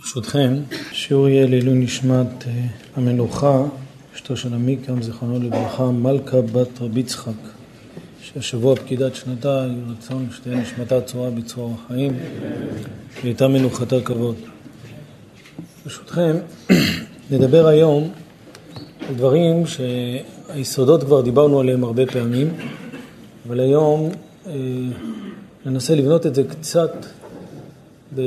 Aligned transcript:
ברשותכם, 0.00 0.54
שיעור 0.92 1.28
יהיה 1.28 1.46
לעילוי 1.46 1.74
נשמת 1.74 2.46
אה, 2.46 2.66
המלוכה, 2.96 3.64
אשתו 4.14 4.36
של 4.36 4.54
עמיקם, 4.54 5.02
זיכרונו 5.02 5.38
לברכה, 5.38 5.90
מלכה 5.90 6.40
בת 6.40 6.80
רבי 6.80 7.00
יצחק, 7.00 7.32
שהשבוע 8.22 8.76
פקידת 8.76 9.14
שנתה, 9.14 9.48
יהי 9.48 9.80
רצון 9.90 10.28
שתהיה 10.32 10.56
נשמתה 10.56 11.00
צורה 11.00 11.30
בצרור 11.30 11.74
החיים, 11.84 12.16
והייתה 13.22 13.48
מנוחתה 13.48 14.00
כבוד. 14.00 14.36
ברשותכם, 15.84 16.36
נדבר 17.30 17.66
היום 17.66 18.10
על 19.08 19.14
דברים 19.14 19.64
שהיסודות 19.66 21.04
כבר 21.04 21.20
דיברנו 21.20 21.60
עליהם 21.60 21.84
הרבה 21.84 22.06
פעמים, 22.06 22.54
אבל 23.46 23.60
היום 23.60 24.10
אה, 24.46 24.52
ננסה 25.66 25.94
לבנות 25.94 26.26
את 26.26 26.34
זה 26.34 26.44
קצת 26.44 27.06
ב... 28.14 28.20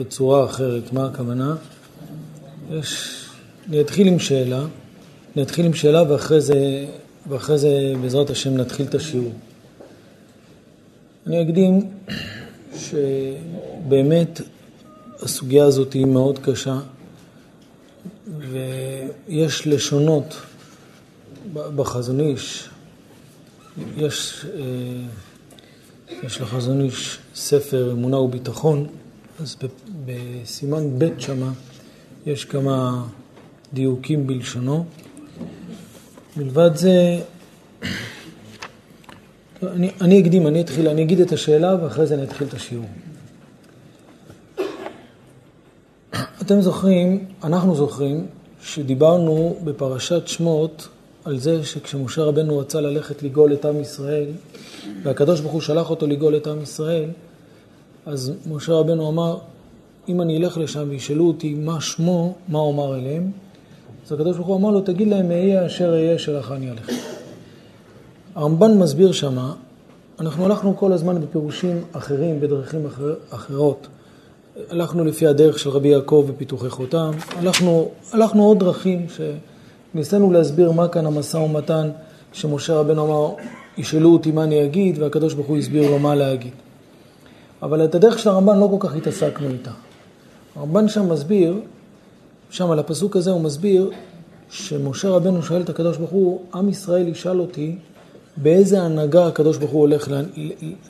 בצורה 0.00 0.44
אחרת. 0.44 0.92
מה 0.92 1.06
הכוונה? 1.06 1.56
יש... 2.70 3.20
אני 3.68 3.80
אתחיל 3.80 4.06
עם 4.06 4.18
שאלה, 4.18 4.64
אני 5.34 5.42
אתחיל 5.42 5.66
עם 5.66 5.74
שאלה 5.74 6.12
ואחרי 6.12 6.40
זה, 6.40 6.86
ואחרי 7.28 7.58
זה 7.58 7.92
בעזרת 8.02 8.30
השם 8.30 8.56
נתחיל 8.56 8.86
את 8.86 8.94
השיעור. 8.94 9.32
אני 11.26 11.42
אקדים 11.42 11.90
שבאמת 12.76 14.40
הסוגיה 15.22 15.64
הזאת 15.64 15.92
היא 15.92 16.06
מאוד 16.06 16.38
קשה 16.38 16.78
ויש 18.38 19.66
לשונות 19.66 20.34
בחזון 21.52 22.20
איש, 22.20 22.68
יש, 23.96 24.46
אה, 24.54 24.60
יש 26.22 26.40
לחזון 26.40 26.80
איש 26.80 27.18
ספר 27.34 27.92
אמונה 27.92 28.18
וביטחון 28.18 28.86
אז 29.40 29.56
בסימן 30.10 30.98
ב' 30.98 31.08
שמה 31.18 31.52
יש 32.26 32.44
כמה 32.44 33.06
דיוקים 33.72 34.26
בלשונו. 34.26 34.84
מלבד 36.36 36.70
זה, 36.74 37.20
אני, 39.62 39.90
אני 40.00 40.20
אקדים, 40.20 40.46
אני 40.46 40.60
אתחיל, 40.60 40.88
אני 40.88 41.02
אגיד 41.02 41.20
את 41.20 41.32
השאלה 41.32 41.76
ואחרי 41.82 42.06
זה 42.06 42.14
אני 42.14 42.22
אתחיל 42.22 42.46
את 42.48 42.54
השיעור. 42.54 42.86
אתם 46.42 46.60
זוכרים, 46.60 47.24
אנחנו 47.44 47.74
זוכרים, 47.74 48.26
שדיברנו 48.62 49.56
בפרשת 49.64 50.28
שמות 50.28 50.88
על 51.24 51.38
זה 51.38 51.64
שכשמשה 51.64 52.22
רבנו 52.22 52.58
רצה 52.58 52.80
ללכת 52.80 53.22
לגאול 53.22 53.52
את 53.52 53.64
עם 53.64 53.80
ישראל, 53.80 54.28
והקדוש 55.02 55.40
ברוך 55.40 55.52
הוא 55.52 55.60
שלח 55.60 55.90
אותו 55.90 56.06
לגאול 56.06 56.36
את 56.36 56.46
עם 56.46 56.62
ישראל, 56.62 57.10
אז 58.06 58.32
משה 58.46 58.72
רבנו 58.72 59.08
אמר, 59.08 59.38
אם 60.10 60.20
אני 60.20 60.36
אלך 60.36 60.58
לשם 60.58 60.84
וישאלו 60.88 61.26
אותי 61.26 61.54
מה 61.54 61.80
שמו, 61.80 62.34
מה 62.48 62.58
אומר 62.58 62.96
אליהם? 62.96 63.30
אז 64.06 64.12
הקדוש 64.12 64.36
ברוך 64.36 64.48
הוא 64.48 64.56
אמר 64.56 64.70
לו, 64.70 64.80
תגיד 64.80 65.08
להם, 65.08 65.30
אהיה 65.30 65.66
אשר 65.66 65.92
אהיה 65.92 66.18
שלחני 66.18 66.70
עליכם. 66.70 66.92
הרמב"ן 68.34 68.78
מסביר 68.78 69.12
שמה, 69.12 69.52
אנחנו 70.20 70.44
הלכנו 70.44 70.76
כל 70.76 70.92
הזמן 70.92 71.20
בפירושים 71.20 71.84
אחרים, 71.92 72.40
בדרכים 72.40 72.86
אחר, 72.86 73.14
אחרות. 73.30 73.86
הלכנו 74.70 75.04
לפי 75.04 75.26
הדרך 75.26 75.58
של 75.58 75.70
רבי 75.70 75.88
יעקב 75.88 76.24
ופיתוחי 76.28 76.70
חותם, 76.70 77.10
הלכנו, 77.36 77.88
הלכנו 78.12 78.44
עוד 78.44 78.58
דרכים 78.58 79.06
שניסינו 79.94 80.32
להסביר 80.32 80.72
מה 80.72 80.88
כאן 80.88 81.06
המשא 81.06 81.36
ומתן 81.36 81.90
שמשה 82.32 82.74
רבנו 82.74 83.06
אמר, 83.06 83.34
ישאלו 83.78 84.12
אותי 84.12 84.30
מה 84.30 84.44
אני 84.44 84.64
אגיד, 84.64 84.98
והקדוש 84.98 85.34
ברוך 85.34 85.46
הוא 85.46 85.58
הסביר 85.58 85.90
לו 85.90 85.98
מה 85.98 86.14
להגיד. 86.14 86.52
אבל 87.62 87.84
את 87.84 87.94
הדרך 87.94 88.18
של 88.18 88.28
הרמב"ן 88.28 88.58
לא 88.58 88.68
כל 88.70 88.88
כך 88.88 88.94
התעסקנו 88.94 89.48
איתה. 89.48 89.70
הרמב"ן 90.56 90.88
שם 90.88 91.12
מסביר, 91.12 91.60
שם 92.50 92.70
על 92.70 92.78
הפסוק 92.78 93.16
הזה 93.16 93.30
הוא 93.30 93.40
מסביר 93.40 93.90
שמשה 94.50 95.08
רבנו 95.08 95.42
שואל 95.42 95.62
את 95.62 95.68
הקדוש 95.68 95.96
ברוך 95.96 96.10
הוא, 96.10 96.40
עם 96.54 96.68
ישראל 96.68 97.08
ישאל 97.08 97.40
אותי 97.40 97.76
באיזה 98.36 98.82
הנהגה 98.82 99.26
הקדוש 99.26 99.56
ברוך 99.56 99.70
הוא 99.70 99.80
הולך 99.80 100.08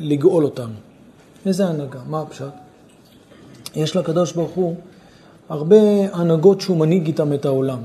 לגאול 0.01 0.45
אותנו. 0.45 0.75
איזה 1.47 1.67
הנהגה? 1.67 2.01
מה 2.07 2.21
הפשט? 2.21 2.45
יש 3.75 3.97
לקדוש 3.97 4.33
ברוך 4.33 4.51
הוא 4.51 4.75
הרבה 5.49 5.77
הנהגות 6.13 6.61
שהוא 6.61 6.77
מנהיג 6.77 7.07
איתם 7.07 7.33
את 7.33 7.45
העולם. 7.45 7.79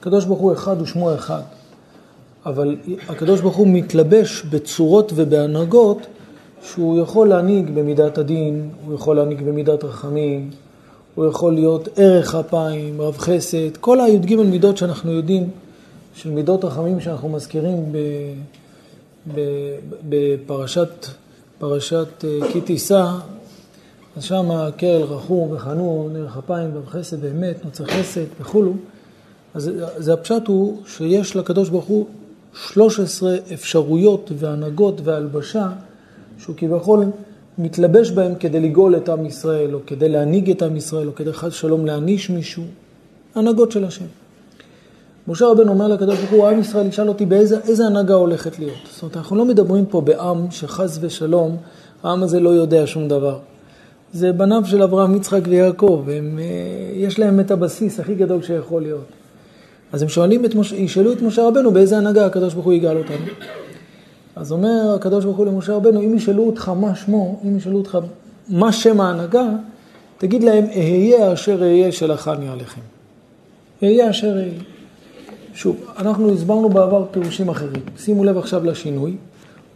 הקדוש 0.00 0.24
ברוך 0.24 0.40
הוא 0.40 0.52
אחד 0.52 0.82
ושמו 0.82 1.14
אחד, 1.14 1.42
אבל 2.46 2.76
הקדוש 3.08 3.40
ברוך 3.40 3.56
הוא 3.56 3.68
מתלבש 3.68 4.42
בצורות 4.42 5.12
ובהנהגות 5.16 6.06
שהוא 6.62 7.00
יכול 7.00 7.28
להנהיג 7.28 7.70
במידת 7.70 8.18
הדין, 8.18 8.70
הוא 8.86 8.94
יכול 8.94 9.16
להנהיג 9.16 9.42
במידת 9.42 9.84
רחמים, 9.84 10.50
הוא 11.14 11.26
יכול 11.26 11.54
להיות 11.54 11.88
ערך 11.96 12.34
אפיים, 12.34 13.00
רב 13.00 13.18
חסד, 13.18 13.76
כל 13.80 14.00
הי"ג 14.00 14.36
מידות 14.36 14.76
שאנחנו 14.76 15.12
יודעים, 15.12 15.50
של 16.14 16.30
מידות 16.30 16.64
רחמים 16.64 17.00
שאנחנו 17.00 17.28
מזכירים 17.28 17.92
בפרשת 20.08 21.06
פרשת 21.58 22.24
אה, 22.24 22.52
כי 22.52 22.60
תישא, 22.60 23.06
אז 24.16 24.24
שם 24.24 24.48
קרל 24.76 25.02
רחום 25.02 25.52
וחנון, 25.52 26.16
ערך 26.16 26.36
אפיים, 26.36 26.70
רב 26.76 26.86
חסד, 26.86 27.20
באמת, 27.20 27.64
נוצר 27.64 27.84
חסד 27.84 28.24
וכולו. 28.40 28.72
אז, 29.54 29.70
אז 29.96 30.08
הפשט 30.08 30.46
הוא 30.46 30.78
שיש 30.86 31.36
לקדוש 31.36 31.68
ברוך 31.68 31.84
הוא 31.84 32.06
13 32.54 33.36
אפשרויות 33.54 34.30
והנהגות 34.38 35.00
והלבשה 35.04 35.68
שהוא 36.38 36.56
כביכול 36.58 37.04
מתלבש 37.58 38.10
בהם 38.10 38.34
כדי 38.34 38.60
לגאול 38.60 38.96
את 38.96 39.08
עם 39.08 39.26
ישראל, 39.26 39.74
או 39.74 39.78
כדי 39.86 40.08
להנהיג 40.08 40.50
את 40.50 40.62
עם 40.62 40.76
ישראל, 40.76 41.06
או 41.06 41.14
כדי 41.14 41.32
חס 41.32 41.52
שלום 41.52 41.86
להעניש 41.86 42.30
מישהו. 42.30 42.62
הנהגות 43.34 43.72
של 43.72 43.84
השם. 43.84 44.04
משה 45.28 45.46
רבנו 45.46 45.72
אומר 45.72 45.88
לקדוש 45.88 46.18
ברוך 46.18 46.30
הוא, 46.30 46.48
עם 46.48 46.60
ישראל 46.60 46.86
ישאל 46.86 47.08
אותי 47.08 47.26
באיזה 47.26 47.86
הנהגה 47.86 48.14
הולכת 48.14 48.58
להיות. 48.58 48.78
זאת 48.90 49.02
אומרת, 49.02 49.16
אנחנו 49.16 49.36
לא 49.36 49.44
מדברים 49.44 49.86
פה 49.86 50.00
בעם 50.00 50.50
שחס 50.50 50.98
ושלום, 51.00 51.56
העם 52.02 52.22
הזה 52.22 52.40
לא 52.40 52.50
יודע 52.50 52.86
שום 52.86 53.08
דבר. 53.08 53.38
זה 54.12 54.32
בניו 54.32 54.62
של 54.64 54.82
אברהם, 54.82 55.14
יצחק 55.14 55.40
ויעקב, 55.48 56.06
הם, 56.12 56.38
אה, 56.38 56.44
יש 56.94 57.18
להם 57.18 57.40
את 57.40 57.50
הבסיס 57.50 58.00
הכי 58.00 58.14
גדול 58.14 58.42
שיכול 58.42 58.82
להיות. 58.82 59.06
אז 59.92 60.02
הם 60.02 60.08
שואלים 60.08 60.44
את 60.44 60.54
משה, 60.54 60.76
ישאלו 60.76 61.12
את 61.12 61.22
משה 61.22 61.42
רבנו 61.46 61.70
באיזה 61.70 61.98
הנהגה 61.98 62.26
הקדוש 62.26 62.54
ברוך 62.54 62.66
הוא 62.66 62.72
יגאל 62.72 62.96
אותנו. 62.98 63.26
אז 64.40 64.52
אומר 64.52 64.94
הקדוש 64.96 65.24
ברוך 65.24 65.36
הוא 65.36 65.46
למשה 65.46 65.72
רבנו, 65.72 66.00
אם 66.00 66.14
ישאלו 66.14 66.46
אותך 66.46 66.68
מה 66.68 66.94
שמו, 66.94 67.40
אם 67.44 67.56
ישאלו 67.56 67.78
אותך 67.78 67.98
מה 68.48 68.72
שם 68.72 69.00
ההנהגה, 69.00 69.46
תגיד 70.18 70.42
להם, 70.42 70.64
אהיה 70.76 71.32
אשר 71.32 71.62
אהיה 71.62 71.92
שלחני 71.92 72.48
עליכם. 72.48 72.80
אהיה 73.82 74.10
אשר 74.10 74.36
אהיה. 74.36 74.52
שוב, 75.54 75.76
אנחנו 75.98 76.34
הסברנו 76.34 76.68
בעבר 76.68 77.06
פירושים 77.10 77.48
אחרים. 77.48 77.82
שימו 77.98 78.24
לב 78.24 78.38
עכשיו 78.38 78.64
לשינוי. 78.64 79.16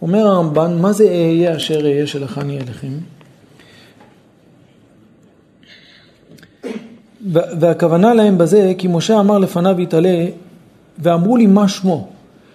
אומר 0.02 0.26
הרמב"ן, 0.26 0.78
מה 0.80 0.92
זה 0.92 1.04
אהיה 1.04 1.56
אשר 1.56 1.84
אהיה 1.84 2.06
שלחני 2.06 2.58
עליכם? 2.58 2.92
והכוונה 7.32 8.14
להם 8.14 8.38
בזה, 8.38 8.72
כי 8.78 8.88
משה 8.88 9.20
אמר 9.20 9.38
לפניו 9.38 9.80
יתעלה, 9.80 10.26
ואמרו 10.98 11.36
לי 11.36 11.46
מה 11.46 11.68
שמו. 11.68 12.13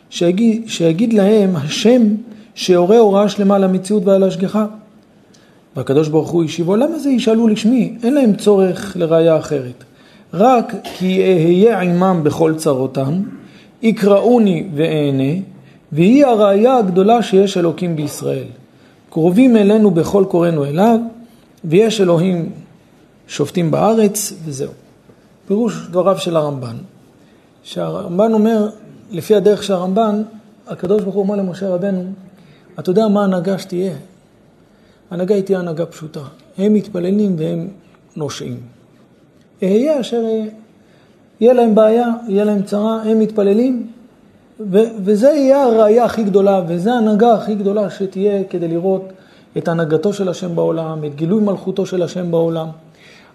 שיגיד, 0.10 0.64
שיגיד 0.68 1.14
להם 1.14 1.56
השם 1.56 2.02
שיורה 2.56 2.98
הוראה 2.98 3.30
שלמה 3.30 3.56
על 3.56 3.64
המציאות 3.64 4.06
ועל 4.06 4.24
ההשגחה. 4.24 4.66
והקדוש 5.76 6.08
ברוך 6.08 6.30
הוא 6.30 6.44
השיבו, 6.44 6.76
למה 6.76 7.00
זה 7.00 7.10
ישאלו 7.10 7.48
לשמי? 7.48 7.98
אין 8.04 8.14
להם 8.14 8.36
צורך 8.36 8.98
לראיה 9.00 9.38
אחרת. 9.38 9.84
רק 10.34 10.74
כי 10.84 11.22
אהיה 11.24 11.80
עמם 11.80 12.22
בכל 12.24 12.54
צרותם, 12.56 13.22
יקראוני 13.82 14.68
ואענה, 14.76 15.34
והיא 15.92 16.26
הראיה 16.26 16.78
הגדולה 16.78 17.24
שיש 17.24 17.58
אלוקים 17.58 17.96
בישראל. 17.96 18.48
קרובים 19.10 19.58
אלינו 19.58 19.92
בכל 19.92 20.26
קוראנו 20.30 20.66
אליו, 20.66 21.00
ויש 21.64 22.02
אלוהים 22.02 22.50
שופטים 23.28 23.72
בארץ, 23.72 24.34
וזהו. 24.46 24.72
פירוש 25.48 25.88
דבריו 25.92 26.18
של 26.18 26.36
הרמב"ן, 26.36 26.76
שהרמב"ן 27.64 28.34
אומר, 28.34 28.70
לפי 29.12 29.36
הדרך 29.36 29.64
של 29.64 29.74
הרמב"ן, 29.74 30.22
הקדוש 30.68 31.02
ברוך 31.02 31.16
הוא 31.16 31.24
אומר 31.24 31.36
למשה 31.36 31.70
רבנו, 31.70 32.04
אתה 32.80 32.90
יודע 32.90 33.08
מה 33.08 33.22
ההנהגה 33.22 33.58
שתהיה? 33.58 33.94
ההנהגה 35.12 35.36
היא 35.36 35.44
תהיה 35.44 35.60
הנהגה 35.60 35.86
פשוטה. 35.86 36.20
הם 36.58 36.74
מתפללים 36.74 37.36
והם 37.40 37.68
נושעים. 38.16 38.58
אהיה 39.64 40.00
אשר 40.00 40.22
אהיה. 40.26 40.46
יהיה 41.40 41.54
להם 41.54 41.76
בעיה, 41.76 42.08
יהיה 42.28 42.44
להם 42.44 42.64
צרה, 42.64 43.02
הם 43.06 43.20
מתפללים, 43.20 43.88
ו- 44.60 44.90
וזה 45.04 45.30
יהיה 45.30 45.64
הראייה 45.64 46.06
הכי 46.06 46.24
גדולה, 46.24 46.62
וזו 46.68 46.92
ההנהגה 46.92 47.34
הכי 47.34 47.56
גדולה 47.56 47.90
שתהיה 47.90 48.44
כדי 48.44 48.68
לראות 48.68 49.04
את 49.58 49.68
הנהגתו 49.68 50.14
של 50.14 50.30
השם 50.30 50.56
בעולם, 50.56 51.06
את 51.06 51.16
גילוי 51.16 51.44
מלכותו 51.44 51.86
של 51.86 52.04
השם 52.04 52.32
בעולם. 52.32 52.68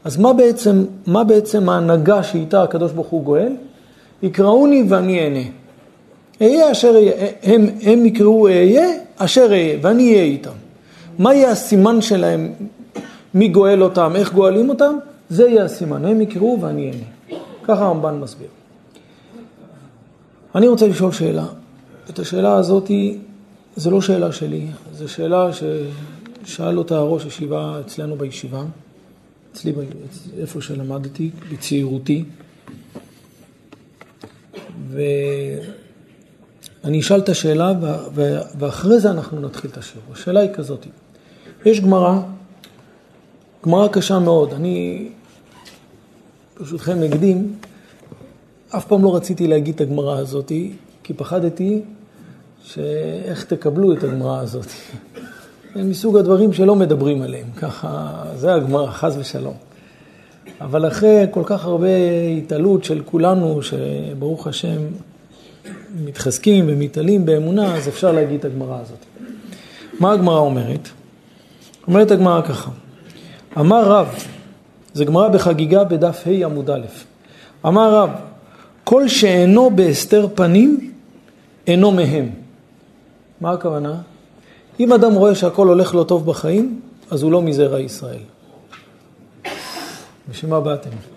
אז 0.04 0.16
מה 0.16 0.32
בעצם, 0.32 0.84
מה 1.06 1.24
בעצם 1.24 1.68
ההנהגה 1.68 2.22
שאיתה 2.22 2.62
הקדוש 2.62 2.92
ברוך 2.92 3.08
הוא 3.08 3.24
גואל? 3.24 3.52
יקראוני 4.22 4.84
ואני 4.88 5.24
אענה. 5.24 5.63
אהיה 6.40 6.72
אשר 6.72 6.92
אהיה, 6.94 7.12
הם, 7.42 7.66
הם 7.82 8.06
יקראו 8.06 8.46
אהיה 8.46 8.88
אשר 9.16 9.46
אהיה, 9.50 9.78
ואני 9.82 10.12
אהיה 10.12 10.22
איתם. 10.22 10.50
מה 11.18 11.34
יהיה 11.34 11.50
הסימן 11.50 12.00
שלהם 12.00 12.52
מי 13.34 13.48
גואל 13.48 13.82
אותם, 13.82 14.12
איך 14.16 14.32
גואלים 14.32 14.68
אותם, 14.68 14.96
זה 15.28 15.48
יהיה 15.48 15.64
הסימן, 15.64 16.04
הם 16.04 16.20
יקראו 16.20 16.58
ואני 16.60 16.90
אענה. 16.90 17.38
ככה 17.62 17.84
הרמב"ן 17.84 18.18
מסביר. 18.20 18.48
אני 20.54 20.68
רוצה 20.68 20.88
לשאול 20.88 21.12
שאלה. 21.12 21.46
את 22.10 22.18
השאלה 22.18 22.54
הזאת, 22.56 22.90
זו 23.76 23.90
לא 23.90 24.00
שאלה 24.00 24.32
שלי, 24.32 24.66
זו 24.92 25.08
שאלה 25.08 25.50
ששאל 26.44 26.78
אותה 26.78 27.00
ראש 27.00 27.24
ישיבה 27.24 27.80
אצלנו 27.80 28.16
בישיבה, 28.16 28.62
אצלי, 29.52 29.72
איפה 30.38 30.60
שלמדתי, 30.60 31.30
בצעירותי. 31.52 32.24
ואני 36.84 37.00
אשאל 37.00 37.20
את 37.20 37.28
השאלה 37.28 37.72
ואחרי 38.58 39.00
זה 39.00 39.10
אנחנו 39.10 39.40
נתחיל 39.40 39.70
את 39.70 39.78
השיעור. 39.78 40.04
השאלה 40.12 40.40
היא 40.40 40.50
כזאת, 40.52 40.86
יש 41.64 41.80
גמרא, 41.80 42.20
גמרא 43.66 43.88
קשה 43.88 44.18
מאוד, 44.18 44.52
אני 44.52 45.08
ברשותכם 46.58 47.00
נקדים, 47.00 47.56
אף 48.76 48.86
פעם 48.86 49.04
לא 49.04 49.16
רציתי 49.16 49.46
להגיד 49.46 49.74
את 49.74 49.80
הגמרא 49.80 50.18
הזאת, 50.18 50.52
כי 51.02 51.14
פחדתי 51.14 51.82
שאיך 52.64 53.44
תקבלו 53.44 53.92
את 53.92 54.04
הגמרא 54.04 54.40
הזאת. 54.40 54.66
זה 55.74 55.82
מסוג 55.82 56.16
הדברים 56.16 56.52
שלא 56.52 56.76
מדברים 56.76 57.22
עליהם, 57.22 57.46
ככה, 57.56 58.22
זה 58.36 58.54
הגמרא, 58.54 58.90
חס 58.90 59.14
ושלום. 59.18 59.54
אבל 60.60 60.88
אחרי 60.88 61.26
כל 61.30 61.42
כך 61.44 61.64
הרבה 61.64 61.88
התעלות 62.38 62.84
של 62.84 63.02
כולנו, 63.04 63.60
שברוך 63.62 64.46
השם 64.46 64.78
מתחזקים 66.04 66.64
ומתעלים 66.68 67.26
באמונה, 67.26 67.76
אז 67.76 67.88
אפשר 67.88 68.12
להגיד 68.12 68.38
את 68.38 68.44
הגמרא 68.44 68.80
הזאת. 68.80 68.98
מה 70.00 70.12
הגמרא 70.12 70.38
אומרת? 70.38 70.88
אומרת 71.86 72.10
הגמרא 72.10 72.42
ככה, 72.42 72.70
אמר 73.58 73.84
רב, 73.88 74.08
זה 74.94 75.04
גמרא 75.04 75.28
בחגיגה 75.28 75.84
בדף 75.84 76.24
ה' 76.26 76.44
עמוד 76.44 76.70
א', 76.70 76.86
אמר 77.66 77.94
רב, 77.94 78.10
כל 78.84 79.08
שאינו 79.08 79.70
בהסתר 79.70 80.26
פנים, 80.34 80.92
אינו 81.66 81.90
מהם. 81.90 82.30
מה 83.40 83.52
הכוונה? 83.52 84.00
אם 84.80 84.92
אדם 84.92 85.12
רואה 85.12 85.34
שהכל 85.34 85.68
הולך 85.68 85.94
לא 85.94 86.04
טוב 86.04 86.26
בחיים, 86.26 86.80
אז 87.10 87.22
הוא 87.22 87.32
לא 87.32 87.42
מזרע 87.42 87.80
ישראל. 87.80 88.22
בשביל 90.30 90.50
מה 90.50 90.60
באתם? 90.60 91.13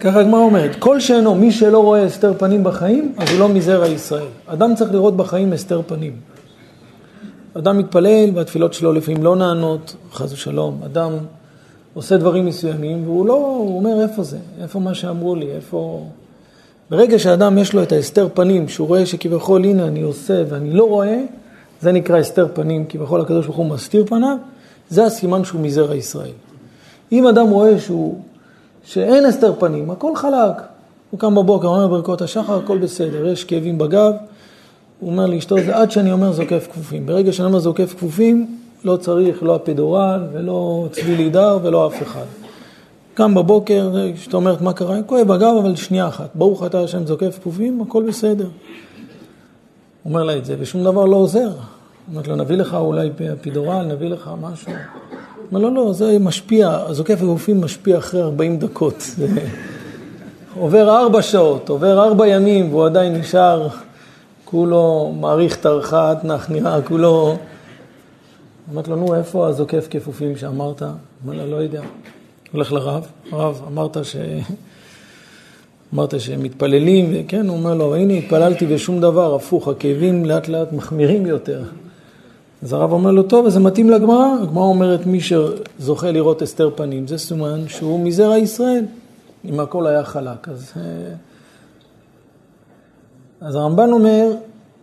ככה 0.00 0.20
הגמרא 0.20 0.40
אומרת, 0.40 0.76
כל 0.78 1.00
שאינו, 1.00 1.34
מי 1.34 1.52
שלא 1.52 1.82
רואה 1.82 2.04
הסתר 2.04 2.34
פנים 2.38 2.64
בחיים, 2.64 3.12
אז 3.16 3.30
הוא 3.30 3.38
לא 3.38 3.48
מזרע 3.48 3.86
ישראל. 3.86 4.26
אדם 4.46 4.74
צריך 4.74 4.92
לראות 4.92 5.16
בחיים 5.16 5.52
הסתר 5.52 5.82
פנים. 5.86 6.12
אדם 7.54 7.78
מתפלל 7.78 8.30
והתפילות 8.34 8.74
שלו 8.74 8.92
לפעמים 8.92 9.22
לא 9.22 9.36
נענות, 9.36 9.96
חס 10.12 10.32
ושלום. 10.32 10.80
אדם 10.84 11.12
עושה 11.94 12.16
דברים 12.16 12.46
מסוימים 12.46 13.04
והוא 13.04 13.26
לא, 13.26 13.34
הוא 13.34 13.76
אומר 13.76 14.02
איפה 14.02 14.22
זה, 14.22 14.38
איפה 14.62 14.80
מה 14.80 14.94
שאמרו 14.94 15.34
לי, 15.34 15.50
איפה... 15.50 16.06
ברגע 16.90 17.18
שאדם 17.18 17.58
יש 17.58 17.72
לו 17.72 17.82
את 17.82 17.92
ההסתר 17.92 18.28
פנים, 18.34 18.68
שהוא 18.68 18.88
רואה 18.88 19.06
שכביכול 19.06 19.64
הנה 19.64 19.86
אני 19.86 20.02
עושה 20.02 20.42
ואני 20.48 20.72
לא 20.72 20.88
רואה, 20.88 21.22
זה 21.80 21.92
נקרא 21.92 22.18
הסתר 22.18 22.46
פנים, 22.54 22.84
כביכול 22.88 23.20
הקדוש 23.20 23.46
ברוך 23.46 23.58
הוא 23.58 23.66
מסתיר 23.66 24.04
פניו, 24.06 24.36
זה 24.90 25.04
הסימן 25.04 25.44
שהוא 25.44 25.60
מזרע 25.60 25.94
ישראל. 25.94 26.32
אם 27.12 27.26
אדם 27.26 27.48
רואה 27.48 27.78
שהוא, 27.80 28.20
שאין 28.88 29.24
הסתר 29.24 29.52
פנים, 29.58 29.90
הכל 29.90 30.16
חלק, 30.16 30.62
הוא 31.10 31.20
קם 31.20 31.34
בבוקר, 31.34 31.68
אומר 31.68 31.86
ברכות 31.86 32.22
השחר, 32.22 32.58
הכל 32.58 32.78
בסדר, 32.78 33.26
יש 33.26 33.44
כאבים 33.44 33.78
בגב, 33.78 34.12
הוא 35.00 35.10
אומר 35.10 35.26
לאשתו, 35.26 35.56
זה 35.66 35.76
עד 35.76 35.90
שאני 35.90 36.12
אומר 36.12 36.32
זוקף 36.32 36.68
כפופים. 36.72 37.06
ברגע 37.06 37.32
שאני 37.32 37.46
אומר 37.46 37.58
זוקף 37.58 37.94
כפופים, 37.96 38.58
לא 38.84 38.96
צריך 38.96 39.42
לא 39.42 39.54
הפדורל 39.54 40.26
ולא 40.32 40.88
צבי 40.92 41.16
לידר 41.16 41.58
ולא 41.62 41.86
אף 41.86 42.02
אחד. 42.02 42.24
קם 43.14 43.34
בבוקר, 43.34 43.92
כשאתה 44.14 44.36
אומרת 44.36 44.60
מה 44.60 44.72
קרה, 44.72 45.02
כואב 45.02 45.26
בגב, 45.26 45.54
אבל 45.60 45.76
שנייה 45.76 46.08
אחת. 46.08 46.28
ברוך 46.34 46.66
אתה 46.66 46.80
השם 46.80 47.06
זוקף 47.06 47.38
כפופים, 47.38 47.80
הכל 47.80 48.02
בסדר. 48.02 48.48
אומר 50.04 50.24
לה 50.24 50.36
את 50.36 50.44
זה, 50.44 50.56
ושום 50.58 50.84
דבר 50.84 51.04
לא 51.04 51.16
עוזר. 51.16 51.50
אומרת 52.10 52.28
לו, 52.28 52.36
נביא 52.36 52.56
לך 52.56 52.74
אולי 52.74 53.10
פידורל, 53.40 53.84
נביא 53.84 54.08
לך 54.08 54.30
משהו. 54.40 54.72
אומר 55.52 55.60
לו, 55.60 55.74
לא, 55.74 55.92
זה 55.92 56.16
משפיע, 56.20 56.78
זוקף 56.90 57.22
הגופים 57.22 57.60
משפיע 57.60 57.98
אחרי 57.98 58.22
40 58.22 58.58
דקות. 58.58 59.02
עובר 60.58 60.96
ארבע 60.96 61.22
שעות, 61.22 61.68
עובר 61.68 62.04
ארבע 62.04 62.26
ימים, 62.26 62.70
והוא 62.70 62.86
עדיין 62.86 63.14
נשאר, 63.14 63.68
כולו 64.44 65.14
מעריך 65.20 65.56
תרחת, 65.56 66.24
נח 66.24 66.50
נראה, 66.50 66.82
כולו... 66.82 67.36
אמרת 68.72 68.88
לו, 68.88 68.96
נו, 68.96 69.14
איפה 69.14 69.48
הזוקף 69.48 69.86
כפופים 69.90 70.36
שאמרת? 70.36 70.82
אומר 70.82 71.36
לה, 71.36 71.46
לא 71.46 71.56
יודע. 71.56 71.82
הולך 72.52 72.72
לרב, 72.72 73.06
הרב, 73.32 73.62
אמרת 73.68 73.96
ש... 74.02 74.16
אמרת 75.94 76.20
שהם 76.20 76.42
מתפללים, 76.42 77.10
וכן, 77.14 77.48
הוא 77.48 77.56
אומר 77.56 77.74
לו, 77.74 77.94
הנה 77.94 78.12
התפללתי 78.12 78.66
ושום 78.68 79.00
דבר, 79.00 79.34
הפוך, 79.34 79.68
הכאבים 79.68 80.24
לאט 80.24 80.48
לאט 80.48 80.72
מחמירים 80.72 81.26
יותר. 81.26 81.62
אז 82.62 82.72
הרב 82.72 82.92
אומר 82.92 83.10
לו, 83.10 83.22
טוב, 83.22 83.46
אז 83.46 83.52
זה 83.52 83.60
מתאים 83.60 83.90
לגמרא. 83.90 84.26
הגמרא 84.42 84.64
אומרת, 84.64 85.06
מי 85.06 85.18
שזוכה 85.20 86.10
לראות 86.10 86.42
הסתר 86.42 86.70
פנים, 86.74 87.06
זה 87.06 87.18
סימן 87.18 87.68
שהוא 87.68 88.00
מזרע 88.00 88.38
ישראל, 88.38 88.84
אם 89.44 89.60
הכל 89.60 89.86
היה 89.86 90.04
חלק. 90.04 90.48
אז, 90.48 90.72
אה, 90.76 90.82
אז 93.40 93.54
הרמב"ן 93.54 93.92
אומר, 93.92 94.30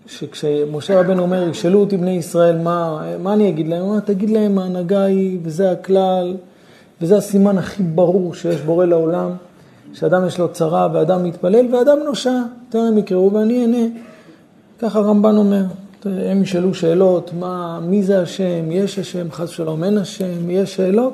שכשמשה 0.07 0.99
רבנו 0.99 1.21
אומר, 1.21 1.49
ישאלו 1.49 1.79
אותי 1.79 1.97
בני 1.97 2.11
ישראל, 2.11 2.57
מה, 2.57 3.01
מה 3.19 3.33
אני 3.33 3.49
אגיד 3.49 3.67
להם? 3.67 3.81
הוא 3.81 3.89
אומר, 3.89 3.99
תגיד 3.99 4.29
להם, 4.29 4.59
ההנהגה 4.59 5.03
היא, 5.03 5.39
וזה 5.43 5.71
הכלל, 5.71 6.35
וזה 7.01 7.17
הסימן 7.17 7.57
הכי 7.57 7.83
ברור 7.83 8.33
שיש 8.33 8.61
בורא 8.61 8.85
לעולם, 8.85 9.31
שאדם 9.93 10.27
יש 10.27 10.39
לו 10.39 10.47
צרה, 10.47 10.87
ואדם 10.93 11.23
מתפלל, 11.23 11.75
ואדם 11.75 11.97
נושע, 12.05 12.39
תראה 12.69 12.89
יקראו 12.97 13.33
ואני 13.33 13.61
אענה. 13.61 13.85
ככה 14.79 14.99
הרמב"ן 14.99 15.37
אומר. 15.37 15.63
הם 16.05 16.43
ישאלו 16.43 16.73
שאלות, 16.73 17.31
מה, 17.39 17.79
מי 17.79 18.03
זה 18.03 18.21
השם, 18.21 18.71
יש 18.71 18.99
השם, 18.99 19.31
חס 19.31 19.49
ושלום, 19.49 19.83
אין 19.83 19.97
השם, 19.97 20.49
יש 20.49 20.75
שאלות, 20.75 21.13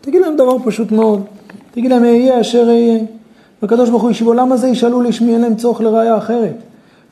תגיד 0.00 0.22
להם 0.22 0.36
דבר 0.36 0.56
פשוט 0.64 0.92
מאוד, 0.92 1.22
תגיד 1.70 1.90
להם, 1.90 2.04
אהיה 2.04 2.40
אשר 2.40 2.64
אהיה. 2.68 3.00
והקדוש 3.62 3.90
ברוך 3.90 4.02
הוא 4.02 4.10
ישיבו, 4.10 4.32
למה 4.32 4.56
זה 4.56 4.68
ישאלו 4.68 5.00
לשמי, 5.02 5.32
אין 5.32 5.40
להם 5.40 5.56
צורך 5.56 5.80
לראיה 5.80 6.18
אחרת. 6.18 6.54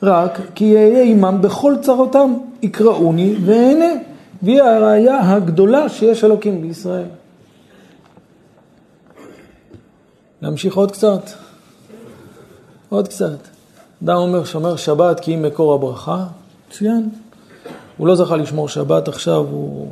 רק 0.03 0.39
כי 0.55 0.75
אהיה 0.75 1.03
עמם 1.03 1.37
בכל 1.41 1.75
צרותם, 1.81 2.33
יקראוני 2.61 3.35
ואענה. 3.45 3.93
והיא 4.43 4.61
הראיה 4.61 5.33
הגדולה 5.33 5.89
שיש 5.89 6.23
אלוקים 6.23 6.61
בישראל. 6.61 7.05
להמשיך 10.41 10.77
עוד 10.77 10.91
קצת? 10.91 11.29
עוד 12.89 13.07
קצת. 13.07 13.37
אדם 14.03 14.15
אומר, 14.15 14.43
שומר 14.43 14.75
שבת 14.75 15.19
כי 15.19 15.35
אם 15.35 15.41
מקור 15.41 15.73
הברכה, 15.73 16.25
מצוין. 16.69 17.09
הוא 17.97 18.07
לא 18.07 18.15
זכה 18.15 18.37
לשמור 18.37 18.69
שבת, 18.69 19.07
עכשיו 19.07 19.45
הוא 19.51 19.87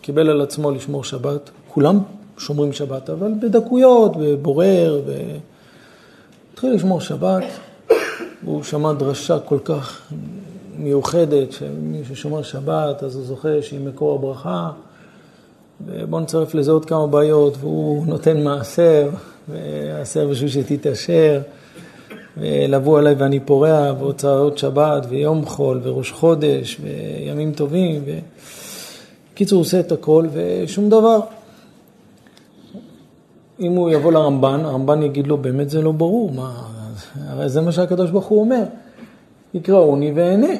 קיבל 0.00 0.30
על 0.30 0.40
עצמו 0.40 0.70
לשמור 0.70 1.04
שבת. 1.04 1.50
כולם 1.68 2.00
שומרים 2.38 2.72
שבת, 2.72 3.10
אבל 3.10 3.32
בדקויות, 3.40 4.16
בבורר, 4.16 5.00
ו... 5.06 5.12
התחיל 6.52 6.74
לשמור 6.74 7.00
שבת. 7.00 7.44
הוא 8.44 8.62
שמע 8.62 8.92
דרשה 8.92 9.38
כל 9.38 9.58
כך 9.64 10.12
מיוחדת, 10.78 11.52
שמי 11.52 12.04
ששומר 12.08 12.42
שבת, 12.42 13.02
אז 13.02 13.16
הוא 13.16 13.24
זוכה 13.24 13.62
שהיא 13.62 13.80
מקור 13.80 14.14
הברכה. 14.14 14.70
ובואו 15.86 16.22
נצרף 16.22 16.54
לזה 16.54 16.72
עוד 16.72 16.84
כמה 16.84 17.06
בעיות, 17.06 17.56
והוא 17.60 18.06
נותן 18.06 18.44
מעשר, 18.44 19.08
והעשר 19.48 20.28
בשביל 20.28 20.50
שתתעשר. 20.50 21.40
ולבוא 22.40 22.98
עליי 22.98 23.14
ואני 23.14 23.40
פורע, 23.40 23.92
והוצאות 23.98 24.58
שבת, 24.58 25.06
ויום 25.08 25.46
חול, 25.46 25.80
וראש 25.82 26.12
חודש, 26.12 26.80
וימים 26.80 27.52
טובים. 27.52 28.02
ו... 28.06 28.18
בקיצור, 29.38 29.56
הוא 29.56 29.60
עושה 29.62 29.80
את 29.80 29.92
הכל, 29.92 30.26
ושום 30.32 30.88
דבר. 30.88 31.20
אם 33.60 33.72
הוא 33.72 33.90
יבוא 33.90 34.12
לרמב"ן, 34.12 34.60
הרמב"ן 34.64 35.02
יגיד 35.02 35.26
לו, 35.26 35.36
באמת 35.36 35.70
זה 35.70 35.82
לא 35.82 35.92
ברור, 35.92 36.32
מה, 36.32 36.62
הרי 37.28 37.48
זה 37.48 37.60
מה 37.60 37.72
שהקדוש 37.72 38.10
ברוך 38.10 38.26
הוא 38.26 38.40
אומר, 38.40 38.62
יקראוני 39.54 40.12
ואענה. 40.14 40.54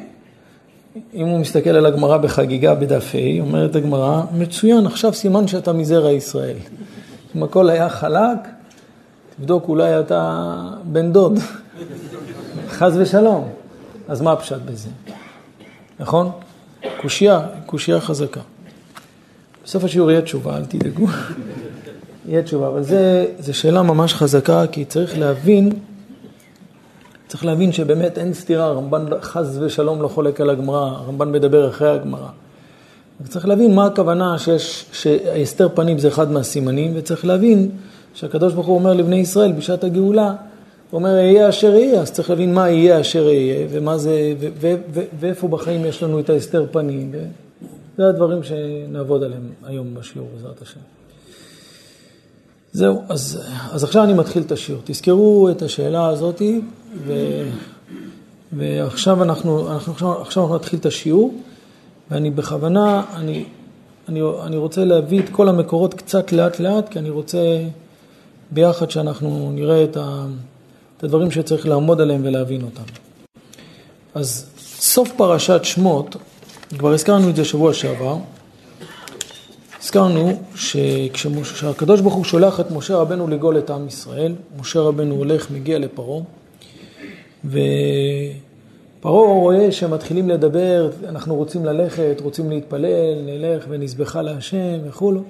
אם 1.15 1.27
הוא 1.27 1.39
מסתכל 1.39 1.71
על 1.71 1.87
הגמרא 1.87 2.17
בחגיגה 2.17 2.75
בדף 2.75 3.15
ה', 3.15 3.41
אומרת 3.41 3.77
הגמרא, 3.77 4.23
מצוין, 4.39 4.87
עכשיו 4.87 5.13
סימן 5.13 5.47
שאתה 5.47 5.73
מזרע 5.73 6.11
ישראל. 6.11 6.57
אם 7.37 7.43
הכל 7.43 7.71
היה 7.71 7.89
חלק, 7.89 8.39
תבדוק, 9.37 9.69
אולי 9.69 10.01
אתה 10.01 10.55
בן 10.85 11.13
דוד. 11.13 11.39
חס 12.69 12.93
ושלום. 12.97 13.49
אז 14.09 14.21
מה 14.21 14.33
הפשט 14.33 14.61
בזה? 14.65 14.89
נכון? 16.01 16.31
קושייה, 17.01 17.47
קושייה 17.67 18.01
חזקה. 18.01 18.41
בסוף 19.65 19.85
השיעור 19.85 20.11
יהיה 20.11 20.23
תשובה, 20.23 20.57
אל 20.57 20.65
תדאגו. 20.65 21.07
יהיה 22.29 22.43
תשובה, 22.43 22.69
אבל 22.69 22.83
זו 23.39 23.55
שאלה 23.55 23.83
ממש 23.83 24.15
חזקה, 24.15 24.67
כי 24.73 24.85
צריך 24.85 25.19
להבין, 25.19 25.73
צריך 27.29 27.45
להבין 27.45 27.73
שבאמת 27.73 28.19
אין 28.19 28.35
סתירה, 28.35 28.65
הרמב"ן 28.65 29.07
חס 29.21 29.57
ושלום 29.61 30.03
לא 30.03 30.09
חולק 30.09 30.41
על 30.41 30.51
הגמרא, 30.51 30.81
הרמב"ן 30.81 31.33
מדבר 31.33 31.69
אחרי 31.69 31.91
הגמרא. 31.91 32.29
צריך 33.29 33.47
להבין 33.47 33.75
מה 33.75 33.87
הכוונה 33.87 34.39
שיש, 34.39 34.85
שהסתר 34.93 35.69
פנים 35.75 35.99
זה 35.99 36.09
אחד 36.09 36.33
מהסימנים, 36.33 36.93
וצריך 36.95 37.25
להבין 37.25 37.71
שהקדוש 38.15 38.53
ברוך 38.53 38.67
הוא 38.67 38.75
אומר 38.75 38.95
לבני 38.95 39.17
ישראל 39.17 39.53
בשעת 39.53 39.85
הגאולה, 39.85 40.35
הוא 40.91 40.99
אומר 40.99 41.09
יהיה 41.09 41.49
אשר 41.49 41.75
יהיה, 41.75 42.01
אז 42.01 42.13
צריך 42.13 42.31
להבין 42.31 42.55
מה 42.55 42.71
יהיה 42.71 43.01
אשר 43.01 43.29
יהיה, 43.29 43.67
ומה 43.71 43.99
זה, 43.99 44.35
ואיפה 45.21 45.49
בחיים 45.49 45.85
יש 45.85 46.03
לנו 46.03 46.21
את 46.21 46.31
ההסתר 46.31 46.67
פנים, 46.71 47.13
זה 47.99 48.09
הדברים 48.09 48.43
שנעבוד 48.43 49.23
עליהם 49.23 49.49
היום 49.65 49.95
בשיעור, 49.95 50.29
בעזרת 50.35 50.63
השם. 50.63 50.81
זהו, 52.73 53.03
אז, 53.09 53.41
אז 53.71 53.85
עכשיו 53.85 54.05
אני 54.05 54.15
מתחיל 54.15 54.43
את 54.43 54.53
השיעור. 54.53 54.83
תזכרו 54.85 55.49
את 55.51 55.63
השאלה 55.63 56.09
הזאתי, 56.09 56.61
ו, 57.07 57.13
ועכשיו 58.53 59.23
אנחנו, 59.23 59.73
אנחנו, 59.73 59.93
עכשיו, 59.93 60.23
עכשיו 60.23 60.43
אנחנו 60.43 60.57
נתחיל 60.57 60.79
את 60.79 60.87
השיעור, 60.87 61.35
ואני 62.11 62.31
בכוונה, 62.31 63.03
אני, 63.15 63.45
אני, 64.09 64.21
אני 64.43 64.57
רוצה 64.57 64.85
להביא 64.85 65.21
את 65.21 65.29
כל 65.29 65.49
המקורות 65.49 65.95
קצת 65.95 66.33
לאט 66.33 66.61
לאט, 66.61 66.89
כי 66.89 66.99
אני 66.99 67.11
רוצה 67.11 67.63
ביחד 68.51 68.91
שאנחנו 68.91 69.51
נראה 69.55 69.85
את, 69.85 69.97
ה, 69.97 70.27
את 70.99 71.05
הדברים 71.05 71.31
שצריך 71.31 71.67
לעמוד 71.67 72.01
עליהם 72.01 72.21
ולהבין 72.25 72.63
אותם. 72.63 72.83
אז 74.15 74.47
סוף 74.79 75.13
פרשת 75.17 75.61
שמות, 75.63 76.17
כבר 76.79 76.93
הזכרנו 76.93 77.31
את 77.31 77.37
זה 77.37 77.45
שבוע 77.45 77.75
שעבר, 77.75 78.17
הזכרנו 79.83 80.33
שכשהקדוש 80.55 82.01
ברוך 82.01 82.15
הוא 82.15 82.25
שולח 82.25 82.61
את 82.61 82.71
משה 82.71 82.97
רבנו 82.97 83.29
לגאול 83.29 83.59
את 83.59 83.71
עם 83.71 83.87
ישראל, 83.87 84.35
משה 84.61 84.81
רבנו 84.81 85.15
הולך, 85.15 85.51
מגיע 85.51 85.79
לפרעה, 85.79 86.21
ופרעה 87.45 89.33
רואה 89.33 89.73
שהם 89.73 89.91
מתחילים 89.91 90.29
לדבר, 90.29 90.91
אנחנו 91.09 91.35
רוצים 91.35 91.65
ללכת, 91.65 92.21
רוצים 92.23 92.51
להתפלל, 92.51 93.19
נלך 93.27 93.65
ונזבחה 93.69 94.23
להשם 94.23 94.79
וכולו. 94.89 95.23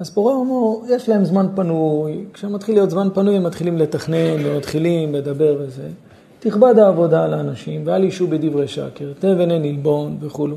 אז 0.00 0.10
פרעה 0.10 0.34
אומר, 0.34 0.94
יש 0.94 1.08
להם 1.08 1.24
זמן 1.24 1.46
פנוי, 1.54 2.24
כשמתחיל 2.32 2.74
להיות 2.74 2.90
זמן 2.90 3.08
פנוי 3.14 3.36
הם 3.36 3.44
מתחילים 3.44 3.78
לתכנן 3.78 4.44
ומתחילים 4.44 5.14
לדבר 5.14 5.56
וזה. 5.60 5.88
תכבד 6.38 6.78
העבודה 6.78 7.24
על 7.24 7.34
האנשים, 7.34 7.82
ואל 7.84 8.04
ישו 8.04 8.26
בדברי 8.26 8.68
שקר, 8.68 9.12
תבן 9.18 9.50
אין 9.50 9.64
עלבון 9.64 10.16
וכולו. 10.20 10.56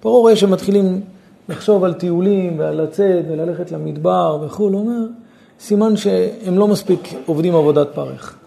פרעה 0.00 0.20
רואה 0.20 0.36
שמתחילים 0.36 1.00
לחשוב 1.48 1.84
על 1.84 1.94
טיולים 1.94 2.58
ועל 2.58 2.82
לצאת 2.82 3.24
וללכת 3.30 3.72
למדבר 3.72 4.38
וכו', 4.42 4.68
הוא 4.68 4.80
אומר, 4.80 5.06
סימן 5.60 5.96
שהם 5.96 6.58
לא 6.58 6.68
מספיק 6.68 7.14
עובדים 7.26 7.54
עבודת 7.54 7.88
פרך. 7.94 8.38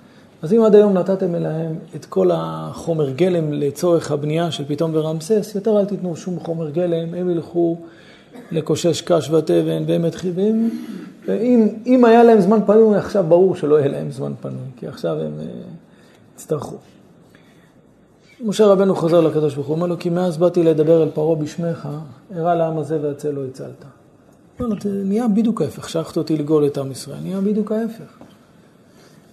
אז 0.42 0.54
אם 0.54 0.64
עד 0.64 0.76
היום 0.76 0.94
נתתם 0.94 1.36
אליהם 1.36 1.76
את 1.96 2.06
כל 2.06 2.30
החומר 2.34 3.10
גלם 3.10 3.54
לצורך 3.54 4.12
הבנייה 4.12 4.52
של 4.52 4.64
פתאום 4.68 4.92
ורמסס, 4.94 5.52
יותר 5.56 5.80
אל 5.80 5.86
תיתנו 5.86 6.16
שום 6.16 6.40
חומר 6.40 6.70
גלם, 6.70 7.14
הם 7.14 7.30
ילכו 7.30 7.78
לקושש 8.52 9.02
קש 9.02 9.30
ותבן 9.30 9.84
והם 9.88 10.06
יתחילים, 10.06 10.80
ואם 11.28 12.06
היה 12.06 12.24
להם 12.24 12.42
זמן 12.42 12.60
פנוי, 12.66 12.98
עכשיו 12.98 13.24
ברור 13.28 13.56
שלא 13.56 13.80
יהיה 13.80 13.88
להם 13.88 14.12
זמן 14.12 14.34
פנוי, 14.42 14.68
כי 14.78 14.88
עכשיו 14.88 15.20
הם 15.20 15.40
אה, 15.40 15.46
יצטרכו. 16.36 16.76
משה 18.46 18.66
רבנו 18.66 18.96
חוזר 18.96 19.22
לקדוש 19.22 19.56
ברוך 19.56 19.68
הוא, 19.68 19.76
אומר 19.76 19.88
לו, 19.88 20.00
כי 20.00 20.10
מאז 20.10 20.38
באתי 20.38 20.64
לדבר 20.64 21.04
אל 21.04 21.10
פרעה 21.10 21.36
בשמך, 21.36 21.90
הראה 22.36 22.56
לעם 22.56 22.78
הזה 22.78 23.00
והצל 23.02 23.32
לא 23.32 23.42
הצלת. 23.46 23.86
לו, 24.60 24.76
נהיה 24.86 25.28
בדיוק 25.28 25.62
ההפך, 25.62 25.90
שלחת 25.90 26.18
אותי 26.18 26.38
לגאול 26.38 26.66
את 26.66 26.78
עם 26.78 26.92
ישראל, 26.92 27.18
נהיה 27.24 27.42
בדיוק 27.42 27.72
ההפך. 27.72 28.18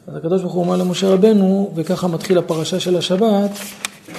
אז 0.06 0.16
הקדוש 0.16 0.42
ברוך 0.42 0.54
הוא 0.54 0.62
אומר 0.62 0.76
למשה 0.76 1.08
רבנו, 1.14 1.72
וככה 1.74 2.08
מתחיל 2.08 2.38
הפרשה 2.38 2.80
של 2.80 2.96
השבת, 2.96 3.50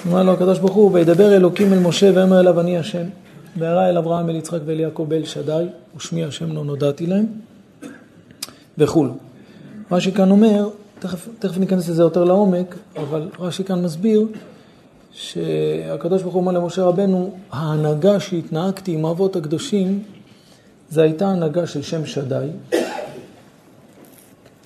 אומר 0.06 0.24
לו 0.24 0.32
הקדוש 0.32 0.60
ברוך 0.60 0.76
הוא, 0.76 0.92
וידבר 0.94 1.36
אלוקים 1.36 1.74
אל 1.74 1.80
משה 1.80 2.12
ואמר 2.16 2.40
אליו 2.40 2.60
אני 2.60 2.78
השם, 2.78 3.06
והראה 3.58 3.90
אל 3.90 3.98
אברהם, 3.98 4.30
אל 4.30 4.36
יצחק 4.36 4.60
ואל 4.66 4.80
יעקב 4.80 5.06
ואל 5.10 5.26
שדי, 5.26 5.66
ושמי 5.98 6.24
השם 6.24 6.52
לא 6.52 6.66
נודעתי 6.66 7.06
להם, 7.06 7.26
וכולו. 8.78 9.14
רש"י 9.92 10.12
כאן 10.12 10.32
אומר, 10.32 10.70
תכף, 11.00 11.28
תכף 11.40 11.58
ניכנס 11.58 11.90
לזה 11.90 12.04
יותר 12.04 12.24
לעומק, 12.24 12.76
אבל 12.98 13.30
רש"י 13.40 13.64
כאן 13.64 13.84
מסביר 13.84 14.28
שהקדוש 15.12 16.22
ברוך 16.22 16.34
הוא 16.34 16.42
אומר 16.42 16.52
למשה 16.52 16.84
רבנו, 16.84 17.32
ההנהגה 17.52 18.20
שהתנהגתי 18.20 18.94
עם 18.94 19.06
האבות 19.06 19.36
הקדושים, 19.36 20.04
זה 20.90 21.02
הייתה 21.02 21.28
הנהגה 21.28 21.68
של 21.68 21.82
שם 21.82 22.06
שדי. 22.06 22.48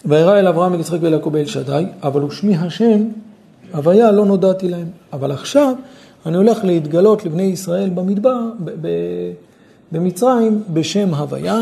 וירא 0.06 0.40
אל 0.40 0.48
אברהם, 0.48 0.74
אל 0.74 0.82
ואל 1.02 1.13
יעקב 1.13 1.36
אל 1.36 1.46
שדי, 1.46 1.86
אבל 2.04 2.24
ושמי 2.24 2.56
השם, 2.56 3.08
הוויה 3.74 4.12
לא 4.12 4.25
נודעתי 4.25 4.70
להם. 4.70 4.88
אבל 5.13 5.32
עכשיו 5.32 5.75
אני 6.25 6.38
הולך 6.38 6.63
להתגלות 6.63 7.25
לבני 7.25 7.44
ישראל 7.44 7.89
במדבר, 7.89 8.39
במצרים, 9.92 10.63
בשם 10.74 11.13
הוויה, 11.13 11.62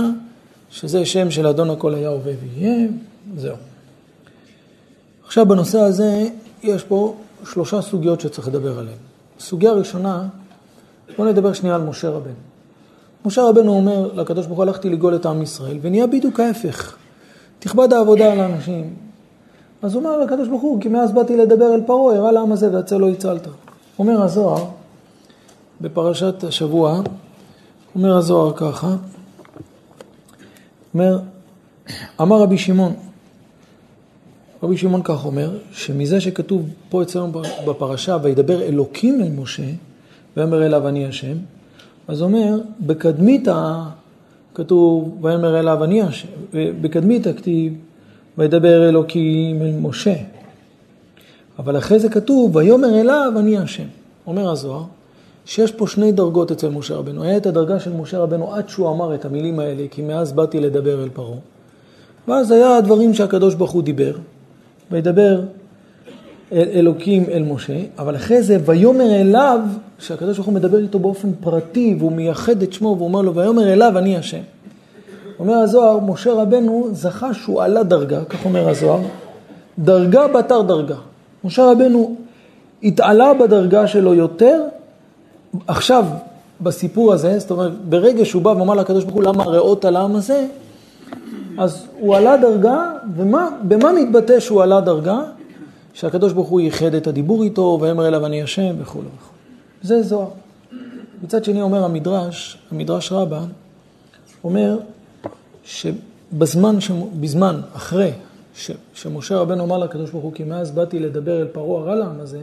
שזה 0.70 1.06
שם 1.06 1.32
של 1.32 1.48
אדון 1.48 1.70
הכל 1.70 1.96
היה 1.96 2.10
הווה 2.10 2.34
ויהיה, 2.42 2.88
זהו. 3.38 3.56
עכשיו 5.26 5.46
בנושא 5.46 5.80
הזה 5.80 6.28
יש 6.64 6.84
פה 6.84 7.16
שלושה 7.52 7.82
סוגיות 7.82 8.22
שצריך 8.22 8.48
לדבר 8.48 8.80
עליהן. 8.80 8.98
סוגיה 9.40 9.72
ראשונה, 9.72 10.28
בואו 11.18 11.28
נדבר 11.28 11.54
שנייה 11.54 11.76
על 11.76 11.82
משה 11.82 12.10
רבנו. 12.10 12.34
משה 13.26 13.44
רבנו 13.44 13.72
אומר 13.72 14.10
לקדוש 14.14 14.46
ברוך 14.46 14.58
הוא, 14.58 14.64
הלכתי 14.64 14.90
לגאול 14.90 15.16
את 15.16 15.26
עם 15.26 15.42
ישראל, 15.42 15.78
ונהיה 15.82 16.08
בדיוק 16.08 16.40
ההפך. 16.40 16.96
תכבד 17.60 17.94
העבודה 17.94 18.32
על 18.32 18.40
האנשים. 18.40 18.94
אז 19.82 19.94
הוא 19.94 20.04
אומר 20.04 20.18
לקדוש 20.18 20.48
ברוך 20.48 20.62
הוא, 20.62 20.82
כי 20.82 20.90
מאז 20.90 21.12
באתי 21.12 21.38
לדבר 21.38 21.76
אל 21.76 21.82
פרעה, 21.82 22.16
הראה 22.16 22.32
לעם 22.32 22.52
הזה 22.52 22.74
והצל 22.74 22.98
לא 22.98 23.10
הצלת. 23.10 23.48
אומר 24.00 24.22
הזוהר, 24.22 24.66
בפרשת 25.82 26.44
השבוע, 26.44 27.02
אומר 27.96 28.18
הזוהר 28.18 28.54
ככה, 28.56 28.96
אומר, 30.94 31.20
אמר 32.22 32.42
רבי 32.42 32.58
שמעון, 32.58 32.94
רבי 34.64 34.78
שמעון 34.78 35.02
כך 35.04 35.26
אומר, 35.26 35.58
שמזה 35.72 36.22
שכתוב 36.22 36.70
פה 36.90 37.02
אצלנו 37.02 37.32
בפרשה, 37.68 38.18
וידבר 38.24 38.62
אלוקים 38.62 39.22
אל 39.22 39.30
משה, 39.30 39.70
ויאמר 40.38 40.66
אליו 40.66 40.88
אני 40.88 41.06
השם, 41.06 41.38
אז 42.08 42.22
אומר, 42.22 42.58
בקדמית 42.80 43.48
כתוב, 44.56 45.18
ויאמר 45.26 45.60
אליו 45.60 45.84
אני 45.84 46.02
השם, 46.02 46.28
ובקדמית 46.54 47.28
הכתיב, 47.28 47.74
וידבר 48.38 48.90
אלוקים 48.90 49.62
אל 49.62 49.80
משה. 49.80 50.16
אבל 51.62 51.78
אחרי 51.78 52.00
זה 52.00 52.10
כתוב, 52.10 52.56
ויאמר 52.56 53.00
אליו 53.00 53.34
אני 53.38 53.58
השם. 53.58 53.84
אומר 54.28 54.52
הזוהר, 54.52 54.84
שיש 55.46 55.72
פה 55.72 55.88
שני 55.88 56.12
דרגות 56.12 56.52
אצל 56.52 56.70
משה 56.70 56.96
רבנו. 56.96 57.24
היה 57.24 57.38
את 57.38 57.46
הדרגה 57.46 57.80
של 57.80 57.94
משה 57.94 58.20
רבנו 58.20 58.54
עד 58.54 58.70
שהוא 58.70 58.90
אמר 58.90 59.16
את 59.16 59.26
המילים 59.26 59.60
האלה, 59.60 59.84
כי 59.92 60.02
מאז 60.02 60.34
באתי 60.34 60.60
לדבר 60.60 61.04
אל 61.04 61.10
פרעה. 61.10 61.38
ואז 62.28 62.52
היה 62.52 62.78
הדברים 62.78 63.14
שהקדוש 63.14 63.56
ברוך 63.56 63.72
הוא 63.72 63.84
דיבר, 63.84 64.14
וידבר 64.92 65.42
אל 66.52 66.68
אלוקים 66.74 67.26
אל 67.32 67.44
משה, 67.44 67.80
אבל 67.98 68.16
אחרי 68.16 68.44
זה 68.44 68.58
ויאמר 68.66 69.22
אליו, 69.22 69.60
שהקדוש 70.00 70.38
ברוך 70.38 70.48
הוא 70.48 70.56
מדבר 70.56 70.78
איתו 70.78 71.00
באופן 71.00 71.32
פרטי, 71.40 71.96
והוא 72.00 72.12
מייחד 72.12 72.62
את 72.62 72.74
שמו, 72.74 72.96
והוא 72.98 73.08
אומר 73.08 73.22
לו, 73.22 73.36
ויאמר 73.36 73.74
אליו 73.74 73.98
אני 73.98 74.18
השם. 74.18 74.42
אומר 75.40 75.54
הזוהר, 75.54 76.00
משה 76.00 76.34
רבנו 76.34 76.88
זכה 76.92 77.34
שהוא 77.34 77.62
עלה 77.62 77.84
דרגה, 77.84 78.26
כך 78.26 78.46
אומר 78.46 78.70
הזוהר, 78.70 79.02
דרגה 79.80 80.28
בתר 80.28 80.62
דרגה. 80.62 80.96
משה 81.44 81.72
רבנו 81.72 82.16
התעלה 82.84 83.34
בדרגה 83.34 83.88
שלו 83.88 84.14
יותר, 84.14 84.64
עכשיו 85.68 86.06
בסיפור 86.62 87.14
הזה, 87.14 87.40
זאת 87.40 87.52
אומרת, 87.52 87.72
ברגע 87.90 88.26
שהוא 88.26 88.42
בא 88.42 88.50
ואמר 88.50 88.74
לקדוש 88.74 89.04
ברוך 89.04 89.16
הוא, 89.16 89.24
למה 89.24 89.44
ראות 89.44 89.86
על 89.86 89.96
העם 89.96 90.16
הזה, 90.16 90.48
אז 91.58 91.88
הוא 92.00 92.16
עלה 92.16 92.38
דרגה, 92.38 92.92
ובמה 93.16 93.92
מתבטא 93.92 94.40
שהוא 94.40 94.64
עלה 94.64 94.82
דרגה? 94.82 95.20
שהקדוש 95.94 96.34
ברוך 96.34 96.48
הוא 96.48 96.62
ייחד 96.62 96.94
את 96.94 97.08
הדיבור 97.08 97.44
איתו, 97.44 97.78
ואמר 97.82 98.08
אליו 98.08 98.26
אני 98.26 98.44
השם 98.44 98.76
וכו' 98.80 99.00
וכו'. 99.00 99.34
זה 99.82 100.04
זוהר. 100.04 100.28
מצד 101.24 101.44
שני 101.44 101.62
אומר 101.62 101.84
המדרש, 101.84 102.58
המדרש 102.72 103.12
רבה, 103.12 103.42
אומר 104.44 104.78
שבזמן, 105.64 106.76
בזמן, 107.20 107.62
אחרי 107.76 108.12
ש, 108.56 108.72
שמשה 108.94 109.38
רבנו 109.38 109.64
אמר 109.64 109.78
לקדוש 109.78 110.10
ברוך 110.10 110.24
הוא, 110.24 110.34
כי 110.34 110.44
מאז 110.44 110.72
באתי 110.72 111.00
לדבר 111.00 111.42
אל 111.42 111.48
פרעה 111.48 111.82
הרע 111.82 111.96
לעם 111.96 112.20
הזה, 112.20 112.40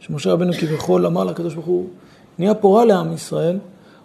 שמשה 0.00 0.32
רבנו 0.32 0.52
כביכול 0.52 1.06
אמר 1.06 1.24
לקדוש 1.24 1.54
ברוך 1.54 1.66
הוא, 1.66 1.88
נהיה 2.38 2.54
פה 2.54 2.78
רע 2.78 2.84
לעם 2.84 3.12
ישראל, 3.12 3.58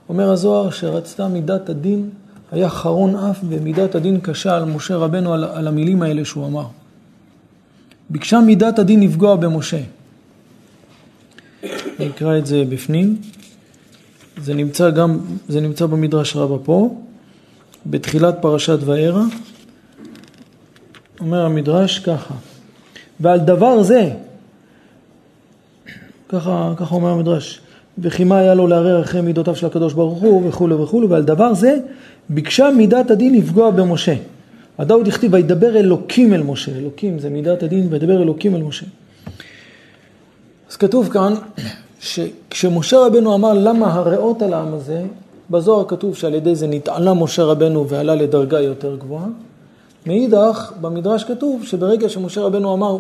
אומר 0.10 0.32
הזוהר 0.32 0.70
שרצתה 0.70 1.28
מידת 1.28 1.70
הדין 1.70 2.10
היה 2.52 2.70
חרון 2.70 3.16
אף 3.16 3.40
ומידת 3.50 3.96
הדין 3.96 4.20
קשה 4.20 4.56
על 4.56 4.66
משה 4.66 4.96
רבנו 4.96 5.34
על, 5.34 5.44
על 5.44 5.68
המילים 5.68 6.02
האלה 6.02 6.26
שהוא 6.26 6.48
אמר. 6.48 6.66
ביקשה 8.10 8.40
מידת 8.40 8.80
הדין 8.80 9.04
לפגוע 9.04 9.36
במשה. 9.36 9.82
אני 11.64 12.10
אקרא 12.10 12.38
את 12.38 12.46
זה 12.46 12.64
בפנים. 12.70 13.22
זה 14.38 14.54
נמצא 14.54 14.90
גם, 14.90 15.20
זה 15.48 15.62
נמצא 15.62 15.86
במדרש 15.86 16.36
רבה 16.36 16.58
פה, 16.64 16.96
בתחילת 17.86 18.36
פרשת 18.42 18.78
וערה. 18.86 19.24
אומר 21.22 21.46
המדרש 21.46 22.00
ככה, 22.00 22.34
ועל 23.20 23.40
דבר 23.40 23.84
זה, 23.84 24.10
ככה, 26.30 26.74
ככה 26.78 26.96
אומר 26.96 27.10
המדרש, 27.10 27.62
וכי 28.00 28.24
מה 28.24 28.38
היה 28.38 28.54
לו 28.54 28.68
לערער 28.68 29.02
אחרי 29.02 29.22
מידותיו 29.22 29.56
של 29.56 29.66
הקדוש 29.66 29.94
ברוך 29.94 30.22
הוא 30.22 30.50
וכולי 30.50 30.76
וכולי, 30.76 31.08
ועל 31.08 31.24
דבר 31.24 31.54
זה 31.54 31.78
ביקשה 32.30 32.70
מידת 32.78 33.12
הדין 33.12 33.36
לפגוע 33.36 33.72
במשה. 33.72 34.16
הדאוד 34.78 35.08
הכתיב 35.08 35.34
וידבר 35.34 35.78
אלוקים 35.78 36.34
אל 36.34 36.44
משה, 36.44 36.72
אלוקים 36.72 37.20
זה 37.20 37.30
מידת 37.30 37.64
הדין 37.64 37.88
וידבר 37.90 38.22
אלוקים 38.22 38.56
אל 38.56 38.62
משה. 38.62 38.86
אז 40.70 40.76
כתוב 40.76 41.10
כאן 41.10 41.34
שכשמשה 42.00 42.98
רבנו 43.00 43.36
אמר 43.36 43.54
למה 43.54 43.94
הרעות 43.94 44.42
על 44.42 44.54
העם 44.54 44.74
הזה, 44.74 45.04
בזוהר 45.50 45.86
כתוב 45.88 46.16
שעל 46.16 46.34
ידי 46.34 46.56
זה 46.56 46.68
נתעלה 46.68 47.14
משה 47.14 47.44
רבנו 47.44 47.90
ועלה 47.90 48.16
לדרגה 48.16 48.62
יותר 48.62 48.96
גבוהה. 48.96 49.28
מאידך, 50.06 50.72
במדרש 50.82 51.24
כתוב 51.24 51.64
שברגע 51.66 52.10
שמשה 52.10 52.42
רבנו 52.42 52.74
אמר 52.74 52.98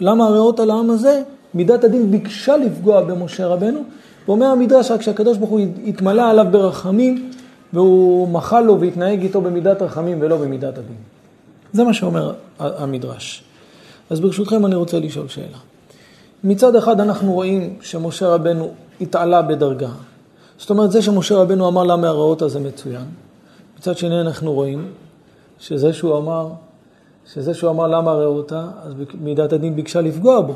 למה 0.00 0.26
הרעות 0.26 0.60
על 0.60 0.70
העם 0.70 0.90
הזה, 0.90 1.22
מידת 1.54 1.84
הדין 1.84 2.10
ביקשה 2.10 2.56
לפגוע 2.56 3.00
במשה 3.00 3.46
רבנו, 3.46 3.80
ואומר 4.28 4.46
המדרש 4.46 4.90
רק 4.90 5.02
שהקדוש 5.02 5.38
ברוך 5.38 5.50
הוא 5.50 5.60
התמלא 5.86 6.30
עליו 6.30 6.46
ברחמים 6.50 7.30
והוא 7.72 8.28
מחל 8.28 8.60
לו 8.60 8.80
והתנהג 8.80 9.22
איתו 9.22 9.40
במידת 9.40 9.82
רחמים 9.82 10.18
ולא 10.20 10.36
במידת 10.36 10.78
הדין. 10.78 10.96
זה 11.72 11.84
מה 11.84 11.94
שאומר 11.94 12.32
המדרש. 12.58 13.44
אז 14.10 14.20
ברשותכם 14.20 14.66
אני 14.66 14.74
רוצה 14.74 14.98
לשאול 14.98 15.28
שאלה. 15.28 15.58
מצד 16.44 16.76
אחד 16.76 17.00
אנחנו 17.00 17.32
רואים 17.32 17.76
שמשה 17.80 18.28
רבנו 18.28 18.70
התעלה 19.00 19.42
בדרגה. 19.42 19.90
זאת 20.58 20.70
אומרת, 20.70 20.92
זה 20.92 21.02
שמשה 21.02 21.36
רבנו 21.36 21.68
אמר 21.68 21.84
למה 21.84 22.08
הרעות 22.08 22.42
הזה 22.42 22.60
מצוין. 22.60 23.04
מצד 23.78 23.96
שני 23.96 24.20
אנחנו 24.20 24.52
רואים 24.52 24.86
שזה 25.66 25.92
שהוא 25.92 26.18
אמר, 26.18 26.48
שזה 27.32 27.54
שהוא 27.54 27.70
אמר 27.70 27.86
למה 27.86 28.10
הרעותה, 28.10 28.66
אז 28.82 28.92
מידת 29.20 29.52
הדין 29.52 29.76
ביקשה 29.76 30.00
לפגוע 30.00 30.40
בו. 30.40 30.54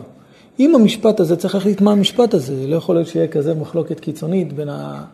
אם 0.61 0.75
המשפט 0.75 1.21
הזה, 1.21 1.37
צריך 1.37 1.55
להחליט 1.55 1.81
מה 1.81 1.93
המשפט 1.93 2.35
הזה, 2.35 2.67
לא 2.67 2.77
יכול 2.77 2.97
להיות 2.97 3.09
שיהיה 3.09 3.29
כזה 3.29 3.55
מחלוקת 3.55 4.01
קיצונית 4.01 4.53
בין, 4.53 4.69
ה, 4.69 5.05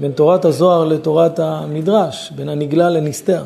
בין 0.00 0.12
תורת 0.12 0.44
הזוהר 0.44 0.84
לתורת 0.84 1.38
המדרש, 1.38 2.32
בין 2.36 2.48
הנגלה 2.48 2.90
לנסתר. 2.90 3.44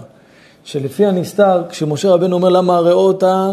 שלפי 0.64 1.06
הנסתר, 1.06 1.62
כשמשה 1.68 2.10
רבנו 2.10 2.36
אומר 2.36 2.48
למה 2.48 2.76
הרעותה, 2.76 3.50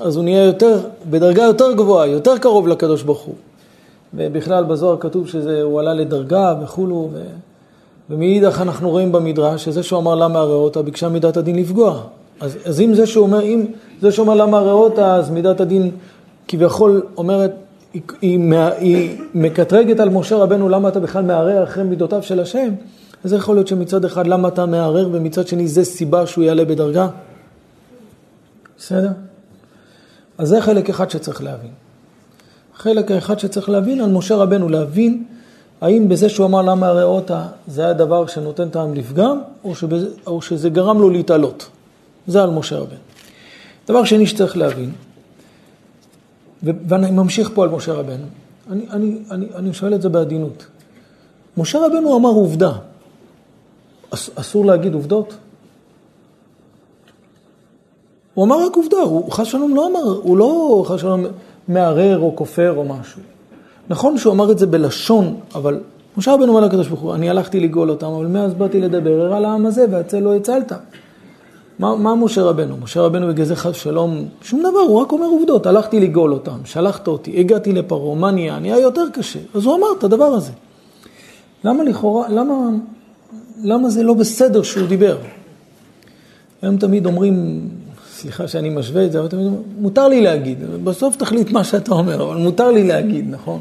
אז 0.00 0.16
הוא 0.16 0.24
נהיה 0.24 0.44
יותר, 0.44 0.78
בדרגה 1.10 1.42
יותר 1.42 1.72
גבוהה, 1.72 2.06
יותר 2.06 2.38
קרוב 2.38 2.68
לקדוש 2.68 3.02
ברוך 3.02 3.20
הוא. 3.20 3.34
ובכלל 4.14 4.64
בזוהר 4.64 4.96
כתוב 5.00 5.28
שהוא 5.28 5.80
עלה 5.80 5.94
לדרגה 5.94 6.54
וכולו, 6.62 7.08
ו... 7.12 7.22
ומאידך 8.10 8.60
אנחנו 8.60 8.90
רואים 8.90 9.12
במדרש 9.12 9.64
שזה 9.64 9.82
שהוא 9.82 10.00
אמר 10.00 10.14
למה 10.14 10.38
הרעותה 10.38 10.82
ביקשה 10.82 11.08
מידת 11.08 11.36
הדין 11.36 11.56
לפגוע. 11.56 12.02
אז, 12.40 12.56
אז 12.64 12.80
אם 12.80 12.94
זה 12.94 13.06
שהוא 13.06 13.26
אומר, 13.26 13.42
אם 13.42 13.64
זה 14.00 14.12
שהוא 14.12 14.26
אומר 14.26 14.34
למה 14.34 14.58
הרעותה, 14.58 15.14
אז 15.14 15.30
מידת 15.30 15.60
הדין 15.60 15.90
כביכול 16.48 17.02
אומרת, 17.16 17.52
היא, 17.92 18.02
היא, 18.22 18.54
היא 18.78 19.18
מקטרגת 19.34 20.00
על 20.00 20.08
משה 20.08 20.36
רבנו 20.36 20.68
למה 20.68 20.88
אתה 20.88 21.00
בכלל 21.00 21.22
מערער 21.22 21.64
אחרי 21.64 21.84
מידותיו 21.84 22.22
של 22.22 22.40
השם, 22.40 22.74
אז 23.24 23.32
יכול 23.32 23.56
להיות 23.56 23.68
שמצד 23.68 24.04
אחד 24.04 24.26
למה 24.26 24.48
אתה 24.48 24.66
מערער 24.66 25.08
ומצד 25.12 25.46
שני 25.46 25.68
זה 25.68 25.84
סיבה 25.84 26.26
שהוא 26.26 26.44
יעלה 26.44 26.64
בדרגה. 26.64 27.08
בסדר? 28.78 29.10
אז 30.38 30.48
זה 30.48 30.60
חלק 30.60 30.90
אחד 30.90 31.10
שצריך 31.10 31.42
להבין. 31.42 31.70
חלק 32.74 33.10
האחד 33.10 33.38
שצריך 33.38 33.68
להבין 33.68 34.00
על 34.00 34.10
משה 34.10 34.36
רבנו, 34.36 34.68
להבין 34.68 35.24
האם 35.80 36.08
בזה 36.08 36.28
שהוא 36.28 36.46
אמר 36.46 36.62
למה 36.62 36.86
הרעותה 36.86 37.46
זה 37.66 37.84
היה 37.84 37.92
דבר 37.92 38.26
שנותן 38.26 38.68
טעם 38.68 38.94
לפגם, 38.94 39.40
או, 39.64 39.74
שבזה, 39.74 40.08
או 40.26 40.42
שזה 40.42 40.68
גרם 40.68 41.00
לו 41.00 41.10
להתעלות. 41.10 41.68
זה 42.26 42.42
על 42.42 42.50
משה 42.50 42.78
רבנו. 42.78 42.98
דבר 43.88 44.04
שני 44.04 44.26
שצריך 44.26 44.56
להבין, 44.56 44.92
ואני 46.62 47.10
ממשיך 47.10 47.50
פה 47.54 47.62
על 47.62 47.70
משה 47.70 47.92
רבנו, 47.92 48.24
אני, 48.70 48.86
אני, 48.90 49.18
אני, 49.30 49.46
אני 49.54 49.74
שואל 49.74 49.94
את 49.94 50.02
זה 50.02 50.08
בעדינות. 50.08 50.66
משה 51.56 51.78
רבנו 51.86 52.16
אמר 52.16 52.30
עובדה, 52.30 52.72
אס, 54.10 54.30
אסור 54.34 54.66
להגיד 54.66 54.94
עובדות? 54.94 55.34
הוא 58.34 58.44
אמר 58.44 58.66
רק 58.66 58.76
עובדה, 58.76 58.96
הוא 58.96 59.32
חס 59.32 59.46
שלום 59.46 59.74
לא 59.74 59.86
אמר, 59.86 60.20
הוא 60.22 60.36
לא 60.36 60.84
חס 60.88 61.00
שלום 61.00 61.24
מערער 61.68 62.18
או 62.18 62.36
כופר 62.36 62.74
או 62.76 62.84
משהו. 62.84 63.20
נכון 63.88 64.18
שהוא 64.18 64.32
אמר 64.32 64.52
את 64.52 64.58
זה 64.58 64.66
בלשון, 64.66 65.36
אבל 65.54 65.80
משה 66.16 66.32
רבנו 66.32 66.48
אומר 66.48 66.60
לקדוש 66.60 66.88
ברוך 66.88 67.00
הוא, 67.00 67.14
אני 67.14 67.30
הלכתי 67.30 67.60
לגאול 67.60 67.90
אותם, 67.90 68.06
אבל 68.06 68.26
מאז 68.26 68.54
באתי 68.54 68.80
לדבר 68.80 69.34
על 69.34 69.44
העם 69.44 69.66
הזה 69.66 69.86
והצל 69.90 70.20
לא 70.20 70.36
הצלת. 70.36 70.72
מה, 71.78 71.96
מה 71.96 72.14
משה 72.14 72.42
רבנו? 72.42 72.76
משה 72.76 73.00
רבנו 73.00 73.28
בגלל 73.28 73.46
זה 73.46 73.56
חס 73.56 73.74
שלום, 73.74 74.24
שום 74.42 74.60
דבר, 74.60 74.78
הוא 74.78 75.00
רק 75.00 75.12
אומר 75.12 75.26
עובדות, 75.26 75.66
הלכתי 75.66 76.00
לגאול 76.00 76.32
אותם, 76.32 76.58
שלחת 76.64 77.08
אותי, 77.08 77.40
הגעתי 77.40 77.72
לפרעה, 77.72 78.14
מה 78.14 78.30
נהיה? 78.30 78.58
נהיה 78.58 78.78
יותר 78.78 79.04
קשה. 79.12 79.38
אז 79.54 79.64
הוא 79.64 79.74
אמר 79.74 79.86
את 79.98 80.04
הדבר 80.04 80.24
הזה. 80.24 80.52
למה 81.64 81.84
לכאורה, 81.84 82.28
למה, 82.28 82.54
למה 83.62 83.90
זה 83.90 84.02
לא 84.02 84.14
בסדר 84.14 84.62
שהוא 84.62 84.88
דיבר? 84.88 85.16
הם 86.62 86.76
תמיד 86.76 87.06
אומרים, 87.06 87.68
סליחה 88.12 88.48
שאני 88.48 88.70
משווה 88.70 89.04
את 89.04 89.12
זה, 89.12 89.20
אבל 89.20 89.28
תמיד 89.28 89.46
אומרים, 89.46 89.62
מותר 89.78 90.08
לי 90.08 90.20
להגיד, 90.20 90.58
בסוף 90.84 91.16
תחליט 91.16 91.50
מה 91.50 91.64
שאתה 91.64 91.94
אומר, 91.94 92.22
אבל 92.22 92.36
מותר 92.36 92.70
לי 92.70 92.86
להגיד, 92.86 93.30
נכון? 93.30 93.60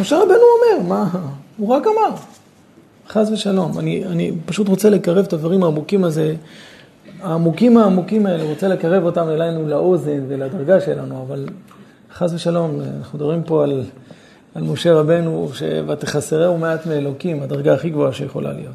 משה 0.00 0.16
רבנו 0.16 0.34
אומר, 0.34 0.88
מה, 0.88 1.10
הוא 1.56 1.68
רק 1.68 1.82
אמר, 1.86 2.16
חס 3.08 3.30
ושלום. 3.30 3.78
אני, 3.78 4.04
אני 4.04 4.32
פשוט 4.46 4.68
רוצה 4.68 4.90
לקרב 4.90 5.24
את 5.24 5.32
הדברים 5.32 5.62
העמוקים 5.62 6.04
הזה, 6.04 6.34
העמוקים 7.22 7.76
העמוקים 7.76 8.26
האלה, 8.26 8.44
רוצה 8.44 8.68
לקרב 8.68 9.04
אותם 9.04 9.28
אלינו 9.28 9.68
לאוזן 9.68 10.24
ולדרגה 10.28 10.80
שלנו, 10.80 11.22
אבל 11.28 11.48
חס 12.14 12.32
ושלום, 12.34 12.80
אנחנו 12.98 13.18
מדברים 13.18 13.42
פה 13.42 13.64
על, 13.64 13.82
על 14.54 14.62
משה 14.62 14.94
רבנו, 14.94 15.50
ש"ותחסרהו 15.54 16.58
מעט 16.58 16.86
מאלוקים", 16.86 17.42
הדרגה 17.42 17.74
הכי 17.74 17.90
גבוהה 17.90 18.12
שיכולה 18.12 18.52
להיות. 18.52 18.74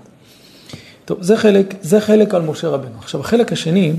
טוב, 1.06 1.22
זה 1.22 1.38
חלק, 1.38 1.74
זה 1.82 2.02
חלק 2.02 2.34
על 2.34 2.42
משה 2.42 2.68
רבנו. 2.68 2.96
עכשיו, 3.00 3.22
החלק 3.22 3.52
השני, 3.52 3.94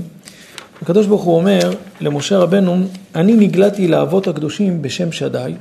הקדוש 0.81 1.07
ברוך 1.07 1.23
הוא 1.23 1.35
אומר 1.35 1.71
למשה 2.01 2.37
רבנו, 2.37 2.75
אני 3.15 3.33
נגלתי 3.33 3.87
לאבות 3.87 4.27
הקדושים 4.27 4.81
בשם 4.81 5.11
שדי, 5.11 5.53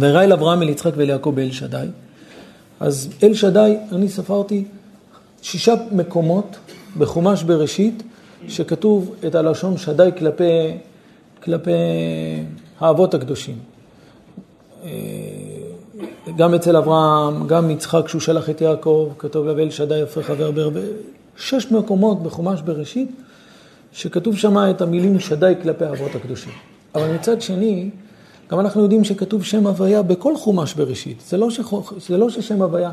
והראה 0.00 0.24
אל 0.24 0.32
אברהם, 0.32 0.62
אל 0.62 0.68
יצחק 0.68 0.92
ואל 0.96 1.08
יעקב 1.08 1.32
באל 1.34 1.50
שדי. 1.50 1.86
אז 2.80 3.08
אל 3.22 3.34
שדי, 3.34 3.76
אני 3.92 4.08
ספרתי 4.08 4.64
שישה 5.42 5.74
מקומות 5.92 6.56
בחומש 6.98 7.42
בראשית, 7.42 8.02
שכתוב 8.48 9.14
את 9.26 9.34
הלשון 9.34 9.76
שדי 9.76 10.08
כלפי, 10.18 10.44
כלפי 11.42 11.70
האבות 12.80 13.14
הקדושים. 13.14 13.56
אה, 14.84 14.90
גם 16.36 16.54
אצל 16.54 16.76
אברהם, 16.76 17.46
גם 17.46 17.70
יצחק 17.70 18.02
כשהוא 18.06 18.20
שלח 18.20 18.50
את 18.50 18.60
יעקב, 18.60 19.12
כתוב 19.18 19.46
לו 19.46 19.58
אל 19.58 19.70
שדי 19.70 19.98
יפה 19.98 20.22
חבר 20.22 20.50
בהרבה. 20.50 20.80
שש 21.36 21.72
מקומות 21.72 22.22
בחומש 22.22 22.60
בראשית, 22.60 23.10
שכתוב 23.92 24.36
שם 24.36 24.56
את 24.70 24.80
המילים 24.80 25.20
שדי 25.20 25.52
כלפי 25.62 25.84
האבות 25.84 26.14
הקדושים. 26.14 26.52
אבל 26.94 27.14
מצד 27.14 27.42
שני, 27.42 27.90
גם 28.50 28.60
אנחנו 28.60 28.82
יודעים 28.82 29.04
שכתוב 29.04 29.44
שם 29.44 29.66
הוויה 29.66 30.02
בכל 30.02 30.36
חומש 30.36 30.74
בראשית. 30.74 31.22
זה 31.28 31.36
לא, 31.36 31.50
שחו, 31.50 31.82
זה 32.08 32.16
לא 32.16 32.30
ששם 32.30 32.62
הוויה... 32.62 32.90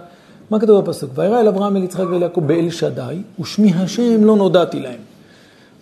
מה 0.50 0.60
כתוב 0.60 0.82
בפסוק? 0.82 1.10
וירא 1.16 1.40
אל 1.40 1.48
אברהם, 1.48 1.78
אל 1.78 1.84
יצחק 1.84 2.06
ואל 2.12 2.22
יעקב 2.22 2.48
באל 2.48 2.70
שדי, 2.70 3.22
ושמי 3.40 3.74
השם 3.74 4.24
לא 4.24 4.36
נודעתי 4.36 4.80
להם. 4.80 5.00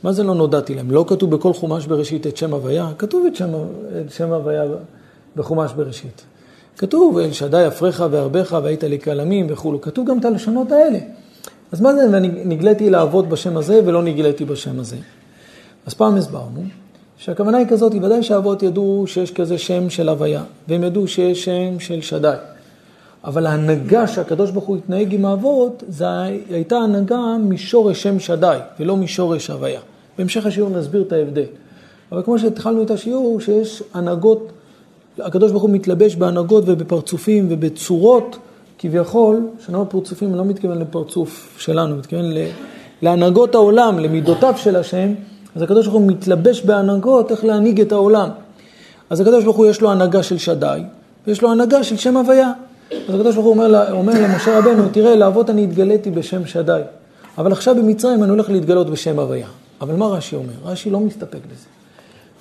מה 0.03 0.13
זה 0.13 0.23
לא 0.23 0.35
נודעתי 0.35 0.75
להם? 0.75 0.91
לא 0.91 1.05
כתוב 1.07 1.35
בכל 1.35 1.53
חומש 1.53 1.85
בראשית 1.85 2.27
את 2.27 2.37
שם 2.37 2.53
הוויה, 2.53 2.91
כתוב 2.97 3.25
את 3.25 3.35
שם, 3.35 3.49
את 4.05 4.11
שם 4.11 4.33
הוויה 4.33 4.63
בחומש 5.35 5.71
בראשית. 5.73 6.21
כתוב 6.77 7.17
אל 7.17 7.31
שדי 7.31 7.67
אפריך 7.67 8.03
והרבך 8.11 8.57
והיית 8.63 8.83
לי 8.83 8.99
כלמים 8.99 9.47
וכולו. 9.49 9.81
כתוב 9.81 10.07
גם 10.07 10.19
את 10.19 10.25
הלשונות 10.25 10.71
האלה. 10.71 10.99
אז 11.71 11.81
מה 11.81 11.93
זה, 11.93 12.19
נגליתי 12.45 12.89
לעבוד 12.89 13.29
בשם 13.29 13.57
הזה 13.57 13.81
ולא 13.85 14.03
נגליתי 14.03 14.45
בשם 14.45 14.79
הזה? 14.79 14.97
אז 15.85 15.93
פעם 15.93 16.15
הסברנו 16.15 16.63
שהכוונה 17.23 17.57
היא 17.57 17.67
כזאת, 17.67 17.93
ודאי 18.01 18.23
שהאבות 18.23 18.63
ידעו 18.63 19.03
שיש 19.07 19.31
כזה 19.31 19.57
שם 19.57 19.89
של 19.89 20.09
הוויה, 20.09 20.43
והם 20.67 20.83
ידעו 20.83 21.07
שיש 21.07 21.45
שם 21.45 21.79
של 21.79 22.01
שדי. 22.01 22.33
אבל 23.23 23.45
ההנהגה 23.45 24.07
שהקדוש 24.07 24.51
ברוך 24.51 24.65
הוא 24.65 24.77
התנהג 24.77 25.13
עם 25.13 25.25
האבות, 25.25 25.83
זו 25.89 26.05
הייתה 26.49 26.75
הנהגה 26.75 27.19
משורש 27.39 28.03
שם 28.03 28.19
שדי, 28.19 28.57
ולא 28.79 28.97
משורש 28.97 29.49
הוויה. 29.49 29.79
בהמשך 30.17 30.45
השיעור 30.45 30.69
נסביר 30.69 31.01
את 31.01 31.11
ההבדל. 31.11 31.45
אבל 32.11 32.21
כמו 32.23 32.39
שהתחלנו 32.39 32.83
את 32.83 32.91
השיעור, 32.91 33.41
שיש 33.41 33.83
הנהגות, 33.93 34.51
הקדוש 35.19 35.51
ברוך 35.51 35.63
הוא 35.63 35.71
מתלבש 35.71 36.15
בהנהגות 36.15 36.63
ובפרצופים 36.67 37.47
ובצורות, 37.49 38.37
כביכול, 38.79 39.47
כשאני 39.59 39.77
אומר 39.77 39.89
פרצופים, 39.89 40.29
אני 40.29 40.37
לא 40.37 40.45
מתכוון 40.45 40.79
לפרצוף 40.79 41.55
שלנו, 41.59 41.95
מתכוון 41.95 42.25
להנהגות 43.01 43.55
העולם, 43.55 43.99
למידותיו 43.99 44.53
של 44.57 44.75
השם, 44.75 45.13
אז 45.55 45.61
הקדוש 45.61 45.87
ברוך 45.87 45.99
הוא 46.01 46.11
מתלבש 46.11 46.61
בהנהגות 46.61 47.31
איך 47.31 47.45
להנהיג 47.45 47.81
את 47.81 47.91
העולם. 47.91 48.29
אז 49.09 49.21
הקדוש 49.21 49.43
ברוך 49.43 49.57
הוא 49.57 49.65
יש 49.65 49.81
לו 49.81 49.91
הנהגה 49.91 50.23
של 50.23 50.37
שדי, 50.37 50.81
ויש 51.27 51.41
לו 51.41 51.51
הנהגה 51.51 51.83
של 51.83 51.97
שם 51.97 52.17
הוויה. 52.17 52.51
אז 53.09 53.15
הקדוש 53.15 53.35
ברוך 53.35 53.45
הוא 53.45 53.53
אומר, 53.53 53.91
אומר 53.91 54.13
למשה 54.21 54.57
רבנו, 54.57 54.89
תראה, 54.91 55.15
לאבות 55.15 55.49
אני 55.49 55.63
התגליתי 55.63 56.11
בשם 56.11 56.45
שדי, 56.45 56.81
אבל 57.37 57.51
עכשיו 57.51 57.75
במצרים 57.75 58.23
אני 58.23 58.31
הולך 58.31 58.49
להתגלות 58.49 58.89
בשם 58.89 59.19
הוויה. 59.19 59.47
אבל 59.81 59.95
מה 59.95 60.05
רש"י 60.05 60.35
אומר? 60.35 60.53
רש"י 60.63 60.89
לא 60.89 60.99
מסתפק 60.99 61.39
בזה. 61.51 61.65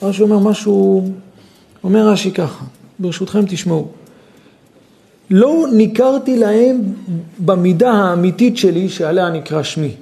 רש"י 0.08 0.22
אומר 0.22 0.38
משהו, 0.38 1.04
אומר 1.84 2.08
רש"י 2.08 2.30
ככה, 2.30 2.64
ברשותכם 2.98 3.44
תשמעו. 3.46 3.88
לא 5.30 5.66
ניכרתי 5.72 6.36
להם 6.36 6.80
במידה 7.38 7.90
האמיתית 7.90 8.56
שלי 8.56 8.88
שעליה 8.88 9.30
נקרא 9.30 9.62
שמי. 9.62 9.94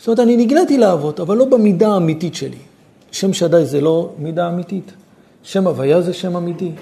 זאת 0.00 0.08
אומרת, 0.08 0.20
אני 0.20 0.36
נגלתי 0.36 0.78
לאבות, 0.78 1.20
אבל 1.20 1.36
לא 1.36 1.44
במידה 1.44 1.88
האמיתית 1.88 2.34
שלי. 2.34 2.56
שם 3.12 3.32
שדי 3.32 3.64
זה 3.64 3.80
לא 3.80 4.10
מידה 4.18 4.48
אמיתית. 4.48 4.92
שם 5.42 5.66
הוויה 5.66 6.00
זה 6.00 6.12
שם 6.12 6.36
אמיתי. 6.36 6.72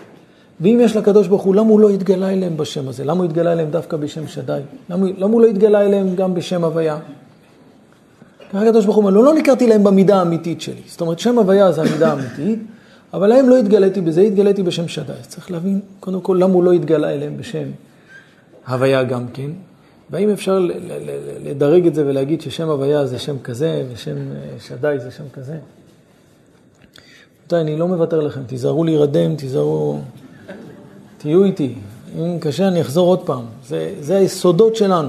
ואם 0.60 0.80
יש 0.82 0.96
לקדוש 0.96 1.28
ברוך 1.28 1.42
הוא, 1.42 1.54
למה 1.54 1.68
הוא 1.68 1.80
לא 1.80 1.88
התגלה 1.88 2.30
אליהם 2.30 2.56
בשם 2.56 2.88
הזה? 2.88 3.04
למה 3.04 3.18
הוא 3.18 3.24
התגלה 3.24 3.52
אליהם 3.52 3.70
דווקא 3.70 3.96
בשם 3.96 4.26
שדי? 4.26 4.60
למה, 4.90 5.06
למה 5.18 5.32
הוא 5.32 5.40
לא 5.40 5.46
התגלה 5.46 5.82
אליהם 5.82 6.14
גם 6.14 6.34
בשם 6.34 6.64
הוויה? 6.64 6.98
ככה 8.50 8.62
הקדוש 8.62 8.84
ברוך 8.84 8.96
הוא 8.96 9.04
אומר, 9.04 9.14
לא, 9.16 9.24
לא 9.24 9.34
ניכרתי 9.34 9.66
להם 9.66 9.84
במידה 9.84 10.18
האמיתית 10.18 10.60
שלי. 10.60 10.82
זאת 10.86 11.00
אומרת, 11.00 11.18
שם 11.18 11.38
הוויה 11.38 11.72
זה 11.72 11.80
המידה 11.80 12.10
האמיתית, 12.10 12.58
אבל 13.12 13.26
להם 13.26 13.48
לא 13.48 13.56
התגליתי 13.56 14.00
בזה, 14.00 14.20
התגליתי 14.20 14.62
בשם 14.62 14.88
שדי. 14.88 15.12
צריך 15.22 15.50
להבין, 15.50 15.80
קודם 16.00 16.20
כל, 16.20 16.38
למה 16.40 16.54
הוא 16.54 16.64
לא 16.64 16.72
התגלה 16.72 17.10
אליהם 17.10 17.36
בשם 17.36 17.68
הוויה 18.68 19.02
גם 19.04 19.28
כן, 19.28 19.50
והאם 20.10 20.30
אפשר 20.30 20.68
לדרג 21.44 21.86
את 21.86 21.94
זה 21.94 22.06
ולהגיד 22.06 22.40
ששם 22.40 22.68
הוויה 22.68 23.06
זה 23.06 23.18
שם 23.18 23.38
כזה, 23.38 23.84
ושם 23.92 24.16
אה, 24.32 24.60
שדי 24.60 24.96
זה 24.98 25.10
שם 25.10 25.24
כזה? 25.32 25.56
רבותיי, 27.42 27.60
אני 27.60 27.76
לא 27.76 27.88
מוותר 27.88 28.20
לכם, 28.20 28.44
תיזהרו 28.46 28.84
להירדם, 28.84 29.36
תיזהרו, 29.36 30.00
תהיו 31.18 31.44
איתי. 31.44 31.74
אם 32.18 32.38
קשה, 32.40 32.68
אני 32.68 32.80
אחזור 32.80 33.08
עוד 33.08 33.26
פעם. 33.26 33.44
זה, 33.66 33.94
זה 34.00 34.16
היסודות 34.16 34.76
שלנו. 34.76 35.08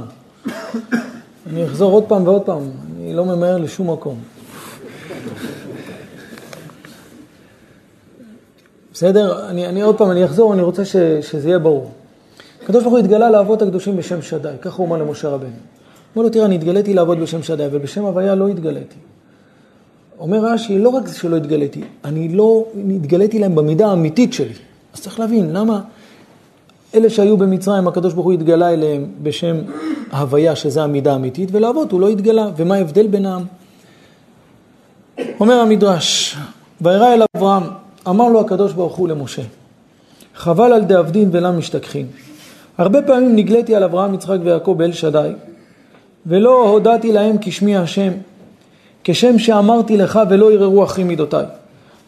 אני 1.48 1.66
אחזור 1.66 1.92
עוד 1.92 2.04
פעם 2.08 2.28
ועוד 2.28 2.42
פעם, 2.42 2.62
אני 2.98 3.14
לא 3.14 3.26
ממהר 3.26 3.58
לשום 3.58 3.92
מקום. 3.92 4.20
בסדר? 8.94 9.50
אני, 9.50 9.68
אני 9.68 9.82
עוד 9.82 9.98
פעם, 9.98 10.12
אני 10.12 10.26
אחזור, 10.26 10.54
אני 10.54 10.62
רוצה 10.62 10.86
ש, 10.86 10.96
שזה 11.22 11.48
יהיה 11.48 11.60
ברור. 11.60 11.92
הקדוש 12.70 12.84
ברוך 12.84 12.94
הוא 12.94 13.00
התגלה 13.00 13.30
לאבות 13.30 13.62
הקדושים 13.62 13.98
בשם 13.98 14.22
שדי, 14.22 14.54
ככה 14.62 14.78
הוא 14.78 14.86
אומר 14.86 14.98
למשה 14.98 15.30
רבנו. 15.30 15.50
אומר 16.16 16.26
לו, 16.26 16.30
תראה, 16.30 16.46
אני 16.46 16.56
התגליתי 16.56 16.94
לעבוד 16.94 17.20
בשם 17.20 17.44
שדי, 17.44 17.66
אבל 17.66 17.78
בשם 17.78 18.04
הוויה 18.04 18.36
לא 18.36 18.48
התגליתי. 18.48 18.96
אומר 20.20 20.38
רש"י, 20.38 20.80
לא 20.80 20.90
רק 20.90 21.04
שלא 21.14 21.36
התגליתי, 21.36 21.82
אני 22.06 22.30
לא 22.30 22.66
התגליתי 22.96 23.40
להם 23.40 23.56
במידה 23.56 23.88
האמיתית 23.88 24.34
שלי. 24.34 24.54
אז 24.94 25.02
צריך 25.02 25.20
להבין, 25.20 25.54
למה 25.54 25.82
אלה 26.96 27.10
שהיו 27.10 27.38
במצרים, 27.38 27.88
הקדוש 27.88 28.14
ברוך 28.14 28.26
הוא 28.26 28.34
התגלה 28.34 28.74
אליהם 28.74 29.06
בשם 29.24 29.56
הוויה, 30.12 30.56
שזה 30.56 30.84
המידה 30.84 31.14
האמיתית, 31.14 31.50
ולאבות 31.52 31.92
הוא 31.92 32.02
לא 32.02 32.10
התגלה. 32.10 32.50
ומה 32.58 32.76
ההבדל 32.76 33.08
בינם? 33.08 33.44
אומר 35.40 35.56
המדרש, 35.56 36.38
וירא 36.82 37.14
אל 37.14 37.22
אברהם, 37.38 37.64
אמר 38.08 38.30
לו 38.30 38.40
הקדוש 38.40 38.74
ברוך 38.74 38.96
הוא 38.96 39.08
למשה, 39.08 39.42
חבל 40.36 40.74
על 40.74 40.84
דאבדין 40.84 41.30
ולא 41.32 41.52
משתכחין. 41.52 42.08
הרבה 42.80 43.02
פעמים 43.02 43.36
נגליתי 43.36 43.76
על 43.76 43.84
אברהם, 43.84 44.14
יצחק 44.14 44.38
ויעקב 44.44 44.76
באל 44.78 44.92
שדי, 44.92 45.32
ולא 46.26 46.70
הודעתי 46.70 47.12
להם 47.12 47.36
כשמי 47.42 47.78
השם, 47.78 48.12
כשם 49.04 49.40
שאמרתי 49.40 49.98
לך 49.98 50.20
ולא 50.30 50.52
יררו 50.52 50.84
אחי 50.84 51.04
מידותיי. 51.04 51.46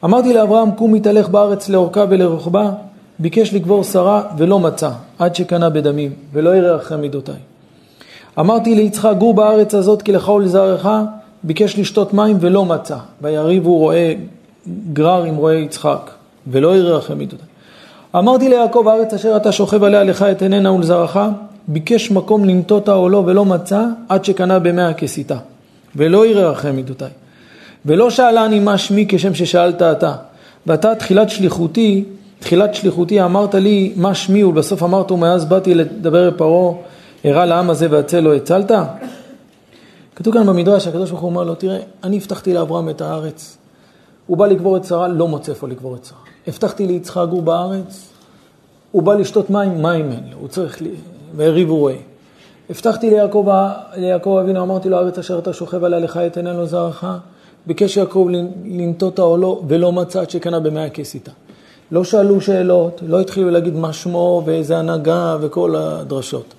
אמרתי 0.05 0.33
לאברהם 0.33 0.71
קום 0.71 0.93
התהלך 0.93 1.29
בארץ 1.29 1.69
לאורכה 1.69 2.05
ולרוחבה, 2.09 2.71
ביקש 3.19 3.53
לקבור 3.53 3.83
שרה 3.83 4.23
ולא 4.37 4.59
מצא, 4.59 4.89
עד 5.19 5.35
שקנה 5.35 5.69
בדמים, 5.69 6.11
ולא 6.33 6.55
ירא 6.55 6.75
אחרי 6.75 6.97
מידותיי. 6.97 7.35
אמרתי 8.39 8.75
ליצחק 8.75 9.13
גור 9.17 9.33
בארץ 9.33 9.75
הזאת 9.75 10.01
כי 10.01 10.11
לך 10.11 10.29
ולזרעך, 10.29 10.89
ביקש 11.43 11.79
לשתות 11.79 12.13
מים 12.13 12.37
ולא 12.39 12.65
מצא, 12.65 12.97
ויריבו 13.21 13.77
רועה 13.77 14.13
גרר 14.93 15.23
עם 15.23 15.35
רועה 15.35 15.55
יצחק, 15.55 16.11
ולא 16.47 16.75
ירא 16.75 16.97
אחרי 16.97 17.15
מידותיי. 17.15 17.50
אמרתי 18.15 18.49
ליעקב 18.49 18.87
הארץ 18.87 19.13
אשר 19.13 19.37
אתה 19.37 19.51
שוכב 19.51 19.83
עליה 19.83 20.03
לך 20.03 20.21
את 20.21 20.41
עיננה 20.41 20.71
ולזרעך, 20.71 21.19
ביקש 21.67 22.11
מקום 22.11 22.45
לנטותה 22.45 22.93
או 22.93 23.09
לא 23.09 23.23
ולא 23.25 23.45
מצא, 23.45 23.83
עד 24.09 24.25
שקנה 24.25 24.59
במאה 24.59 24.93
כסיתה. 24.93 25.37
ולא 25.95 26.25
יראה 26.25 26.51
אחרי 26.51 26.71
מידותיי. 26.71 27.09
ולא 27.85 28.09
שאלני 28.09 28.59
מה 28.59 28.77
שמי 28.77 29.05
כשם 29.09 29.33
ששאלת 29.33 29.81
אתה. 29.81 30.13
ואתה 30.67 30.95
תחילת 30.95 31.29
שליחותי, 31.29 32.03
תחילת 32.39 32.75
שליחותי 32.75 33.21
אמרת 33.21 33.55
לי 33.55 33.93
מה 33.95 34.15
שמי 34.15 34.43
ובסוף 34.43 34.83
אמרת 34.83 35.11
ומאז 35.11 35.45
באתי 35.45 35.73
לדבר 35.75 36.27
לפרעה 36.27 36.73
הראה 37.23 37.45
לעם 37.45 37.69
הזה 37.69 37.87
והצל 37.89 38.19
לא 38.19 38.35
הצלת? 38.35 38.71
כתוב 40.15 40.33
כאן 40.33 40.45
במדרש, 40.45 40.87
הקדוש 40.87 41.09
ברוך 41.09 41.21
הוא 41.21 41.29
אומר 41.29 41.43
לו, 41.43 41.55
תראה, 41.55 41.77
אני 42.03 42.17
הבטחתי 42.17 42.53
לאברהם 42.53 42.89
את 42.89 43.01
הארץ. 43.01 43.57
הוא 44.27 44.37
בא 44.37 44.47
לקבור 44.47 44.77
את 44.77 44.85
שרה, 44.85 45.07
לא 45.07 45.27
מוצא 45.27 45.51
איפה 45.51 45.67
לקבור 45.67 45.95
את 45.95 46.05
שרה. 46.05 46.20
הבטחתי 46.47 46.87
ליצחק 46.87 47.25
גור 47.29 47.41
בארץ, 47.41 48.09
הוא 48.91 49.03
בא 49.03 49.13
לשתות 49.13 49.49
מים, 49.49 49.81
מים 49.81 50.11
אין 50.11 50.23
לו, 50.31 50.37
הוא 50.39 50.47
צריך, 50.47 50.81
והריבו 51.35 51.77
רואה. 51.77 51.95
הבטחתי 52.69 53.09
ליעקב, 53.09 53.47
ליעקב 53.95 54.37
אבינו, 54.43 54.61
אמרתי 54.63 54.89
לו, 54.89 54.97
הארץ 54.97 55.17
אשר 55.17 55.39
אתה 55.39 55.53
שוכב 55.53 55.83
עליה 55.83 55.99
לך 55.99 56.17
את 56.17 56.37
עינינו 56.37 56.65
זרעך, 56.65 57.05
ביקש 57.67 57.97
יעקב 57.97 58.27
לנטות 58.65 59.19
העולו 59.19 59.63
ולא 59.67 59.91
מצא 59.91 60.21
עד 60.21 60.29
שקנה 60.29 60.59
במאה 60.59 60.89
כסיתה. 60.89 61.31
לא 61.91 62.03
שאלו 62.03 62.41
שאלות, 62.41 63.01
לא 63.07 63.19
התחילו 63.19 63.49
להגיד 63.49 63.75
מה 63.75 63.93
שמו 63.93 64.41
ואיזה 64.45 64.77
הנהגה 64.77 65.37
וכל 65.41 65.75
הדרשות. 65.75 66.53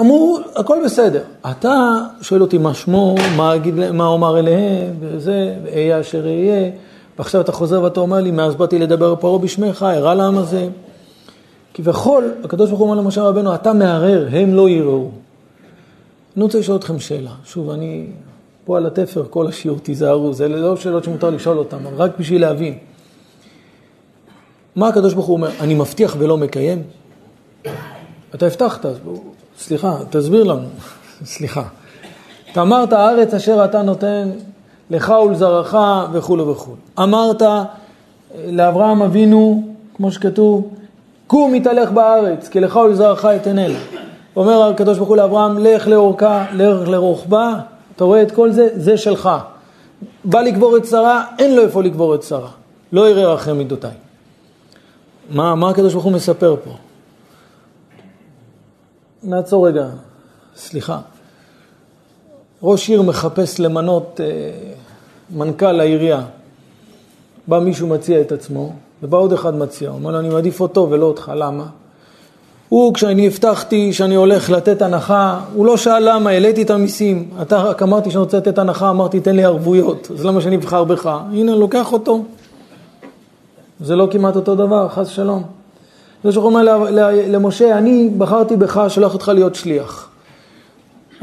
אמרו, 0.00 0.38
הכל 0.56 0.78
בסדר. 0.84 1.22
אתה 1.50 1.96
שואל 2.20 2.42
אותי 2.42 2.58
מה 2.58 2.74
שמו, 2.74 3.14
מה, 3.36 3.54
אגיד, 3.54 3.90
מה 3.90 4.06
אומר 4.06 4.38
אליהם, 4.38 4.94
וזה, 5.00 5.54
ואהיה 5.64 6.00
אשר 6.00 6.24
אהיה, 6.24 6.70
ועכשיו 7.18 7.40
אתה 7.40 7.52
חוזר 7.52 7.82
ואתה 7.82 8.00
אומר 8.00 8.20
לי, 8.20 8.30
מאז 8.30 8.54
באתי 8.54 8.78
לדבר 8.78 9.16
פרעה 9.16 9.38
בשמך, 9.38 9.82
הרע 9.82 10.14
לעם 10.14 10.38
הזה. 10.38 10.68
כביכול, 11.74 12.32
הקדוש 12.44 12.68
ברוך 12.68 12.80
הוא 12.80 12.90
אומר 12.90 13.02
למשה 13.02 13.22
רבנו, 13.22 13.54
אתה 13.54 13.72
מערער, 13.72 14.28
הם 14.30 14.54
לא 14.54 14.68
יראו. 14.68 15.10
אני 16.36 16.44
רוצה 16.44 16.58
לשאול 16.58 16.76
אתכם 16.76 16.98
שאלה. 16.98 17.30
שוב, 17.44 17.70
אני 17.70 18.06
פה 18.64 18.76
על 18.76 18.86
התפר, 18.86 19.24
כל 19.30 19.46
השיעור, 19.46 19.78
תיזהרו, 19.78 20.32
זה 20.32 20.48
לא 20.48 20.76
שאלות 20.76 21.04
שמותר 21.04 21.30
לשאול 21.30 21.58
אותן, 21.58 21.86
אבל 21.86 21.96
רק 21.96 22.18
בשביל 22.18 22.40
להבין. 22.40 22.78
מה 24.76 24.88
הקדוש 24.88 25.14
ברוך 25.14 25.26
הוא 25.26 25.36
אומר? 25.36 25.50
אני 25.60 25.74
מבטיח 25.74 26.16
ולא 26.18 26.36
מקיים? 26.36 26.82
אתה 28.34 28.46
הבטחת, 28.46 28.86
אז 28.86 28.98
בואו, 28.98 29.22
סליחה, 29.58 29.98
תסביר 30.10 30.44
לנו. 30.44 30.68
סליחה. 31.24 31.62
אתה 32.52 32.62
אמרת, 32.62 32.92
הארץ 32.92 33.34
אשר 33.34 33.64
אתה 33.64 33.82
נותן 33.82 34.30
לך 34.92 35.12
ולזרעך 35.26 35.76
וכולו 36.12 36.48
וכולו. 36.48 36.76
אמרת 36.98 37.42
לאברהם 38.46 39.02
אבינו, 39.02 39.62
כמו 39.96 40.12
שכתוב, 40.12 40.68
קום 41.26 41.54
התהלך 41.54 41.90
בארץ, 41.90 42.48
כי 42.48 42.60
לך 42.60 42.76
ולזרעך 42.76 43.24
אתננה. 43.24 43.78
אומר 44.36 44.62
הקדוש 44.62 44.96
ברוך 44.96 45.08
הוא 45.08 45.16
לאברהם, 45.16 45.58
לך 45.58 45.88
לאורכה, 45.88 46.46
לך 46.52 46.88
לרוחבה, 46.88 47.54
אתה 47.96 48.04
רואה 48.04 48.22
את 48.22 48.32
כל 48.32 48.52
זה, 48.52 48.68
זה 48.74 48.96
שלך. 48.96 49.30
בא 50.24 50.40
לקבור 50.40 50.76
את 50.76 50.86
שרה, 50.86 51.24
אין 51.38 51.56
לו 51.56 51.62
איפה 51.62 51.82
לקבור 51.82 52.14
את 52.14 52.22
שרה. 52.22 52.50
לא 52.92 53.08
יראה 53.08 53.34
אחרי 53.34 53.54
מידותיי. 53.54 53.90
מה, 55.30 55.54
מה 55.54 55.70
הקדוש 55.70 55.92
ברוך 55.92 56.04
הוא 56.04 56.12
מספר 56.12 56.56
פה? 56.64 56.70
נעצור 59.22 59.68
רגע, 59.68 59.86
סליחה. 60.56 60.98
ראש 62.62 62.88
עיר 62.88 63.02
מחפש 63.02 63.60
למנות 63.60 64.20
אה, 64.24 64.26
מנכ"ל 65.36 65.72
לעירייה. 65.72 66.22
בא 67.48 67.58
מישהו 67.58 67.88
מציע 67.88 68.20
את 68.20 68.32
עצמו, 68.32 68.72
ובא 69.02 69.18
עוד 69.18 69.32
אחד 69.32 69.56
מציע, 69.56 69.88
הוא 69.88 69.98
אומר 69.98 70.10
לו, 70.10 70.18
אני 70.18 70.28
מעדיף 70.28 70.60
אותו 70.60 70.88
ולא 70.90 71.06
אותך, 71.06 71.32
למה? 71.36 71.66
הוא, 72.68 72.94
כשאני 72.94 73.26
הבטחתי 73.26 73.92
שאני 73.92 74.14
הולך 74.14 74.50
לתת 74.50 74.82
הנחה, 74.82 75.40
הוא 75.54 75.66
לא 75.66 75.76
שאל 75.76 76.14
למה, 76.14 76.30
העליתי 76.30 76.62
את 76.62 76.70
המיסים. 76.70 77.30
אתה 77.42 77.62
רק 77.62 77.82
אמרתי 77.82 78.10
שאני 78.10 78.20
רוצה 78.20 78.36
לתת 78.36 78.58
הנחה, 78.58 78.90
אמרתי, 78.90 79.20
תן 79.20 79.36
לי 79.36 79.44
ערבויות, 79.44 80.08
אז 80.14 80.24
למה 80.24 80.40
שאני 80.40 80.56
אבחר 80.56 80.84
בך? 80.84 81.18
הנה, 81.32 81.54
לוקח 81.54 81.92
אותו. 81.92 82.22
זה 83.80 83.96
לא 83.96 84.08
כמעט 84.10 84.36
אותו 84.36 84.54
דבר, 84.54 84.88
חס 84.88 85.08
שלום. 85.08 85.42
זה 86.24 86.32
שהוא 86.32 86.44
אומר 86.44 86.88
למשה, 87.28 87.78
אני 87.78 88.10
בחרתי 88.18 88.56
בך, 88.56 88.84
שלח 88.88 89.14
אותך 89.14 89.28
להיות 89.34 89.54
שליח. 89.54 90.11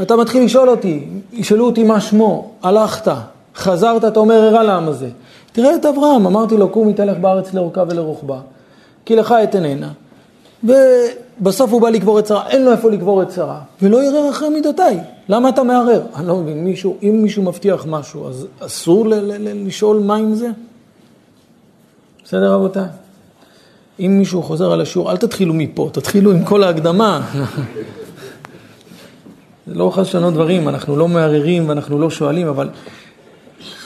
אתה 0.01 0.15
מתחיל 0.15 0.43
לשאול 0.43 0.69
אותי, 0.69 1.07
ישאלו 1.33 1.65
אותי 1.65 1.83
מה 1.83 2.01
שמו, 2.01 2.51
הלכת, 2.63 3.11
חזרת, 3.55 4.05
אתה 4.05 4.19
אומר, 4.19 4.35
הרע 4.35 4.63
לעם 4.63 4.87
הזה. 4.87 5.09
תראה 5.51 5.75
את 5.75 5.85
אברהם, 5.85 6.27
אמרתי 6.27 6.57
לו, 6.57 6.69
קום 6.69 6.89
יתהלך 6.89 7.17
בארץ 7.17 7.53
לאורכה 7.53 7.83
ולרוחבה, 7.89 8.39
כי 9.05 9.15
לך 9.15 9.35
אתננה. 9.43 9.91
ובסוף 10.63 11.71
הוא 11.71 11.81
בא 11.81 11.89
לקבור 11.89 12.19
את 12.19 12.27
שרה, 12.27 12.49
אין 12.49 12.65
לו 12.65 12.71
איפה 12.71 12.91
לקבור 12.91 13.21
את 13.21 13.31
שרה, 13.31 13.59
ולא 13.81 14.03
יראה 14.03 14.29
אחרי 14.29 14.49
מידותיי. 14.49 14.99
למה 15.29 15.49
אתה 15.49 15.63
מערער? 15.63 16.01
אני 16.15 16.27
לא 16.27 16.35
מבין, 16.35 16.63
מישהו, 16.63 16.97
אם 17.03 17.19
מישהו 17.23 17.43
מבטיח 17.43 17.85
משהו, 17.85 18.27
אז 18.27 18.47
אסור 18.59 19.07
ל- 19.07 19.13
ל- 19.13 19.47
ל- 19.47 19.67
לשאול 19.67 19.99
מה 19.99 20.15
עם 20.15 20.35
זה? 20.35 20.47
בסדר 22.25 22.53
רבותיי? 22.53 22.83
אם 23.99 24.17
מישהו 24.19 24.43
חוזר 24.43 24.71
על 24.71 24.81
השיעור, 24.81 25.11
אל 25.11 25.17
תתחילו 25.17 25.53
מפה, 25.53 25.89
תתחילו 25.91 26.31
עם 26.31 26.45
כל 26.45 26.63
ההקדמה. 26.63 27.21
לא 29.73 29.91
חס 29.93 30.07
לשנות 30.07 30.33
דברים, 30.33 30.69
אנחנו 30.69 30.97
לא 30.97 31.07
מערערים 31.07 31.69
ואנחנו 31.69 31.99
לא 31.99 32.09
שואלים, 32.09 32.47
אבל 32.47 32.69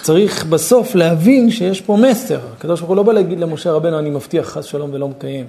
צריך 0.01 0.45
בסוף 0.45 0.95
להבין 0.95 1.51
שיש 1.51 1.81
פה 1.81 1.97
מסר. 1.97 2.39
הקדוש 2.57 2.79
ברוך 2.79 2.89
הוא 2.89 2.97
לא 2.97 3.03
בא 3.03 3.13
להגיד 3.13 3.39
למשה 3.39 3.71
רבנו, 3.71 3.99
אני 3.99 4.09
מבטיח 4.09 4.49
חס 4.49 4.65
שלום 4.65 4.89
ולא 4.93 5.07
מקיים. 5.07 5.45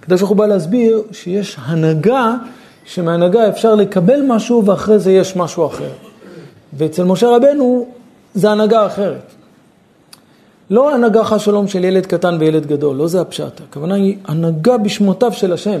הקדוש 0.00 0.20
ברוך 0.20 0.30
הוא 0.30 0.36
בא 0.36 0.46
להסביר 0.46 1.02
שיש 1.12 1.56
הנהגה, 1.60 2.34
שמהנהגה 2.84 3.48
אפשר 3.48 3.74
לקבל 3.74 4.20
משהו 4.26 4.64
ואחרי 4.64 4.98
זה 4.98 5.12
יש 5.12 5.36
משהו 5.36 5.66
אחר. 5.66 5.90
ואצל 6.72 7.04
משה 7.04 7.28
רבנו 7.28 7.86
זה 8.34 8.50
הנהגה 8.50 8.86
אחרת. 8.86 9.32
לא 10.70 10.94
הנהגה 10.94 11.24
חס 11.24 11.40
שלום 11.40 11.68
של 11.68 11.84
ילד 11.84 12.06
קטן 12.06 12.36
וילד 12.40 12.66
גדול, 12.66 12.96
לא 12.96 13.08
זה 13.08 13.20
הפשט. 13.20 13.60
הכוונה 13.68 13.94
היא 13.94 14.16
הנהגה 14.24 14.78
בשמותיו 14.78 15.32
של 15.32 15.52
השם. 15.52 15.80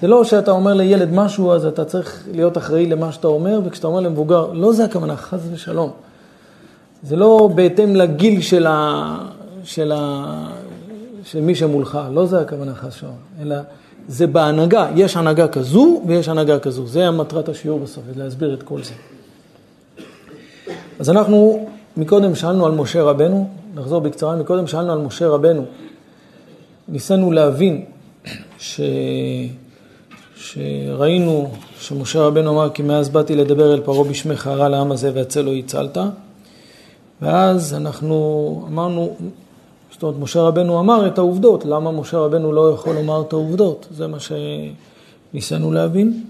זה 0.00 0.08
לא 0.08 0.24
שאתה 0.24 0.50
אומר 0.50 0.74
לילד 0.74 1.12
משהו, 1.12 1.52
אז 1.52 1.66
אתה 1.66 1.84
צריך 1.84 2.26
להיות 2.32 2.58
אחראי 2.58 2.86
למה 2.86 3.12
שאתה 3.12 3.28
אומר, 3.28 3.60
וכשאתה 3.64 3.86
אומר 3.86 4.00
למבוגר, 4.00 4.52
לא 4.52 4.72
זה 4.72 4.84
הכוונה, 4.84 5.16
חס 5.16 5.40
ושלום. 5.52 5.90
זה 7.02 7.16
לא 7.16 7.50
בהתאם 7.54 7.96
לגיל 7.96 8.40
של, 8.40 8.66
ה... 8.66 9.16
של, 9.64 9.92
ה... 9.92 10.46
של 11.24 11.40
מי 11.40 11.54
שמולך, 11.54 11.98
לא 12.12 12.26
זה 12.26 12.40
הכוונה 12.40 12.74
חס 12.74 12.96
ושלום, 12.96 13.16
אלא 13.42 13.56
זה 14.08 14.26
בהנהגה, 14.26 14.88
יש 14.96 15.16
הנהגה 15.16 15.48
כזו 15.48 16.02
ויש 16.06 16.28
הנהגה 16.28 16.58
כזו. 16.58 16.86
זה 16.86 17.08
המטרת 17.08 17.48
השיעור 17.48 17.78
בסוף, 17.78 18.04
להסביר 18.16 18.54
את 18.54 18.62
כל 18.62 18.82
זה. 18.82 18.94
אז 20.98 21.10
אנחנו 21.10 21.66
מקודם 21.96 22.34
שאלנו 22.34 22.66
על 22.66 22.72
משה 22.72 23.02
רבנו, 23.02 23.50
נחזור 23.74 24.00
בקצרה, 24.00 24.36
מקודם 24.36 24.66
שאלנו 24.66 24.92
על 24.92 24.98
משה 24.98 25.28
רבנו. 25.28 25.64
ניסינו 26.88 27.32
להבין 27.32 27.84
ש... 28.58 28.80
שראינו 30.40 31.50
שמשה 31.80 32.20
רבנו 32.22 32.50
אמר 32.50 32.70
כי 32.70 32.82
מאז 32.82 33.08
באתי 33.08 33.36
לדבר 33.36 33.74
אל 33.74 33.80
פרעה 33.80 34.04
בשמך 34.04 34.46
הרע 34.46 34.68
לעם 34.68 34.92
הזה 34.92 35.10
והצלו 35.14 35.52
הצלת 35.52 35.98
ואז 37.22 37.74
אנחנו 37.74 38.64
אמרנו, 38.68 39.16
זאת 39.92 40.02
אומרת 40.02 40.16
משה 40.18 40.40
רבנו 40.40 40.80
אמר 40.80 41.06
את 41.06 41.18
העובדות, 41.18 41.64
למה 41.64 41.92
משה 41.92 42.18
רבנו 42.18 42.52
לא 42.52 42.70
יכול 42.74 42.94
לומר 42.94 43.22
את 43.22 43.32
העובדות? 43.32 43.88
זה 43.90 44.06
מה 44.06 44.16
שניסינו 44.20 45.72
להבין. 45.72 46.24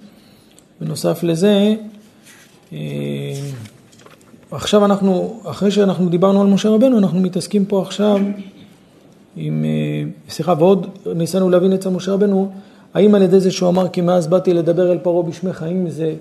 בנוסף 0.80 1.22
לזה, 1.22 1.74
אה, 2.72 2.78
עכשיו 4.50 4.84
אנחנו, 4.84 5.40
אחרי 5.44 5.70
שאנחנו 5.70 6.08
דיברנו 6.08 6.40
על 6.40 6.46
משה 6.46 6.68
רבנו, 6.68 6.98
אנחנו 6.98 7.20
מתעסקים 7.20 7.64
פה 7.64 7.82
עכשיו 7.82 8.18
עם, 9.36 9.64
אה, 9.64 10.10
סליחה, 10.28 10.54
ועוד 10.58 10.86
ניסינו 11.14 11.50
להבין 11.50 11.72
אצל 11.72 11.88
משה 11.88 12.12
רבנו, 12.12 12.52
האם 12.94 13.14
על 13.14 13.22
ידי 13.22 13.40
זה 13.40 13.50
שהוא 13.50 13.68
אמר 13.68 13.88
כי 13.88 14.00
מאז 14.00 14.26
באתי 14.26 14.54
לדבר 14.54 14.92
אל 14.92 14.98
פרעה 14.98 15.22
בשמך, 15.22 15.62
האם 15.62 15.90
זה 15.90 16.14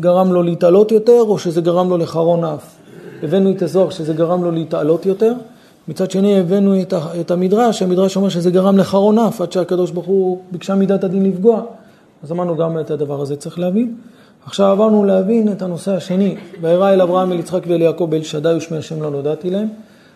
גרם 0.00 0.32
לו 0.32 0.42
להתעלות 0.42 0.92
יותר 0.92 1.20
או 1.20 1.38
שזה 1.38 1.60
גרם 1.60 1.90
לו 1.90 1.98
לחרון 1.98 2.44
אף? 2.44 2.74
הבאנו 3.22 3.50
את 3.50 3.62
הזוהר 3.62 3.90
שזה 3.90 4.12
גרם 4.12 4.44
לו 4.44 4.50
להתעלות 4.50 5.06
יותר, 5.06 5.32
מצד 5.88 6.10
שני 6.10 6.40
הבאנו 6.40 6.74
את, 7.20 7.30
המדרש, 7.30 7.82
המדרש 7.82 8.16
אומר 8.16 8.28
שזה 8.28 8.50
גרם 8.50 8.78
לחרון 8.78 9.18
אף, 9.18 9.40
עד 9.40 9.52
שהקדוש 9.52 9.90
ברוך 9.90 10.06
הוא 10.06 10.38
ביקשה 10.50 10.74
מידת 10.74 11.04
הדין 11.04 11.24
לפגוע. 11.24 11.62
אז 12.22 12.32
אמרנו 12.32 12.56
גם 12.56 12.80
את 12.80 12.90
הדבר 12.90 13.20
הזה 13.20 13.36
צריך 13.36 13.58
להבין. 13.58 13.94
עכשיו 14.46 14.66
עברנו 14.66 15.04
להבין 15.04 15.52
את 15.52 15.62
הנושא 15.62 15.92
השני, 15.92 16.36
וירא 16.60 16.92
אל 16.92 17.00
אברהם, 17.00 17.32
אל 17.32 17.38
יצחק 17.38 17.62
ואל 17.66 17.82
יעקב 17.82 18.06
באל 18.10 18.22
שדי 18.22 18.54
ושמי 18.56 18.78
השם 18.78 19.02
לא 19.02 19.10
נודעתי 19.10 19.50
להם. 19.50 19.68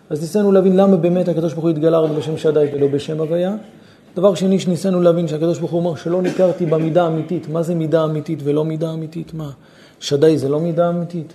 אז 0.09 0.21
ניסינו 0.21 0.51
להבין 0.51 0.77
למה 0.77 0.97
באמת 0.97 1.27
הקדוש 1.27 1.53
ברוך 1.53 1.63
הוא 1.63 1.69
התגלה 1.71 1.99
רק 1.99 2.11
בשם 2.11 2.37
שדי 2.37 2.65
ולא 2.73 2.87
בשם 2.87 3.19
הוויה. 3.19 3.55
דבר 4.15 4.35
שני 4.35 4.59
שניסינו 4.59 5.01
להבין 5.01 5.27
שהקדוש 5.27 5.59
ברוך 5.59 5.71
הוא 5.71 5.79
אומר 5.79 5.95
שלא 5.95 6.21
ניכרתי 6.21 6.65
במידה 6.65 7.03
האמיתית. 7.03 7.49
מה 7.49 7.63
זה 7.63 7.75
מידה 7.75 8.03
אמיתית 8.03 8.39
ולא 8.43 8.65
מידה 8.65 8.93
אמיתית? 8.93 9.33
מה, 9.33 9.49
שדי 9.99 10.37
זה 10.37 10.49
לא 10.49 10.59
מידה 10.59 10.89
אמיתית? 10.89 11.33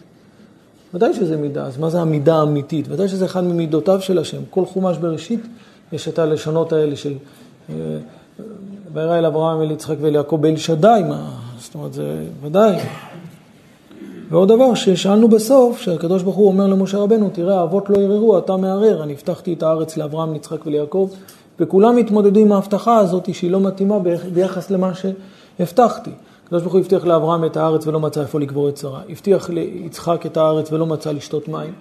ודאי 0.95 1.15
שזה 1.15 1.37
מידה, 1.37 1.67
אז 1.67 1.79
מה 1.79 1.91
זה 1.91 2.01
המידה 2.01 2.37
האמיתית? 2.37 2.87
ודאי 2.89 3.09
שזה 3.09 3.25
אחד 3.25 3.45
ממידותיו 3.45 4.01
של 4.01 4.19
השם. 4.19 4.43
כל 4.51 4.67
חומש 4.67 4.97
בראשית 4.99 5.41
יש 5.93 6.09
את 6.09 6.19
הלשונות 6.19 6.73
האלה 6.73 6.97
של 6.97 7.15
אה, 7.71 7.75
וירא 8.93 9.19
אל 9.19 9.27
אברהם, 9.27 9.63
אל 9.63 9.71
יצחק 9.71 9.97
ואל 10.01 10.15
יעקב 10.15 10.39
באל 10.41 10.57
שדי, 10.57 11.03
מה, 11.09 11.31
זאת 11.59 11.75
אומרת, 11.75 11.93
זה 11.93 12.25
ודאי. 12.43 12.77
ועוד 14.31 14.49
דבר 14.49 14.75
ששאלנו 14.75 15.29
בסוף, 15.29 15.81
שהקדוש 15.81 16.23
ברוך 16.23 16.37
הוא 16.37 16.49
אומר 16.49 16.67
למשה 16.67 16.99
רבנו, 16.99 17.31
תראה, 17.33 17.61
האבות 17.61 17.91
לא 17.91 17.99
יררו, 17.99 18.39
אתה 18.39 18.57
מערער, 18.57 19.03
אני 19.03 19.13
הבטחתי 19.13 19.53
את 19.53 19.63
הארץ 19.63 19.97
לאברהם, 19.97 20.33
ליצחק 20.33 20.67
וליעקב, 20.67 21.09
וכולם 21.61 21.97
התמודדו 21.97 22.41
עם 22.41 22.53
ההבטחה 22.53 22.99
הזאת 22.99 23.35
שהיא 23.35 23.51
לא 23.51 23.61
מתאימה 23.61 23.99
ביחס 24.33 24.71
למה 24.71 24.93
שהבטחתי. 24.95 26.11
הקדוש 26.45 26.63
ברוך 26.63 26.75
הוא 26.75 26.81
הבטיח 26.81 27.05
לאברהם 27.05 27.45
את 27.45 27.57
הארץ 27.57 27.87
ולא 27.87 28.01
מצא 28.01 28.21
איפה 28.21 28.41
לקבור 28.41 28.69
את 28.69 28.77
שרה, 28.77 29.01
הבטיח 29.09 29.51
ליצחק 29.51 30.27
את 30.27 30.37
הארץ 30.37 30.73
ולא 30.73 30.87
מצא 30.87 31.13
לשתות 31.13 31.49
מים, 31.49 31.73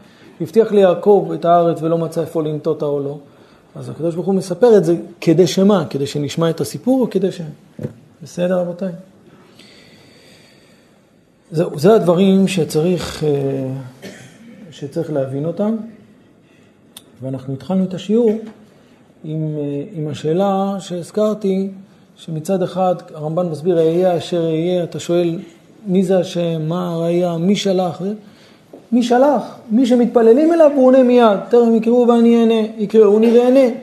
הבטיח 0.41 0.71
ליעקב 0.71 1.31
את 1.33 1.45
הארץ 1.45 1.81
ולא 1.81 1.97
מצא 1.97 2.21
איפה 2.21 2.43
לנטות 2.43 2.81
העולו. 2.81 3.19
אז 3.75 3.89
הקדוש 3.89 4.15
ברוך 4.15 4.27
הוא 4.27 4.35
מספר 4.35 4.77
את 4.77 4.85
זה 4.85 4.95
כדי 5.21 5.47
שמה? 5.47 5.85
כדי 5.89 6.07
שנשמע 6.07 6.49
את 6.49 6.61
הסיפור 6.61 7.01
או 7.01 7.09
כדי 7.09 7.31
ש... 7.31 7.41
בסדר 8.23 8.59
רבותיי? 8.59 8.91
זהו, 11.51 11.79
זה 11.79 11.93
הדברים 11.93 12.47
שצריך, 12.47 13.23
אה, 13.23 13.29
שצריך 14.71 15.11
להבין 15.11 15.45
אותם, 15.45 15.75
ואנחנו 17.21 17.53
התחלנו 17.53 17.83
את 17.83 17.93
השיעור 17.93 18.31
עם, 19.23 19.47
אה, 19.57 19.83
עם 19.93 20.07
השאלה 20.07 20.75
שהזכרתי, 20.79 21.69
שמצד 22.15 22.63
אחד 22.63 22.95
הרמב"ן 23.13 23.49
מסביר, 23.49 23.77
אהיה 23.77 24.17
אשר 24.17 24.45
אהיה, 24.45 24.83
אתה 24.83 24.99
שואל 24.99 25.39
מי 25.87 26.03
זה 26.03 26.19
השם, 26.19 26.61
מה 26.67 26.89
הראייה, 26.89 27.37
מי 27.37 27.55
שלח, 27.55 28.01
מי 28.91 29.03
שלח, 29.03 29.55
מי 29.71 29.85
שמתפללים 29.85 30.53
אליו 30.53 30.71
הוא 30.75 30.87
עונה 30.87 31.03
מיד, 31.03 31.39
תכף 31.49 31.59
יקראו 31.73 32.07
ואני 32.07 32.39
אענה, 32.39 32.67
יקראוני 32.77 33.39
ואענה. 33.39 33.75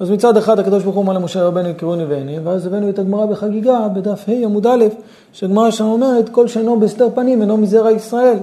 אז 0.00 0.10
מצד 0.10 0.36
אחד 0.36 0.58
הקדוש 0.58 0.82
ברוך 0.82 0.96
הוא 0.96 1.02
אומר 1.02 1.12
למשה 1.12 1.42
רבנו 1.42 1.68
יקראוני 1.68 2.04
ואענה, 2.04 2.32
ואז 2.44 2.66
הבאנו 2.66 2.88
את 2.88 2.98
הגמרא 2.98 3.26
בחגיגה 3.26 3.88
בדף 3.88 4.28
ה' 4.28 4.32
עמוד 4.32 4.66
א', 4.66 4.84
שהגמרא 5.32 5.70
שם 5.70 5.84
אומרת 5.84 6.28
כל 6.28 6.48
שאינו 6.48 6.80
בהסתר 6.80 7.08
פנים 7.14 7.40
אינו 7.42 7.56
מזרע 7.56 7.92
ישראל. 7.92 8.38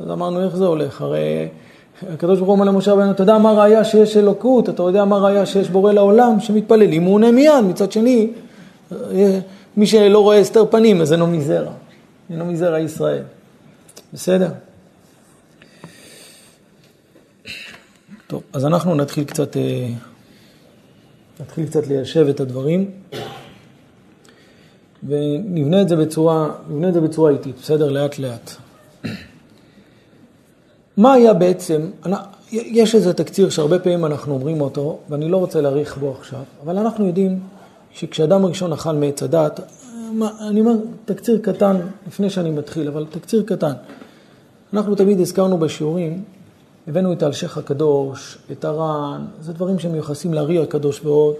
אז 0.00 0.10
אמרנו 0.10 0.44
איך 0.44 0.56
זה 0.56 0.66
הולך, 0.66 1.02
הרי 1.02 1.48
הקדוש 2.08 2.38
ברוך 2.38 2.48
הוא 2.48 2.54
אומר 2.54 2.64
למשה 2.64 2.92
רבנו, 2.92 3.10
אתה 3.10 3.22
יודע 3.22 3.38
מה 3.38 3.52
ראיה 3.52 3.84
שיש 3.84 4.16
אלוקות, 4.16 4.68
אתה 4.68 4.82
יודע 4.82 5.04
מה 5.04 5.18
ראיה 5.18 5.46
שיש 5.46 5.70
בורא 5.70 5.92
לעולם, 5.92 6.40
שמתפללים 6.40 7.02
הוא 7.02 7.14
עונה 7.14 7.30
מיד, 7.30 7.64
מצד 7.68 7.92
שני, 7.92 8.30
מי 9.76 9.86
שלא 9.86 10.18
רואה 10.18 10.38
הסתר 10.38 10.66
פנים 10.70 11.00
אז 11.00 11.12
אינו 11.12 11.26
מזרע, 11.26 11.72
אינו 12.30 12.44
מזרע 12.44 12.78
ישראל. 12.78 13.22
בסדר? 14.12 14.48
טוב, 18.26 18.42
אז 18.52 18.64
אנחנו 18.64 18.94
נתחיל 18.94 19.24
קצת, 19.24 19.56
אה, 19.56 19.88
נתחיל 21.40 21.66
קצת 21.66 21.86
ליישב 21.86 22.26
את 22.28 22.40
הדברים 22.40 22.90
ונבנה 25.08 25.82
את 25.82 25.88
זה 25.88 25.96
בצורה, 25.96 26.48
נבנה 26.68 26.88
את 26.88 26.94
זה 26.94 27.00
בצורה 27.00 27.30
איטית, 27.30 27.56
בסדר? 27.62 27.90
לאט 27.90 28.18
לאט. 28.18 28.50
מה 31.00 31.12
היה 31.12 31.34
בעצם, 31.34 31.90
יש 32.52 32.94
איזה 32.94 33.12
תקציר 33.12 33.50
שהרבה 33.50 33.78
פעמים 33.78 34.04
אנחנו 34.04 34.34
אומרים 34.34 34.60
אותו, 34.60 34.98
ואני 35.08 35.28
לא 35.28 35.36
רוצה 35.36 35.60
להאריך 35.60 35.96
בו 35.96 36.14
עכשיו, 36.18 36.40
אבל 36.64 36.78
אנחנו 36.78 37.06
יודעים 37.06 37.40
שכשאדם 37.92 38.44
הראשון 38.44 38.72
אכל 38.72 38.92
מעץ 38.92 39.22
הדת, 39.22 39.60
אני 40.48 40.60
אומר 40.60 40.72
תקציר 41.04 41.38
קטן 41.42 41.76
לפני 42.08 42.30
שאני 42.30 42.50
מתחיל, 42.50 42.88
אבל 42.88 43.06
תקציר 43.10 43.42
קטן. 43.46 43.72
אנחנו 44.72 44.94
תמיד 44.94 45.20
הזכרנו 45.20 45.58
בשיעורים 45.58 46.22
הבאנו 46.88 47.12
את 47.12 47.22
האלשיך 47.22 47.58
הקדוש, 47.58 48.38
את 48.52 48.64
הר"ן, 48.64 49.24
זה 49.40 49.52
דברים 49.52 49.78
שמיוחסים 49.78 50.34
לארי 50.34 50.62
הקדוש 50.62 51.00
ועוד, 51.04 51.34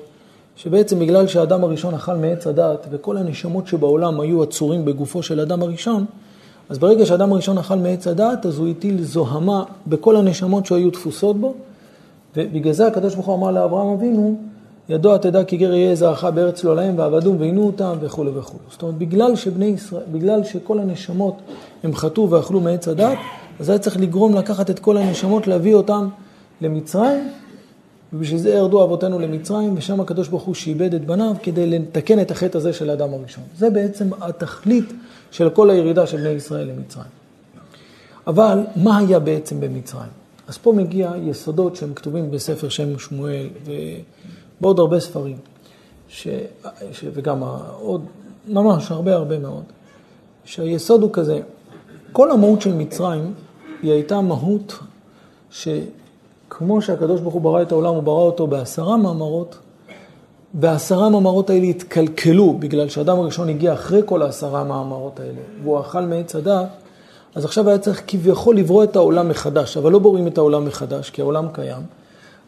שבעצם 0.56 0.98
בגלל 0.98 1.26
שהאדם 1.26 1.64
הראשון 1.64 1.94
אכל 1.94 2.14
מעץ 2.14 2.46
הדת 2.46 2.86
וכל 2.90 3.16
הנשמות 3.16 3.66
שבעולם 3.66 4.20
היו 4.20 4.42
עצורים 4.42 4.84
בגופו 4.84 5.22
של 5.22 5.40
אדם 5.40 5.62
הראשון, 5.62 6.04
אז 6.70 6.78
ברגע 6.78 7.06
שהאדם 7.06 7.32
הראשון 7.32 7.58
אכל 7.58 7.74
מעץ 7.74 8.06
הדת, 8.06 8.46
אז 8.46 8.58
הוא 8.58 8.68
הטיל 8.68 9.02
זוהמה 9.02 9.64
בכל 9.86 10.16
הנשמות 10.16 10.66
שהיו 10.66 10.90
תפוסות 10.90 11.40
בו, 11.40 11.54
ובגלל 12.36 12.72
זה 12.72 12.86
הקדוש 12.86 13.14
ברוך 13.14 13.26
הוא 13.26 13.34
אמר 13.34 13.50
לאברהם 13.50 13.88
אבינו, 13.88 14.36
ידוע 14.88 15.18
תדע 15.18 15.44
כי 15.44 15.56
גר 15.56 15.74
יהיה 15.74 15.94
זרעך 15.94 16.24
בארץ 16.24 16.64
לא 16.64 16.76
להם 16.76 16.98
ועבדום 16.98 17.36
ועינו 17.40 17.66
אותם 17.66 17.92
וכולי 18.00 18.30
וכולי. 18.34 18.62
זאת 18.70 18.82
אומרת, 18.82 18.98
בגלל 18.98 19.36
שבני 19.36 19.64
ישראל, 19.64 20.02
בגלל 20.12 20.44
שכל 20.44 20.78
הנשמות 20.78 21.36
הם 21.82 21.94
חטאו 21.94 22.30
ואכלו 22.30 22.60
מעץ 22.60 22.88
הדת, 22.88 23.18
אז 23.60 23.68
היה 23.68 23.78
צריך 23.78 23.96
לגרום 23.96 24.34
לקחת 24.34 24.70
את 24.70 24.78
כל 24.78 24.96
הנשמות, 24.96 25.46
להביא 25.46 25.74
אותם 25.74 26.08
למצרים, 26.60 27.28
ובשביל 28.12 28.38
זה 28.38 28.50
ירדו 28.50 28.84
אבותינו 28.84 29.18
למצרים, 29.18 29.74
ושם 29.76 30.00
הקדוש 30.00 30.28
ברוך 30.28 30.42
הוא 30.42 30.54
שאיבד 30.54 30.94
את 30.94 31.06
בניו 31.06 31.34
כדי 31.42 31.66
לתקן 31.66 32.20
את 32.20 32.30
החטא 32.30 32.58
הזה 32.58 32.72
של 32.72 32.90
האדם 32.90 33.14
הראשון. 33.14 33.44
זה 33.58 33.70
בעצם 33.70 34.08
התכלית 34.20 34.92
של 35.30 35.50
כל 35.50 35.70
הירידה 35.70 36.06
של 36.06 36.16
בני 36.16 36.28
ישראל 36.28 36.68
למצרים. 36.68 37.10
אבל 38.26 38.58
מה 38.76 38.98
היה 38.98 39.18
בעצם 39.18 39.60
במצרים? 39.60 40.10
אז 40.48 40.58
פה 40.58 40.72
מגיע 40.72 41.12
יסודות 41.22 41.76
שהם 41.76 41.94
כתובים 41.94 42.30
בספר 42.30 42.68
שם 42.68 42.98
שמואל 42.98 43.48
ובעוד 43.64 44.78
הרבה 44.78 45.00
ספרים, 45.00 45.36
ש... 46.08 46.28
ש... 46.92 47.04
וגם 47.14 47.42
עוד, 47.80 48.04
ממש 48.48 48.90
הרבה 48.90 49.14
הרבה 49.14 49.38
מאוד, 49.38 49.64
שהיסוד 50.44 51.02
הוא 51.02 51.10
כזה, 51.12 51.40
כל 52.12 52.30
המהות 52.30 52.60
של 52.60 52.74
מצרים 52.74 53.34
היא 53.82 53.92
הייתה 53.92 54.20
מהות 54.20 54.78
שכמו 55.50 56.82
שהקדוש 56.82 57.20
ברוך 57.20 57.34
הוא 57.34 57.42
ברא 57.42 57.62
את 57.62 57.72
העולם, 57.72 57.94
הוא 57.94 58.02
ברא 58.02 58.22
אותו 58.22 58.46
בעשרה 58.46 58.96
מאמרות, 58.96 59.58
והעשרה 60.54 61.06
המאמרות 61.06 61.50
האלה 61.50 61.66
התקלקלו, 61.66 62.52
בגלל 62.58 62.88
שאדם 62.88 63.18
הראשון 63.18 63.48
הגיע 63.48 63.72
אחרי 63.72 64.00
כל 64.04 64.22
העשרה 64.22 64.60
המאמרות 64.60 65.20
האלה, 65.20 65.40
והוא 65.62 65.80
אכל 65.80 66.00
מעץ 66.00 66.36
הדת, 66.36 66.66
אז 67.34 67.44
עכשיו 67.44 67.68
היה 67.68 67.78
צריך 67.78 68.02
כביכול 68.06 68.56
לברוא 68.56 68.84
את 68.84 68.96
העולם 68.96 69.28
מחדש, 69.28 69.76
אבל 69.76 69.92
לא 69.92 69.98
בוראים 69.98 70.26
את 70.26 70.38
העולם 70.38 70.64
מחדש, 70.64 71.10
כי 71.10 71.22
העולם 71.22 71.46
קיים. 71.52 71.82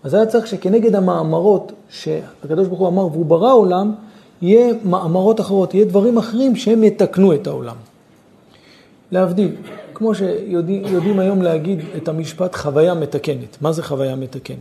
אז 0.04 0.14
היה 0.14 0.26
צריך 0.26 0.46
שכנגד 0.46 0.94
המאמרות 0.94 1.72
שהקדוש 1.90 2.68
ברוך 2.68 2.80
הוא 2.80 2.88
אמר 2.88 3.06
והוא 3.06 3.26
ברא 3.26 3.54
עולם, 3.54 3.94
יהיה 4.42 4.74
מאמרות 4.84 5.40
אחרות, 5.40 5.74
יהיה 5.74 5.84
דברים 5.84 6.18
אחרים 6.18 6.56
שהם 6.56 6.84
יתקנו 6.84 7.34
את 7.34 7.46
העולם. 7.46 7.76
להבדיל, 9.12 9.50
כמו 9.94 10.14
שיודעים 10.14 11.18
היום 11.18 11.42
להגיד 11.42 11.80
את 11.96 12.08
המשפט 12.08 12.54
חוויה 12.54 12.94
מתקנת. 12.94 13.56
מה 13.60 13.72
זה 13.72 13.82
חוויה 13.82 14.16
מתקנת? 14.16 14.58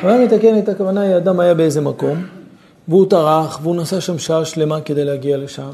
חוויה 0.00 0.24
מתקנת, 0.24 0.68
הכוונה 0.68 1.00
היא, 1.00 1.16
אדם 1.16 1.40
היה 1.40 1.54
באיזה 1.54 1.80
מקום, 1.80 2.24
והוא 2.88 3.06
טרח, 3.10 3.58
והוא 3.62 3.76
נסע 3.76 4.00
שם 4.00 4.18
שעה 4.18 4.44
שלמה 4.44 4.80
כדי 4.80 5.04
להגיע 5.04 5.36
לשם, 5.36 5.70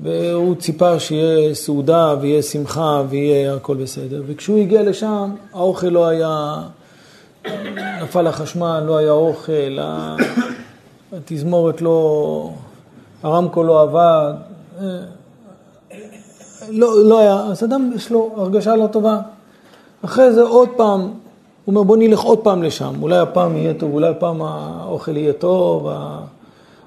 והוא 0.00 0.54
ציפה 0.54 1.00
שיהיה 1.00 1.54
סעודה 1.54 2.14
ויהיה 2.20 2.42
שמחה 2.42 3.02
ויהיה 3.08 3.54
הכל 3.54 3.76
בסדר, 3.76 4.22
וכשהוא 4.26 4.58
הגיע 4.58 4.82
לשם, 4.82 5.34
האוכל 5.52 5.86
לא 5.86 6.06
היה, 6.06 6.62
נפל 8.02 8.26
החשמל, 8.26 8.82
לא 8.86 8.96
היה 8.96 9.12
אוכל, 9.12 9.78
התזמורת 11.12 11.82
לא, 11.82 12.50
הרמקול 13.22 13.66
לא 13.66 13.82
עבד, 13.82 14.32
לא, 16.68 17.04
לא 17.04 17.18
היה, 17.18 17.34
אז 17.34 17.64
אדם 17.64 17.90
יש 17.94 18.10
לו 18.10 18.34
הרגשה 18.36 18.76
לא 18.76 18.86
טובה. 18.86 19.18
אחרי 20.04 20.32
זה 20.32 20.42
עוד 20.42 20.68
פעם, 20.76 21.10
הוא 21.68 21.74
אומר 21.74 21.82
בוא 21.82 21.96
נלך 21.96 22.20
עוד 22.20 22.38
פעם 22.38 22.62
לשם, 22.62 22.94
אולי 23.02 23.18
הפעם 23.18 23.56
יהיה 23.56 23.74
טוב, 23.74 23.94
אולי 23.94 24.08
הפעם 24.08 24.42
האוכל 24.42 25.16
יהיה 25.16 25.32
טוב. 25.32 25.88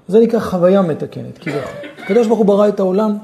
זה 0.08 0.20
נקרא 0.20 0.39
חוויה 0.39 0.82
מתקנת, 0.82 1.38
כביכול. 1.38 1.72
הקדוש 2.04 2.28
ברוך 2.28 2.39
הוא 2.39 2.46
ברא 2.46 2.67
את 2.67 2.80
העולם, 2.80 3.17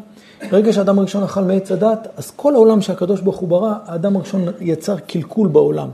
ברגע 0.52 0.74
שהאדם 0.74 1.00
הראשון 1.00 1.24
אכל 1.24 1.42
מעץ 1.42 1.72
הדת, 1.72 2.08
אז 2.18 2.32
כל 2.36 2.56
העולם 2.56 2.82
שהקדוש 2.82 3.22
ברוך 3.22 3.38
הוא 3.38 3.50
ברא, 3.50 3.74
האדם 3.86 4.16
הראשון 4.16 4.46
יצר 4.62 4.98
קלקול 4.98 5.48
בעולם. 5.48 5.90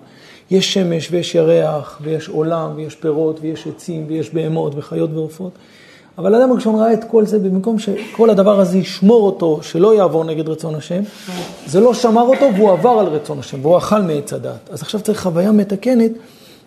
יש 0.52 0.74
שמש 0.74 1.08
ויש 1.12 1.36
ירח 1.36 2.00
ויש 2.02 2.30
עולם 2.30 2.72
ויש 2.76 2.96
פירות 2.96 3.40
ויש 3.42 3.68
עצים 3.68 4.06
ויש 4.08 4.34
בהמות 4.34 4.74
וחיות 4.76 5.10
ועופות. 5.14 5.52
אבל 6.18 6.36
האדם 6.36 6.52
הראשון 6.52 6.76
ראה 6.76 6.94
את 6.94 7.04
כל 7.04 7.26
זה 7.26 7.40
במקום 7.40 7.80
שכל 7.80 8.30
הדבר 8.30 8.60
הזה 8.60 8.78
ישמור 8.78 9.26
אותו, 9.26 9.60
שלא 9.62 9.96
יעבור 9.96 10.24
נגד 10.24 10.50
רצון 10.50 10.76
השם, 10.76 11.02
זה 11.66 11.80
לא 11.80 11.94
שמר 11.94 12.22
אותו 12.22 12.46
והוא 12.56 12.72
עבר 12.72 12.90
על 12.90 13.08
רצון 13.08 13.40
השם, 13.40 13.58
והוא 13.62 13.78
אכל 13.78 14.02
מעץ 14.02 14.34
הדת. 14.34 14.70
אז 14.72 14.82
עכשיו 14.82 15.02
צריך 15.02 15.22
חוויה 15.22 15.52
מתקנת, 15.52 16.12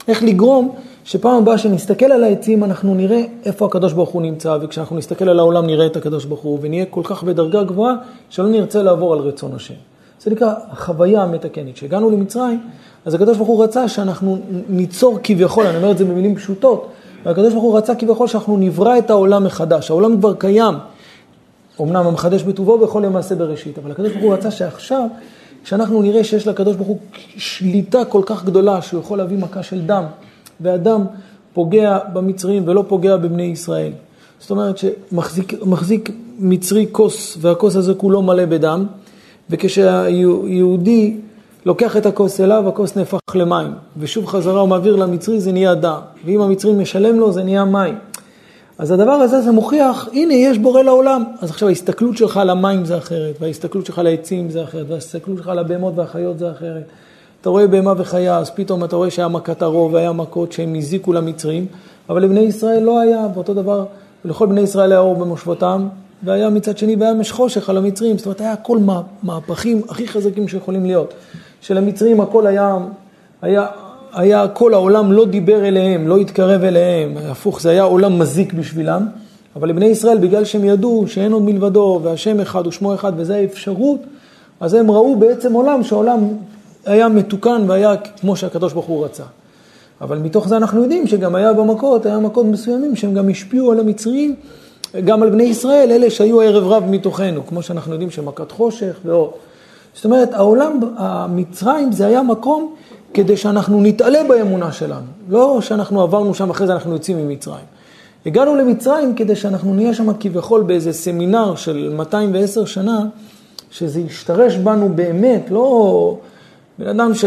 איך 0.08 0.22
לגרום 0.22 0.74
שפעם 1.04 1.36
הבאה 1.36 1.58
שנסתכל 1.58 2.06
על 2.06 2.24
העצים 2.24 2.64
אנחנו 2.64 2.94
נראה 2.94 3.24
איפה 3.44 3.66
הקדוש 3.66 3.92
ברוך 3.92 4.10
הוא 4.10 4.22
נמצא, 4.22 4.58
וכשאנחנו 4.62 4.96
נסתכל 4.96 5.28
על 5.28 5.38
העולם 5.38 5.66
נראה 5.66 5.86
את 5.86 5.96
הקדוש 5.96 6.24
ברוך 6.24 6.40
הוא, 6.40 6.58
ונהיה 6.62 6.84
כל 6.84 7.00
כך 7.04 7.22
בדרגה 7.22 7.62
גבוהה 7.62 7.94
שלא 8.30 8.48
נרצה 8.48 8.82
לעבור 8.82 9.12
על 9.12 9.18
רצון 9.18 9.52
השם. 9.54 9.74
זה 10.20 10.30
נקרא 10.30 10.54
החוויה 10.70 11.22
המתקנת. 11.22 11.74
כשהגענו 11.74 12.10
למצרים, 12.10 12.60
אז 13.04 13.14
הקדוש 13.14 13.36
ברוך 13.36 13.48
הוא 13.48 13.64
רצה 13.64 13.88
שאנחנו 13.88 14.38
ניצור 14.68 15.18
כביכול, 15.22 15.66
אני 15.66 15.76
אומר 15.76 15.90
את 15.90 15.98
זה 15.98 16.04
במילים 16.04 16.36
פשוטות, 16.36 16.88
והקדוש 17.26 17.52
ברוך 17.52 17.64
הוא 17.64 17.78
רצה 17.78 17.94
כביכול 17.94 18.26
שאנחנו 18.26 18.56
נברא 18.56 18.98
את 18.98 19.10
העולם 19.10 19.44
מחדש. 19.44 19.90
העולם 19.90 20.16
כבר 20.16 20.34
קיים. 20.34 20.74
אמנם 21.80 22.06
המחדש 22.06 22.42
בטובו 22.42 22.78
בכל 22.78 23.02
יום 23.04 23.12
מעשה 23.12 23.34
בראשית, 23.34 23.78
אבל 23.78 23.90
הקדוש 23.90 24.12
ברוך 24.12 24.24
הוא 24.24 24.34
רצה 24.34 24.50
שעכשיו, 24.50 25.08
כשאנחנו 25.64 26.02
נראה 26.02 26.24
שיש 26.24 26.46
לקדוש 26.46 26.76
ברוך 26.76 26.88
הוא 26.88 26.98
שליטה 27.36 28.04
כל 28.04 28.22
כך 28.26 28.44
גדולה 28.44 28.82
שהוא 28.82 29.00
יכול 29.00 29.18
להביא 29.18 29.38
מכה 29.38 29.62
של 29.62 29.80
דם, 29.86 30.04
ואדם 30.60 31.04
פוגע 31.52 31.98
במצרים 32.12 32.62
ולא 32.66 32.84
פוגע 32.88 33.16
בבני 33.16 33.42
ישראל. 33.42 33.92
זאת 34.38 34.50
אומרת 34.50 34.78
שמחזיק 34.78 36.10
מצרי 36.38 36.86
כוס, 36.92 37.36
והכוס 37.40 37.76
הזה 37.76 37.94
כולו 37.94 38.22
מלא 38.22 38.44
בדם, 38.44 38.86
וכשהיהודי 39.50 41.16
לוקח 41.66 41.96
את 41.96 42.06
הכוס 42.06 42.40
אליו, 42.40 42.68
הכוס 42.68 42.96
נהפך 42.96 43.18
למים, 43.34 43.72
ושוב 43.98 44.26
חזרה 44.26 44.60
הוא 44.60 44.68
מעביר 44.68 44.96
למצרי, 44.96 45.40
זה 45.40 45.52
נהיה 45.52 45.74
דם, 45.74 46.00
ואם 46.24 46.40
המצרי 46.40 46.72
משלם 46.72 47.18
לו, 47.18 47.32
זה 47.32 47.42
נהיה 47.42 47.64
מים. 47.64 47.94
אז 48.78 48.90
הדבר 48.90 49.12
הזה 49.12 49.40
זה 49.40 49.52
מוכיח, 49.52 50.08
הנה 50.12 50.34
יש 50.34 50.58
בורא 50.58 50.82
לעולם. 50.82 51.24
אז 51.40 51.50
עכשיו 51.50 51.68
ההסתכלות 51.68 52.16
שלך 52.16 52.36
על 52.36 52.50
המים 52.50 52.84
זה 52.84 52.98
אחרת, 52.98 53.34
וההסתכלות 53.40 53.86
שלך 53.86 53.98
על 53.98 54.06
העצים 54.06 54.50
זה 54.50 54.64
אחרת, 54.64 54.86
וההסתכלות 54.88 55.38
שלך 55.38 55.48
על 55.48 55.58
הבהמות 55.58 55.92
והחיות 55.96 56.38
זה 56.38 56.50
אחרת. 56.50 56.82
אתה 57.40 57.50
רואה 57.50 57.66
בהמה 57.66 57.92
וחיה, 57.96 58.38
אז 58.38 58.50
פתאום 58.50 58.84
אתה 58.84 58.96
רואה 58.96 59.10
שהיה 59.10 59.28
מכת 59.28 59.62
הרוב 59.62 59.94
והיה 59.94 60.12
מכות 60.12 60.52
שהם 60.52 60.74
הזיקו 60.74 61.12
למצרים, 61.12 61.66
אבל 62.08 62.22
לבני 62.22 62.40
ישראל 62.40 62.82
לא 62.82 63.00
היה, 63.00 63.26
ואותו 63.34 63.54
דבר, 63.54 63.84
לכל 64.24 64.46
בני 64.46 64.60
ישראל 64.60 64.92
היה 64.92 65.00
אור 65.00 65.16
במושבותם, 65.16 65.88
והיה 66.22 66.50
מצד 66.50 66.78
שני 66.78 66.96
והיה 66.96 67.14
מש 67.14 67.30
חושך 67.30 67.70
על 67.70 67.76
המצרים, 67.76 68.18
זאת 68.18 68.26
אומרת 68.26 68.40
היה 68.40 68.52
הכל 68.52 68.78
מהפכים 69.22 69.82
הכי 69.88 70.08
חזקים 70.08 70.48
שיכולים 70.48 70.86
להיות. 70.86 71.14
שלמצרים 71.66 72.20
הכל 72.20 72.46
היה, 72.46 72.76
היה, 73.42 73.66
היה 74.12 74.48
כל 74.48 74.74
העולם 74.74 75.12
לא 75.12 75.26
דיבר 75.26 75.68
אליהם, 75.68 76.08
לא 76.08 76.16
התקרב 76.16 76.64
אליהם, 76.64 77.16
הפוך, 77.30 77.60
זה 77.60 77.70
היה 77.70 77.82
עולם 77.82 78.18
מזיק 78.18 78.52
בשבילם, 78.52 79.06
אבל 79.56 79.68
לבני 79.68 79.86
ישראל, 79.86 80.18
בגלל 80.18 80.44
שהם 80.44 80.64
ידעו 80.64 81.04
שאין 81.08 81.32
עוד 81.32 81.42
מלבדו, 81.42 82.00
והשם 82.02 82.40
אחד 82.40 82.66
ושמו 82.66 82.94
אחד, 82.94 83.12
וזו 83.16 83.34
האפשרות, 83.34 84.00
אז 84.60 84.74
הם 84.74 84.90
ראו 84.90 85.16
בעצם 85.16 85.52
עולם 85.52 85.82
שהעולם 85.82 86.28
היה 86.84 87.08
מתוקן 87.08 87.64
והיה 87.66 87.96
כמו 87.96 88.36
שהקדוש 88.36 88.72
ברוך 88.72 88.86
הוא 88.86 89.04
רצה. 89.04 89.24
אבל 90.00 90.18
מתוך 90.18 90.48
זה 90.48 90.56
אנחנו 90.56 90.82
יודעים 90.82 91.06
שגם 91.06 91.34
היה 91.34 91.52
במכות, 91.52 92.06
היה 92.06 92.18
מכות 92.18 92.46
מסוימים 92.46 92.96
שהם 92.96 93.14
גם 93.14 93.28
השפיעו 93.28 93.72
על 93.72 93.80
המצרים, 93.80 94.34
גם 95.04 95.22
על 95.22 95.30
בני 95.30 95.44
ישראל, 95.44 95.92
אלה 95.92 96.10
שהיו 96.10 96.40
ערב 96.40 96.64
רב 96.66 96.84
מתוכנו, 96.90 97.46
כמו 97.46 97.62
שאנחנו 97.62 97.92
יודעים 97.92 98.10
שמכת 98.10 98.52
חושך 98.52 98.96
ועוד. 99.04 99.30
זאת 99.96 100.04
אומרת, 100.04 100.34
העולם, 100.34 100.80
המצרים 100.96 101.92
זה 101.92 102.06
היה 102.06 102.22
מקום 102.22 102.74
כדי 103.14 103.36
שאנחנו 103.36 103.82
נתעלה 103.82 104.24
באמונה 104.28 104.72
שלנו. 104.72 105.06
לא 105.28 105.58
שאנחנו 105.60 106.02
עברנו 106.02 106.34
שם, 106.34 106.50
אחרי 106.50 106.66
זה 106.66 106.72
אנחנו 106.72 106.92
יוצאים 106.92 107.18
ממצרים. 107.18 107.64
הגענו 108.26 108.56
למצרים 108.56 109.14
כדי 109.14 109.36
שאנחנו 109.36 109.74
נהיה 109.74 109.94
שם 109.94 110.12
כביכול 110.20 110.62
באיזה 110.62 110.92
סמינר 110.92 111.56
של 111.56 111.92
210 111.96 112.64
שנה, 112.64 113.04
שזה 113.70 114.00
ישתרש 114.00 114.56
בנו 114.56 114.88
באמת, 114.88 115.50
לא 115.50 116.18
בן 116.78 116.88
אדם 116.88 117.14
ש... 117.14 117.24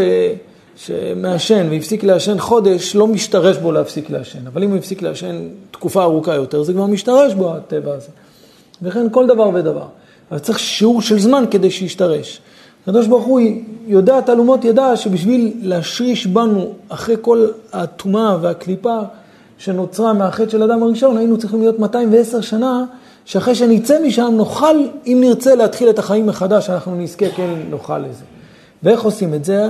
שמעשן 0.76 1.66
והפסיק 1.70 2.04
לעשן 2.04 2.38
חודש, 2.38 2.96
לא 2.96 3.06
משתרש 3.06 3.56
בו 3.56 3.72
להפסיק 3.72 4.10
לעשן. 4.10 4.46
אבל 4.46 4.62
אם 4.62 4.70
הוא 4.70 4.78
הפסיק 4.78 5.02
לעשן 5.02 5.48
תקופה 5.70 6.02
ארוכה 6.02 6.34
יותר, 6.34 6.62
זה 6.62 6.72
כבר 6.72 6.86
משתרש 6.86 7.34
בו 7.34 7.54
הטבע 7.54 7.94
הזה. 7.94 8.08
וכן 8.82 9.06
כל 9.10 9.26
דבר 9.26 9.50
ודבר. 9.54 9.86
אבל 10.30 10.38
צריך 10.38 10.58
שיעור 10.58 11.02
של 11.02 11.18
זמן 11.18 11.44
כדי 11.50 11.70
שישתרש. 11.70 12.40
הקדוש 12.90 13.06
ברוך 13.06 13.24
הוא 13.24 13.40
יודע 13.86 14.20
תעלומות 14.20 14.64
ידע 14.64 14.96
שבשביל 14.96 15.52
להשריש 15.62 16.26
בנו 16.26 16.72
אחרי 16.88 17.16
כל 17.20 17.46
הטומאה 17.72 18.36
והקליפה 18.40 18.98
שנוצרה 19.58 20.12
מהחטא 20.12 20.50
של 20.50 20.62
אדם 20.62 20.82
הראשון, 20.82 21.16
היינו 21.16 21.38
צריכים 21.38 21.60
להיות 21.60 21.78
210 21.78 22.40
שנה, 22.40 22.84
שאחרי 23.24 23.54
שנצא 23.54 23.98
משם 24.06 24.32
נוכל, 24.36 24.76
אם 25.06 25.18
נרצה 25.20 25.54
להתחיל 25.54 25.90
את 25.90 25.98
החיים 25.98 26.26
מחדש, 26.26 26.70
אנחנו 26.70 26.96
נזכה, 26.96 27.28
כן 27.28 27.50
נוכל 27.70 27.98
לזה. 27.98 28.24
ואיך 28.82 29.02
עושים 29.02 29.34
את 29.34 29.44
זה? 29.44 29.68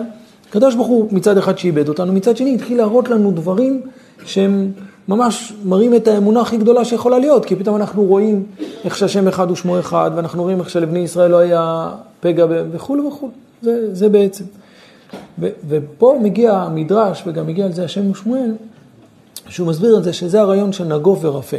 הקדוש 0.48 0.74
ברוך 0.74 0.88
הוא 0.88 1.08
מצד 1.10 1.38
אחד 1.38 1.58
שאיבד 1.58 1.88
אותנו, 1.88 2.12
מצד 2.12 2.36
שני 2.36 2.54
התחיל 2.54 2.78
להראות 2.78 3.08
לנו 3.08 3.30
דברים 3.30 3.80
שהם 4.24 4.72
ממש 5.08 5.52
מראים 5.64 5.94
את 5.94 6.08
האמונה 6.08 6.40
הכי 6.40 6.56
גדולה 6.56 6.84
שיכולה 6.84 7.18
להיות, 7.18 7.44
כי 7.44 7.56
פתאום 7.56 7.76
אנחנו 7.76 8.04
רואים 8.04 8.46
איך 8.84 8.96
שהשם 8.96 9.28
אחד 9.28 9.50
ושמו 9.50 9.78
אחד, 9.78 10.10
ואנחנו 10.16 10.42
רואים 10.42 10.60
איך 10.60 10.70
שלבני 10.70 10.98
ישראל 10.98 11.30
לא 11.30 11.38
היה 11.38 11.88
פגע 12.20 12.46
וכולי 12.72 13.02
וכולי, 13.02 13.32
זה, 13.62 13.94
זה 13.94 14.08
בעצם. 14.08 14.44
ו, 15.38 15.48
ופה 15.68 16.18
מגיע 16.22 16.52
המדרש, 16.52 17.22
וגם 17.26 17.46
מגיע 17.46 17.64
על 17.64 17.72
זה 17.72 17.84
השם 17.84 18.10
ושמואל, 18.10 18.52
שהוא 19.48 19.68
מסביר 19.68 19.98
את 19.98 20.04
זה 20.04 20.12
שזה 20.12 20.40
הרעיון 20.40 20.72
של 20.72 20.84
נגוף 20.84 21.24
ורפה. 21.24 21.56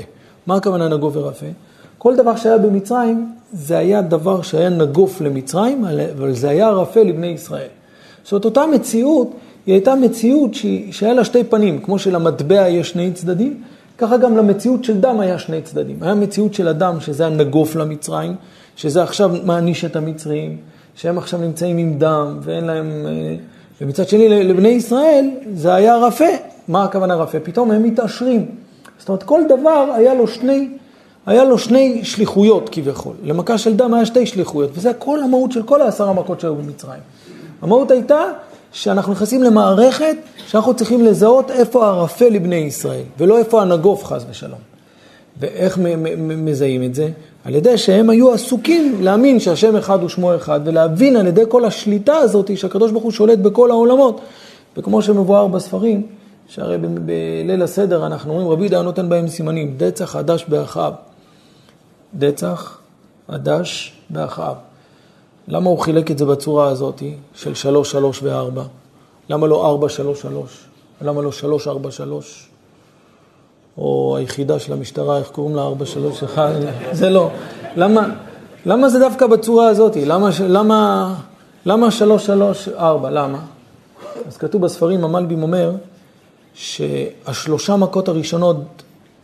מה 0.48 0.56
הכוונה 0.56 0.88
נגוף 0.88 1.16
ורפה? 1.16 1.46
כל 1.98 2.16
דבר 2.16 2.36
שהיה 2.36 2.58
במצרים, 2.58 3.34
זה 3.54 3.78
היה 3.78 4.02
דבר 4.02 4.42
שהיה 4.42 4.70
נגוף 4.70 5.22
למצרים, 5.22 5.86
אבל 5.86 6.34
זה 6.34 6.50
היה 6.50 6.70
רפה 6.70 7.04
לבני 7.04 7.28
ישראל. 7.28 7.68
זאת 8.24 8.32
אומרת, 8.32 8.46
אותה 8.46 8.68
מציאות, 8.68 9.32
היא 9.66 9.74
הייתה 9.74 9.96
מציאות 9.96 10.52
שהיה 10.92 11.14
לה 11.14 11.24
שתי 11.24 11.44
פנים, 11.44 11.80
כמו 11.80 12.00
שלמטבע 12.00 12.70
יש 12.70 12.90
שני 12.90 13.12
צדדים, 13.14 13.62
ככה 13.98 14.18
גם 14.18 14.38
למציאות 14.38 14.84
של 14.84 15.00
דם 15.00 15.20
היה 15.20 15.40
שני 15.40 15.62
צדדים. 15.62 15.98
היה 16.02 16.16
מציאות 16.16 16.54
של 16.54 16.68
אדם 16.68 17.00
שזה 17.00 17.26
הנגוף 17.26 17.76
למצרים, 17.76 18.36
שזה 18.76 19.04
עכשיו 19.04 19.32
מעניש 19.44 19.86
את 19.86 19.96
המצרים, 19.96 20.58
שהם 20.96 21.18
עכשיו 21.18 21.40
נמצאים 21.40 21.78
עם 21.78 21.98
דם 21.98 22.38
ואין 22.42 22.66
להם... 22.66 23.06
אה, 23.06 23.36
ומצד 23.82 24.08
שני, 24.08 24.44
לבני 24.44 24.70
ישראל 24.70 25.30
זה 25.54 25.74
היה 25.74 25.98
רפה. 25.98 26.26
מה 26.68 26.84
הכוונה 26.84 27.16
רפה? 27.16 27.40
פתאום 27.40 27.72
הם 27.72 27.84
מתעשרים. 27.84 28.46
זאת 29.00 29.10
אומרת, 29.10 29.24
כל 29.24 29.42
דבר 29.50 29.92
היה 29.96 30.14
לו 30.14 30.28
שני, 30.28 30.70
היה 31.26 31.44
לו 31.44 31.58
שני 31.58 32.06
שליחויות 32.06 32.70
כביכול. 32.72 33.16
למכה 33.24 33.58
של 33.58 33.76
דם 33.76 33.94
היה 33.94 34.06
שתי 34.06 34.26
שליחויות, 34.26 34.70
וזה 34.74 34.94
כל 34.94 35.24
המהות 35.24 35.52
של 35.52 35.64
כל 35.64 35.82
העשר 35.82 36.10
המכות 36.10 36.40
שהיו 36.40 36.56
במצרים. 36.56 37.02
המהות 37.62 37.92
הייתה 37.92 38.24
שאנחנו 38.72 39.14
נכנסים 39.14 39.44
למערכת 39.44 40.16
שאנחנו 40.48 40.74
צריכים 40.74 41.06
לזהות 41.06 41.52
איפה 41.52 41.88
הרפה 41.88 42.30
לבני 42.30 42.56
ישראל, 42.56 43.04
ולא 43.18 43.38
איפה 43.38 43.62
הנגוף 43.62 44.06
חס 44.06 44.26
ושלום. 44.30 44.60
ואיך 45.40 45.80
מזהים 46.18 46.84
את 46.84 46.96
זה? 46.96 47.10
על 47.46 47.56
ידי 47.56 47.78
שהם 47.78 48.10
היו 48.10 48.34
עסוקים 48.34 48.98
להאמין 49.02 49.40
שהשם 49.40 49.76
אחד 49.76 50.02
הוא 50.02 50.10
שמו 50.10 50.36
אחד, 50.36 50.60
ולהבין 50.64 51.16
על 51.16 51.28
ידי 51.28 51.44
כל 51.50 51.66
השליטה 51.66 52.16
הזאת 52.16 52.58
שהקדוש 52.58 52.92
ברוך 52.92 53.04
הוא 53.04 53.12
שולט 53.12 53.40
בכל 53.40 53.72
העולמות. 53.72 54.22
וכמו 54.78 55.02
שמבואר 55.02 55.48
בספרים, 55.48 56.08
שהרי 56.48 56.78
בליל 56.78 57.62
הסדר 57.62 58.06
אנחנו 58.06 58.32
אומרים, 58.32 58.50
רבי 58.50 58.70
דיין 58.70 58.84
נותן 58.84 59.10
בהם 59.10 59.28
סימנים, 59.28 59.74
דצח 59.78 60.16
עדש 60.16 60.46
באחיו. 60.48 60.94
דצח 62.14 62.78
עדש 63.28 63.94
באחיו. 64.10 64.56
למה 65.48 65.70
הוא 65.70 65.80
חילק 65.80 66.12
את 66.12 66.18
זה 66.18 66.26
בצורה 66.26 66.68
הזאת 66.68 67.04
של 67.36 67.54
שלוש, 67.54 67.92
שלוש 67.92 68.24
וארבע? 68.24 68.64
למה 69.30 69.48
לא 69.48 69.68
ארבע, 69.68 69.90
שלוש, 69.90 70.22
שלוש? 70.22 70.66
למה 71.02 71.22
לא 71.22 71.32
שלוש, 71.32 71.68
ארבע, 71.68 71.92
שלוש? 71.92 72.51
או 73.78 74.18
היחידה 74.18 74.60
של 74.60 74.74
המשטרה, 74.74 75.18
איך 75.18 75.30
קוראים 75.30 75.56
לה? 75.56 75.62
ארבע, 75.62 75.86
שלוש, 75.86 76.24
אחד? 76.24 76.52
זה 76.92 77.10
לא. 77.10 77.30
למה, 77.76 78.10
למה 78.66 78.90
זה 78.90 79.00
דווקא 79.00 79.28
בצורה 79.28 79.68
הזאת? 79.68 79.96
למה, 79.96 80.30
למה, 80.48 81.14
למה 81.66 81.92
שלוש, 81.92 82.26
שלוש, 82.26 82.68
ארבע? 82.68 83.10
למה? 83.10 83.40
אז 84.28 84.38
כתוב 84.38 84.62
בספרים, 84.62 85.04
המלבים 85.04 85.44
אומר, 85.44 85.72
שהשלושה 86.54 87.76
מכות 87.76 88.08
הראשונות, 88.08 88.58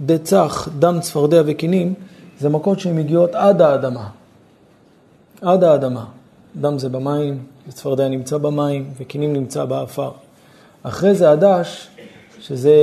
דצ"ך, 0.01 0.69
דם, 0.79 0.99
צפרדע 1.01 1.41
וכינים, 1.45 1.93
זה 2.39 2.49
מכות 2.49 2.79
שהן 2.79 2.95
מגיעות 2.95 3.35
עד 3.35 3.61
האדמה. 3.61 4.07
עד 5.41 5.63
האדמה. 5.63 6.05
דם 6.55 6.79
זה 6.79 6.89
במים, 6.89 7.43
וצפרדע 7.67 8.07
נמצא 8.07 8.37
במים, 8.37 8.89
וכינים 8.99 9.33
נמצא 9.33 9.65
בעפר. 9.65 10.11
אחרי 10.83 11.15
זה 11.15 11.29
עד"ש, 11.29 11.87
שזה 12.41 12.73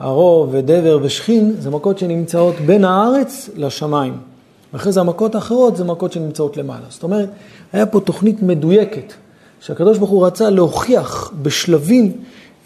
ערוב 0.00 0.48
ודבר 0.52 0.98
ושחין, 1.02 1.54
זה 1.58 1.70
מכות 1.70 1.98
שנמצאות 1.98 2.54
בין 2.66 2.84
הארץ 2.84 3.50
לשמיים. 3.56 4.16
אחרי 4.72 4.92
זה 4.92 5.00
המכות 5.00 5.34
האחרות 5.34 5.76
זה 5.76 5.84
מכות 5.84 6.12
שנמצאות 6.12 6.56
למעלה. 6.56 6.84
זאת 6.88 7.02
אומרת, 7.02 7.28
היה 7.72 7.86
פה 7.86 8.00
תוכנית 8.00 8.42
מדויקת, 8.42 9.12
שהקדוש 9.60 9.98
ברוך 9.98 10.10
הוא 10.10 10.26
רצה 10.26 10.50
להוכיח 10.50 11.32
בשלבים 11.42 12.12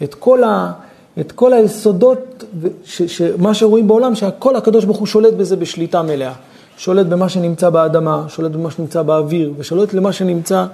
את 0.03 0.15
כל, 0.15 0.43
ה, 0.43 0.71
את 1.19 1.31
כל 1.31 1.53
היסודות, 1.53 2.43
ש, 2.85 3.01
שמה 3.01 3.53
שרואים 3.53 3.87
בעולם, 3.87 4.15
שהכל 4.15 4.55
הקדוש 4.55 4.85
ברוך 4.85 4.97
הוא 4.97 5.07
שולט 5.07 5.33
בזה 5.33 5.55
בשליטה 5.55 6.01
מלאה. 6.01 6.33
שולט 6.77 7.05
במה 7.05 7.29
שנמצא 7.29 7.69
באדמה, 7.69 8.25
שולט 8.27 8.51
במה 8.51 8.71
שנמצא 8.71 9.01
באוויר, 9.01 9.53
ושולט 9.57 9.93
למה 9.93 10.11
שנמצא 10.11 10.65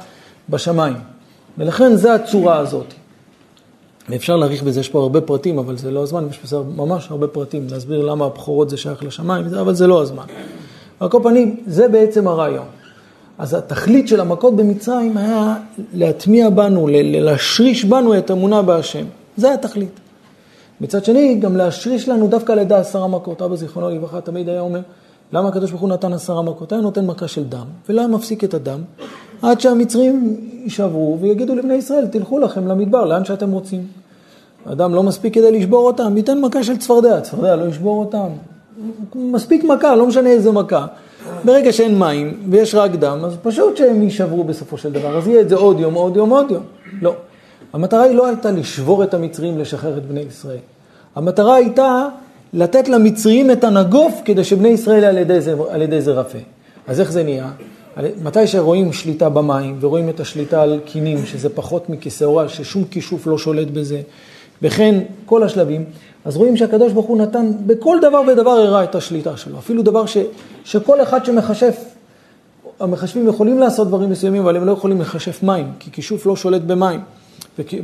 בשמיים. 0.49 0.97
ולכן 1.57 1.95
זה 1.95 2.13
הצורה 2.13 2.57
הזאת. 2.57 2.93
ואפשר 4.09 4.35
להעריך 4.35 4.63
בזה, 4.63 4.79
יש 4.79 4.89
פה 4.89 4.99
הרבה 4.99 5.21
פרטים, 5.21 5.59
אבל 5.59 5.77
זה 5.77 5.91
לא 5.91 6.03
הזמן, 6.03 6.27
יש 6.29 6.37
פה 6.37 6.63
ממש 6.75 7.07
הרבה 7.11 7.27
פרטים, 7.27 7.67
להסביר 7.71 8.05
למה 8.05 8.25
הבכורות 8.25 8.69
זה 8.69 8.77
שייך 8.77 9.03
לשמיים, 9.03 9.45
אבל 9.45 9.73
זה 9.73 9.87
לא 9.87 10.01
הזמן. 10.01 10.23
על 10.99 11.09
כל 11.09 11.19
פנים, 11.23 11.55
זה 11.67 11.87
בעצם 11.87 12.27
הרעיון. 12.27 12.65
אז 13.37 13.53
התכלית 13.53 14.07
של 14.07 14.19
המכות 14.19 14.55
במצרים 14.55 15.17
היה 15.17 15.55
להטמיע 15.93 16.49
בנו, 16.49 16.87
להשריש 16.91 17.85
בנו 17.85 18.17
את 18.17 18.31
אמונה 18.31 18.61
בהשם. 18.61 19.05
זה 19.37 19.53
התכלית. 19.53 19.99
מצד 20.81 21.05
שני, 21.05 21.35
גם 21.35 21.57
להשריש 21.57 22.09
לנו 22.09 22.27
דווקא 22.27 22.51
על 22.51 22.59
ידי 22.59 22.75
עשרה 22.75 23.07
מכות. 23.07 23.41
אבא 23.41 23.55
זיכרונו 23.55 23.89
לברכה 23.89 24.21
תמיד 24.21 24.49
היה 24.49 24.61
אומר, 24.61 24.79
למה 25.33 25.49
הקדוש 25.49 25.69
ברוך 25.69 25.81
הוא 25.81 25.89
נתן 25.89 26.13
עשרה 26.13 26.41
מכות? 26.41 26.71
היה 26.71 26.81
נותן 26.81 27.05
מכה 27.05 27.27
של 27.27 27.43
דם, 27.43 27.65
ולא 27.89 28.01
היה 28.01 28.07
מפסיק 28.07 28.43
את 28.43 28.53
הדם, 28.53 28.81
עד 29.41 29.61
שהמצרים 29.61 30.37
יישברו 30.63 31.17
ויגידו 31.21 31.55
לבני 31.55 31.73
ישראל, 31.73 32.07
תלכו 32.07 32.39
לכם 32.39 32.67
למדבר, 32.67 33.05
לאן 33.05 33.25
שאתם 33.25 33.51
רוצים. 33.51 33.83
אדם 34.71 34.95
לא 34.95 35.03
מספיק 35.03 35.33
כדי 35.33 35.51
לשבור 35.51 35.87
אותם, 35.87 36.17
ייתן 36.17 36.41
מכה 36.41 36.63
של 36.63 36.77
צפרדע, 36.77 37.21
צפרדע 37.21 37.55
לא 37.55 37.65
ישבור 37.65 37.99
אותם. 37.99 38.27
מספיק 39.15 39.63
מכה, 39.63 39.95
לא 39.95 40.07
משנה 40.07 40.29
איזה 40.29 40.51
מכה. 40.51 40.85
ברגע 41.45 41.73
שאין 41.73 41.99
מים 41.99 42.37
ויש 42.49 42.75
רק 42.75 42.91
דם, 42.91 43.19
אז 43.25 43.33
פשוט 43.41 43.77
שהם 43.77 44.01
יישברו 44.01 44.43
בסופו 44.43 44.77
של 44.77 44.91
דבר. 44.91 45.17
אז 45.17 45.27
יהיה 45.27 45.41
את 45.41 45.49
זה 45.49 45.55
עוד 45.55 45.79
יום, 45.79 45.93
עוד 45.93 46.15
יום, 46.15 46.29
עוד 46.29 46.51
יום. 46.51 46.63
לא. 47.01 47.13
המטרה 47.73 48.03
היא 48.03 48.15
לא 48.15 48.27
הייתה 48.27 48.51
לשבור 48.51 49.03
את 49.03 49.13
המצרים, 49.13 49.59
לשחרר 49.59 49.97
את 49.97 50.05
בני 50.05 50.19
ישראל. 50.19 50.57
המטרה 51.15 51.55
הייתה 51.55 52.07
לתת 52.53 52.89
למצרים 52.89 53.51
את 53.51 53.63
הנגוף 53.63 54.21
כדי 54.25 54.43
שבני 54.43 54.67
ישראל 54.67 55.03
על 55.03 55.17
ידי 55.17 55.41
זה, 55.41 55.55
על 55.69 55.81
ידי 55.81 56.01
זה 56.01 56.11
רפה. 56.11 56.37
אז 56.87 56.99
איך 56.99 57.11
זה 57.11 57.23
נהיה? 57.23 57.49
מתי 58.23 58.47
שרואים 58.47 58.93
שליטה 58.93 59.29
במים 59.29 59.77
ורואים 59.79 60.09
את 60.09 60.19
השליטה 60.19 60.61
על 60.61 60.79
קינים, 60.85 61.25
שזה 61.25 61.49
פחות 61.49 61.89
מכיסאורה, 61.89 62.49
ששום 62.49 62.83
כישוף 62.83 63.27
לא 63.27 63.37
שולט 63.37 63.67
בזה, 63.67 64.01
וכן 64.61 64.99
כל 65.25 65.43
השלבים, 65.43 65.85
אז 66.25 66.37
רואים 66.37 66.57
שהקדוש 66.57 66.93
ברוך 66.93 67.05
הוא 67.05 67.17
נתן 67.17 67.51
בכל 67.65 67.97
דבר 68.01 68.21
ודבר 68.27 68.49
הראה 68.49 68.83
את 68.83 68.95
השליטה 68.95 69.37
שלו. 69.37 69.57
אפילו 69.57 69.83
דבר 69.83 70.05
ש, 70.05 70.17
שכל 70.65 71.01
אחד 71.01 71.25
שמחשף, 71.25 71.83
המחשבים 72.79 73.27
יכולים 73.27 73.59
לעשות 73.59 73.87
דברים 73.87 74.09
מסוימים, 74.09 74.41
אבל 74.41 74.55
הם 74.57 74.65
לא 74.65 74.71
יכולים 74.71 75.01
לחשף 75.01 75.43
מים, 75.43 75.71
כי 75.79 75.91
כישוף 75.91 76.25
לא 76.25 76.35
שולט 76.35 76.61
במים. 76.61 76.99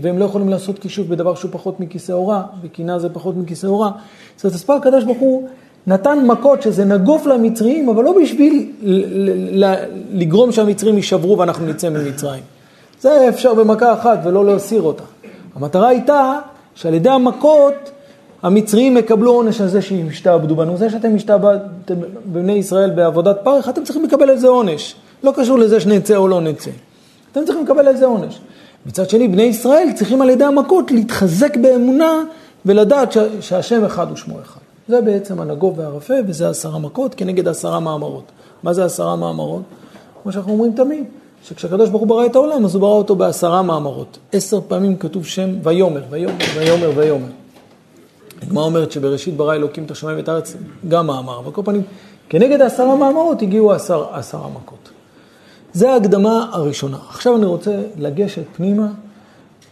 והם 0.02 0.20
לא 0.20 0.26
יכולים 0.26 0.50
לעשות 0.50 0.80
כישוף 0.80 1.08
בדבר 1.08 1.36
שהוא 1.36 1.52
פחות 1.52 1.80
מכיסאורה, 1.80 2.44
וקינה 2.64 3.00
זה 3.00 3.10
פחות 3.10 3.38
מכיסאורה. 3.38 3.92
זאת 4.36 4.44
אומרת, 4.44 4.56
הספר 4.56 4.74
הקדוש 4.74 5.04
ברוך 5.04 5.18
הוא 5.20 5.48
נתן 5.88 6.20
מכות 6.28 6.62
שזה 6.62 6.86
נגוף 6.86 7.26
למצרים, 7.26 7.90
אבל 7.90 8.04
לא 8.04 8.16
בשביל 8.22 8.72
לגרום 10.14 10.52
שהמצרים 10.52 10.96
יישברו 10.96 11.38
ואנחנו 11.38 11.66
נצא 11.66 11.90
ממצרים. 11.90 12.44
זה 13.02 13.30
אפשר 13.30 13.54
במכה 13.54 13.94
אחת 13.94 14.20
ולא 14.24 14.46
להסיר 14.46 14.82
אותה. 14.82 15.04
המטרה 15.56 15.88
הייתה 15.88 16.40
שעל 16.76 16.94
ידי 16.94 17.10
המכות 17.10 17.92
המצרים 18.44 18.98
יקבלו 18.98 19.32
עונש 19.32 19.62
על 19.62 19.68
זה 19.68 19.82
שהם 19.82 20.08
השתעבדו 20.08 20.56
בנו. 20.56 20.78
זה 20.78 20.90
שאתם 20.90 21.16
השתעבדתם 21.16 21.96
בבני 22.26 22.54
ישראל 22.54 22.90
בעבודת 22.90 23.38
פרך, 23.44 23.70
אתם 23.70 23.84
צריכים 23.84 24.04
לקבל 24.04 24.30
על 24.30 24.38
זה 24.38 24.48
עונש. 24.48 24.96
לא 25.24 25.34
קשור 25.36 25.60
לזה 25.60 25.80
שנצא 25.80 26.16
או 26.16 26.28
לא 26.28 26.42
נצא. 26.42 26.72
אתם 27.32 27.46
צריכים 27.46 27.64
לקבל 27.64 27.88
על 27.88 27.98
זה 27.98 28.06
עונש. 28.06 28.40
מצד 28.86 29.10
שני, 29.10 29.28
בני 29.28 29.44
ישראל 29.44 29.90
צריכים 29.96 30.22
על 30.22 30.30
ידי 30.30 30.44
המכות 30.44 30.92
להתחזק 30.92 31.58
באמונה 31.58 32.24
ולדעת 32.66 33.16
שהשם 33.40 33.86
אחד 33.86 34.10
הוא 34.10 34.18
שמו 34.18 34.42
אחד. 34.42 34.63
זה 34.88 35.02
בעצם 35.02 35.42
הנגוב 35.42 35.80
והרפה, 35.80 36.14
וזה 36.28 36.50
עשרה 36.50 36.80
מכות 36.80 37.16
כנגד 37.16 37.48
עשרה 37.48 37.80
מאמרות. 37.80 38.24
מה 38.64 38.74
זה 38.74 38.86
עשרה 38.86 39.16
מאמרות? 39.16 39.62
כמו 40.24 40.32
שאנחנו 40.32 40.52
אומרים 40.52 40.74
תמיד, 40.76 41.04
שכשהקדוש 41.44 41.90
ברוך 41.90 42.02
הוא 42.02 42.10
ברא 42.10 42.26
את 42.26 42.36
העולם, 42.36 42.66
אז 42.66 42.76
הוא 42.76 42.82
ברא 42.82 42.92
אותו 42.92 43.16
בעשרה 43.16 43.62
מאמרות. 43.62 44.18
עשר 44.32 44.60
פעמים 44.68 44.98
כתוב 44.98 45.26
שם 45.26 45.50
ויאמר, 45.64 46.04
ויאמר, 46.10 46.36
ויאמר, 46.56 46.92
ויאמר. 46.96 47.28
הגמרא 48.42 48.64
אומרת 48.64 48.92
שבראשית 48.92 49.38
ברא 49.38 49.54
אלוקים 49.54 49.84
את 49.84 49.92
השמיים 49.92 50.18
ואת 50.18 50.30
הארץ, 50.30 50.56
גם 50.88 51.08
מאמר, 51.08 51.40
אבל 51.40 51.52
כל 51.52 51.62
פנים, 51.66 51.82
כנגד 52.30 52.62
העשרה 52.62 52.96
מאמרות 52.96 53.42
הגיעו 53.42 53.72
עשר, 53.72 54.06
עשרה 54.12 54.50
מכות. 54.50 54.90
זה 55.74 55.94
ההקדמה 55.94 56.50
הראשונה. 56.52 56.98
עכשיו 57.10 57.36
אני 57.36 57.46
רוצה 57.46 57.82
לגשת 57.98 58.44
פנימה, 58.56 58.88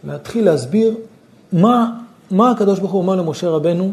להתחיל 0.04 0.44
להסביר 0.44 0.94
מה, 1.52 1.90
מה 2.30 2.50
הקדוש 2.50 2.78
ברוך 2.78 2.92
הוא 2.92 3.02
אומר 3.02 3.14
למשה 3.14 3.48
רבנו, 3.48 3.92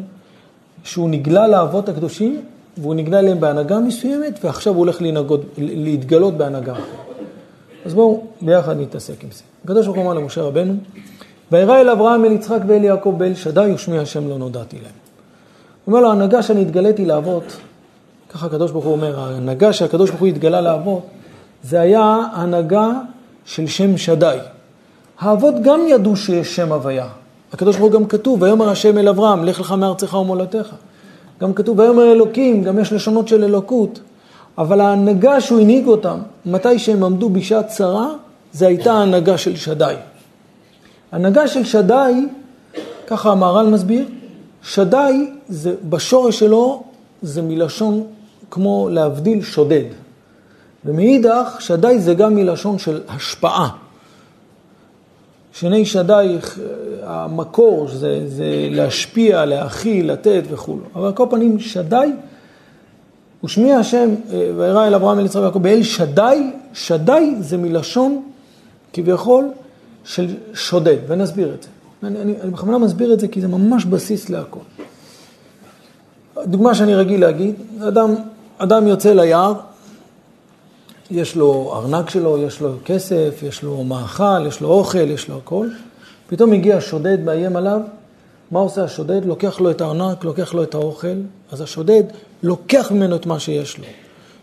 שהוא 0.84 1.10
נגלה 1.10 1.48
לאבות 1.48 1.90
הקדושים, 1.90 2.42
והוא 2.78 2.96
נגלה 2.96 3.20
אליהם 3.20 3.40
בהנהגה 3.40 3.80
מסוימת, 3.80 4.40
ועכשיו 4.44 4.74
הוא 4.74 4.80
הולך 4.80 5.02
להנהגות, 5.02 5.42
להתגלות 5.58 6.38
בהנהגה 6.38 6.74
אחרת. 6.74 6.86
אז 7.86 7.94
בואו 7.94 8.24
ביחד 8.42 8.80
נתעסק 8.80 9.24
עם 9.24 9.30
זה. 9.32 9.44
הקדוש 9.64 9.86
ברוך 9.86 9.98
הוא 9.98 10.06
אמר 10.06 10.14
למשה 10.14 10.42
רבנו, 10.42 10.74
וירא 11.52 11.82
אל 11.82 11.90
אברהם, 11.90 12.26
אל 12.26 12.32
יצחק 12.32 12.60
ואל 12.68 12.84
יעקב 12.84 13.16
ואל 13.20 13.36
שדי 13.36 13.72
ושמי 13.76 14.00
השם 14.00 14.30
לא 14.30 14.38
נודעתי 14.38 14.76
להם. 14.76 14.92
הוא 15.86 15.94
אומר 15.94 16.02
לו, 16.02 16.10
ההנהגה 16.10 16.44
שאני 16.44 16.62
התגליתי 16.62 17.06
לאבות, 17.06 17.58
ככה 18.30 18.46
הקדוש 18.46 18.72
ברוך 18.72 18.86
הוא 18.86 18.94
אומר, 18.94 19.20
ההנהגה 19.20 19.74
שהקדוש 19.74 20.10
ברוך 20.10 20.22
הוא 20.22 20.28
התגלה 20.28 20.62
לאבות, 20.62 21.06
זה 21.64 21.80
היה 21.80 22.18
הנהגה 22.34 22.92
של 23.46 23.68
שם 23.68 23.98
שדי. 23.98 24.38
האבות 25.20 25.54
גם 25.64 25.80
ידעו 25.88 26.16
שיש 26.16 26.56
שם 26.56 26.72
הוויה. 26.72 27.08
הקדוש 27.54 27.78
ברוך 27.78 27.94
הוא 27.94 28.00
גם 28.00 28.06
כתוב, 28.06 28.42
ויאמר 28.42 28.70
השם 28.70 28.98
אל 28.98 29.08
אברהם, 29.08 29.44
לך 29.44 29.60
לך 29.60 29.72
מארצך 29.72 30.14
ומולדתך. 30.14 30.70
גם 31.42 31.54
כתוב, 31.54 31.80
ויאמר 31.80 32.12
אלוקים, 32.12 32.64
גם 32.64 32.80
יש 32.80 32.94
לשונות 32.94 33.28
של 33.28 33.44
אלוקות. 33.44 34.00
אבל 34.58 34.82
ההנהגה 34.82 35.42
שהוא 35.42 35.60
הנהיג 35.60 35.88
אותם, 35.88 36.18
מתי 36.46 36.80
שהם 36.80 37.04
עמדו 37.04 37.30
בשעת 37.30 37.68
צרה, 37.68 38.08
זה 38.54 38.68
הייתה 38.68 38.94
ההנהגה 38.94 39.38
של 39.38 39.56
שדי. 39.56 39.94
הנהגה 41.12 41.48
של 41.48 41.64
שדי, 41.64 42.28
ככה 43.08 43.32
המהר"ל 43.32 43.66
מסביר, 43.66 44.06
שדי, 44.64 45.32
זה, 45.48 45.76
בשורש 45.90 46.40
שלו, 46.40 46.84
זה 47.22 47.42
מלשון 47.42 48.04
כמו 48.52 48.90
להבדיל 48.92 49.42
שודד. 49.42 49.86
ומאידך, 50.86 51.56
שדי 51.60 52.00
זה 52.00 52.14
גם 52.14 52.36
מלשון 52.36 52.80
של 52.80 53.02
השפעה. 53.08 53.70
שני 55.54 55.86
שדי, 55.86 56.38
המקור 57.04 57.88
זה, 57.88 58.28
זה 58.28 58.68
להשפיע, 58.70 59.46
להכיל, 59.46 60.12
לתת 60.12 60.44
וכו'. 60.50 60.78
אבל 60.96 61.06
על 61.06 61.14
כל 61.14 61.26
פנים, 61.30 61.60
שדי, 61.60 62.10
ושמיע 63.44 63.78
השם, 63.78 64.10
וירא 64.58 64.88
אל 64.88 64.96
אברהם 64.96 65.20
אל 65.20 65.26
יצחק 65.26 65.42
ויעקב, 65.42 65.60
באל 65.60 65.84
שדי, 65.84 66.52
שדי 66.74 67.36
זה 67.40 67.58
מלשון 67.58 68.24
כביכול 68.94 69.50
של 70.04 70.28
שודד, 70.54 70.98
ונסביר 71.08 71.54
את 71.54 71.64
זה. 71.64 71.70
אני, 72.04 72.22
אני, 72.22 72.34
אני 72.42 72.52
בכוונה 72.52 72.78
מסביר 72.78 73.14
את 73.14 73.20
זה 73.20 73.28
כי 73.28 73.42
זה 73.42 73.48
ממש 73.48 73.86
בסיס 73.86 74.30
להכל. 74.30 74.60
דוגמה 76.46 76.76
שאני 76.76 76.96
רגיל 76.96 77.22
להגיד, 77.22 77.56
אדם, 77.88 78.16
אדם 78.58 78.88
יוצא 78.88 79.14
ליער, 79.14 79.54
יש 81.12 81.36
לו 81.36 81.72
ארנק 81.76 82.10
שלו, 82.10 82.38
יש 82.38 82.62
לו 82.62 82.70
כסף, 82.86 83.40
יש 83.44 83.64
לו 83.64 83.84
מאכל, 83.84 84.46
יש 84.48 84.62
לו 84.62 84.70
אוכל, 84.70 85.10
יש 85.10 85.30
לו 85.30 85.38
הכל. 85.38 85.68
פתאום 86.28 86.50
מגיע 86.50 86.78
שודד, 86.82 87.24
מאיים 87.24 87.56
עליו, 87.56 87.80
מה 88.52 88.60
עושה 88.60 88.84
השודד? 88.84 89.26
לוקח 89.26 89.60
לו 89.62 89.72
את 89.72 89.82
הארנק, 89.82 90.24
לוקח 90.24 90.54
לו 90.54 90.64
את 90.64 90.76
האוכל, 90.76 91.08
אז 91.52 91.62
השודד 91.62 92.04
לוקח 92.44 92.92
ממנו 92.92 93.16
את 93.16 93.26
מה 93.26 93.40
שיש 93.40 93.78
לו. 93.78 93.84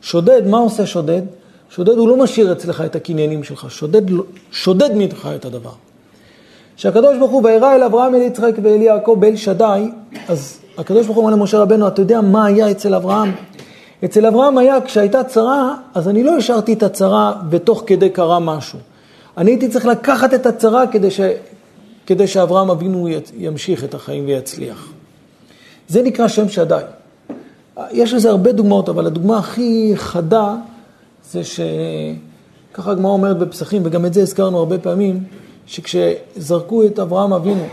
שודד, 0.02 0.46
מה 0.46 0.58
עושה 0.58 0.86
שודד? 0.86 1.22
שודד 1.70 1.92
הוא 1.92 2.08
לא 2.08 2.16
משאיר 2.16 2.52
אצלך 2.52 2.80
את 2.80 2.96
הקניינים 2.96 3.44
שלך, 3.44 3.70
שודד, 3.70 4.10
לא- 4.10 4.24
שודד 4.52 4.90
ממך 4.94 5.28
את 5.36 5.44
הדבר. 5.44 5.72
כשהקדוש 6.76 7.18
ברוך 7.18 7.30
הוא 7.30 7.44
וירא 7.44 7.74
אל 7.74 7.82
אברהם, 7.82 8.14
אל 8.14 8.20
יצחק 8.20 8.52
ואל 8.62 8.82
יעקב 8.82 9.16
באל 9.20 9.36
שדי, 9.36 9.90
אז 10.28 10.58
הקדוש 10.78 11.06
ברוך 11.06 11.16
הוא 11.16 11.24
אומר 11.26 11.36
למשה 11.36 11.58
רבנו, 11.58 11.88
אתה 11.88 12.02
יודע 12.02 12.20
מה 12.20 12.46
היה 12.46 12.70
אצל 12.70 12.94
אברהם? 12.94 13.32
אצל 14.04 14.26
אברהם 14.26 14.58
היה, 14.58 14.80
כשהייתה 14.80 15.24
צרה, 15.24 15.74
אז 15.94 16.08
אני 16.08 16.22
לא 16.22 16.36
השארתי 16.36 16.72
את 16.72 16.82
הצרה 16.82 17.32
ותוך 17.50 17.82
כדי 17.86 18.10
קרה 18.10 18.38
משהו. 18.38 18.78
אני 19.36 19.50
הייתי 19.50 19.68
צריך 19.68 19.86
לקחת 19.86 20.34
את 20.34 20.46
הצרה 20.46 20.86
כדי, 20.86 21.10
ש... 21.10 21.20
כדי 22.06 22.26
שאברהם 22.26 22.70
אבינו 22.70 23.08
ימשיך 23.36 23.84
את 23.84 23.94
החיים 23.94 24.26
ויצליח. 24.26 24.92
זה 25.88 26.02
נקרא 26.02 26.28
שם 26.28 26.48
שדי. 26.48 26.82
יש 27.90 28.14
לזה 28.14 28.30
הרבה 28.30 28.52
דוגמאות, 28.52 28.88
אבל 28.88 29.06
הדוגמה 29.06 29.38
הכי 29.38 29.92
חדה 29.94 30.54
זה 31.30 31.40
שככה 31.44 32.90
הגמרא 32.90 33.10
אומרת 33.10 33.38
בפסחים, 33.38 33.82
וגם 33.84 34.06
את 34.06 34.14
זה 34.14 34.22
הזכרנו 34.22 34.58
הרבה 34.58 34.78
פעמים, 34.78 35.24
שכשזרקו 35.66 36.86
את 36.86 36.98
אברהם 36.98 37.32
אבינו 37.32 37.64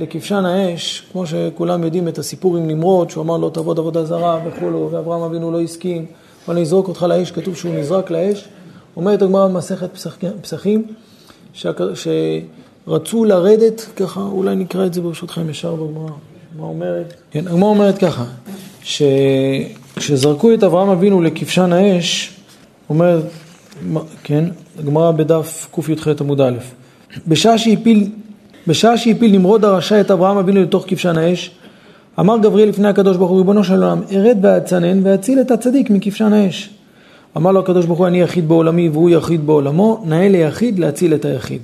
לכבשן 0.00 0.44
האש, 0.44 1.02
כמו 1.12 1.26
שכולם 1.26 1.84
יודעים 1.84 2.08
את 2.08 2.18
הסיפור 2.18 2.56
עם 2.56 2.66
נמרוד, 2.66 3.10
שהוא 3.10 3.24
אמר 3.24 3.36
לו 3.36 3.50
תעבוד 3.50 3.78
עבודה 3.78 4.04
זרה 4.04 4.40
וכולו, 4.46 4.88
ואברהם 4.92 5.22
אבינו 5.22 5.50
לא 5.50 5.60
הסכים, 5.60 6.06
אבל 6.46 6.54
אני 6.54 6.62
אזרוק 6.62 6.88
אותך 6.88 7.02
לאש, 7.02 7.30
כתוב 7.30 7.56
שהוא 7.56 7.74
נזרק 7.74 8.10
לאש. 8.10 8.48
אומרת 8.96 9.22
הגמרא 9.22 9.48
במסכת 9.48 9.88
פסחים, 10.42 10.82
שרצו 11.94 13.24
לרדת, 13.24 13.86
ככה, 13.96 14.20
אולי 14.20 14.56
נקרא 14.56 14.86
את 14.86 14.94
זה 14.94 15.00
ברשותכם 15.00 15.50
ישר 15.50 15.74
בגמרא, 15.74 16.10
מה 16.58 16.64
אומרת? 16.64 17.14
כן, 17.30 17.48
הגמרא 17.48 17.68
אומרת 17.68 17.98
ככה, 17.98 18.24
שכשזרקו 18.82 20.54
את 20.54 20.64
אברהם 20.64 20.88
אבינו 20.88 21.22
לכבשן 21.22 21.72
האש, 21.72 22.36
אומרת, 22.88 23.24
כן, 24.24 24.44
הגמרא 24.78 25.10
בדף 25.10 25.68
קי"ח 25.74 26.08
עמוד 26.20 26.40
א', 26.40 26.56
בשעה 27.26 27.58
שהפיל, 27.58 28.10
בשעה 28.70 28.98
שהפיל 28.98 29.32
נמרוד 29.32 29.64
הרשע 29.64 30.00
את 30.00 30.10
אברהם 30.10 30.36
אבינו 30.36 30.62
לתוך 30.62 30.84
כבשן 30.86 31.18
האש, 31.18 31.50
אמר 32.20 32.38
גבריאל 32.38 32.68
לפני 32.68 32.88
הקדוש 32.88 33.16
ברוך 33.16 33.30
הוא, 33.30 33.38
ריבונו 33.38 33.64
של 33.64 33.74
עולם, 33.74 34.02
ארד 34.12 34.38
ואצנן 34.42 35.06
ואציל 35.06 35.40
את 35.40 35.50
הצדיק 35.50 35.90
מכבשן 35.90 36.32
האש. 36.32 36.70
אמר 37.36 37.52
לו 37.52 37.60
הקדוש 37.60 37.86
ברוך 37.86 37.98
הוא, 37.98 38.06
אני 38.06 38.20
יחיד 38.20 38.48
בעולמי 38.48 38.88
והוא 38.88 39.10
יחיד 39.10 39.46
בעולמו, 39.46 40.02
נאה 40.06 40.28
ליחיד 40.28 40.78
להציל 40.78 41.14
את 41.14 41.24
היחיד. 41.24 41.60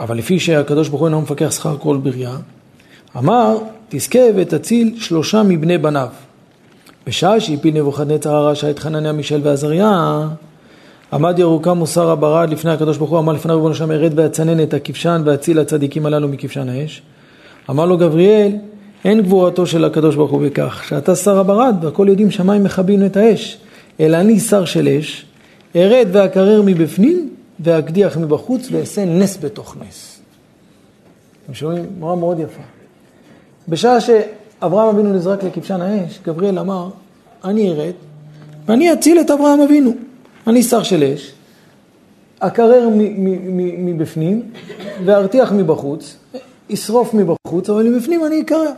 אבל 0.00 0.16
לפי 0.16 0.38
שהקדוש 0.38 0.88
ברוך 0.88 1.00
הוא 1.00 1.08
אינו 1.08 1.20
מפקח 1.20 1.50
שכר 1.50 1.76
כל 1.76 1.96
בריאה, 1.96 2.36
אמר, 3.16 3.58
תזכה 3.88 4.18
ותציל 4.36 4.94
שלושה 4.98 5.42
מבני 5.42 5.78
בניו. 5.78 6.08
בשעה 7.06 7.40
שהפיל 7.40 7.74
נבוכדנצר 7.74 8.34
הרשע 8.34 8.70
את 8.70 8.78
חנניה, 8.78 9.12
מישל 9.12 9.40
ועזריה, 9.42 10.28
עמד 11.12 11.38
ירוקם 11.38 11.78
מוסר 11.78 12.10
הברד 12.10 12.50
לפני 12.50 12.70
הקדוש 12.70 12.98
ברוך 12.98 13.10
הוא, 13.10 13.18
אמר 13.18 13.32
לפני 13.32 13.52
ריבונו 13.52 13.74
שם 13.74 13.90
ארד 13.90 14.12
ואצנן 14.18 14.62
את 14.62 14.74
הכבשן 14.74 15.22
ואציל 15.24 15.58
הצדיקים 15.58 16.06
הללו 16.06 16.28
מכבשן 16.28 16.68
האש. 16.68 17.02
אמר 17.70 17.86
לו 17.86 17.98
גבריאל, 17.98 18.52
אין 19.04 19.22
גבורתו 19.22 19.66
של 19.66 19.84
הקדוש 19.84 20.16
ברוך 20.16 20.30
הוא 20.30 20.42
בכך, 20.42 20.84
שאתה 20.88 21.16
שר 21.16 21.38
הברד 21.38 21.76
והכל 21.82 22.06
יודעים 22.08 22.30
שמיים 22.30 22.64
מכבים 22.64 23.06
את 23.06 23.16
האש, 23.16 23.58
אלא 24.00 24.16
אני 24.16 24.40
שר 24.40 24.64
של 24.64 24.88
אש, 24.88 25.26
ארד 25.76 26.08
ואקרר 26.12 26.62
מבפנים 26.64 27.30
ואקדיח 27.60 28.16
מבחוץ 28.16 28.68
ואעשה 28.72 29.04
נס 29.04 29.38
בתוך 29.40 29.76
נס. 29.76 30.20
אתם 31.44 31.54
שומעים? 31.54 31.86
מורה 31.98 32.16
מאוד 32.16 32.40
יפה. 32.40 32.62
בשעה 33.68 34.00
שאברהם 34.00 34.88
אבינו 34.88 35.12
נזרק 35.12 35.44
לכבשן 35.44 35.80
האש, 35.80 36.18
גבריאל 36.26 36.58
אמר, 36.58 36.88
אני 37.44 37.70
ארד 37.70 37.94
ואני 38.66 38.92
אציל 38.92 39.20
את 39.20 39.30
אברהם 39.30 39.60
אבינו. 39.60 39.92
אני 40.46 40.62
שר 40.62 40.82
של 40.82 41.04
אש, 41.04 41.32
אקרר 42.38 42.88
מבפנים 43.78 44.42
וארתיח 45.04 45.52
מבחוץ, 45.52 46.16
אשרוף 46.72 47.14
מבחוץ, 47.14 47.70
אבל 47.70 47.88
מבפנים 47.88 48.26
אני 48.26 48.40
אקרר. 48.40 48.70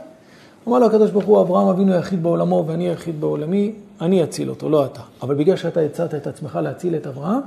אמר 0.68 0.78
לו 0.78 0.86
הקדוש 0.86 1.10
ברוך 1.10 1.24
הוא, 1.24 1.40
אברהם 1.40 1.68
אבינו 1.68 1.94
יחיד 1.94 2.22
בעולמו 2.22 2.64
ואני 2.66 2.88
יחיד 2.88 3.20
בעולמי, 3.20 3.72
אני 4.00 4.24
אציל 4.24 4.50
אותו, 4.50 4.68
לא 4.68 4.84
אתה. 4.84 5.00
אבל 5.22 5.34
בגלל 5.34 5.56
שאתה 5.56 5.80
הצעת 5.80 6.14
את 6.14 6.26
עצמך 6.26 6.58
להציל 6.62 6.94
את 6.96 7.06
אברהם, 7.06 7.40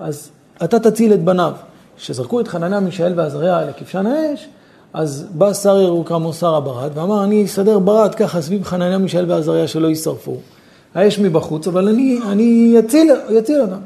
אז 0.00 0.30
אתה 0.64 0.78
תציל 0.78 1.14
את 1.14 1.24
בניו. 1.24 1.52
כשזרקו 1.96 2.40
את 2.40 2.48
חנניה, 2.48 2.80
מישאל 2.80 3.12
ועזריה 3.16 3.64
לכבשן 3.64 4.06
האש, 4.06 4.48
אז 4.92 5.26
בא 5.34 5.52
שר 5.52 5.80
ירוקם 5.80 6.24
או 6.24 6.32
שר 6.32 6.54
הברד, 6.54 6.90
ואמר, 6.94 7.24
אני 7.24 7.44
אסדר 7.44 7.78
ברד 7.78 8.14
ככה 8.14 8.42
סביב 8.42 8.64
חנניה, 8.64 8.98
מישאל 8.98 9.30
ועזריה 9.30 9.68
שלא 9.68 9.88
יישרפו. 9.88 10.36
האש 10.94 11.18
מבחוץ, 11.18 11.68
אבל 11.68 11.88
אני, 11.88 12.18
אני 12.26 12.76
אציל, 12.78 13.12
אציל 13.38 13.60
אותם. 13.60 13.80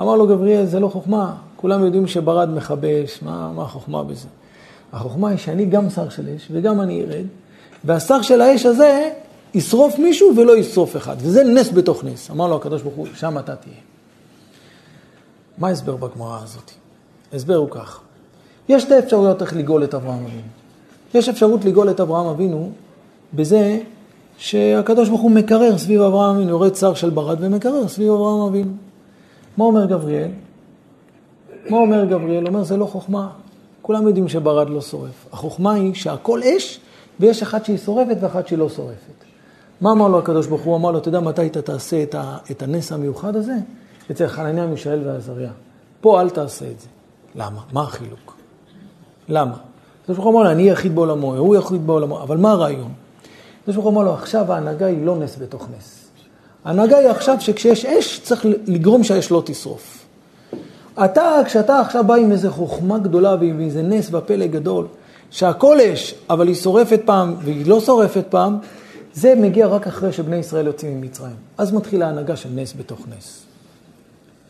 אמר 0.00 0.14
לו 0.14 0.26
גבריאל, 0.26 0.66
זה 0.66 0.80
לא 0.80 0.88
חוכמה, 0.88 1.34
כולם 1.56 1.84
יודעים 1.84 2.06
שברד 2.06 2.50
מכבה 2.50 3.04
אש, 3.04 3.22
מה, 3.22 3.52
מה 3.52 3.62
החוכמה 3.62 4.04
בזה? 4.04 4.28
החוכמה 4.92 5.28
היא 5.28 5.38
שאני 5.38 5.66
גם 5.66 5.90
שר 5.90 6.08
של 6.08 6.28
אש 6.36 6.48
וגם 6.50 6.80
אני 6.80 7.02
ארד, 7.02 7.24
והשר 7.84 8.22
של 8.22 8.40
האש 8.40 8.66
הזה 8.66 9.10
ישרוף 9.54 9.98
מישהו 9.98 10.36
ולא 10.36 10.56
ישרוף 10.56 10.96
אחד, 10.96 11.16
וזה 11.18 11.44
נס 11.44 11.72
בתוך 11.72 12.04
נס. 12.04 12.30
אמר 12.30 12.46
לו 12.48 12.56
הקדוש 12.56 12.82
ברוך 12.82 12.94
הוא, 12.94 13.06
שם 13.14 13.38
אתה 13.38 13.56
תהיה. 13.56 13.74
מה 15.58 15.68
ההסבר 15.68 15.96
בגמרא 15.96 16.38
הזאת? 16.42 16.70
ההסבר 17.32 17.56
הוא 17.56 17.68
כך, 17.70 18.00
יש 18.68 18.82
שתי 18.82 18.98
אפשרויות 18.98 19.42
איך 19.42 19.56
לגאול 19.56 19.84
את 19.84 19.94
אברהם 19.94 20.24
אבינו. 20.24 20.42
יש 21.14 21.28
אפשרות 21.28 21.64
לגאול 21.64 21.90
את 21.90 22.00
אברהם 22.00 22.26
אבינו 22.26 22.72
בזה 23.34 23.78
שהקדוש 24.38 25.08
ברוך 25.08 25.20
הוא 25.20 25.30
מקרר 25.30 25.78
סביב 25.78 26.00
אברהם 26.00 26.36
אבינו, 26.36 26.50
יורד 26.50 26.74
שר 26.74 26.94
של 26.94 27.10
ברד 27.10 27.36
ומקרר 27.40 27.88
סביב 27.88 28.12
אברהם 28.12 28.40
אבינו. 28.40 28.72
מה 29.56 29.64
אומר 29.64 29.84
גבריאל? 29.84 30.30
מה 31.70 31.76
אומר 31.76 32.04
גבריאל? 32.04 32.46
אומר 32.46 32.62
זה 32.62 32.76
לא 32.76 32.86
חוכמה. 32.86 33.28
כולם 33.82 34.06
יודעים 34.06 34.28
שברד 34.28 34.70
לא 34.70 34.80
שורף. 34.80 35.26
החוכמה 35.32 35.72
היא 35.72 35.94
שהכל 35.94 36.40
אש 36.42 36.80
ויש 37.20 37.42
אחת 37.42 37.64
שהיא 37.64 37.78
שורפת 37.78 38.16
ואחת 38.20 38.46
שהיא 38.46 38.58
לא 38.58 38.68
שורפת. 38.68 39.24
מה 39.80 39.92
אמר 39.92 40.08
לו 40.08 40.18
הקדוש 40.18 40.46
ברוך 40.46 40.62
הוא? 40.62 40.76
אמר 40.76 40.90
לו, 40.90 40.98
אתה 40.98 41.08
יודע 41.08 41.20
מתי 41.20 41.46
אתה 41.46 41.62
תעשה 41.62 42.02
את, 42.02 42.14
ה, 42.14 42.36
את 42.50 42.62
הנס 42.62 42.92
המיוחד 42.92 43.36
הזה? 43.36 43.54
אצל 44.10 44.28
חנניה, 44.28 44.66
מישאל 44.66 45.00
ועזריה. 45.04 45.50
פה 46.00 46.20
אל 46.20 46.30
תעשה 46.30 46.70
את 46.70 46.80
זה. 46.80 46.86
למה? 47.34 47.60
מה 47.72 47.82
החילוק? 47.82 48.36
למה? 49.28 49.56
הקדוש 50.02 50.16
ברוך 50.16 50.28
הוא 50.28 50.34
אמר 50.34 50.42
לו, 50.42 50.50
אני 50.50 50.62
יחיד 50.62 50.94
בעולמו, 50.94 51.36
הוא 51.36 51.56
יחיד 51.56 51.86
בעולמו, 51.86 52.22
אבל 52.22 52.36
מה 52.36 52.52
הרעיון? 52.52 52.92
הקדוש 53.64 53.76
ברוך 53.76 53.86
הוא 53.86 53.92
אמר 53.94 54.02
לו, 54.02 54.14
עכשיו 54.14 54.52
ההנהגה 54.52 54.86
היא 54.86 55.06
לא 55.06 55.16
נס 55.16 55.36
בתוך 55.38 55.68
נס. 55.78 56.04
ההנהגה 56.64 56.98
היא 56.98 57.08
עכשיו 57.08 57.36
שכשיש 57.40 57.84
אש, 57.84 58.20
צריך 58.20 58.46
לגרום 58.66 59.04
שהאש 59.04 59.30
לא 59.30 59.42
תשרוף. 59.46 60.04
אתה, 61.04 61.40
כשאתה 61.46 61.80
עכשיו 61.80 62.04
בא 62.04 62.14
עם 62.14 62.32
איזו 62.32 62.50
חוכמה 62.50 62.98
גדולה 62.98 63.36
ועם 63.40 63.60
איזה 63.60 63.82
נס 63.82 64.08
והפלא 64.10 64.46
גדול, 64.46 64.86
שהכל 65.30 65.80
אש, 65.80 66.14
אבל 66.30 66.48
היא 66.48 66.54
שורפת 66.54 67.00
פעם 67.04 67.34
והיא 67.40 67.66
לא 67.66 67.80
שורפת 67.80 68.24
פעם, 68.30 68.58
זה 69.14 69.34
מגיע 69.34 69.66
רק 69.66 69.86
אחרי 69.86 70.12
שבני 70.12 70.36
ישראל 70.36 70.66
יוצאים 70.66 71.00
ממצרים. 71.00 71.36
אז 71.58 71.72
מתחילה 71.72 72.06
ההנהגה 72.06 72.36
של 72.36 72.48
נס 72.54 72.74
בתוך 72.76 73.00
נס. 73.16 73.42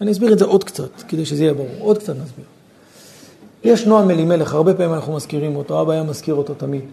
אני 0.00 0.12
אסביר 0.12 0.32
את 0.32 0.38
זה 0.38 0.44
עוד 0.44 0.64
קצת, 0.64 1.02
כדי 1.08 1.26
שזה 1.26 1.42
יהיה 1.42 1.54
ברור. 1.54 1.68
עוד 1.78 1.98
קצת 1.98 2.14
נסביר. 2.24 2.44
יש 3.64 3.86
נועם 3.86 4.10
אלימלך, 4.10 4.54
הרבה 4.54 4.74
פעמים 4.74 4.94
אנחנו 4.94 5.12
מזכירים 5.12 5.56
אותו, 5.56 5.82
אבא 5.82 5.92
היה 5.92 6.02
מזכיר 6.02 6.34
אותו 6.34 6.54
תמיד. 6.54 6.84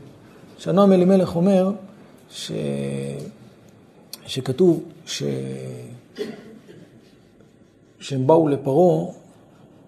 שנועם 0.57 0.91
אלימלך 0.91 1.36
אומר, 1.36 1.72
ש... 2.32 2.51
שכתוב 4.25 4.84
ש... 5.05 5.23
שהם 7.99 8.27
באו 8.27 8.47
לפרעה 8.47 9.05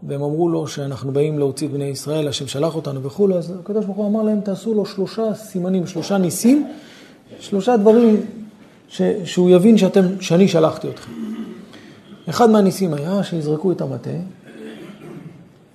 והם 0.07 0.23
אמרו 0.23 0.49
לו 0.49 0.67
שאנחנו 0.67 1.11
באים 1.11 1.39
להוציא 1.39 1.67
את 1.67 1.73
בני 1.73 1.85
ישראל, 1.85 2.27
השם 2.27 2.47
שלח 2.47 2.75
אותנו 2.75 3.03
וכולי, 3.03 3.35
אז 3.35 3.53
הקדוש 3.59 3.85
ברוך 3.85 3.97
הוא 3.97 4.07
אמר 4.07 4.23
להם, 4.23 4.41
תעשו 4.41 4.73
לו 4.73 4.85
שלושה 4.85 5.33
סימנים, 5.33 5.87
שלושה 5.87 6.17
ניסים, 6.17 6.67
שלושה 7.39 7.77
דברים 7.77 8.25
ש... 8.87 9.01
שהוא 9.25 9.49
יבין 9.49 9.77
שאתם, 9.77 10.21
שאני 10.21 10.47
שלחתי 10.47 10.89
אתכם. 10.89 11.11
אחד 12.29 12.49
מהניסים 12.49 12.93
היה 12.93 13.23
שיזרקו 13.23 13.71
את 13.71 13.81
המטה, 13.81 14.09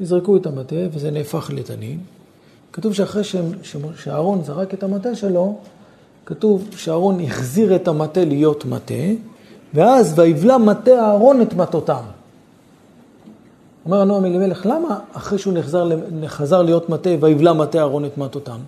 יזרקו 0.01 0.37
את 0.37 0.47
המטה 0.47 0.77
וזה 0.93 1.11
נהפך 1.11 1.51
לתנין. 1.55 1.99
כתוב 2.73 2.95
שאחרי 2.95 3.23
שאהרון 3.95 4.45
זרק 4.45 4.75
את 4.75 4.83
המטה 4.83 5.15
שלו, 5.15 5.59
כתוב 6.29 6.69
שאהרון 6.77 7.21
החזיר 7.21 7.77
את 7.77 7.89
המטה 7.89 8.25
להיות 8.25 8.65
מטה, 8.65 8.95
ואז 9.75 10.19
ויבלע 10.19 10.59
מטה 10.59 10.91
אהרון 10.91 11.43
את 11.43 11.55
מטותם. 11.55 12.03
אומר 13.85 14.01
הנועם 14.01 14.25
אלימלך, 14.25 14.67
למה 14.67 14.99
אחרי 15.13 15.39
שהוא 15.39 15.55
נחזר, 15.55 15.89
חזר 16.27 16.63
להיות 16.63 16.89
מטה, 16.89 17.11
ויבלע 17.21 17.53
מטה 17.53 17.79
אהרון 17.79 18.05
את 18.05 18.19
מטותם? 18.19 18.59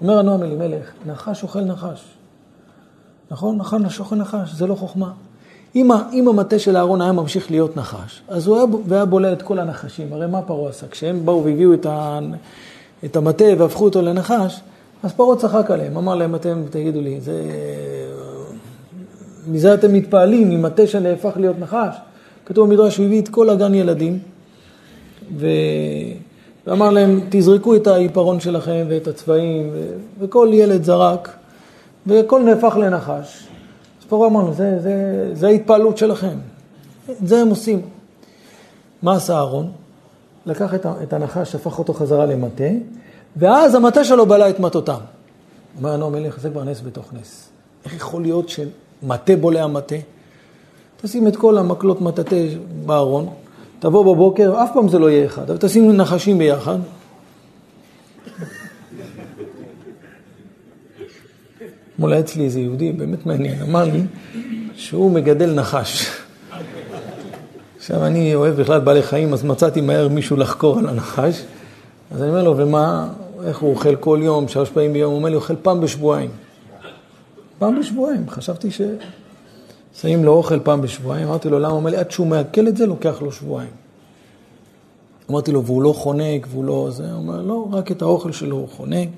אומר 0.00 0.18
הנועם 0.18 0.42
אלימלך, 0.42 0.90
נחש 1.06 1.42
אוכל 1.42 1.60
נחש. 1.60 2.04
נכון? 3.30 3.56
נחש 3.56 3.96
שוכן 3.96 4.16
נחש, 4.16 4.52
זה 4.52 4.66
לא 4.66 4.74
חוכמה. 4.74 5.12
אם, 5.74 5.90
אם 6.12 6.28
המטה 6.28 6.58
של 6.58 6.76
אהרון 6.76 7.00
היה 7.00 7.12
ממשיך 7.12 7.50
להיות 7.50 7.76
נחש, 7.76 8.22
אז 8.28 8.46
הוא 8.46 8.56
היה, 8.56 8.64
והיה 8.86 9.04
בולע 9.04 9.32
את 9.32 9.42
כל 9.42 9.58
הנחשים. 9.58 10.12
הרי 10.12 10.26
מה 10.26 10.42
פרעה 10.42 10.70
עשה? 10.70 10.88
כשהם 10.88 11.26
באו 11.26 11.44
והביאו 11.44 11.74
את, 11.74 11.86
ה, 11.86 12.18
את 13.04 13.16
המטה 13.16 13.44
והפכו 13.58 13.84
אותו 13.84 14.02
לנחש, 14.02 14.60
אז 15.02 15.12
פרעה 15.12 15.36
צחק 15.36 15.70
עליהם, 15.70 15.96
אמר 15.96 16.14
להם, 16.14 16.34
אתם, 16.34 16.62
תגידו 16.70 17.00
לי, 17.00 17.20
זה... 17.20 17.42
מזה 19.46 19.74
אתם 19.74 19.92
מתפעלים, 19.92 20.50
אם 20.50 20.62
מטה 20.62 20.86
שנהפך 20.86 21.32
להיות 21.36 21.58
נחש? 21.58 21.96
כתוב 22.46 22.68
במדרש, 22.68 22.96
הוא 22.96 23.06
הביא 23.06 23.22
את 23.22 23.28
כל 23.28 23.50
הגן 23.50 23.74
ילדים, 23.74 24.18
ו... 25.36 25.46
ואמר 26.66 26.90
להם, 26.90 27.20
תזרקו 27.30 27.76
את 27.76 27.86
העיפרון 27.86 28.40
שלכם 28.40 28.86
ואת 28.88 29.08
הצבעים, 29.08 29.70
ו... 29.72 29.94
וכל 30.20 30.48
ילד 30.52 30.84
זרק, 30.84 31.36
והכל 32.06 32.42
נהפך 32.42 32.76
לנחש. 32.76 33.48
אז 34.00 34.06
פרעה 34.08 34.28
אמר 34.28 34.40
לו, 34.42 34.54
זה, 34.54 34.78
זה, 34.80 35.30
זה 35.32 35.46
ההתפעלות 35.46 35.98
שלכם, 35.98 36.36
זה 37.24 37.40
הם 37.40 37.48
עושים. 37.48 37.80
מה 39.02 39.16
עשה 39.16 39.34
אהרון? 39.34 39.70
לקח 40.46 40.74
את 41.02 41.12
הנחש, 41.12 41.54
הפך 41.54 41.78
אותו 41.78 41.94
חזרה 41.94 42.26
למטה, 42.26 42.64
ואז 43.36 43.74
המטה 43.74 44.04
שלו 44.04 44.26
בלע 44.26 44.50
את 44.50 44.60
מטותם. 44.60 44.98
אומר 45.78 45.92
הנועם 45.92 46.12
מלך, 46.12 46.40
זה 46.40 46.50
כבר 46.50 46.64
נס 46.64 46.80
בתוך 46.80 47.12
נס. 47.20 47.48
איך 47.84 47.94
יכול 47.94 48.22
להיות 48.22 48.48
שמטה 48.48 49.36
בולע 49.36 49.66
מטה? 49.66 49.96
תשים 51.02 51.28
את 51.28 51.36
כל 51.36 51.58
המקלות 51.58 52.00
מטאטא 52.00 52.46
בארון, 52.86 53.28
תבוא 53.78 54.14
בבוקר, 54.14 54.64
אף 54.64 54.70
פעם 54.74 54.88
זה 54.88 54.98
לא 54.98 55.10
יהיה 55.10 55.26
אחד, 55.26 55.50
אבל 55.50 55.58
תשים 55.58 55.92
נחשים 55.92 56.38
ביחד. 56.38 56.78
אתמול 61.94 62.12
היה 62.12 62.20
אצלי 62.20 62.44
איזה 62.44 62.60
יהודי, 62.60 62.92
באמת 62.92 63.26
מעניין, 63.26 63.62
אמר 63.62 63.84
לי 63.84 64.02
שהוא 64.74 65.10
מגדל 65.10 65.54
נחש. 65.54 66.06
עכשיו, 67.76 68.06
אני 68.06 68.34
אוהב 68.34 68.60
בכלל 68.60 68.80
בעלי 68.80 69.02
חיים, 69.02 69.32
אז 69.32 69.44
מצאתי 69.44 69.80
מהר 69.80 70.08
מישהו 70.08 70.36
לחקור 70.36 70.78
על 70.78 70.88
הנחש. 70.88 71.42
אז 72.10 72.22
אני 72.22 72.30
אומר 72.30 72.44
לו, 72.44 72.56
ומה, 72.56 73.08
איך 73.46 73.58
הוא 73.58 73.70
אוכל 73.70 73.96
כל 73.96 74.20
יום, 74.22 74.48
שלוש 74.48 74.70
פעמים 74.70 74.92
ביום? 74.92 75.10
הוא 75.10 75.18
אומר 75.18 75.28
לי, 75.28 75.36
אוכל 75.36 75.56
פעם 75.56 75.80
בשבועיים. 75.80 76.30
פעם 77.58 77.80
בשבועיים, 77.80 78.30
חשבתי 78.30 78.70
ש... 78.70 78.80
שמים 80.00 80.24
לו 80.24 80.32
אוכל 80.32 80.60
פעם 80.60 80.80
בשבועיים, 80.80 81.28
אמרתי 81.28 81.48
לו, 81.48 81.58
למה? 81.58 81.68
הוא 81.68 81.76
אומר 81.76 81.90
לי, 81.90 81.96
עד 81.96 82.10
שהוא 82.10 82.26
מעכל 82.26 82.68
את 82.68 82.76
זה, 82.76 82.86
לוקח 82.86 83.22
לו 83.22 83.32
שבועיים. 83.32 83.70
אמרתי 85.30 85.52
לו, 85.52 85.64
והוא 85.64 85.82
לא 85.82 85.92
חונק, 85.92 86.46
והוא 86.50 86.64
לא 86.64 86.88
זה, 86.90 87.02
הוא 87.02 87.12
אומר, 87.12 87.42
לא, 87.42 87.68
רק 87.72 87.90
את 87.90 88.02
האוכל 88.02 88.32
שלו 88.32 88.56
הוא 88.56 88.68
חונק. 88.68 89.08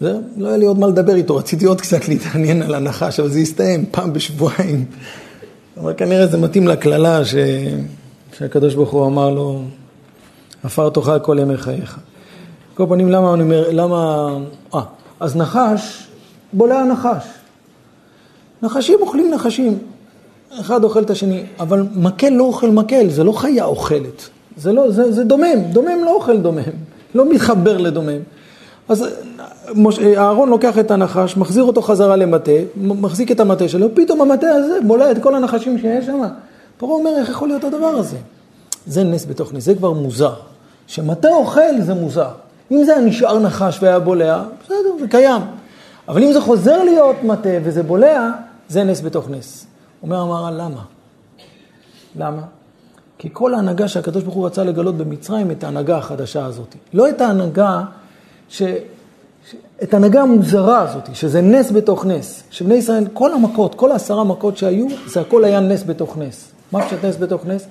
זה, 0.00 0.18
לא 0.36 0.48
היה 0.48 0.56
לי 0.56 0.66
עוד 0.66 0.78
מה 0.78 0.86
לדבר 0.86 1.14
איתו, 1.14 1.36
רציתי 1.36 1.64
עוד 1.64 1.80
קצת 1.80 2.08
להתעניין 2.08 2.62
על 2.62 2.74
הנחש, 2.74 3.20
אבל 3.20 3.28
זה 3.28 3.38
הסתיים 3.38 3.84
פעם 3.90 4.12
בשבועיים. 4.12 4.84
אבל 5.76 5.94
כנראה 5.96 6.26
זה 6.26 6.38
מתאים 6.38 6.68
לקללה 6.68 7.24
ש... 7.24 7.34
שהקדוש 8.38 8.74
ברוך 8.74 8.90
הוא 8.90 9.06
אמר 9.06 9.30
לו, 9.30 9.62
עפר 10.62 10.90
תאכל 10.90 11.18
כל 11.18 11.38
ימי 11.40 11.56
חייך. 11.56 11.98
כל 12.76 12.86
פנים, 12.88 13.10
למה 13.10 13.34
אני 13.34 13.42
אומר, 13.42 13.68
למה... 13.70 14.28
אה, 14.74 14.80
אז 15.20 15.36
נחש, 15.36 16.06
בולע 16.52 16.84
נחש. 16.84 17.24
נחשים 18.62 18.98
אוכלים 19.00 19.30
נחשים. 19.34 19.78
אחד 20.60 20.84
אוכל 20.84 21.02
את 21.02 21.10
השני, 21.10 21.42
אבל 21.60 21.86
מקל 21.94 22.28
לא 22.28 22.44
אוכל 22.44 22.70
מקל, 22.70 23.10
זה 23.10 23.24
לא 23.24 23.32
חיה 23.32 23.64
אוכלת. 23.64 24.28
זה 24.56 24.72
לא, 24.72 24.90
זה, 24.90 25.12
זה 25.12 25.24
דומם, 25.24 25.62
דומם 25.72 26.04
לא 26.04 26.14
אוכל 26.14 26.36
דומם, 26.36 26.62
לא 27.14 27.30
מתחבר 27.30 27.76
לדומם. 27.76 28.18
אז 28.88 29.04
אהרון 30.16 30.48
לוקח 30.48 30.78
את 30.78 30.90
הנחש, 30.90 31.36
מחזיר 31.36 31.64
אותו 31.64 31.82
חזרה 31.82 32.16
למטה, 32.16 32.52
מחזיק 32.76 33.30
את 33.30 33.40
המטה 33.40 33.68
שלו, 33.68 33.94
פתאום 33.94 34.20
המטה 34.20 34.48
הזה 34.48 34.78
בולע 34.86 35.10
את 35.10 35.22
כל 35.22 35.34
הנחשים 35.34 35.78
שיש 35.78 36.06
שם. 36.06 36.22
פרעה 36.78 36.92
אומר, 36.92 37.10
איך 37.18 37.28
יכול 37.28 37.48
להיות 37.48 37.64
הדבר 37.64 37.86
הזה? 37.86 38.16
זה 38.86 39.04
נס 39.04 39.26
בתוך 39.26 39.54
נס, 39.54 39.64
זה 39.64 39.74
כבר 39.74 39.92
מוזר. 39.92 40.34
שמטה 40.86 41.28
אוכל 41.28 41.80
זה 41.80 41.94
מוזר. 41.94 42.30
אם 42.70 42.84
זה 42.84 42.92
היה 42.96 43.04
נשאר 43.04 43.38
נחש 43.38 43.78
והיה 43.82 43.98
בולע, 43.98 44.42
בסדר, 44.64 44.76
זה 45.00 45.08
קיים. 45.08 45.42
אבל 46.08 46.22
אם 46.22 46.32
זה 46.32 46.40
חוזר 46.40 46.82
להיות 46.82 47.16
מטה 47.22 47.48
וזה 47.64 47.82
בולע, 47.82 48.30
זה 48.68 48.84
נס 48.84 49.00
בתוך 49.00 49.30
נס. 49.30 49.66
אומר 50.02 50.16
המהר"ל, 50.16 50.54
למה? 50.54 50.82
למה? 52.16 52.42
כי 53.18 53.28
כל 53.32 53.54
ההנהגה 53.54 53.88
שהקדוש 53.88 54.22
ברוך 54.22 54.34
הוא 54.34 54.46
רצה 54.46 54.64
לגלות 54.64 54.96
במצרים, 54.96 55.50
את 55.50 55.64
ההנהגה 55.64 55.98
החדשה 55.98 56.44
הזאת. 56.44 56.74
לא 56.92 57.08
את 57.08 57.20
ההנהגה, 57.20 57.82
ש... 58.48 58.62
את 59.82 59.94
ההנהגה 59.94 60.22
המוזרה 60.22 60.82
הזאת, 60.82 61.14
שזה 61.14 61.40
נס 61.40 61.70
בתוך 61.70 62.06
נס. 62.06 62.42
שבני 62.50 62.74
ישראל, 62.74 63.04
כל 63.12 63.32
המכות, 63.32 63.74
כל 63.74 63.92
העשרה 63.92 64.24
מכות 64.24 64.56
שהיו, 64.56 64.86
זה 65.06 65.20
הכל 65.20 65.44
היה 65.44 65.60
נס 65.60 65.82
בתוך 65.86 66.18
נס. 66.18 66.50
מה 66.72 66.86
פשוט 66.86 67.04
נס 67.04 67.16
בתוך 67.16 67.46
נס? 67.46 67.66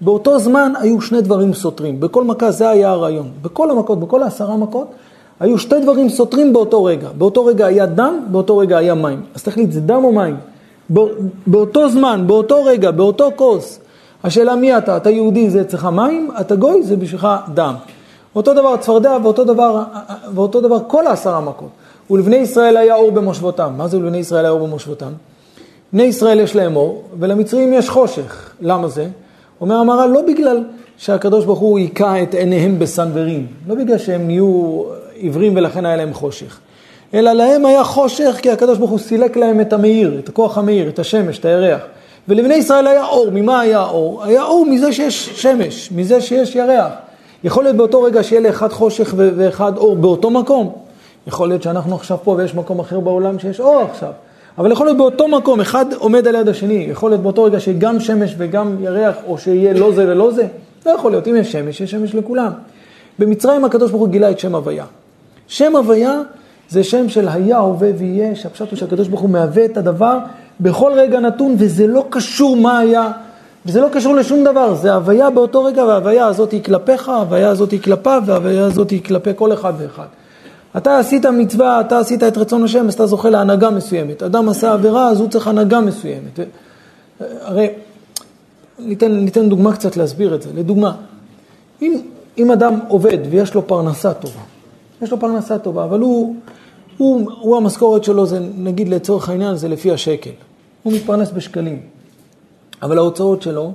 באותו 0.00 0.38
זמן 0.38 0.72
היו 0.78 1.00
שני 1.00 1.20
דברים 1.20 1.54
סותרים. 1.54 2.00
בכל 2.00 2.24
מכה 2.24 2.50
זה 2.50 2.68
היה 2.68 2.90
הרעיון. 2.90 3.28
בכל 3.42 3.70
המכות, 3.70 4.00
בכל 4.00 4.22
העשרה 4.22 4.56
מכות, 4.56 4.86
היו 5.40 5.58
שתי 5.58 5.80
דברים 5.82 6.08
סותרים 6.08 6.52
באותו 6.52 6.84
רגע. 6.84 7.08
באותו 7.18 7.44
רגע 7.44 7.66
היה 7.66 7.86
דם, 7.86 8.20
באותו 8.30 8.58
רגע 8.58 8.78
היה 8.78 8.94
מים. 8.94 9.22
אז 9.34 9.42
תחליט, 9.42 9.72
זה 9.72 9.80
דם 9.80 10.04
או 10.04 10.12
מים? 10.12 10.36
באותו 11.46 11.88
זמן, 11.88 12.24
באותו 12.26 12.64
רגע, 12.64 12.90
באותו 12.90 13.30
כוס. 13.36 13.80
השאלה 14.24 14.56
מי 14.56 14.78
אתה? 14.78 14.96
אתה 14.96 15.10
יהודי, 15.10 15.50
זה 15.50 15.60
אצלך 15.60 15.84
מים, 15.84 16.30
אתה 16.40 16.56
גוי, 16.56 16.82
זה 16.82 16.96
בשבילך 16.96 17.28
דם. 17.54 17.74
אותו 18.36 18.54
דבר 18.54 18.76
צפרדע 18.76 19.16
ואותו 19.22 19.44
דבר, 19.44 19.82
ואותו 20.34 20.60
דבר 20.60 20.78
כל 20.86 21.06
העשרה 21.06 21.40
מכות. 21.40 21.68
ולבני 22.10 22.36
ישראל 22.36 22.76
היה 22.76 22.94
אור 22.94 23.10
במושבותם. 23.10 23.72
מה 23.76 23.88
זה 23.88 23.98
ולבני 23.98 24.18
ישראל 24.18 24.44
היה 24.44 24.50
אור 24.50 24.66
במושבותם? 24.66 25.12
בני 25.92 26.02
ישראל 26.02 26.40
יש 26.40 26.56
להם 26.56 26.76
אור, 26.76 27.02
ולמצרים 27.18 27.72
יש 27.72 27.88
חושך. 27.88 28.50
למה 28.60 28.88
זה? 28.88 29.08
אומר 29.60 29.76
המהר"ל, 29.76 30.10
לא 30.10 30.22
בגלל 30.22 30.64
שהקדוש 30.96 31.44
ברוך 31.44 31.58
הוא 31.58 31.78
היכה 31.78 32.22
את 32.22 32.34
עיניהם 32.34 32.78
בסנוורים, 32.78 33.46
לא 33.68 33.74
בגלל 33.74 33.98
שהם 33.98 34.26
נהיו 34.26 34.82
עיוורים 35.14 35.56
ולכן 35.56 35.86
היה 35.86 35.96
להם 35.96 36.14
חושך, 36.14 36.58
אלא 37.14 37.32
להם 37.32 37.66
היה 37.66 37.84
חושך 37.84 38.38
כי 38.42 38.50
הקדוש 38.50 38.78
ברוך 38.78 38.90
הוא 38.90 38.98
סילק 38.98 39.36
להם 39.36 39.60
את 39.60 39.72
המאיר, 39.72 40.18
את 40.18 40.28
הכוח 40.28 40.58
המאיר, 40.58 40.88
את 40.88 40.98
השמש, 40.98 41.38
את 41.38 41.44
הירח. 41.44 41.80
ולבני 42.28 42.54
ישראל 42.54 42.86
היה 42.86 43.06
אור, 43.06 43.28
ממה 43.32 43.60
היה 43.60 43.84
אור? 43.84 44.24
היה 44.24 44.42
אור 44.42 44.66
מזה 44.66 44.92
שיש 44.92 45.42
שמש, 45.42 45.92
מזה 45.92 46.20
שיש 46.20 46.54
ירח. 46.54 46.92
יכול 47.44 47.64
להיות 47.64 47.76
באותו 47.76 48.02
רגע 48.02 48.22
שיהיה 48.22 48.40
לאחד 48.40 48.72
חושך 48.72 49.14
ואחד 49.16 49.76
אור 49.76 49.96
באותו 49.96 50.30
מקום. 50.30 50.72
יכול 51.26 51.48
להיות 51.48 51.62
שאנחנו 51.62 51.94
עכשיו 51.94 52.18
פה 52.24 52.30
ויש 52.30 52.54
מקום 52.54 52.80
אחר 52.80 53.00
בעולם 53.00 53.38
שיש 53.38 53.60
אור 53.60 53.80
עכשיו. 53.90 54.10
אבל 54.58 54.72
יכול 54.72 54.86
להיות 54.86 54.98
באותו 54.98 55.28
מקום, 55.28 55.60
אחד 55.60 55.92
עומד 55.92 56.26
על 56.26 56.34
יד 56.34 56.48
השני, 56.48 56.86
יכול 56.90 57.10
להיות 57.10 57.22
באותו 57.22 57.42
רגע 57.42 57.60
שיהיה 57.60 57.78
גם 57.78 58.00
שמש 58.00 58.34
וגם 58.38 58.76
ירח, 58.80 59.16
או 59.26 59.38
שיהיה 59.38 59.74
לא 59.74 59.92
זה 59.92 60.08
ולא 60.08 60.30
זה. 60.32 60.46
לא 60.86 60.90
יכול 60.90 61.10
להיות, 61.10 61.28
אם 61.28 61.36
יש 61.36 61.52
שמש, 61.52 61.80
יש 61.80 61.90
שמש 61.90 62.14
לכולם. 62.14 62.52
במצרים 63.18 63.64
הקדוש 63.64 63.90
ברוך 63.90 64.02
הוא 64.02 64.10
גילה 64.10 64.30
את 64.30 64.38
שם 64.38 64.54
הוויה. 64.54 64.84
שם 65.48 65.76
הוויה 65.76 66.20
זה 66.68 66.84
שם 66.84 67.08
של 67.08 67.28
היה, 67.28 67.58
הווה 67.58 67.90
ויהיה, 67.98 68.34
שהפשט 68.34 68.70
הוא 68.70 68.78
שהקדוש 68.78 69.08
ברוך 69.08 69.20
הוא 69.20 69.30
מהווה 69.30 69.64
את 69.64 69.76
הדבר 69.76 70.18
בכל 70.60 70.92
רגע 70.96 71.20
נתון, 71.20 71.54
וזה 71.58 71.86
לא 71.86 72.04
קשור 72.10 72.56
מה 72.56 72.78
היה, 72.78 73.10
וזה 73.66 73.80
לא 73.80 73.88
קשור 73.92 74.14
לשום 74.14 74.44
דבר, 74.44 74.74
זה 74.74 74.94
הוויה 74.94 75.30
באותו 75.30 75.64
רגע, 75.64 75.84
וההוויה 75.84 76.26
הזאת 76.26 76.52
היא 76.52 76.62
כלפיך, 76.62 77.08
ההוויה 77.08 77.48
הזאת 77.48 77.70
היא 77.70 77.80
כלפיו, 77.80 78.22
וההוויה 78.26 78.64
הזאת 78.64 78.90
היא 78.90 79.02
כלפי 79.04 79.30
כל 79.36 79.52
אחד 79.52 79.72
ואחד. 79.78 80.06
אתה 80.76 80.98
עשית 80.98 81.26
מצווה, 81.26 81.80
אתה 81.80 81.98
עשית 81.98 82.22
את 82.22 82.38
רצון 82.38 82.64
השם, 82.64 82.86
אז 82.88 82.94
אתה 82.94 83.06
זוכה 83.06 83.30
להנהגה 83.30 83.70
מסוימת. 83.70 84.22
אדם 84.22 84.48
עשה 84.48 84.72
עבירה, 84.72 85.08
אז 85.08 85.20
הוא 85.20 85.28
צריך 85.28 85.48
הנהגה 85.48 85.80
מסוימת. 85.80 86.40
הרי, 87.20 87.68
ניתן, 88.78 89.12
ניתן 89.12 89.48
דוגמה 89.48 89.72
קצת 89.72 89.96
להסביר 89.96 90.34
את 90.34 90.42
זה. 90.42 90.50
לדוגמה, 90.54 90.96
אם, 91.82 92.00
אם 92.38 92.50
אדם 92.50 92.78
עובד 92.88 93.18
ויש 93.30 93.54
לו 93.54 93.66
פרנסה 93.66 94.14
טובה, 94.14 94.40
יש 95.02 95.10
לו 95.10 95.20
פרנסה 95.20 95.58
טובה, 95.58 95.84
אבל 95.84 96.00
הוא, 96.00 96.36
הוא, 96.96 97.30
הוא 97.40 97.56
המשכורת 97.56 98.04
שלו, 98.04 98.26
זה 98.26 98.38
נגיד 98.58 98.88
לצורך 98.88 99.28
העניין, 99.28 99.56
זה 99.56 99.68
לפי 99.68 99.92
השקל. 99.92 100.30
הוא 100.82 100.92
מתפרנס 100.92 101.30
בשקלים. 101.30 101.80
אבל 102.82 102.98
ההוצאות 102.98 103.42
שלו, 103.42 103.72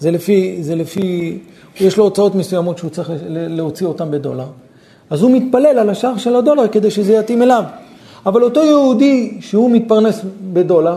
זה 0.00 0.10
לפי, 0.10 0.58
זה 0.60 0.74
לפי, 0.74 1.38
יש 1.80 1.96
לו 1.96 2.04
הוצאות 2.04 2.34
מסוימות 2.34 2.78
שהוא 2.78 2.90
צריך 2.90 3.12
להוציא 3.28 3.86
אותן 3.86 4.10
בדולר. 4.10 4.46
אז 5.10 5.22
הוא 5.22 5.30
מתפלל 5.30 5.78
על 5.78 5.90
השער 5.90 6.16
של 6.16 6.36
הדולר 6.36 6.68
כדי 6.68 6.90
שזה 6.90 7.12
יתאים 7.12 7.42
אליו. 7.42 7.64
אבל 8.26 8.42
אותו 8.42 8.64
יהודי 8.64 9.36
שהוא 9.40 9.70
מתפרנס 9.70 10.20
בדולר, 10.52 10.96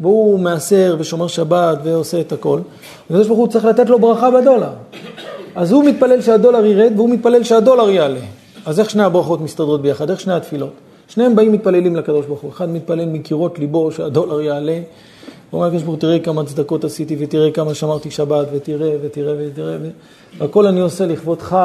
והוא 0.00 0.38
מעשר 0.38 0.96
ושומר 0.98 1.26
שבת 1.26 1.78
ועושה 1.82 2.20
את 2.20 2.32
הכל, 2.32 2.60
הקדוש 3.06 3.26
ברוך 3.26 3.38
הוא 3.38 3.48
צריך 3.48 3.64
לתת 3.64 3.88
לו 3.88 3.98
ברכה 3.98 4.30
בדולר. 4.30 4.70
אז 5.54 5.72
הוא 5.72 5.84
מתפלל 5.84 6.20
שהדולר 6.20 6.66
ירד 6.66 6.92
והוא 6.96 7.10
מתפלל 7.10 7.42
שהדולר 7.42 7.90
יעלה. 7.90 8.20
אז 8.66 8.80
איך 8.80 8.90
שני 8.90 9.02
הברכות 9.02 9.40
מסתדרות 9.40 9.82
ביחד? 9.82 10.10
איך 10.10 10.20
שני 10.20 10.32
התפילות? 10.32 10.72
שניהם 11.08 11.36
באים 11.36 11.52
מתפללים 11.52 11.96
לקדוש 11.96 12.26
ברוך 12.26 12.40
הוא. 12.40 12.50
אחד 12.50 12.68
מתפלל 12.68 13.06
מקירות 13.06 13.58
ליבו 13.58 13.92
שהדולר 13.92 14.40
יעלה. 14.40 14.80
הוא 15.50 15.58
אומר 15.58 15.66
לקדוש 15.66 15.82
ברוך 15.82 15.94
הוא, 15.94 16.00
תראה 16.00 16.18
כמה 16.18 16.44
צדקות 16.44 16.84
עשיתי 16.84 17.16
ותראה 17.18 17.50
כמה 17.50 17.74
שמרתי 17.74 18.10
שבת 18.10 18.46
ותראה 18.52 18.90
ותראה 19.02 19.34
ותראה 19.38 19.76
והכל 20.38 20.66
אני 20.66 20.80
עושה 20.80 21.06
לכבודך. 21.06 21.56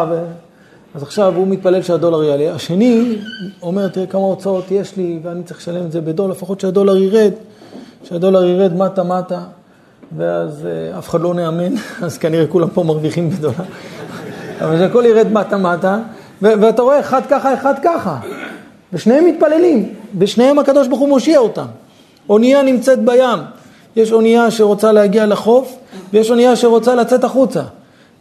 אז 0.95 1.03
עכשיו 1.03 1.35
הוא 1.35 1.47
מתפלל 1.47 1.81
שהדולר 1.81 2.23
יעלה. 2.23 2.55
השני 2.55 3.15
אומר, 3.61 3.87
תראה 3.87 4.05
כמה 4.05 4.21
הוצאות 4.21 4.71
יש 4.71 4.97
לי 4.97 5.19
ואני 5.23 5.43
צריך 5.43 5.59
לשלם 5.59 5.85
את 5.85 5.91
זה 5.91 6.01
בדולר, 6.01 6.31
לפחות 6.31 6.59
שהדולר 6.59 6.97
ירד, 6.97 7.31
שהדולר 8.03 8.43
ירד 8.43 8.77
מטה 8.77 9.03
מטה, 9.03 9.39
ואז 10.17 10.65
אה, 10.65 10.99
אף 10.99 11.09
אחד 11.09 11.21
לא 11.21 11.33
נאמן, 11.33 11.73
אז 12.05 12.17
כנראה 12.17 12.47
כולם 12.47 12.69
פה 12.69 12.83
מרוויחים 12.83 13.29
בדולר. 13.29 13.53
אבל 14.61 14.77
שהכל 14.77 15.03
ירד 15.07 15.31
מטה 15.31 15.57
מטה, 15.57 15.99
ואתה 16.41 16.81
רואה 16.81 16.99
אחד 16.99 17.21
ככה, 17.29 17.53
אחד 17.53 17.73
ככה. 17.83 18.19
ושניהם 18.93 19.25
מתפללים, 19.25 19.93
ושניהם 20.17 20.59
הקדוש 20.59 20.87
ברוך 20.87 20.99
הוא 20.99 21.09
מושיע 21.09 21.39
אותם. 21.39 21.65
אונייה 22.29 22.61
נמצאת 22.61 23.05
בים, 23.05 23.39
יש 23.95 24.11
אונייה 24.11 24.51
שרוצה 24.51 24.91
להגיע 24.91 25.25
לחוף, 25.25 25.77
ויש 26.13 26.29
אונייה 26.29 26.55
שרוצה 26.55 26.95
לצאת 26.95 27.23
החוצה. 27.23 27.61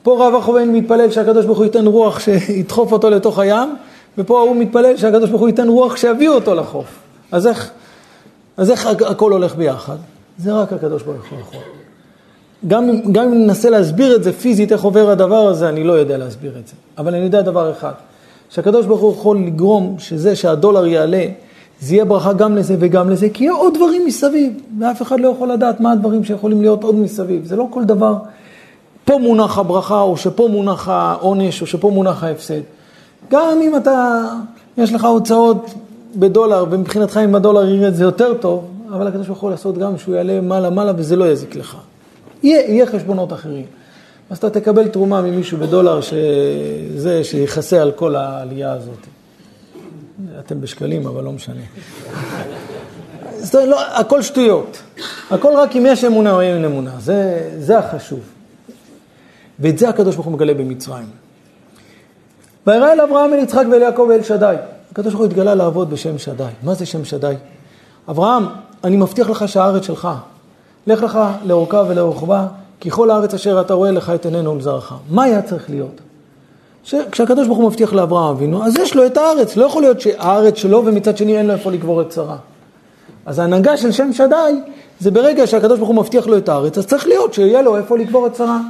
פה 0.03 0.27
רב 0.27 0.35
החובן 0.35 0.69
מתפלל 0.69 1.11
שהקדוש 1.11 1.47
ברוך 1.47 1.59
הוא 1.59 1.65
ייתן 1.65 1.87
רוח 1.87 2.21
שידחוף 2.21 2.93
אותו 2.93 3.11
לתוך 3.11 3.39
הים, 3.39 3.77
ופה 4.19 4.41
הוא 4.41 4.57
מתפלל 4.57 4.97
שהקדוש 4.97 5.31
ברוך 5.31 5.41
הוא 5.41 5.49
ייתן 5.49 5.69
רוח 5.69 5.97
שיביא 5.97 6.29
אותו 6.29 6.55
לחוף. 6.55 6.87
אז 7.33 7.47
איך, 7.47 7.71
אז 8.57 8.71
איך 8.71 8.87
הכל 8.87 9.33
הולך 9.33 9.57
ביחד? 9.57 9.97
זה 10.39 10.53
רק 10.53 10.73
הקדוש 10.73 11.03
ברוך 11.03 11.31
הוא 11.31 11.41
יכול. 11.41 11.61
גם, 12.69 13.13
גם 13.13 13.25
אם 13.25 13.35
ננסה 13.35 13.71
להסביר 13.71 14.17
את 14.17 14.25
זה 14.25 14.33
פיזית, 14.33 14.73
איך 14.73 14.83
עובר 14.83 15.11
הדבר 15.11 15.49
הזה, 15.49 15.69
אני 15.69 15.85
לא 15.85 15.93
יודע 15.93 16.19
להסביר 16.19 16.53
את 16.59 16.67
זה. 16.67 16.75
אבל 16.99 17.15
אני 17.15 17.25
יודע 17.25 17.43
דבר 17.43 17.71
אחד, 17.71 17.93
שהקדוש 18.51 18.87
ברוך 18.87 19.01
הוא 19.01 19.13
יכול 19.13 19.39
לגרום 19.39 19.97
שזה 19.99 20.37
שהדולר 20.37 20.87
יעלה, 20.87 21.27
זה 21.81 21.95
יהיה 21.95 22.05
ברכה 22.05 22.33
גם 22.33 22.57
לזה 22.57 22.77
וגם 22.79 23.11
לזה, 23.11 23.29
כי 23.31 23.45
יהיו 23.45 23.57
עוד 23.57 23.75
דברים 23.75 24.07
מסביב, 24.07 24.53
ואף 24.79 25.03
אחד 25.03 25.21
לא 25.21 25.29
יכול 25.29 25.53
לדעת 25.53 25.81
מה 25.81 25.93
הדברים 25.93 26.25
שיכולים 26.25 26.61
להיות 26.61 26.85
עוד 26.85 26.95
מסביב. 26.95 27.45
זה 27.45 27.57
לא 27.57 27.67
כל 27.71 27.85
דבר, 27.85 28.15
פה 29.05 29.19
מונח 29.19 29.59
הברכה, 29.59 30.01
או 30.01 30.17
שפה 30.17 30.49
מונח 30.49 30.89
העונש, 30.89 31.61
או 31.61 31.67
שפה 31.67 31.91
מונח 31.91 32.25
ההפסד. 32.25 32.61
גם 33.31 33.59
אם 33.63 33.77
אתה, 33.77 34.23
יש 34.79 34.93
לך 34.93 35.05
הוצאות 35.05 35.71
בדולר, 36.17 36.65
ומבחינתך 36.71 37.21
אם 37.25 37.35
הדולר 37.35 37.69
ירד 37.69 37.95
זה 37.95 38.05
יותר 38.05 38.35
טוב, 38.35 38.71
אבל 38.93 39.07
הקדוש 39.07 39.27
ברוך 39.27 39.41
הוא 39.41 39.51
לעשות 39.51 39.79
גם 39.79 39.99
שהוא 39.99 40.15
יעלה 40.15 40.41
מעלה 40.41 40.71
מעלה 40.71 40.93
וזה 40.97 41.17
לא 41.17 41.25
יזיק 41.25 41.57
לך. 41.57 41.77
יהיה, 42.43 42.71
יהיה 42.71 42.87
חשבונות 42.87 43.33
אחרים. 43.33 43.65
אז 44.31 44.39
אתה 44.39 44.51
תקבל 44.51 44.89
תרומה 44.89 45.23
ממישהו 45.23 45.59
בדולר 45.59 46.01
שזה, 46.01 47.25
שיכסה 47.25 47.83
על 47.83 47.93
כל 47.93 48.17
העלייה 48.17 48.73
הזאת. 48.73 49.07
אתם 50.39 50.61
בשקלים, 50.61 51.07
אבל 51.07 51.25
לא 51.25 51.33
משנה. 51.33 51.61
אומרת, 53.55 53.69
לא, 53.69 53.81
הכל 53.87 54.23
שטויות. 54.23 54.83
הכל 55.31 55.53
רק 55.57 55.77
אם 55.77 55.87
יש 55.87 56.05
אמונה 56.05 56.33
או 56.33 56.41
אין 56.41 56.65
אמונה. 56.65 56.91
זה, 56.99 57.51
זה 57.59 57.79
החשוב. 57.79 58.21
ואת 59.61 59.79
זה 59.79 59.89
הקדוש 59.89 60.15
ברוך 60.15 60.27
הוא 60.27 60.35
מגלה 60.35 60.55
במצרים. 60.55 61.07
וירא 62.67 62.93
אל 62.93 63.01
אברהם, 63.01 63.33
אל 63.33 63.39
יצחק 63.39 63.65
ואל 63.73 63.83
יעקב 63.83 64.07
ואל 64.09 64.23
שדי. 64.23 64.55
הקדוש 64.93 65.13
ברוך 65.13 65.25
הוא 65.25 65.31
התגלה 65.31 65.55
לעבוד 65.55 65.91
בשם 65.91 66.19
שדי. 66.19 66.45
מה 66.63 66.75
זה 66.75 66.87
שם 66.87 67.05
שדי? 67.05 67.35
אברהם, 68.11 68.47
אני 68.85 68.97
מבטיח 68.97 69.31
לך 69.31 69.49
שהארץ 69.49 69.87
שלך. 69.87 70.09
לך 70.87 71.03
לך 71.03 71.19
לאורכה 71.45 71.83
ולרוחבה, 71.89 72.47
כי 72.81 72.91
כל 72.91 73.11
הארץ 73.11 73.35
אשר 73.35 73.61
אתה 73.61 73.75
רואה 73.75 73.91
לך 73.91 74.11
את 74.15 74.25
עינינו 74.25 74.55
ולזרעך. 74.55 74.95
מה 75.11 75.23
היה 75.23 75.43
צריך 75.43 75.71
להיות? 75.71 76.01
כשהקדוש 77.11 77.47
ברוך 77.47 77.59
הוא 77.59 77.67
מבטיח 77.67 77.93
לאברהם 77.93 78.29
אבינו, 78.37 78.65
אז 78.65 78.77
יש 78.77 78.97
לו 78.97 79.07
את 79.07 79.17
הארץ. 79.17 79.57
לא 79.57 79.65
יכול 79.65 79.83
להיות 79.83 80.01
שהארץ 80.01 80.57
שלו 80.57 80.83
ומצד 80.87 81.17
שני 81.17 81.39
אין 81.39 81.47
לו 81.47 81.53
איפה 81.53 81.71
לקבור 81.71 82.01
את 82.01 82.13
שרה. 82.13 82.37
אז 83.27 83.39
ההנהגה 83.39 83.77
של 83.77 83.93
שם 83.93 84.13
שדי, 84.13 84.61
זה 85.01 85.11
ברגע 85.11 85.47
שהקדוש 85.47 85.79
ברוך 85.79 85.89
הוא 85.89 85.97
מבטיח 85.97 86.27
לו 86.27 86.39
את 86.39 86.49
הארץ, 86.49 86.79
אז 86.79 86.87
צריך 86.87 87.07
להיות 87.07 87.35
שיהיה 87.35 87.63
לו 87.63 87.77
איפה 87.77 87.99
לקבור 87.99 88.27
את 88.27 88.37
שרה. 88.37 88.61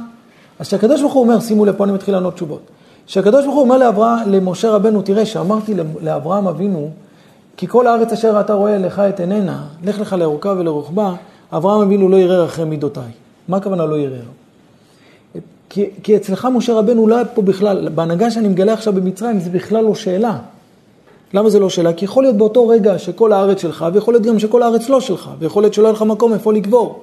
אז 0.59 0.67
כשהקדוש 0.67 1.01
ברוך 1.01 1.13
הוא 1.13 1.23
אומר, 1.23 1.39
שימו 1.39 1.65
לב, 1.65 1.75
פה 1.75 1.83
אני 1.83 1.91
מתחיל 1.91 2.13
לענות 2.13 2.33
תשובות. 2.33 2.61
כשהקדוש 3.07 3.45
ברוך 3.45 3.55
הוא 3.55 3.63
אומר 3.63 3.77
לאברהם, 3.77 4.31
למשה 4.31 4.71
רבנו, 4.71 5.01
תראה, 5.01 5.25
שאמרתי 5.25 5.73
לאברהם 6.01 6.47
אבינו, 6.47 6.89
כי 7.57 7.67
כל 7.67 7.87
הארץ 7.87 8.11
אשר 8.11 8.39
אתה 8.39 8.53
רואה 8.53 8.77
לך 8.77 8.99
את 8.99 9.19
עיננה, 9.19 9.63
לך 9.83 9.99
לך 9.99 10.13
לאורכה 10.13 10.49
ולרוחבה, 10.49 11.15
אברהם 11.53 11.81
אבינו 11.81 12.09
לא 12.09 12.17
יראה 12.17 12.45
אחרי 12.45 12.65
מידותיי. 12.65 13.11
מה 13.47 13.57
הכוונה 13.57 13.85
לא 13.85 13.95
יראה? 13.95 14.19
כי, 15.69 15.89
כי 16.03 16.15
אצלך 16.15 16.47
משה 16.53 16.73
רבנו 16.73 17.07
לא 17.07 17.15
היה 17.15 17.25
פה 17.25 17.41
בכלל, 17.41 17.89
בהנהגה 17.89 18.31
שאני 18.31 18.47
מגלה 18.47 18.73
עכשיו 18.73 18.93
במצרים 18.93 19.39
זה 19.39 19.49
בכלל 19.49 19.83
לא 19.83 19.95
שאלה. 19.95 20.37
למה 21.33 21.49
זה 21.49 21.59
לא 21.59 21.69
שאלה? 21.69 21.93
כי 21.93 22.05
יכול 22.05 22.23
להיות 22.23 22.35
באותו 22.35 22.67
רגע 22.67 22.99
שכל 22.99 23.33
הארץ 23.33 23.61
שלך, 23.61 23.85
ויכול 23.93 24.13
להיות 24.13 24.23
גם 24.23 24.39
שכל 24.39 24.63
הארץ 24.63 24.89
לא 24.89 25.01
שלך, 25.01 25.29
ויכול 25.39 25.63
להיות 25.63 25.73
שלא 25.73 25.83
יהיה 25.83 25.93
לך 25.93 26.01
מקום 26.01 26.33
איפה 26.33 26.53
לקבור. 26.53 27.01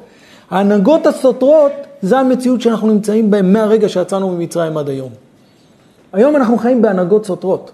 ההנהגות 0.50 1.06
הסותרות, 1.06 1.72
זה 2.02 2.18
המציאות 2.18 2.60
שאנחנו 2.60 2.88
נמצאים 2.88 3.30
בהן 3.30 3.52
מהרגע 3.52 3.88
שיצאנו 3.88 4.30
ממצרים 4.30 4.78
עד 4.78 4.88
היום. 4.88 5.10
היום 6.12 6.36
אנחנו 6.36 6.58
חיים 6.58 6.82
בהנהגות 6.82 7.26
סותרות. 7.26 7.70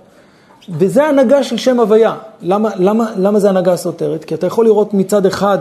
וזה 0.69 1.05
הנהגה 1.05 1.43
של 1.43 1.57
שם 1.57 1.81
הוויה. 1.81 2.15
למה, 2.43 2.71
למה, 2.77 3.11
למה 3.17 3.39
זה 3.39 3.49
הנהגה 3.49 3.77
סותרת? 3.77 4.25
כי 4.25 4.35
אתה 4.35 4.47
יכול 4.47 4.65
לראות 4.65 4.95
מצד 4.95 5.27
אחד 5.27 5.59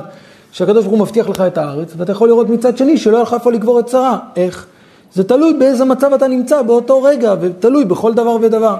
שהקדוש 0.51 0.85
ברוך 0.85 0.97
הוא 0.97 0.99
מבטיח 0.99 1.29
לך 1.29 1.41
את 1.41 1.57
הארץ, 1.57 1.93
ואתה 1.97 2.11
יכול 2.11 2.27
לראות 2.27 2.49
מצד 2.49 2.77
שני 2.77 2.97
שלא 2.97 3.13
יהיה 3.13 3.23
לך 3.23 3.33
איפה 3.33 3.51
לקבור 3.51 3.79
את 3.79 3.89
שרה. 3.89 4.17
איך? 4.35 4.65
זה 5.13 5.23
תלוי 5.23 5.53
באיזה 5.53 5.85
מצב 5.85 6.13
אתה 6.13 6.27
נמצא 6.27 6.61
באותו 6.61 7.03
רגע, 7.03 7.33
ותלוי 7.41 7.85
בכל 7.85 8.13
דבר 8.13 8.37
ודבר. 8.41 8.77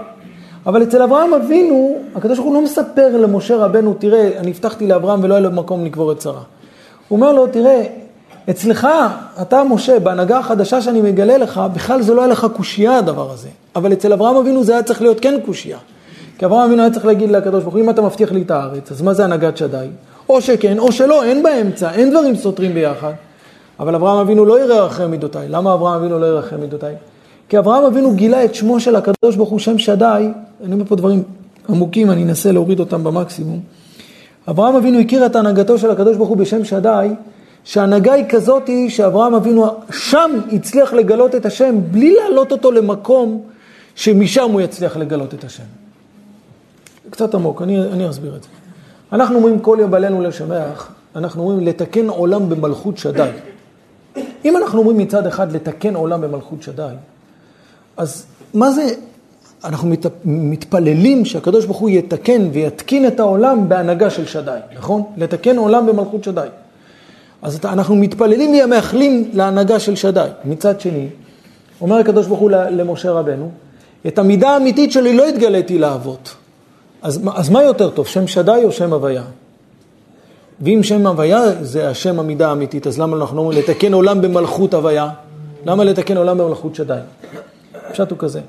אבל 0.66 0.84
אצל 0.84 1.02
אברהם 1.02 1.34
אבינו, 1.34 1.98
הקדוש 2.16 2.38
ברוך 2.38 2.50
הוא 2.50 2.56
לא 2.56 2.62
מספר 2.62 3.18
למשה 3.18 3.58
רבנו, 3.58 3.94
תראה, 3.94 4.32
אני 4.38 4.52
הבטחתי 4.52 4.88
לאברהם 4.88 5.24
ולא 5.24 5.34
היה 5.34 5.42
לו 5.42 5.52
מקום 5.52 5.86
לקבור 5.86 6.12
את 6.12 6.22
שרה. 6.22 6.42
הוא 7.08 7.16
אומר 7.16 7.34
לו, 7.34 7.48
תראה, 7.48 7.86
אצלך, 8.50 8.88
אתה 9.42 9.64
משה, 9.64 10.00
בהנהגה 10.00 10.38
החדשה 10.38 10.82
שאני 10.82 11.02
מגלה 11.02 11.38
לך, 11.38 11.62
בכלל 11.74 12.02
זה 12.02 12.14
לא 12.14 12.22
היה 12.22 12.32
לך 12.32 12.48
קושייה 12.56 12.98
הדבר 12.98 13.32
הזה. 13.32 13.50
אבל 13.76 13.94
אצל 13.94 14.14
אברהם 14.14 14.36
אבינו 14.36 14.64
זה 14.64 14.74
היה 14.74 14.84
צריך 14.84 15.02
להיות 15.02 15.20
כן 15.20 15.40
קושייה. 15.46 15.78
כי 16.38 16.46
אברהם 16.46 16.68
אבינו 16.68 16.82
היה 16.82 16.92
צריך 16.92 17.06
להגיד 17.06 17.32
לקדוש 17.32 17.64
ברוך 17.64 17.76
הוא, 17.76 17.84
אם 17.84 17.90
אתה 17.90 18.02
מבטיח 18.02 18.32
לי 18.32 18.42
את 18.42 18.52
הארץ, 18.52 18.92
אז 18.92 19.02
מה 19.02 19.14
זה 19.14 19.24
הנהגת 19.24 19.58
שדי? 19.58 19.88
או 20.30 20.42
שכן, 20.42 20.80
או 20.80 20.92
שלא, 20.92 21.24
אין 21.24 21.44
באמצע, 21.44 21.92
אין 21.92 22.12
דברים 22.12 22.36
סותרים 22.36 22.74
ביחד. 22.74 23.12
אבל 23.80 23.96
אברהם 23.96 24.18
אבינו 24.18 24.46
לא 24.46 24.64
יראה 24.64 24.86
אחרי 24.86 25.08
מידותיי. 25.08 25.48
למה 25.50 25.74
אברהם 25.74 26.02
אבינו 26.02 26.20
לא 26.20 26.26
יראה 26.26 26.40
אחרי 26.40 26.60
מידותיי? 26.60 26.96
כי 27.50 27.60
אברהם 27.60 27.84
אבינו 27.84 28.14
גילה 28.14 28.46
את 28.46 28.56
שמו 28.56 28.80
של 28.80 28.96
הקדוש 28.96 29.36
ברוך 29.36 29.50
הוא 29.50 29.60
שם 29.60 29.78
שדי, 29.78 30.30
אני 30.64 30.74
אומר 30.74 30.86
פה 30.86 30.96
דברים 30.96 31.24
עמוקים, 31.70 32.12
אני 32.12 32.24
אנסה 32.24 32.52
להוריד 32.52 32.80
אותם 32.80 33.04
במקסימום. 33.04 33.60
אברהם 34.50 34.76
אבינו 34.76 35.00
הכיר 35.00 35.26
את 35.26 35.36
הנהגתו 35.36 35.78
של 35.78 35.92
הקדוש 35.92 36.18
ברוך 36.18 36.30
הוא 36.30 36.38
בשם 36.38 36.64
שדי, 36.64 37.08
שההנהגה 37.66 38.14
היא 38.14 38.26
כזאת 38.30 38.70
שאברהם 38.90 39.34
אבינו 39.36 39.66
שם 39.92 40.32
הצליח 40.52 40.94
לגלות 40.94 41.36
את 41.36 41.46
השם 41.46 41.76
בלי 41.92 42.16
להעלות 42.16 42.52
אותו 42.52 42.72
למקום 42.72 43.42
שמשם 43.96 44.52
הוא 44.52 44.62
יצליח 44.62 44.98
לגלות 44.98 45.34
את 45.34 45.44
השם. 45.44 45.64
קצת 47.10 47.36
עמוק, 47.36 47.62
אני, 47.62 47.82
אני 47.82 48.10
אסביר 48.10 48.36
את 48.36 48.44
זה. 48.44 48.50
אנחנו 49.12 49.36
אומרים 49.36 49.60
כל 49.60 49.78
יום 49.82 49.92
בלינו 49.92 50.22
לשמח, 50.22 50.92
אנחנו 51.16 51.44
אומרים 51.44 51.68
לתקן 51.68 52.10
עולם 52.10 52.50
במלכות 52.50 52.98
שדי. 52.98 53.30
אם 54.46 54.58
אנחנו 54.58 54.80
אומרים 54.80 54.98
מצד 54.98 55.28
אחד 55.28 55.52
לתקן 55.52 55.96
עולם 55.96 56.22
במלכות 56.22 56.64
שדי, 56.64 56.94
אז 57.98 58.26
מה 58.54 58.72
זה, 58.72 58.94
אנחנו 59.64 59.88
מת, 59.90 60.06
מתפללים 60.26 61.26
שהקדוש 61.26 61.66
ברוך 61.66 61.78
הוא 61.78 61.90
יתקן 61.90 62.48
ויתקין 62.52 63.08
את 63.08 63.20
העולם 63.20 63.70
בהנהגה 63.70 64.10
של 64.10 64.26
שדי, 64.26 64.60
נכון? 64.76 65.04
לתקן 65.18 65.58
עולם 65.58 65.86
במלכות 65.86 66.24
שדי. 66.24 66.48
אז 67.46 67.60
אנחנו 67.64 67.96
מתפללים 67.96 68.66
ומאחלים 68.66 69.30
להנהגה 69.34 69.80
של 69.80 69.96
שדי. 69.96 70.28
מצד 70.46 70.82
שני, 70.82 71.08
אומר 71.82 71.96
הקדוש 71.96 72.28
ברוך 72.28 72.40
הוא 72.40 72.52
למשה 72.52 73.12
רבנו, 73.12 73.52
את 74.08 74.20
המידה 74.20 74.50
האמיתית 74.50 74.92
שלי 74.92 75.18
לא 75.18 75.28
התגליתי 75.28 75.78
לאבות. 75.78 76.36
אז, 77.02 77.20
אז 77.36 77.50
מה 77.50 77.64
יותר 77.64 77.90
טוב, 77.90 78.08
שם 78.08 78.28
שדי 78.28 78.62
או 78.64 78.72
שם 78.72 78.94
הוויה? 78.94 79.24
ואם 80.62 80.80
שם 80.84 81.08
הוויה 81.08 81.64
זה 81.64 81.90
השם 81.90 82.20
המידה 82.20 82.50
האמיתית, 82.50 82.88
אז 82.88 83.00
למה 83.00 83.18
אנחנו 83.18 83.40
אומרים 83.42 83.60
לתקן 83.60 83.94
עולם 83.94 84.22
במלכות 84.22 84.74
הוויה? 84.74 85.10
למה 85.66 85.84
לתקן 85.84 86.18
עולם 86.18 86.38
במלכות 86.38 86.76
שדי? 86.76 87.00
הפשט 87.90 88.12
הוא 88.12 88.20
כזה. 88.20 88.42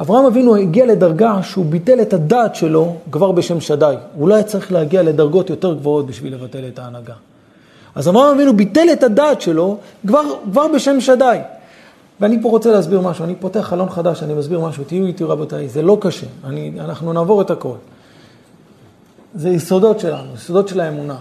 אברהם 0.00 0.24
אבינו 0.24 0.56
הגיע 0.56 0.86
לדרגה 0.86 1.42
שהוא 1.42 1.64
ביטל 1.64 2.00
את 2.00 2.12
הדעת 2.12 2.54
שלו 2.54 2.96
כבר 3.10 3.32
בשם 3.32 3.60
שדי. 3.60 3.94
הוא 4.14 4.28
לא 4.28 4.34
היה 4.34 4.44
צריך 4.44 4.72
להגיע 4.72 5.02
לדרגות 5.02 5.50
יותר 5.50 5.74
גבוהות 5.74 6.06
בשביל 6.06 6.34
לבטל 6.34 6.68
את 6.68 6.78
ההנהגה. 6.78 7.14
אז 7.98 8.08
אברהם 8.08 8.34
אבינו 8.34 8.56
ביטל 8.56 8.86
את 8.92 9.02
הדעת 9.02 9.40
שלו 9.40 9.76
כבר, 10.06 10.22
כבר 10.50 10.68
בשם 10.74 11.00
שדי. 11.00 11.38
ואני 12.20 12.42
פה 12.42 12.48
רוצה 12.48 12.72
להסביר 12.72 13.00
משהו, 13.00 13.24
אני 13.24 13.34
פותח 13.34 13.60
חלון 13.60 13.88
חדש, 13.90 14.22
אני 14.22 14.34
מסביר 14.34 14.60
משהו, 14.60 14.84
תהיו 14.84 15.06
איתי 15.06 15.24
רבותיי, 15.24 15.68
זה 15.68 15.82
לא 15.82 15.98
קשה, 16.00 16.26
אני, 16.44 16.72
אנחנו 16.80 17.12
נעבור 17.12 17.42
את 17.42 17.50
הכל. 17.50 17.74
זה 19.34 19.50
יסודות 19.50 20.00
שלנו, 20.00 20.34
יסודות 20.34 20.68
של 20.68 20.80
האמונה. 20.80 21.16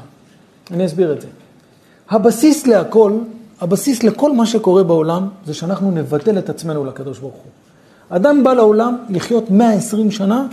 אני 0.71 0.85
אסביר 0.85 1.13
את 1.13 1.21
זה. 1.21 1.27
הבסיס 2.09 2.67
להכל, 2.67 3.11
הבסיס 3.61 4.03
לכל 4.03 4.31
מה 4.31 4.45
שקורה 4.45 4.83
בעולם, 4.83 5.27
זה 5.45 5.53
שאנחנו 5.53 5.91
נבטל 5.91 6.37
את 6.37 6.49
עצמנו 6.49 6.85
לקדוש 6.85 7.19
ברוך 7.19 7.33
הוא. 7.33 7.51
אדם 8.09 8.43
בא 8.43 8.53
לעולם 8.53 8.97
לחיות 9.09 9.51
120 9.51 10.11
שנה, 10.11 10.47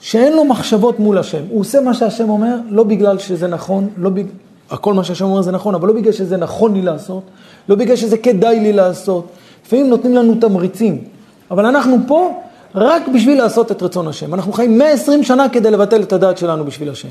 שאין 0.00 0.32
לו 0.32 0.44
מחשבות 0.44 0.98
מול 0.98 1.18
השם. 1.18 1.42
הוא 1.50 1.60
עושה 1.60 1.80
מה 1.80 1.94
שהשם 1.94 2.28
אומר, 2.28 2.56
לא 2.70 2.84
בגלל 2.84 3.18
שזה 3.18 3.46
נכון, 3.46 3.88
לא 3.96 4.10
בג... 4.10 4.26
הכל 4.70 4.94
מה 4.94 5.04
שהשם 5.04 5.24
אומר 5.24 5.42
זה 5.42 5.52
נכון, 5.52 5.74
אבל 5.74 5.88
לא 5.88 5.94
בגלל 5.94 6.12
שזה 6.12 6.36
נכון 6.36 6.74
לי 6.74 6.82
לעשות, 6.82 7.22
לא 7.68 7.74
בגלל 7.76 7.96
שזה 7.96 8.18
כדאי 8.18 8.60
לי 8.60 8.72
לעשות. 8.72 9.26
לפעמים 9.66 9.88
נותנים 9.88 10.14
לנו 10.14 10.34
תמריצים, 10.40 11.04
אבל 11.50 11.66
אנחנו 11.66 11.96
פה, 12.06 12.40
רק 12.74 13.08
בשביל 13.08 13.38
לעשות 13.38 13.72
את 13.72 13.82
רצון 13.82 14.08
השם. 14.08 14.34
אנחנו 14.34 14.52
חיים 14.52 14.78
120 14.78 15.22
שנה 15.22 15.48
כדי 15.48 15.70
לבטל 15.70 16.02
את 16.02 16.12
הדעת 16.12 16.38
שלנו 16.38 16.64
בשביל 16.64 16.90
השם. 16.90 17.08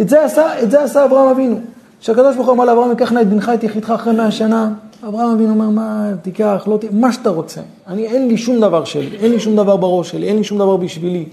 את 0.00 0.08
זה 0.08 0.24
עשה, 0.24 0.62
את 0.62 0.70
זה 0.70 0.82
עשה 0.82 1.04
אברהם 1.04 1.28
אבינו. 1.28 1.60
כשהקדוש 2.00 2.36
ברוך 2.36 2.46
הוא 2.46 2.54
אמר 2.54 2.64
לאברהם, 2.64 2.94
קח 2.94 3.12
נא 3.12 3.20
את 3.20 3.28
בנך 3.28 3.50
את 3.54 3.64
יחידך 3.64 3.90
אחרי 3.90 4.12
100 4.12 4.30
שנה, 4.30 4.70
אברהם 5.08 5.30
אבינו 5.30 5.50
אומר, 5.50 5.68
מה, 5.68 6.10
תיקח, 6.22 6.64
לא 6.66 6.76
תיקח, 6.76 6.94
מה 6.96 7.12
שאתה 7.12 7.30
רוצה. 7.30 7.60
אני, 7.88 8.06
אין 8.06 8.28
לי 8.28 8.36
שום 8.36 8.60
דבר 8.60 8.84
שלי, 8.84 9.16
אין 9.20 9.32
לי 9.32 9.40
שום 9.40 9.56
דבר 9.56 9.76
בראש 9.76 10.10
שלי, 10.10 10.28
אין 10.28 10.36
לי 10.36 10.44
שום 10.44 10.58
דבר 10.58 10.76
בשבילי, 10.76 11.24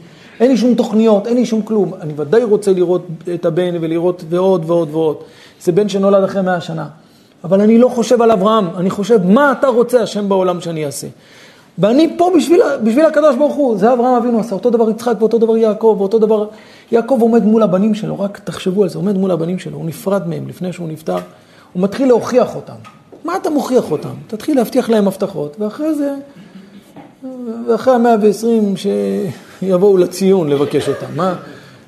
אין 0.41 0.51
לי 0.51 0.57
שום 0.57 0.75
תוכניות, 0.75 1.27
אין 1.27 1.35
לי 1.35 1.45
שום 1.45 1.61
כלום. 1.61 1.93
אני 2.01 2.13
ודאי 2.15 2.43
רוצה 2.43 2.73
לראות 2.73 3.05
את 3.33 3.45
הבן 3.45 3.75
ולראות 3.81 4.23
ועוד 4.29 4.63
ועוד 4.67 4.89
ועוד. 4.91 5.17
זה 5.61 5.71
בן 5.71 5.89
שנולד 5.89 6.23
אחרי 6.23 6.41
100 6.41 6.61
שנה. 6.61 6.87
אבל 7.43 7.61
אני 7.61 7.77
לא 7.77 7.89
חושב 7.89 8.21
על 8.21 8.31
אברהם, 8.31 8.67
אני 8.77 8.89
חושב, 8.89 9.19
מה 9.25 9.51
אתה 9.51 9.67
רוצה, 9.67 10.01
השם 10.01 10.29
בעולם, 10.29 10.61
שאני 10.61 10.85
אעשה? 10.85 11.07
ואני 11.77 12.17
פה 12.17 12.31
בשביל, 12.37 12.61
בשביל 12.83 13.05
הקדוש 13.05 13.35
ברוך 13.35 13.55
הוא, 13.55 13.77
זה 13.77 13.93
אברהם 13.93 14.15
אבינו 14.15 14.39
עשה, 14.39 14.55
אותו 14.55 14.69
דבר 14.69 14.89
יצחק 14.89 15.13
ואותו 15.19 15.37
דבר 15.37 15.57
יעקב, 15.57 15.95
ואותו 15.99 16.19
דבר, 16.19 16.47
יעקב 16.91 17.17
עומד 17.21 17.45
מול 17.45 17.63
הבנים 17.63 17.93
שלו, 17.93 18.19
רק 18.19 18.39
תחשבו 18.43 18.83
על 18.83 18.89
זה, 18.89 18.97
עומד 18.97 19.17
מול 19.17 19.31
הבנים 19.31 19.59
שלו, 19.59 19.77
הוא 19.77 19.85
נפרד 19.85 20.27
מהם 20.27 20.47
לפני 20.47 20.73
שהוא 20.73 20.87
נפטר, 20.89 21.17
הוא 21.73 21.83
מתחיל 21.83 22.07
להוכיח 22.07 22.55
אותם. 22.55 22.73
מה 23.23 23.35
אתה 23.35 23.49
מוכיח 23.49 23.91
אותם? 23.91 24.13
תתחיל 24.27 24.57
להבטיח 24.57 24.89
להם 24.89 25.07
הבטחות, 25.07 25.55
ואחרי 25.59 25.95
זה, 25.95 26.15
ואחרי 27.67 27.93
המאה 27.93 28.15
ועשרים 28.22 28.74
שיבואו 28.78 29.97
לציון 29.97 30.49
לבקש 30.49 30.89
אותם. 30.89 31.05
מה, 31.15 31.36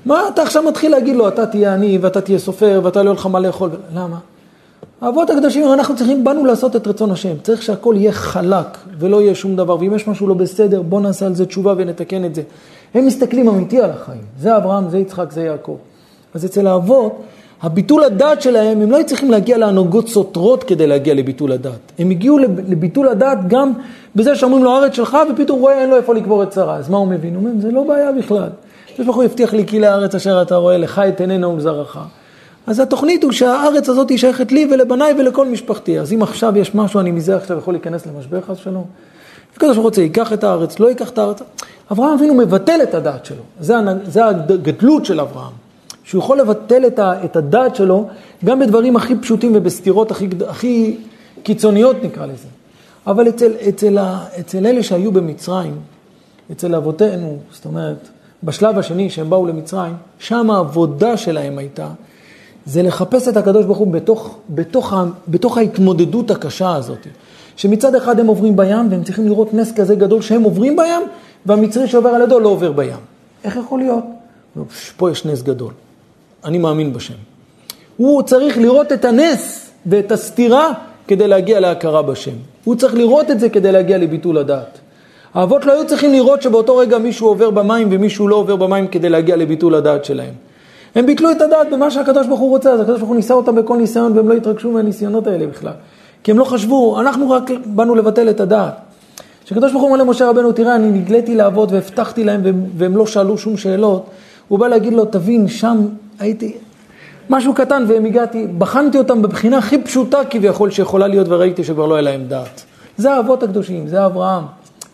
מה 0.06 0.28
אתה 0.34 0.42
עכשיו 0.42 0.64
מתחיל 0.64 0.92
להגיד 0.92 1.16
לו, 1.16 1.28
אתה 1.28 1.46
תהיה 1.46 1.74
עני, 1.74 1.98
ואתה 2.02 2.22
תהיה 2.22 2.40
סופר, 2.40 2.82
ואתה 2.84 3.04
לא 3.04 3.10
יהיה 3.10 3.20
לך 3.20 3.26
מה 3.26 3.40
לאכול, 3.40 3.70
למה? 3.96 4.18
האבות 5.02 5.30
הקדושים, 5.30 5.74
אנחנו 5.74 5.96
צריכים, 5.96 6.24
באנו 6.24 6.46
לעשות 6.46 6.76
את 6.76 6.88
רצון 6.88 7.12
השם. 7.12 7.34
צריך 7.44 7.62
שהכל 7.62 7.96
יהיה 7.98 8.12
חלק 8.12 8.78
ולא 9.00 9.22
יהיה 9.22 9.36
שום 9.36 9.56
דבר. 9.56 9.78
ואם 9.80 9.94
יש 9.96 10.08
משהו 10.08 10.28
לא 10.28 10.34
בסדר, 10.34 10.82
בוא 10.82 11.02
נעשה 11.02 11.26
על 11.26 11.36
זה 11.36 11.46
תשובה 11.46 11.74
ונתקן 11.78 12.26
את 12.26 12.36
זה. 12.36 12.42
הם 12.94 13.06
מסתכלים 13.06 13.50
אמיתי 13.50 13.82
על 13.82 13.90
החיים. 13.90 14.22
זה 14.40 14.58
אברהם, 14.58 14.90
זה 14.90 14.98
יצחק, 14.98 15.32
זה 15.32 15.42
יעקב. 15.42 15.78
אז 16.34 16.46
אצל 16.46 16.68
האבות, 16.68 17.22
הביטול 17.64 18.04
הדעת 18.04 18.42
שלהם, 18.42 18.82
הם 18.82 18.92
לא 18.92 18.98
היו 18.98 19.06
צריכים 19.06 19.32
להגיע 19.32 19.58
להנהגות 19.58 20.08
סותרות 20.08 20.64
כדי 20.64 20.88
להגיע 20.88 21.14
לביטול 21.14 21.52
הדעת. 21.52 21.92
הם 22.00 22.10
הגיעו 22.10 22.38
לביטול 22.68 23.08
הדעת 23.08 23.48
גם 23.48 23.72
בזה 24.16 24.36
שאומרים 24.36 24.64
לו, 24.64 24.72
הארץ 24.72 24.94
שלך, 24.94 25.18
ופתאום 25.32 25.60
רואה 25.60 25.82
אין 25.82 25.90
לו 25.90 25.96
איפה 25.96 26.14
לקבור 26.14 26.44
את 26.44 26.54
שרה. 26.54 26.76
אז 26.76 26.90
מה 26.90 26.98
הוא 26.98 27.08
מבין? 27.08 27.36
הוא 27.36 27.44
אומר, 27.44 27.62
זה 27.62 27.72
לא 27.72 27.84
בעיה 27.84 28.12
בכלל. 28.12 28.50
יש 29.00 29.08
לך 29.08 29.16
הוא 29.16 29.24
הבטיח 29.24 29.54
לי 29.54 29.66
כי 29.66 29.80
לארץ 29.80 30.16
אשר 30.16 30.42
אתה 30.42 30.56
רואה, 30.56 30.78
לך 30.78 31.00
את 31.00 31.22
עינינו 31.22 31.54
ולזרעך. 31.54 31.98
אז 32.68 32.80
התוכנית 32.80 33.24
הוא 33.24 33.32
שהארץ 33.32 33.90
הזאת 33.90 34.10
היא 34.10 34.18
שייכת 34.18 34.52
לי 34.52 34.68
ולבניי 34.72 35.14
ולכל 35.18 35.48
משפחתי. 35.48 36.00
אז 36.00 36.14
אם 36.14 36.24
עכשיו 36.24 36.58
יש 36.58 36.76
משהו, 36.76 37.00
אני 37.00 37.12
מזה 37.12 37.36
עכשיו 37.36 37.58
יכול 37.58 37.74
להיכנס 37.74 38.06
למשבר 38.06 38.42
חס 38.42 38.60
ושלום. 38.60 38.86
הקדוש 39.56 39.76
ברוך 39.76 39.86
רוצה, 39.86 40.02
ייקח 40.02 40.34
את 40.34 40.44
הארץ, 40.44 40.80
לא 40.80 40.90
ייקח 40.90 41.10
את 41.10 41.18
הארץ. 41.18 41.42
אברהם 41.92 42.14
אבינו 42.14 42.34
מבטל 42.34 42.80
את 42.84 42.94
הדעת 42.94 43.26
שלו. 43.26 43.44
זה, 43.60 43.76
זה 44.04 44.26
הגדלות 44.26 45.06
של 45.06 45.20
אברהם. 45.20 45.63
שהוא 46.04 46.20
יכול 46.20 46.40
לבטל 46.40 46.88
את, 46.88 47.00
ה, 47.00 47.26
את 47.26 47.36
הדעת 47.36 47.76
שלו 47.76 48.08
גם 48.46 48.60
בדברים 48.60 48.96
הכי 48.96 49.16
פשוטים 49.16 49.52
ובסתירות 49.56 50.12
הכי, 50.12 50.28
הכי 50.48 50.98
קיצוניות 51.44 52.04
נקרא 52.04 52.26
לזה. 52.26 52.48
אבל 53.08 53.30
אצל, 53.30 53.52
אצל, 53.70 53.98
אצל 54.40 54.66
אלה 54.66 54.84
שהיו 54.84 55.12
במצרים, 55.12 55.76
אצל 56.52 56.76
אבותינו, 56.76 57.38
זאת 57.52 57.66
אומרת, 57.66 58.10
בשלב 58.44 58.78
השני 58.78 59.10
שהם 59.10 59.30
באו 59.30 59.48
למצרים, 59.48 59.94
שם 60.20 60.52
העבודה 60.52 61.18
שלהם 61.18 61.58
הייתה 61.58 61.88
זה 62.66 62.84
לחפש 62.84 63.28
את 63.28 63.38
הקדוש 63.38 63.66
ברוך 63.66 63.78
הוא 63.78 63.94
בתוך, 63.94 64.38
בתוך, 64.50 64.94
בתוך 65.28 65.58
ההתמודדות 65.58 66.32
הקשה 66.32 66.76
הזאת. 66.76 67.08
שמצד 67.56 67.96
אחד 67.96 68.20
הם 68.20 68.28
עוברים 68.28 68.56
בים 68.56 68.92
והם 68.92 69.04
צריכים 69.04 69.26
לראות 69.26 69.54
נס 69.54 69.72
כזה 69.72 69.96
גדול 69.96 70.22
שהם 70.22 70.44
עוברים 70.44 70.76
בים 70.76 71.02
והמצרי 71.46 71.88
שעובר 71.88 72.10
על 72.10 72.22
ידו 72.22 72.40
לא 72.40 72.50
עובר 72.50 72.72
בים. 72.72 72.98
איך 73.44 73.56
יכול 73.56 73.80
להיות? 73.80 74.04
פה 74.98 75.12
יש 75.12 75.26
נס 75.26 75.42
גדול. 75.42 75.72
אני 76.46 76.58
מאמין 76.58 76.94
בשם. 76.94 77.14
הוא 77.98 78.24
צריך 78.24 78.58
לראות 78.58 78.92
את 78.92 79.06
הנס 79.06 79.70
ואת 79.86 80.12
הסתירה 80.12 80.72
כדי 81.08 81.28
להגיע 81.28 81.60
להכרה 81.60 82.02
בשם. 82.02 82.36
הוא 82.64 82.76
צריך 82.76 82.94
לראות 82.94 83.32
את 83.32 83.40
זה 83.40 83.50
כדי 83.50 83.72
להגיע 83.72 83.98
לביטול 83.98 84.38
הדעת. 84.38 84.80
האבות 85.34 85.66
לא 85.66 85.72
היו 85.72 85.88
צריכים 85.88 86.12
לראות 86.12 86.42
שבאותו 86.42 86.78
רגע 86.78 86.98
מישהו 86.98 87.28
עובר 87.28 87.50
במים 87.50 87.88
ומישהו 87.92 88.28
לא 88.28 88.36
עובר 88.36 88.56
במים 88.56 88.88
כדי 88.88 89.10
להגיע 89.10 89.36
לביטול 89.36 89.76
הדעת 89.76 90.06
שלהם. 90.06 90.34
הם 90.96 91.06
ביטלו 91.06 91.32
את 91.32 91.42
הדעת 91.42 91.68
במה 91.72 91.92
שהקדוש 91.92 92.28
ברוך 92.28 92.40
הוא 92.40 92.50
רוצה, 92.50 92.72
אז 92.72 92.80
הקדוש 92.80 92.98
ברוך 92.98 93.10
הוא 93.10 93.16
ניסה 93.16 93.34
אותם 93.34 93.56
בכל 93.56 93.78
ניסיון 93.78 94.18
והם 94.18 94.30
לא 94.30 94.34
התרגשו 94.34 94.72
מהניסיונות 94.72 95.28
האלה 95.28 95.48
בכלל. 95.48 95.74
כי 96.24 96.32
הם 96.32 96.40
לא 96.40 96.44
חשבו, 96.44 97.00
אנחנו 97.00 97.32
רק 97.32 97.52
באנו 97.66 97.96
לבטל 97.96 98.30
את 98.30 98.40
הדעת. 98.40 98.74
כשהקדוש 99.46 99.72
ברוך 99.72 99.84
הוא 99.84 99.92
אומר 99.92 100.04
למשה 100.04 100.30
רבנו, 100.30 100.52
תראה, 100.52 100.76
אני 100.76 100.88
נגליתי 100.88 101.36
לעבוד 101.36 101.72
והבטחתי 101.72 102.24
להם 102.24 102.42
והם, 102.44 102.66
והם 102.78 102.98
לא 102.98 103.06
שאלו 103.06 103.38
שום 103.38 103.58
שאלות, 103.58 104.06
הוא 104.48 104.60
בא 104.60 104.68
להגיד 104.68 104.94
לו, 104.94 105.06
תבין, 105.06 105.48
שם 105.48 105.86
הייתי 106.20 106.54
משהו 107.30 107.54
קטן 107.54 107.86
והם 107.88 108.06
הגעתי, 108.06 108.48
בחנתי 108.58 108.98
אותם 108.98 109.22
בבחינה 109.22 109.58
הכי 109.58 109.82
פשוטה 109.82 110.20
כביכול 110.30 110.72
שיכולה 110.72 111.08
להיות 111.08 111.28
וראיתי 111.30 111.64
שכבר 111.64 111.86
לא 111.86 111.96
היה 111.96 112.02
להם 112.02 112.26
דעת. 112.28 112.64
זה 112.98 113.14
האבות 113.14 113.44
הקדושים, 113.44 113.88
זה 113.88 114.06
אברהם, 114.06 114.44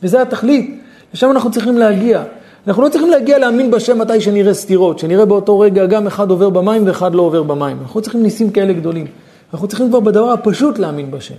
וזה 0.03 0.21
התכלית, 0.21 0.81
לשם 1.13 1.31
אנחנו 1.31 1.51
צריכים 1.51 1.77
להגיע. 1.77 2.23
אנחנו 2.67 2.83
לא 2.83 2.89
צריכים 2.89 3.09
להגיע 3.09 3.37
להאמין 3.37 3.71
בשם 3.71 3.99
מתי 3.99 4.21
שנראה 4.21 4.53
סתירות, 4.53 4.99
שנראה 4.99 5.25
באותו 5.25 5.59
רגע 5.59 5.85
גם 5.85 6.07
אחד 6.07 6.29
עובר 6.29 6.49
במים 6.49 6.87
ואחד 6.87 7.15
לא 7.15 7.21
עובר 7.21 7.43
במים. 7.43 7.77
אנחנו 7.81 8.01
צריכים 8.01 8.23
ניסים 8.23 8.49
כאלה 8.49 8.73
גדולים. 8.73 9.07
אנחנו 9.53 9.67
צריכים 9.67 9.89
כבר 9.89 9.99
בדבר 9.99 10.31
הפשוט 10.31 10.79
להאמין 10.79 11.11
בשם. 11.11 11.35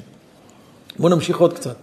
בואו 0.98 1.14
נמשיך 1.14 1.38
עוד 1.38 1.52
קצת. 1.52 1.74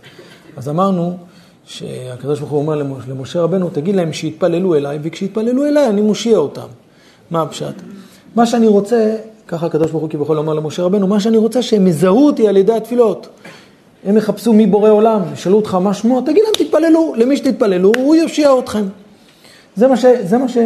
אז 0.58 0.70
אמרנו 0.70 1.18
שהקדוש 1.66 2.40
ברוך 2.40 2.52
הוא 2.52 2.60
אומר 2.60 2.84
למשה 3.08 3.42
רבנו, 3.42 3.70
תגיד 3.70 3.96
להם 3.96 4.14
שיתפללו 4.14 4.76
אליי, 4.76 5.00
וכשיתפללו 5.02 5.66
אליי 5.66 5.90
אני 5.90 6.02
מושיע 6.02 6.38
אותם. 6.38 6.68
מה 7.32 7.42
הפשט? 7.42 7.74
מה 8.36 8.46
שאני 8.46 8.68
רוצה, 8.68 9.16
ככה 9.48 9.66
הקדוש 9.66 9.92
ברוך 9.92 10.04
הוא 10.04 10.10
כביכול 10.10 10.38
אומר 10.38 10.54
למשה 10.54 10.84
רבנו, 10.84 11.08
מה 11.08 11.20
שאני 11.20 11.38
רוצה 11.38 11.62
שהם 11.62 11.88
יזהו 11.88 12.26
אותי 12.26 12.48
על 12.48 12.58
ידי 12.58 12.74
התפילות. 12.74 13.28
הם 14.06 14.18
יחפשו 14.18 14.54
מי 14.54 14.68
בורא 14.68 14.90
עולם, 14.90 15.22
ישאלו 15.34 15.56
אותך 15.56 15.74
מה 15.74 15.94
שמו, 15.94 16.22
תגיד 16.22 16.44
להם 16.44 16.68
תתפללו, 16.68 17.14
למי 17.18 17.38
שתתפללו, 17.38 17.92
הוא 17.98 18.16
יושיע 18.16 18.52
אתכם. 18.60 18.84
זה 19.76 19.88
מה 19.88 19.98
ש... 19.98 20.06
זה 20.24 20.38
מה 20.38 20.50
ש... 20.50 20.58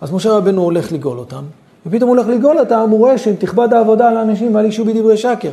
אז 0.00 0.12
משה 0.12 0.32
רבנו 0.32 0.62
הולך 0.62 0.92
לגאול 0.92 1.18
אותם, 1.18 1.42
ופתאום 1.86 2.10
הוא 2.10 2.16
הולך 2.16 2.28
לגאול 2.28 2.58
אותם, 2.58 2.88
הוא 2.90 2.98
רואה 2.98 3.18
שתכבד 3.18 3.74
העבודה 3.74 4.08
על 4.08 4.16
האנשים 4.16 4.54
ועל 4.54 4.64
אישו 4.64 4.84
בדברי 4.84 5.16
שקר. 5.16 5.50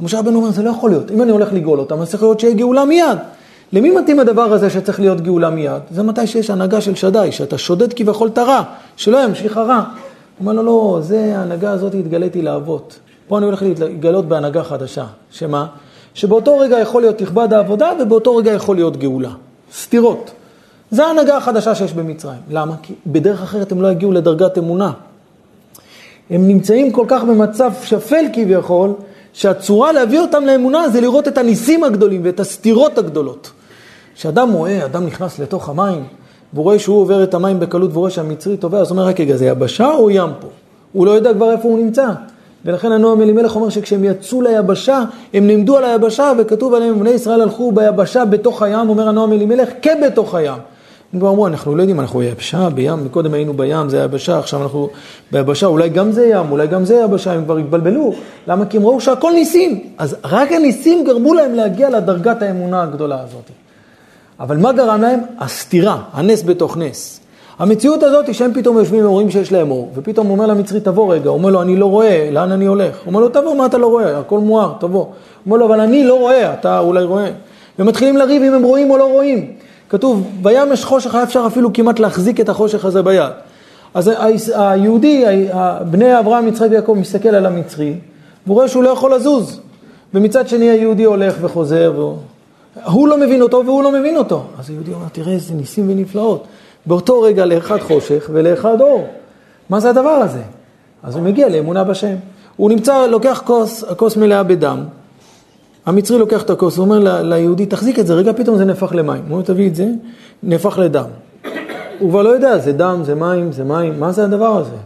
משה 0.00 0.18
רבנו 0.18 0.38
אומר, 0.38 0.50
זה 0.50 0.62
לא 0.62 0.70
יכול 0.70 0.90
להיות. 0.90 1.10
אם 1.10 1.22
אני 1.22 1.30
הולך 1.30 1.52
לגאול 1.52 1.78
אותם, 1.80 2.00
אז 2.00 2.10
צריך 2.10 2.22
להיות 2.22 2.40
שיהיה 2.40 2.54
גאולה 2.54 2.84
מיד. 2.84 3.18
למי 3.74 3.90
מתאים 3.90 4.20
הדבר 4.20 4.52
הזה 4.52 4.70
שצריך 4.70 5.00
להיות 5.00 5.20
גאולה 5.20 5.50
מיד? 5.50 5.82
זה 5.90 6.02
מתי 6.02 6.26
שיש 6.26 6.50
הנהגה 6.50 6.80
של 6.80 6.94
שדי, 6.94 7.28
שאתה 7.32 7.58
שודד 7.58 7.92
כביכול 7.92 8.28
את 8.28 8.38
הרע, 8.38 8.62
שלא 8.96 9.24
ימשיך 9.24 9.56
הרע. 9.56 9.76
הוא 9.76 9.84
אומר 10.40 10.52
לו, 10.52 10.62
לא, 10.62 10.98
זה, 11.02 11.38
ההנהגה 11.38 11.70
הזאת 11.70 11.94
התגליתי 11.94 12.42
לאבות. 12.42 12.98
פה 13.28 13.38
אני 13.38 13.46
הולך 13.46 13.62
להתגלות 13.62 14.28
בהנהגה 14.28 14.64
חדשה. 14.64 15.04
שמה? 15.30 15.66
שבאותו 16.14 16.58
רגע 16.58 16.78
יכול 16.78 17.02
להיות 17.02 17.18
תכבד 17.18 17.52
העבודה, 17.52 17.92
ובאותו 18.00 18.36
רגע 18.36 18.52
יכול 18.52 18.76
להיות 18.76 18.96
גאולה. 18.96 19.30
סתירות. 19.74 20.30
זה 20.90 21.06
ההנהגה 21.06 21.36
החדשה 21.36 21.74
שיש 21.74 21.92
במצרים. 21.92 22.40
למה? 22.50 22.74
כי 22.82 22.94
בדרך 23.06 23.42
אחרת 23.42 23.72
הם 23.72 23.82
לא 23.82 23.88
יגיעו 23.88 24.12
לדרגת 24.12 24.58
אמונה. 24.58 24.92
הם 26.30 26.48
נמצאים 26.48 26.92
כל 26.92 27.04
כך 27.08 27.24
במצב 27.24 27.72
שפל 27.82 28.24
כביכול, 28.32 28.92
שהצורה 29.32 29.92
להביא 29.92 30.20
אותם 30.20 30.46
לאמונה 30.46 30.88
זה 30.88 31.00
לראות 31.00 31.28
את 31.28 31.38
הניסים 31.38 31.84
הגדולים 31.84 32.20
ואת 32.24 32.40
הסתירות 32.40 32.98
הגדולות. 32.98 33.50
כשאדם 34.14 34.52
רואה, 34.52 34.84
אדם 34.84 35.06
נכנס 35.06 35.38
לתוך 35.38 35.68
המים, 35.68 36.04
והוא 36.52 36.64
רואה 36.64 36.78
שהוא 36.78 37.00
עובר 37.00 37.22
את 37.22 37.34
המים 37.34 37.60
בקלות 37.60 37.90
והוא 37.90 38.00
רואה 38.00 38.10
שהמצרי 38.10 38.56
טובע, 38.56 38.78
אז 38.78 38.90
הוא 38.90 38.98
אומר, 38.98 39.08
רק 39.08 39.20
רגע, 39.20 39.36
זה 39.36 39.46
יבשה 39.46 39.90
או 39.90 40.10
ים 40.10 40.30
פה? 40.40 40.48
הוא 40.92 41.06
לא 41.06 41.10
יודע 41.10 41.34
כבר 41.34 41.52
איפה 41.52 41.68
הוא 41.68 41.78
נמצא. 41.78 42.06
ולכן 42.64 42.92
הנועם 42.92 43.22
אלימלך 43.22 43.56
אומר 43.56 43.68
שכשהם 43.68 44.04
יצאו 44.04 44.42
ליבשה, 44.42 45.02
הם 45.34 45.46
נעמדו 45.46 45.76
על 45.76 45.84
היבשה 45.84 46.32
וכתוב 46.38 46.74
עליהם, 46.74 47.00
בני 47.00 47.10
ישראל 47.10 47.40
הלכו 47.40 47.72
ביבשה 47.72 48.24
בתוך 48.24 48.62
הים, 48.62 48.88
אומר 48.88 49.08
הנועם 49.08 49.32
אלימלך, 49.32 49.68
כבתוך 49.82 50.34
הים. 50.34 50.58
הם 51.12 51.20
כבר 51.20 51.28
אמרו, 51.28 51.46
אנחנו 51.46 51.74
לא 51.74 51.82
יודעים, 51.82 52.00
אנחנו 52.00 52.18
ביבשה, 52.18 52.68
בים, 52.70 53.08
קודם 53.10 53.34
היינו 53.34 53.52
בים, 53.52 53.88
זה 53.88 53.98
יבשה, 53.98 54.38
עכשיו 54.38 54.62
אנחנו 54.62 54.88
ביבשה, 55.32 55.66
אולי 55.66 55.88
גם 55.88 56.12
זה 56.12 56.26
ים, 56.26 56.50
אולי 56.50 56.66
גם 56.66 56.84
זה 56.84 56.94
יבשה, 56.94 57.32
הם 57.32 57.44
כבר 57.44 57.56
התבלבלו. 57.56 58.12
למה? 58.46 58.66
כי 58.66 58.76
הם 58.76 58.86
ראו 58.86 59.00
שהכל 59.00 59.32
ניסים. 59.32 59.80
אז 59.98 60.16
רק 60.24 60.52
הניסים 60.52 61.04
גרמו 61.04 61.34
להם 61.34 61.54
להגיע 61.54 61.90
לדרגת 61.90 62.42
האמונה 62.42 62.82
הגדולה 62.82 63.22
הזאת. 63.22 63.63
אבל 64.40 64.56
מה 64.56 64.72
גרם 64.72 65.02
להם? 65.02 65.20
הסתירה, 65.38 65.98
הנס 66.12 66.42
בתוך 66.42 66.76
נס. 66.76 67.20
המציאות 67.58 68.02
הזאת 68.02 68.26
היא 68.26 68.34
שהם 68.34 68.54
פתאום 68.54 68.78
יושבים 68.78 69.04
ואומרים 69.04 69.30
שיש 69.30 69.52
להם 69.52 69.70
אור, 69.70 69.90
ופתאום 69.94 70.30
אומר 70.30 70.46
למצרי, 70.46 70.80
תבוא 70.80 71.14
רגע, 71.14 71.30
אומר 71.30 71.50
לו, 71.50 71.62
אני 71.62 71.76
לא 71.76 71.86
רואה, 71.86 72.28
לאן 72.32 72.52
אני 72.52 72.66
הולך? 72.66 72.96
אומר 73.06 73.20
לו, 73.20 73.28
תבוא, 73.28 73.56
מה 73.56 73.66
אתה 73.66 73.78
לא 73.78 73.86
רואה? 73.86 74.18
הכל 74.18 74.38
מואר, 74.38 74.72
תבוא. 74.80 75.06
אומר 75.46 75.56
לו, 75.56 75.66
אבל 75.66 75.80
אני 75.80 76.04
לא 76.04 76.18
רואה, 76.18 76.54
אתה 76.54 76.78
אולי 76.78 77.04
רואה. 77.04 77.30
ומתחילים 77.78 78.16
לריב 78.16 78.42
אם 78.42 78.54
הם 78.54 78.62
רואים 78.62 78.90
או 78.90 78.96
לא 78.96 79.12
רואים. 79.12 79.52
כתוב, 79.88 80.26
בים 80.42 80.72
יש 80.72 80.84
חושך, 80.84 81.14
היה 81.14 81.24
אפשר 81.24 81.44
אפילו 81.46 81.72
כמעט 81.72 81.98
להחזיק 81.98 82.40
את 82.40 82.48
החושך 82.48 82.84
הזה 82.84 83.02
ביד. 83.02 83.32
אז 83.94 84.52
היהודי, 84.56 85.24
בני 85.90 86.18
אברהם, 86.18 86.48
יצחק 86.48 86.66
ויעקב, 86.70 86.94
מסתכל 86.98 87.28
על 87.28 87.46
המצרי, 87.46 87.94
והוא 88.46 88.54
רואה 88.54 88.68
שהוא 88.68 88.82
לא 88.82 88.88
יכול 88.88 89.14
לזוז. 89.14 89.60
ומצד 90.14 90.48
שני 90.48 90.70
היהודי 90.70 91.04
הולך 91.04 91.36
וחוזר, 91.40 92.12
הוא 92.84 93.08
לא 93.08 93.18
מבין 93.18 93.42
אותו 93.42 93.62
והוא 93.66 93.82
לא 93.82 93.92
מבין 93.92 94.16
אותו. 94.16 94.44
אז 94.58 94.70
היהודי 94.70 94.92
אומר, 94.92 95.06
תראה 95.12 95.32
איזה 95.32 95.54
ניסים 95.54 95.90
ונפלאות. 95.90 96.44
באותו 96.86 97.20
רגע 97.20 97.44
לאחד 97.44 97.78
חושך 97.80 98.30
ולאחד 98.32 98.80
אור. 98.80 99.06
מה 99.70 99.80
זה 99.80 99.90
הדבר 99.90 100.10
הזה? 100.10 100.42
אז 101.02 101.16
הוא 101.16 101.22
מגיע 101.22 101.48
לאמונה 101.48 101.84
בשם. 101.84 102.14
הוא 102.56 102.70
נמצא, 102.70 103.06
לוקח 103.06 103.42
כוס, 103.46 103.84
הכוס 103.84 104.16
מלאה 104.16 104.42
בדם. 104.42 104.84
המצרי 105.86 106.18
לוקח 106.18 106.42
את 106.42 106.50
הכוס, 106.50 106.76
הוא 106.76 106.84
אומר 106.84 107.22
ליהודי, 107.22 107.66
תחזיק 107.66 107.98
את 107.98 108.06
זה, 108.06 108.14
רגע 108.14 108.32
פתאום 108.32 108.56
זה 108.56 108.64
נהפך 108.64 108.92
למים. 108.94 109.22
הוא 109.28 109.32
אומר, 109.32 109.42
תביא 109.42 109.68
את 109.68 109.74
זה, 109.74 109.88
נהפך 110.42 110.78
לדם. 110.78 111.06
הוא 111.98 112.10
כבר 112.10 112.22
לא 112.22 112.28
יודע, 112.28 112.58
זה 112.58 112.72
דם, 112.72 113.00
זה 113.04 113.14
מים, 113.14 113.52
זה 113.52 113.64
מים, 113.64 114.00
מה 114.00 114.12
זה 114.12 114.24
הדבר 114.24 114.56
הזה? 114.56 114.76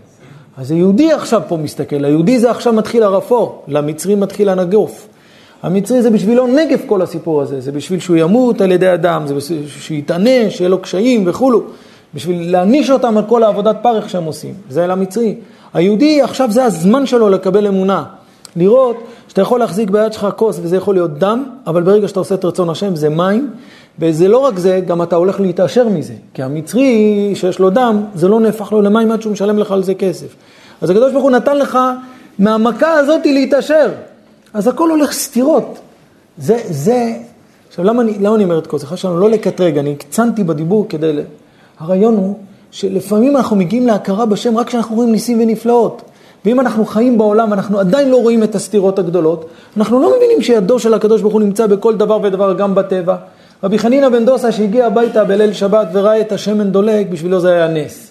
אז 0.57 0.71
היהודי 0.71 1.13
עכשיו 1.13 1.43
פה 1.49 1.57
מסתכל, 1.57 2.05
היהודי 2.05 2.39
זה 2.39 2.51
עכשיו 2.51 2.73
מתחיל 2.73 3.03
הרפור, 3.03 3.65
למצרי 3.69 4.15
מתחיל 4.15 4.49
הנגוף. 4.49 5.09
המצרי 5.63 6.03
זה 6.03 6.11
בשבילו 6.11 6.47
נגף 6.47 6.83
כל 6.87 7.03
הסיפור 7.03 7.43
הזה, 7.43 7.61
זה 7.61 7.73
בשביל 7.73 8.01
שהוא 8.01 8.17
ימות 8.17 8.61
על 8.61 8.73
ידי 8.73 8.95
אדם, 8.95 9.27
זה 9.27 9.35
בשביל 9.35 9.67
שהוא 9.67 9.97
יתענה, 9.97 10.51
שיהיה 10.51 10.69
לו 10.69 10.79
קשיים 10.79 11.25
וכולו, 11.27 11.63
בשביל 12.15 12.53
להעניש 12.53 12.91
אותם 12.91 13.19
על 13.19 13.25
כל 13.29 13.43
העבודת 13.43 13.77
פרך 13.83 14.11
שהם 14.11 14.25
עושים, 14.25 14.55
זה 14.71 14.87
למצרי. 14.87 15.35
היהודי 15.75 16.23
עכשיו 16.23 16.51
זה 16.51 16.65
הזמן 16.65 17.07
שלו 17.07 17.29
לקבל 17.29 17.67
אמונה, 17.67 18.05
לראות 18.57 18.97
שאתה 19.29 19.41
יכול 19.43 19.61
להחזיק 19.61 19.91
ביד 19.91 20.13
שלך 20.13 20.27
כוס 20.37 20.61
וזה 20.63 20.77
יכול 20.77 20.95
להיות 20.95 21.19
דם, 21.19 21.45
אבל 21.67 21.83
ברגע 21.83 22.09
שאתה 22.09 22.21
עושה 22.21 22.35
את 22.35 22.45
רצון 22.45 22.71
השם 22.71 22.97
זה 22.97 23.09
מים, 23.09 23.51
וזה 23.99 24.29
לא 24.29 24.39
רק 24.39 24.59
זה, 24.59 24.81
גם 24.87 25.03
אתה 25.03 25.17
הולך 25.17 25.41
להתעשר 25.41 25.89
מזה, 25.89 26.15
כי 26.35 26.43
המצרי 26.43 27.33
שיש 27.35 27.59
לו 27.59 27.71
דם, 27.71 28.03
זה 28.15 28.29
לא 28.29 28.41
נהפך 28.41 28.73
לו 28.73 28.83
למים 28.83 29.13
עד 29.13 29.23
שהוא 29.23 29.33
משלם 29.33 29.59
לך 29.59 29.73
על 29.73 29.83
זה 29.83 29.95
כסף. 29.95 30.35
אז 30.81 30.91
הקדוש 30.91 31.13
ברוך 31.13 31.25
הוא 31.25 31.31
נתן 31.31 31.57
לך 31.57 31.79
מהמכה 32.39 32.93
הזאת 32.93 33.27
להתעשר. 33.27 33.89
אז 34.55 34.67
הכל 34.67 34.91
הולך 34.91 35.13
סתירות. 35.13 35.79
זה, 36.39 36.59
זה, 36.71 37.15
עכשיו 37.69 37.85
למה 37.85 38.03
אני, 38.03 38.19
למה 38.19 38.35
אני 38.35 38.45
אומר 38.45 38.59
את 38.59 38.67
כל 38.67 38.79
זה? 38.79 38.87
חשבתי 38.87 39.21
לא 39.21 39.31
לקטרג, 39.31 39.79
אני 39.79 39.93
הקצנתי 39.93 40.45
בדיבור 40.45 40.87
כדי, 40.89 41.13
ל... 41.13 41.21
הרעיון 41.79 42.17
הוא 42.17 42.39
שלפעמים 42.71 43.37
אנחנו 43.37 43.57
מגיעים 43.57 43.87
להכרה 43.87 44.27
בשם 44.27 44.59
רק 44.59 44.67
כשאנחנו 44.67 44.97
רואים 44.97 45.13
ניסים 45.13 45.41
ונפלאות. 45.41 46.03
ואם 46.45 46.61
אנחנו 46.61 46.87
חיים 46.87 47.19
בעולם 47.19 47.51
ואנחנו 47.51 47.79
עדיין 47.79 48.09
לא 48.09 48.17
רואים 48.17 48.43
את 48.43 48.55
הסתירות 48.55 48.99
הגדולות, 48.99 49.49
אנחנו 49.77 50.01
לא 50.01 50.17
מבינים 50.17 50.43
שידו 50.43 50.79
של 50.79 50.95
הקדוש 50.95 51.23
ברוך 51.23 51.33
הוא 51.33 51.41
נמצא 51.41 51.67
בכל 51.67 51.97
דבר 51.97 52.19
ודבר, 52.23 52.55
גם 52.55 52.75
בטבע. 52.75 53.17
רבי 53.65 53.79
חנינא 53.79 54.09
בן 54.09 54.25
דוסה 54.25 54.53
שהגיע 54.53 54.87
הביתה 54.87 55.25
בליל 55.25 55.53
שבת 55.53 55.89
וראה 55.93 56.21
את 56.21 56.33
השמן 56.33 56.71
דולק, 56.71 57.07
בשבילו 57.11 57.41
זה 57.41 57.53
היה 57.53 57.69
נס. 57.69 58.11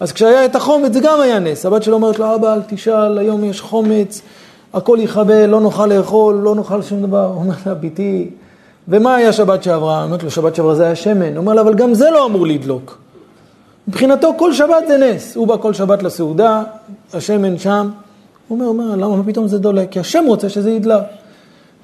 אז 0.00 0.12
כשהיה 0.12 0.44
את 0.44 0.56
החומץ 0.56 0.92
זה 0.92 1.00
גם 1.00 1.20
היה 1.20 1.38
נס. 1.38 1.66
הבת 1.66 1.82
שלו 1.82 1.94
אומרת 1.94 2.18
לו, 2.18 2.34
אבא 2.34 2.54
אל 2.54 2.60
תשאל, 2.66 3.18
היום 3.18 3.44
יש 3.44 3.60
חומץ, 3.60 4.22
הכל 4.76 4.98
יכבה, 5.00 5.46
לא 5.46 5.60
נוכל 5.60 5.86
לאכול, 5.86 6.34
לא 6.34 6.54
נאכל 6.54 6.82
שום 6.82 7.02
דבר. 7.02 7.24
הוא 7.24 7.36
אומר 7.36 7.54
לה, 7.66 7.74
ביתי, 7.74 8.30
ומה 8.88 9.14
היה 9.14 9.32
שבת 9.32 9.62
שעברה? 9.62 10.04
אומרת 10.04 10.22
לו, 10.22 10.30
שבת 10.30 10.54
שעברה 10.54 10.74
זה 10.74 10.84
היה 10.84 10.94
שמן. 10.94 11.28
הוא 11.28 11.36
אומר 11.36 11.54
לה, 11.54 11.60
אבל 11.60 11.74
גם 11.74 11.94
זה 11.94 12.10
לא 12.10 12.26
אמור 12.26 12.46
לדלוק. 12.46 12.98
מבחינתו 13.88 14.32
כל 14.38 14.52
שבת 14.52 14.84
זה 14.88 14.98
נס. 14.98 15.36
הוא 15.36 15.46
בא 15.46 15.56
כל 15.56 15.74
שבת 15.74 16.02
לסעודה, 16.02 16.62
השמן 17.14 17.58
שם. 17.58 17.90
הוא 18.48 18.58
אומר, 18.58 18.68
אומר, 18.68 18.96
למה 18.96 19.22
פתאום 19.26 19.48
זה 19.48 19.58
דולק? 19.58 19.90
כי 19.90 20.00
השם 20.00 20.24
רוצה 20.26 20.48
שזה 20.48 20.70
ידלק. 20.70 21.02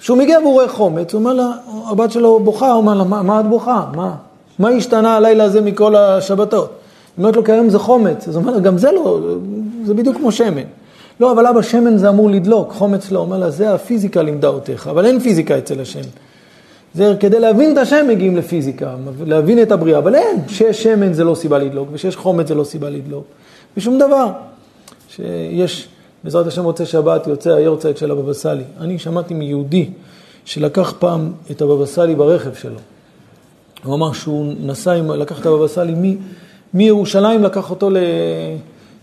כשהוא 0.00 0.18
מגיע 0.18 0.38
והוא 0.38 0.52
רואה 0.52 0.68
חומץ, 0.68 1.12
הוא 1.12 1.20
אומר 1.20 1.32
לה, 1.32 1.50
הבת 1.86 2.12
שלו 2.12 2.40
בוכה, 2.40 2.72
הוא 2.72 2.76
אומר 2.76 2.94
לה, 2.94 3.04
מה, 3.04 3.22
מה 3.22 3.40
את 3.40 3.46
בוכה? 3.46 3.84
מה? 3.94 4.14
מה 4.58 4.68
השתנה 4.68 5.16
הלילה 5.16 5.44
הזה 5.44 5.60
מכל 5.60 5.96
השבתות? 5.96 6.70
היא 6.70 7.22
אומרת 7.22 7.36
לו, 7.36 7.44
כי 7.44 7.52
היום 7.52 7.68
זה 7.68 7.78
חומץ. 7.78 8.28
אז 8.28 8.36
הוא 8.36 8.42
אומר 8.42 8.54
לה, 8.54 8.60
גם 8.60 8.78
זה 8.78 8.92
לא, 8.92 9.18
זה 9.84 9.94
בדיוק 9.94 10.16
כמו 10.16 10.32
שמן. 10.32 10.62
לא, 11.22 11.32
אבל 11.32 11.46
אבא, 11.46 11.62
שמן 11.62 11.96
זה 11.96 12.08
אמור 12.08 12.30
לדלוק, 12.30 12.72
חומץ 12.72 13.10
לא. 13.10 13.18
אומר 13.18 13.38
לה, 13.38 13.50
זה 13.50 13.74
הפיזיקה 13.74 14.22
לימדה 14.22 14.48
אותך, 14.48 14.88
אבל 14.90 15.06
אין 15.06 15.20
פיזיקה 15.20 15.58
אצל 15.58 15.80
השם. 15.80 16.00
זה 16.94 17.14
כדי 17.20 17.40
להבין 17.40 17.72
את 17.72 17.78
השם 17.78 18.06
מגיעים 18.08 18.36
לפיזיקה, 18.36 18.94
להבין 19.26 19.62
את 19.62 19.72
הבריאה, 19.72 19.98
אבל 19.98 20.14
אין, 20.14 20.36
שיש 20.48 20.82
שמן 20.82 21.12
זה 21.12 21.24
לא 21.24 21.34
סיבה 21.34 21.58
לדלוק, 21.58 21.88
ושיש 21.92 22.16
חומץ 22.16 22.48
זה 22.48 22.54
לא 22.54 22.64
סיבה 22.64 22.90
לדלוק, 22.90 23.24
ושום 23.76 23.98
דבר. 23.98 24.26
שיש, 25.08 25.88
בעזרת 26.24 26.46
השם 26.46 26.64
רוצה 26.64 26.86
שבת, 26.86 27.26
יוצא 27.26 27.50
היורצייט 27.50 27.96
של 27.96 28.10
הבבא 28.10 28.32
סאלי. 28.32 28.64
אני 28.80 28.98
שמעתי 28.98 29.34
מיהודי 29.34 29.90
שלקח 30.44 30.94
פעם 30.98 31.32
את 31.50 31.62
הבבא 31.62 31.86
סאלי 31.86 32.14
ברכב 32.14 32.54
שלו. 32.54 32.78
הוא 33.84 33.94
אמר 33.94 34.12
שהוא 34.12 34.52
נסע, 34.60 34.92
עם, 34.92 35.10
לקח 35.10 35.40
את 35.40 35.46
הבבא 35.46 35.68
סאלי 35.68 36.16
מירושלים, 36.74 37.42
לקח 37.42 37.70
אותו 37.70 37.90
ל, 37.90 37.96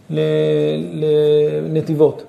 לנתיבות. 0.10 2.24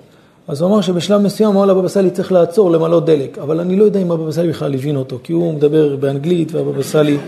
אז 0.48 0.60
הוא 0.60 0.70
אמר 0.70 0.80
שבשלב 0.80 1.20
מסוים 1.20 1.50
אמר 1.50 1.66
לבבא 1.66 1.88
סאלי 1.88 2.10
צריך 2.10 2.32
לעצור 2.32 2.70
למלא 2.70 3.00
דלק, 3.00 3.38
אבל 3.38 3.60
אני 3.60 3.76
לא 3.76 3.84
יודע 3.84 4.00
אם 4.00 4.10
הבבא 4.10 4.32
סאלי 4.32 4.48
בכלל 4.48 4.74
הבין 4.74 4.96
אותו, 4.96 5.18
כי 5.22 5.32
הוא 5.32 5.54
מדבר 5.54 5.96
באנגלית 5.96 6.54
והבבא 6.54 6.82
סאלי 6.82 7.18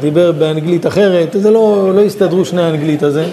דיבר 0.00 0.32
באנגלית 0.32 0.86
אחרת, 0.86 1.28
זה 1.32 1.50
לא, 1.50 1.92
לא 1.94 2.00
הסתדרו 2.00 2.44
שני 2.44 2.62
האנגלית 2.62 3.02
הזה. 3.02 3.26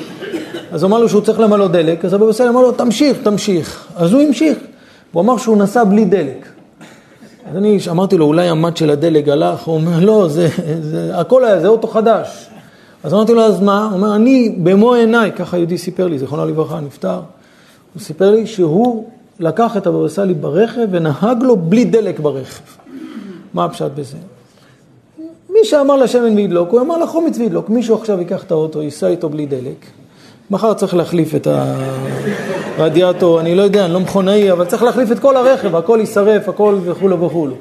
אז 0.71 0.83
הוא 0.83 0.89
אמר 0.89 0.99
לו 0.99 1.09
שהוא 1.09 1.21
צריך 1.21 1.39
למלא 1.39 1.67
דלק, 1.67 2.05
אז 2.05 2.13
הבבא 2.13 2.33
סאלי 2.33 2.49
אמר 2.49 2.61
לו 2.61 2.71
תמשיך, 2.71 3.17
תמשיך. 3.23 3.87
אז 3.95 4.13
הוא 4.13 4.21
המשיך. 4.21 4.57
הוא 5.11 5.21
אמר 5.21 5.37
שהוא 5.37 5.57
נסע 5.57 5.83
בלי 5.83 6.05
דלק. 6.05 6.47
אז 7.51 7.57
אני 7.57 7.79
אמרתי 7.89 8.17
לו, 8.17 8.25
אולי 8.25 8.49
המד 8.49 8.77
של 8.77 8.89
הדלק 8.89 9.27
הלך? 9.27 9.63
הוא 9.63 9.75
אומר, 9.75 9.99
לא, 9.99 10.27
זה, 10.27 10.49
זה, 10.81 11.19
הכל 11.19 11.45
היה, 11.45 11.59
זה 11.59 11.67
אוטו 11.67 11.87
חדש. 11.87 12.47
אז 13.07 13.13
אמרתי 13.13 13.33
לו, 13.33 13.41
אז 13.41 13.61
מה? 13.61 13.85
הוא 13.85 13.93
אומר, 13.93 14.15
אני 14.15 14.55
במו 14.57 14.93
עיניי, 14.93 15.31
ככה 15.31 15.57
יהודי 15.57 15.77
סיפר 15.77 16.07
לי, 16.07 16.19
זיכרונו 16.19 16.45
לברכה, 16.45 16.79
נפטר. 16.79 17.19
הוא 17.93 18.01
סיפר 18.01 18.31
לי 18.31 18.47
שהוא 18.47 19.05
לקח 19.39 19.77
את 19.77 19.87
הבבא 19.87 20.07
סאלי 20.07 20.33
ברכב 20.33 20.87
ונהג 20.91 21.43
לו 21.43 21.55
בלי 21.55 21.85
דלק 21.85 22.19
ברכב. 22.19 22.63
מה 23.53 23.65
הפשט 23.65 23.91
בזה? 23.95 24.17
מי 25.49 25.59
שאמר 25.63 25.95
לשמן 25.95 26.35
וידלוק, 26.35 26.71
הוא 26.71 26.81
אמר 26.81 26.97
לחומץ 26.97 27.37
וידלוק. 27.37 27.69
מישהו 27.69 27.95
עכשיו 27.95 28.19
ייקח 28.19 28.43
את 28.43 28.51
האוטו, 28.51 28.81
ייסע 28.81 29.07
איתו 29.07 29.29
בלי 29.29 29.45
דלק. 29.45 29.85
מחר 30.51 30.73
צריך 30.73 30.95
להחליף 30.95 31.35
את 31.35 31.47
הרדיאטור, 32.77 33.39
אני 33.39 33.55
לא 33.55 33.61
יודע, 33.61 33.85
אני 33.85 33.93
לא 33.93 33.99
מכונאי, 33.99 34.51
אבל 34.51 34.65
צריך 34.65 34.83
להחליף 34.83 35.11
את 35.11 35.19
כל 35.19 35.37
הרכב, 35.37 35.75
הכל 35.75 35.97
יישרף, 35.99 36.49
הכל 36.49 36.75
וכולו 36.83 37.21
וכולו. 37.21 37.55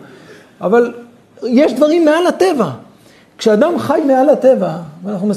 אבל 0.60 0.92
יש 1.42 1.72
דברים 1.72 2.04
מעל 2.04 2.26
הטבע. 2.26 2.70
כשאדם 3.38 3.78
חי 3.78 4.00
מעל 4.06 4.28
הטבע, 4.30 4.76
ואנחנו 5.04 5.28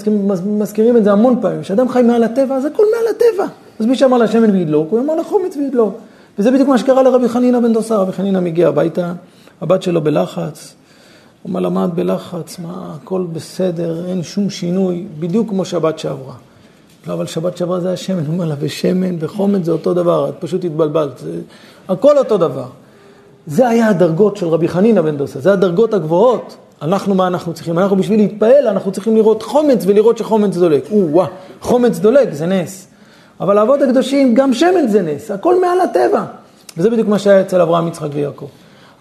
מזכירים, 0.45 0.97
את 0.97 1.04
זה 1.04 1.12
המון 1.12 1.41
פעמים, 1.41 1.62
כשאדם 1.62 1.89
חי 1.89 2.02
מעל 2.02 2.24
הטבע, 2.24 2.56
אז 2.56 2.66
הכל 2.66 2.84
מעל 2.95 3.16
הטבע. 3.16 3.45
אז 3.80 3.86
מי 3.86 3.95
שאמר 3.95 4.18
לשמן 4.18 4.50
וידלוק, 4.50 4.91
הוא 4.91 5.00
אמר 5.00 5.16
לחומץ 5.16 5.58
וידלוק. 5.58 5.97
וזה 6.39 6.52
בדיוק 6.52 6.70
מה 6.70 6.78
שקרה 6.78 7.04
לרבי 7.04 7.30
חנינא 7.30 7.60
בן 7.60 7.74
דוסה. 7.74 7.95
רבי 7.95 8.12
חנינא 8.12 8.39
מגיע 8.39 8.68
הביתה, 8.68 9.14
הבת 9.62 9.84
שלו 9.84 10.02
בלחץ, 10.02 10.76
הוא 11.43 11.50
אומר 11.50 11.60
לה, 11.60 11.70
מה 11.70 11.86
את 11.86 11.93
בלחץ? 11.93 12.60
מה, 12.60 12.95
הכל 12.95 13.26
בסדר, 13.34 14.06
אין 14.10 14.24
שום 14.24 14.50
שינוי, 14.50 15.08
בדיוק 15.20 15.50
כמו 15.50 15.66
שבת 15.66 16.00
שעברה. 16.00 16.34
לא, 17.08 17.14
אבל 17.14 17.26
שבת 17.26 17.58
שעברה 17.58 17.80
זה 17.80 17.88
היה 17.88 17.97
שמן, 17.97 18.26
הוא 18.26 18.34
אומר 18.34 18.45
לה, 18.45 18.56
ושמן 18.60 19.16
וחומץ 19.20 19.66
זה 19.66 19.72
אותו 19.72 19.93
דבר, 19.93 20.30
את 20.30 20.34
פשוט 20.39 20.66
התבלבלת, 20.66 21.18
זה, 21.18 21.39
הכל 21.89 22.18
אותו 22.18 22.38
דבר. 22.38 22.66
זה 23.47 23.68
היה 23.68 23.88
הדרגות 23.88 24.38
של 24.38 24.47
רבי 24.47 24.68
חנינא 24.68 25.02
בן 25.02 25.18
דוסה, 25.18 25.39
זה 25.39 25.54
הדרגות 25.54 25.93
הגבוהות. 25.93 26.58
אנחנו, 26.82 27.16
מה 27.16 27.28
אנחנו 27.28 27.54
צריכים? 27.54 27.80
אנחנו 27.80 27.96
בשביל 27.96 28.20
להתפעל, 28.20 28.68
אנחנו 28.68 28.92
צריכים 28.92 29.16
לראות 29.16 29.44
חומץ 29.44 29.84
ולראות 29.86 30.18
שחומץ 30.18 30.58
דולק. 30.58 30.84
או-אה, 30.92 31.26
חומץ 31.62 32.00
דולק, 32.00 32.34
זה 32.34 32.46
נס. 32.46 32.88
אבל 33.40 33.58
האבות 33.58 33.82
הקדושים, 33.82 34.34
גם 34.34 34.54
שמן 34.54 34.88
זה 34.88 35.02
נס, 35.02 35.32
הכל 35.32 35.62
מעל 35.62 35.82
הטבע. 35.82 36.24
וזה 36.78 36.90
בדיוק 36.90 37.08
מה 37.08 37.20
שהיה 37.20 37.42
אצל 37.42 37.62
אברהם, 37.62 37.88
יצחק 37.88 38.08
ויעקב. 38.14 38.46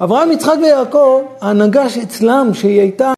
אברהם, 0.00 0.32
יצחק 0.32 0.54
ויעקב, 0.62 1.20
ההנהגה 1.40 1.88
שאצלם, 1.88 2.50
שהיא 2.54 2.80
הייתה, 2.80 3.12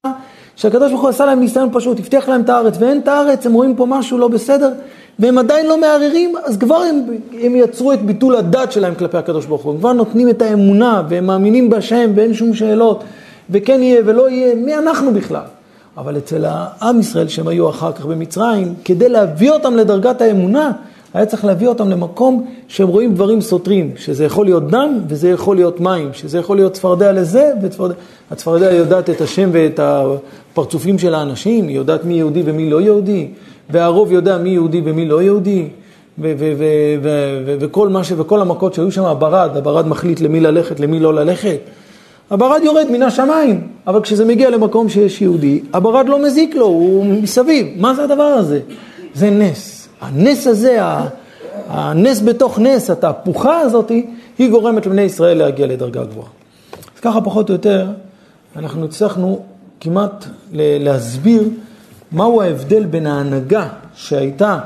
שהקדוש 0.56 0.90
ברוך 0.90 1.02
הוא 1.02 1.10
עשה 1.10 1.26
להם 1.26 1.40
ניסיון 1.40 1.68
פשוט, 1.72 1.98
הבטיח 1.98 2.28
להם 2.28 2.40
את 2.40 2.48
הארץ, 2.48 2.74
ואין 2.78 3.00
את 3.00 3.08
הארץ, 3.08 3.46
הם 3.46 3.52
רואים 3.52 3.76
פה 3.76 3.86
משהו 3.86 4.18
לא 4.18 4.28
בסדר, 4.28 4.70
והם 5.18 5.38
עדיין 5.38 5.66
לא 5.66 5.80
מערערים, 5.80 6.34
אז 6.44 6.56
כבר 6.56 6.76
הם, 6.76 7.04
הם 7.40 7.56
יצרו 7.56 7.92
את 7.92 8.02
ביטול 8.02 8.36
הדת 8.36 8.72
שלהם 8.72 8.94
כלפי 8.94 9.18
הקדוש 9.18 9.46
ברוך 9.46 9.62
הוא. 9.62 9.72
הם 9.72 9.78
כבר 9.78 9.92
נותנים 9.92 10.28
את 10.28 10.42
האמונה, 10.42 11.02
והם 11.08 11.26
מאמינים 11.26 11.70
בשם, 11.70 12.10
ואין 12.14 12.34
שום 12.34 12.54
שאלות, 12.54 13.04
וכן 13.50 13.82
יהיה 13.82 14.02
ולא 14.06 14.30
יהיה, 14.30 14.54
מי 14.54 14.78
אנחנו 14.78 15.14
בכלל? 15.14 15.44
אבל 15.96 16.18
אצל 16.18 16.44
העם 16.48 17.00
ישראל, 17.00 17.28
שהם 17.28 17.48
היו 17.48 17.70
אחר 17.70 17.92
כך 17.92 18.06
במצרים, 18.06 18.74
כדי 18.84 19.08
להביא 19.08 19.50
אותם 19.50 19.76
לדרגת 19.76 20.20
האמונה, 20.20 20.72
היה 21.14 21.26
צריך 21.26 21.44
להביא 21.44 21.68
אותם 21.68 21.88
למקום 21.88 22.46
שהם 22.68 22.88
רואים 22.88 23.14
דברים 23.14 23.40
סותרים, 23.40 23.90
שזה 23.96 24.24
יכול 24.24 24.44
להיות 24.44 24.70
דם 24.70 24.98
וזה 25.08 25.30
יכול 25.30 25.56
להיות 25.56 25.80
מים, 25.80 26.10
שזה 26.12 26.38
יכול 26.38 26.56
להיות 26.56 26.72
צפרדע 26.72 27.12
לזה 27.12 27.52
וצפרדע... 27.62 27.94
הצפרדע 28.30 28.72
יודעת 28.72 29.10
את 29.10 29.20
השם 29.20 29.48
ואת 29.52 29.80
הפרצופים 29.82 30.98
של 30.98 31.14
האנשים, 31.14 31.68
היא 31.68 31.76
יודעת 31.76 32.04
מי 32.04 32.14
יהודי 32.14 32.42
ומי 32.44 32.70
לא 32.70 32.80
יהודי, 32.80 33.28
והרוב 33.70 34.12
יודע 34.12 34.38
מי 34.38 34.50
יהודי 34.50 34.82
ומי 34.84 35.06
לא 35.06 35.22
יהודי, 35.22 35.68
וכל 37.60 37.88
מה 37.88 38.04
ש... 38.04 38.12
וכל 38.16 38.40
המכות 38.40 38.74
שהיו 38.74 38.92
שם, 38.92 39.04
הברד, 39.04 39.56
הברד 39.56 39.88
מחליט 39.88 40.20
למי 40.20 40.40
ללכת, 40.40 40.80
למי 40.80 41.00
לא 41.00 41.14
ללכת. 41.14 41.58
הברד 42.30 42.60
יורד 42.64 42.90
מן 42.90 43.02
השמיים, 43.02 43.68
אבל 43.86 44.00
כשזה 44.00 44.24
מגיע 44.24 44.50
למקום 44.50 44.88
שיש 44.88 45.22
יהודי, 45.22 45.60
הברד 45.72 46.08
לא 46.08 46.22
מזיק 46.22 46.54
לו, 46.54 46.66
הוא 46.66 47.04
מסביב. 47.04 47.66
מה 47.76 47.94
זה 47.94 48.04
הדבר 48.04 48.22
הזה? 48.22 48.60
זה 49.14 49.30
נס. 49.30 49.88
הנס 50.00 50.46
הזה, 50.46 50.78
הנס 51.68 52.20
בתוך 52.20 52.58
נס, 52.58 52.90
התהפוכה 52.90 53.60
הזאת, 53.60 53.88
היא 54.38 54.50
גורמת 54.50 54.86
לבני 54.86 55.02
ישראל 55.02 55.38
להגיע 55.38 55.66
לדרגה 55.66 56.04
גבוהה. 56.04 56.28
אז 56.94 57.00
ככה 57.00 57.20
פחות 57.20 57.48
או 57.48 57.54
יותר 57.54 57.86
אנחנו 58.56 58.84
הצלחנו 58.84 59.40
כמעט 59.80 60.24
להסביר 60.52 61.48
מהו 62.12 62.42
ההבדל 62.42 62.84
בין 62.84 63.06
ההנהגה 63.06 63.68
שהייתה 63.94 64.58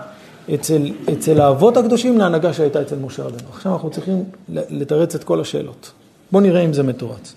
אצל, 0.54 0.82
אצל 1.12 1.40
האבות 1.40 1.76
הקדושים 1.76 2.18
להנהגה 2.18 2.52
שהייתה 2.52 2.82
אצל 2.82 2.96
משה 2.96 3.22
רבנו. 3.22 3.48
עכשיו 3.52 3.72
אנחנו 3.72 3.90
צריכים 3.90 4.24
לתרץ 4.48 5.14
את 5.14 5.24
כל 5.24 5.40
השאלות. 5.40 5.92
בואו 6.32 6.42
נראה 6.42 6.60
אם 6.60 6.72
זה 6.72 6.82
מתורץ. 6.82 7.34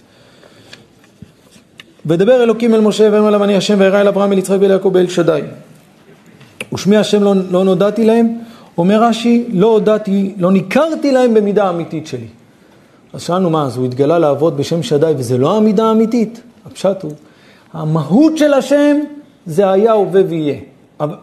ודבר 2.08 2.43
אלוקים 2.43 2.74
אל 2.74 2.82
משה 2.82 3.10
ואומר 3.12 3.30
להם 3.30 3.43
אני 3.43 3.55
השם 3.55 3.76
ואראה 3.80 4.01
אל 4.01 4.08
אברהם 4.08 4.34
אל 4.34 4.38
יצחק 4.38 4.58
ואל 4.62 4.72
יעקב 4.72 4.91
ואל 4.93 5.08
שדי. 5.08 5.41
ושמי 6.74 6.97
השם 6.97 7.24
לא, 7.24 7.34
לא 7.51 7.64
נודעתי 7.64 8.05
להם, 8.05 8.38
אומר 8.78 9.03
רש"י, 9.03 9.45
לא 9.53 9.68
הודעתי, 9.68 10.34
לא 10.38 10.51
ניכרתי 10.51 11.12
להם 11.12 11.34
במידה 11.34 11.66
האמיתית 11.66 12.08
שלי. 12.08 12.28
אז 13.14 13.22
שאלנו 13.22 13.49
מה, 13.49 13.66
אז 13.66 13.78
הוא 13.78 13.86
התגלה 13.86 14.20
לעבוד 14.20 14.58
בשם 14.58 14.84
שדי 14.84 15.14
וזה 15.18 15.38
לא 15.38 15.58
המידה 15.58 15.86
האמיתית? 15.86 16.41
הפשט 16.66 17.03
הוא, 17.03 17.12
המהות 17.74 18.38
של 18.38 18.53
השם 18.53 18.97
זה 19.45 19.72
היה, 19.72 19.91
הווה 19.91 20.22
ויהיה. 20.28 20.55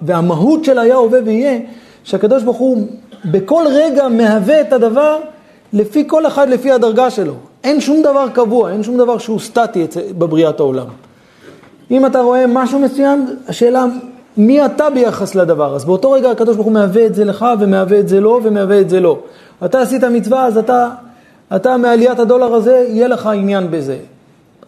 והמהות 0.03 0.64
של 0.64 0.78
היה, 0.78 0.95
הווה 0.95 1.18
ויהיה, 1.24 1.59
שהקדוש 2.05 2.43
ברוך 2.43 2.57
הוא 2.57 2.87
בכל 3.24 3.64
רגע 3.70 4.09
מהווה 4.09 4.61
את 4.61 4.72
הדבר 4.72 5.18
לפי 5.72 6.05
כל 6.07 6.26
אחד, 6.26 6.49
לפי 6.49 6.70
הדרגה 6.70 7.11
שלו. 7.11 7.35
אין 7.64 7.80
שום 7.80 8.02
דבר 8.02 8.26
קבוע, 8.32 8.70
אין 8.70 8.82
שום 8.82 8.96
דבר 8.96 9.18
שהוא 9.18 9.40
סטטי 9.40 9.86
בבריאת 10.18 10.60
העולם. 10.60 10.86
אם 11.90 12.06
אתה 12.06 12.20
רואה 12.20 12.44
משהו 12.46 12.78
מסוים, 12.78 13.26
השאלה 13.48 13.84
מי 14.36 14.64
אתה 14.64 14.90
ביחס 14.90 15.34
לדבר. 15.34 15.74
אז 15.74 15.84
באותו 15.84 16.10
רגע 16.10 16.30
הקדוש 16.30 16.56
ברוך 16.56 16.66
הוא 16.66 16.74
מהווה 16.74 17.06
את 17.06 17.14
זה 17.14 17.24
לך 17.24 17.46
ומהווה 17.60 18.00
את 18.00 18.08
זה 18.08 18.20
לו 18.20 18.40
ומהווה 18.42 18.80
את 18.80 18.90
זה 18.90 19.00
לו. 19.00 19.18
אתה 19.64 19.80
עשית 19.80 20.04
מצווה, 20.04 20.46
אז 20.46 20.58
אתה, 20.58 20.88
אתה 21.56 21.76
מעליית 21.76 22.18
הדולר 22.18 22.54
הזה, 22.54 22.86
יהיה 22.88 23.08
לך 23.08 23.26
עניין 23.26 23.70
בזה. 23.70 23.96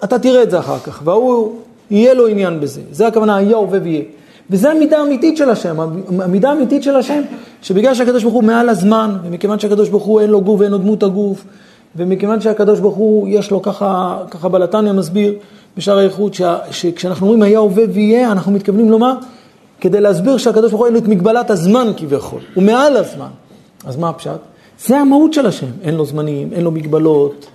אתה 0.05 0.18
תראה 0.18 0.42
את 0.42 0.51
זה 0.51 0.59
אחר 0.59 0.78
כך, 0.78 1.01
והוא, 1.05 1.53
יהיה 1.90 2.14
לו 2.14 2.26
עניין 2.26 2.61
בזה. 2.61 2.80
זה 2.90 3.07
הכוונה, 3.07 3.36
היה 3.36 3.57
הווה 3.57 3.78
ויהיה. 3.82 4.03
וזה 4.51 4.70
המידה 4.70 4.99
האמיתית 4.99 5.36
של 5.36 5.51
השם, 5.51 5.76
המידה 6.20 6.51
האמיתית 6.51 6.82
של 6.82 6.97
השם, 6.97 7.22
שבגלל 7.62 7.94
שהקדוש 7.94 8.22
ברוך 8.22 8.34
הוא 8.34 8.44
מעל 8.44 8.68
הזמן, 8.68 9.16
ומכיוון 9.24 9.59
שהקדוש 9.59 9.88
ברוך 9.88 10.05
הוא 10.05 10.20
אין 10.20 10.30
לו 10.30 10.40
גוף 10.40 10.61
ואין 10.61 10.72
לו 10.72 10.78
דמות 10.78 11.03
הגוף, 11.03 11.44
ומכיוון 11.97 12.40
שהקדוש 12.40 12.80
ברוך 12.80 12.94
הוא, 12.94 13.28
יש 13.28 13.51
לו 13.51 13.62
ככה, 13.62 14.18
ככה 14.30 14.49
בלתניה 14.49 14.92
מסביר 14.92 15.34
בשאר 15.76 15.99
האיכות, 15.99 16.36
שכשאנחנו 16.70 17.26
אומרים 17.26 17.42
היה 17.42 17.59
הווה 17.59 17.84
ויהיה, 17.92 18.32
אנחנו 18.32 18.53
מתכוונים 18.53 18.90
לומר, 18.90 19.12
כדי 19.80 20.01
להסביר 20.01 20.36
שהקדוש 20.36 20.70
ברוך 20.70 20.80
הוא 20.80 20.86
אין 20.86 20.94
לו 20.94 21.01
את 21.01 21.09
מגבלת 21.09 21.51
הזמן 21.51 21.86
כביכול, 21.97 22.40
הוא 22.55 22.64
מעל 22.64 22.97
הזמן. 22.97 23.28
אז 23.86 23.97
מה 23.97 24.09
הפשט? 24.09 24.40
זה 24.78 24.99
המהות 24.99 25.32
של 25.32 25.47
השם, 25.47 25.66
אין 25.82 25.94
לו 25.94 26.07
זמנים, 26.07 26.53
אין 26.53 26.64
לו 26.64 26.70
מגבלות, 26.70 27.47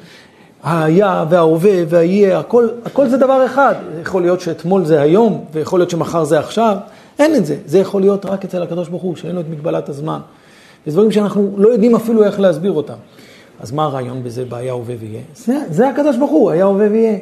היה 0.63 1.25
וההווה 1.29 1.83
והיהיה, 1.89 2.39
הכל, 2.39 2.67
הכל 2.85 3.07
זה 3.07 3.17
דבר 3.17 3.45
אחד. 3.45 3.75
יכול 4.01 4.21
להיות 4.21 4.41
שאתמול 4.41 4.85
זה 4.85 5.01
היום, 5.01 5.45
ויכול 5.53 5.79
להיות 5.79 5.89
שמחר 5.89 6.23
זה 6.23 6.39
עכשיו, 6.39 6.77
אין 7.19 7.35
את 7.35 7.45
זה. 7.45 7.55
זה 7.65 7.79
יכול 7.79 8.01
להיות 8.01 8.25
רק 8.25 8.45
אצל 8.45 8.63
הקדוש 8.63 8.89
ברוך 8.89 9.01
הוא, 9.01 9.15
שאין 9.15 9.35
לו 9.35 9.41
את 9.41 9.45
מגבלת 9.49 9.89
הזמן. 9.89 10.19
זה 10.85 10.91
דברים 10.91 11.11
שאנחנו 11.11 11.53
לא 11.57 11.69
יודעים 11.69 11.95
אפילו 11.95 12.23
איך 12.23 12.39
להסביר 12.39 12.71
אותם. 12.71 12.93
אז 13.61 13.71
מה 13.71 13.83
הרעיון 13.83 14.23
בזה, 14.23 14.45
בהיה 14.45 14.73
הווה 14.73 14.95
ויהיה? 14.99 15.21
זה, 15.35 15.57
זה 15.69 15.89
הקדוש 15.89 16.17
ברוך 16.17 16.31
הוא, 16.31 16.51
היה 16.51 16.65
הווה 16.65 16.87
ויהיה. 16.91 17.17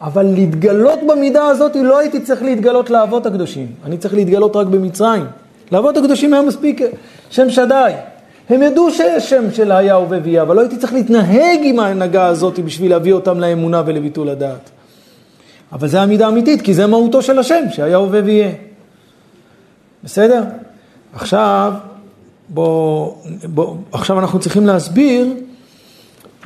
אבל 0.00 0.22
להתגלות 0.22 0.98
במידה 1.08 1.46
הזאת, 1.46 1.76
לא 1.76 1.98
הייתי 1.98 2.20
צריך 2.20 2.42
להתגלות 2.42 2.90
לאבות 2.90 3.26
הקדושים. 3.26 3.66
אני 3.84 3.98
צריך 3.98 4.14
להתגלות 4.14 4.56
רק 4.56 4.66
במצרים. 4.66 5.24
לאבות 5.72 5.96
הקדושים 5.96 6.34
היה 6.34 6.42
מספיק 6.42 6.80
שם 7.30 7.50
שדי. 7.50 7.92
הם 8.48 8.62
ידעו 8.62 8.90
שיש 8.90 9.30
שם 9.30 9.44
של 9.52 9.72
היה 9.72 9.94
הווה 9.94 10.18
ויהיה, 10.22 10.42
אבל 10.42 10.56
לא 10.56 10.60
הייתי 10.60 10.76
צריך 10.76 10.92
להתנהג 10.92 11.60
עם 11.62 11.80
ההנהגה 11.80 12.26
הזאת 12.26 12.58
בשביל 12.58 12.90
להביא 12.90 13.12
אותם 13.12 13.40
לאמונה 13.40 13.82
ולביטול 13.86 14.28
הדעת. 14.28 14.70
אבל 15.72 15.88
זו 15.88 15.98
המידה 15.98 16.26
האמיתית, 16.26 16.62
כי 16.62 16.74
זה 16.74 16.86
מהותו 16.86 17.22
של 17.22 17.38
השם, 17.38 17.64
שהיה 17.70 17.96
הווה 17.96 18.20
ויהיה. 18.24 18.50
בסדר? 20.04 20.42
עכשיו, 21.14 21.72
בוא, 22.48 23.12
בוא, 23.44 23.76
עכשיו 23.92 24.18
אנחנו 24.18 24.38
צריכים 24.38 24.66
להסביר 24.66 25.26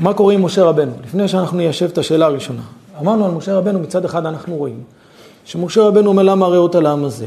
מה 0.01 0.14
קורה 0.14 0.34
עם 0.34 0.44
משה 0.44 0.64
רבנו, 0.64 0.92
לפני 1.05 1.28
שאנחנו 1.28 1.57
ניישב 1.57 1.86
את 1.86 1.99
השאלה 1.99 2.26
הראשונה. 2.26 2.62
אמרנו 3.01 3.24
על 3.24 3.30
משה 3.30 3.55
רבנו, 3.55 3.78
מצד 3.78 4.05
אחד 4.05 4.26
אנחנו 4.26 4.57
רואים 4.57 4.82
שמשה 5.44 5.82
רבנו 5.82 6.11
אומר 6.11 6.22
למה 6.22 6.46
הרעות 6.46 6.74
על 6.74 6.86
העם 6.86 7.05
הזה. 7.05 7.26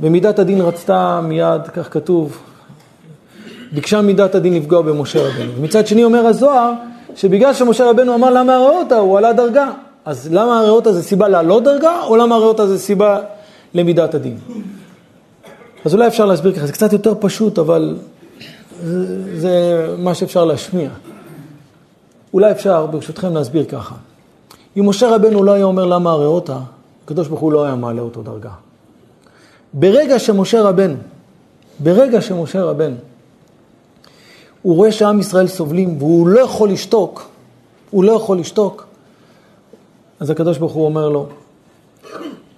במידת 0.00 0.38
הדין 0.38 0.60
רצתה 0.60 1.20
מיד, 1.22 1.62
כך 1.74 1.92
כתוב, 1.92 2.38
ביקשה 3.72 4.00
מידת 4.00 4.34
הדין 4.34 4.54
לפגוע 4.54 4.82
במשה 4.82 5.28
רבנו. 5.28 5.52
ומצד 5.56 5.86
שני 5.86 6.04
אומר 6.04 6.26
הזוהר, 6.26 6.72
שבגלל 7.16 7.54
שמשה 7.54 7.90
רבנו 7.90 8.14
אמר 8.14 8.30
למה 8.30 8.56
הרעותה, 8.56 8.96
הוא 8.96 9.18
עלה 9.18 9.32
דרגה. 9.32 9.70
אז 10.04 10.28
למה 10.32 10.60
הרעותה 10.60 10.92
זה 10.92 11.02
סיבה 11.02 11.28
לעלות 11.28 11.64
דרגה, 11.64 12.02
או 12.06 12.16
למה 12.16 12.34
הרעותה 12.34 12.66
זה 12.66 12.78
סיבה 12.78 13.20
למידת 13.74 14.14
הדין? 14.14 14.38
אז 15.84 15.94
אולי 15.94 16.06
אפשר 16.06 16.26
להסביר 16.26 16.52
ככה, 16.52 16.66
זה 16.66 16.72
קצת 16.72 16.92
יותר 16.92 17.14
פשוט, 17.20 17.58
אבל 17.58 17.96
זה, 18.84 19.40
זה 19.40 19.86
מה 19.98 20.14
שאפשר 20.14 20.44
להשמיע. 20.44 20.88
אולי 22.34 22.50
אפשר, 22.50 22.86
ברשותכם, 22.86 23.34
להסביר 23.34 23.64
ככה. 23.64 23.94
אם 24.78 24.88
משה 24.88 25.14
רבנו 25.14 25.44
לא 25.44 25.52
היה 25.52 25.64
אומר 25.64 25.84
למה 25.84 26.10
הרעותה, 26.10 26.58
הקדוש 27.04 27.28
ברוך 27.28 27.40
הוא 27.40 27.52
לא 27.52 27.64
היה 27.64 27.74
מעלה 27.74 28.02
אותו 28.02 28.22
דרגה. 28.22 28.50
ברגע 29.72 30.18
שמשה 30.18 30.62
רבנו, 30.62 30.96
ברגע 31.80 32.20
שמשה 32.20 32.64
רבנו 32.64 32.96
הוא 34.62 34.76
רואה 34.76 34.92
שעם 34.92 35.20
ישראל 35.20 35.46
סובלים 35.46 35.96
והוא 35.98 36.28
לא 36.28 36.40
יכול 36.40 36.70
לשתוק, 36.70 37.28
הוא 37.90 38.04
לא 38.04 38.12
יכול 38.12 38.38
לשתוק, 38.38 38.86
אז 40.20 40.30
הקדוש 40.30 40.58
ברוך 40.58 40.72
הוא 40.72 40.84
אומר 40.84 41.08
לו, 41.08 41.26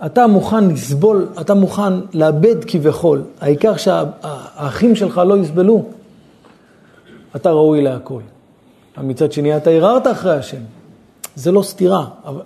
אתה 0.06 0.26
מוכן 0.26 0.68
לסבול, 0.68 1.26
אתה 1.40 1.54
מוכן 1.54 1.92
לאבד 2.14 2.64
כביכול, 2.64 3.22
העיקר 3.40 3.76
שהאחים 3.76 4.96
שלך 4.96 5.18
לא 5.26 5.36
יסבלו, 5.36 5.84
אתה 7.36 7.50
ראוי 7.50 7.82
להכל. 7.82 8.20
מצד 8.98 9.32
שני, 9.32 9.56
אתה 9.56 9.70
ערערת 9.70 10.06
אחרי 10.06 10.36
השם. 10.36 10.62
זה 11.36 11.52
לא 11.52 11.62
סתירה, 11.62 12.08
אבל... 12.24 12.42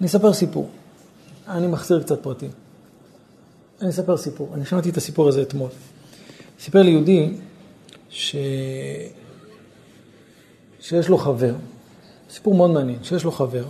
אני 0.00 0.06
אספר 0.06 0.32
סיפור. 0.32 0.68
אני 1.48 1.66
מחזיר 1.66 2.02
קצת 2.02 2.22
פרטים. 2.22 2.50
אני 3.80 3.90
אספר 3.90 4.16
סיפור. 4.16 4.48
אני 4.54 4.64
שמעתי 4.64 4.90
את 4.90 4.96
הסיפור 4.96 5.28
הזה 5.28 5.42
אתמול. 5.42 5.70
סיפר 6.60 6.82
לי 6.82 6.90
יהודי 6.90 7.34
ש... 8.10 8.36
שיש 10.80 11.08
לו 11.08 11.18
חבר, 11.18 11.54
סיפור 12.30 12.54
מאוד 12.54 12.70
מעניין, 12.70 12.98
שיש 13.02 13.24
לו 13.24 13.32
חבר, 13.32 13.64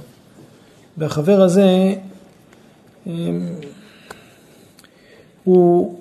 והחבר 0.96 1.42
הזה, 1.42 1.94
אמ, 3.06 3.54
הוא 5.44 5.98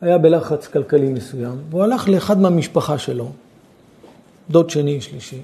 היה 0.00 0.18
בלחץ 0.18 0.66
כלכלי 0.66 1.08
מסוים, 1.08 1.56
והוא 1.70 1.82
הלך 1.82 2.08
לאחד 2.08 2.40
מהמשפחה 2.40 2.98
שלו, 2.98 3.32
דוד 4.50 4.70
שני, 4.70 5.00
שלישי, 5.00 5.40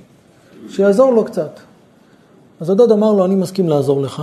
שיעזור 0.69 1.13
לו 1.13 1.25
קצת. 1.25 1.61
אז 2.61 2.71
הדוד 2.71 2.93
אמר 2.93 3.13
לו, 3.13 3.25
אני 3.25 3.35
מסכים 3.35 3.69
לעזור 3.69 4.03
לך, 4.03 4.23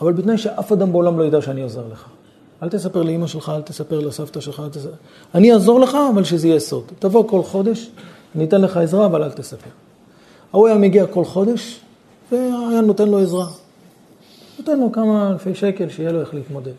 אבל 0.00 0.12
בתנאי 0.12 0.38
שאף 0.38 0.72
אדם 0.72 0.92
בעולם 0.92 1.18
לא 1.18 1.24
ידע 1.24 1.42
שאני 1.42 1.62
עוזר 1.62 1.82
לך. 1.92 2.04
אל 2.62 2.68
תספר 2.68 3.02
לאימא 3.02 3.26
שלך, 3.26 3.52
אל 3.56 3.62
תספר 3.62 4.00
לסבתא 4.00 4.40
שלך, 4.40 4.60
אל 4.60 4.68
תספר... 4.68 4.90
אני 5.34 5.52
אעזור 5.52 5.80
לך, 5.80 5.96
אבל 6.14 6.24
שזה 6.24 6.48
יהיה 6.48 6.60
סוד. 6.60 6.84
תבוא 6.98 7.28
כל 7.28 7.42
חודש, 7.42 7.90
אני 8.34 8.44
אתן 8.44 8.60
לך 8.60 8.76
עזרה, 8.76 9.06
אבל 9.06 9.22
אל 9.22 9.30
תספר. 9.30 9.70
ההוא 10.52 10.68
היה 10.68 10.76
מגיע 10.76 11.06
כל 11.06 11.24
חודש, 11.24 11.80
והיה 12.32 12.80
נותן 12.80 13.08
לו 13.08 13.18
עזרה. 13.18 13.46
נותן 14.58 14.80
לו 14.80 14.92
כמה 14.92 15.30
אלפי 15.30 15.54
שקל, 15.54 15.88
שיהיה 15.88 16.12
לו 16.12 16.20
איך 16.20 16.34
להתמודד. 16.34 16.72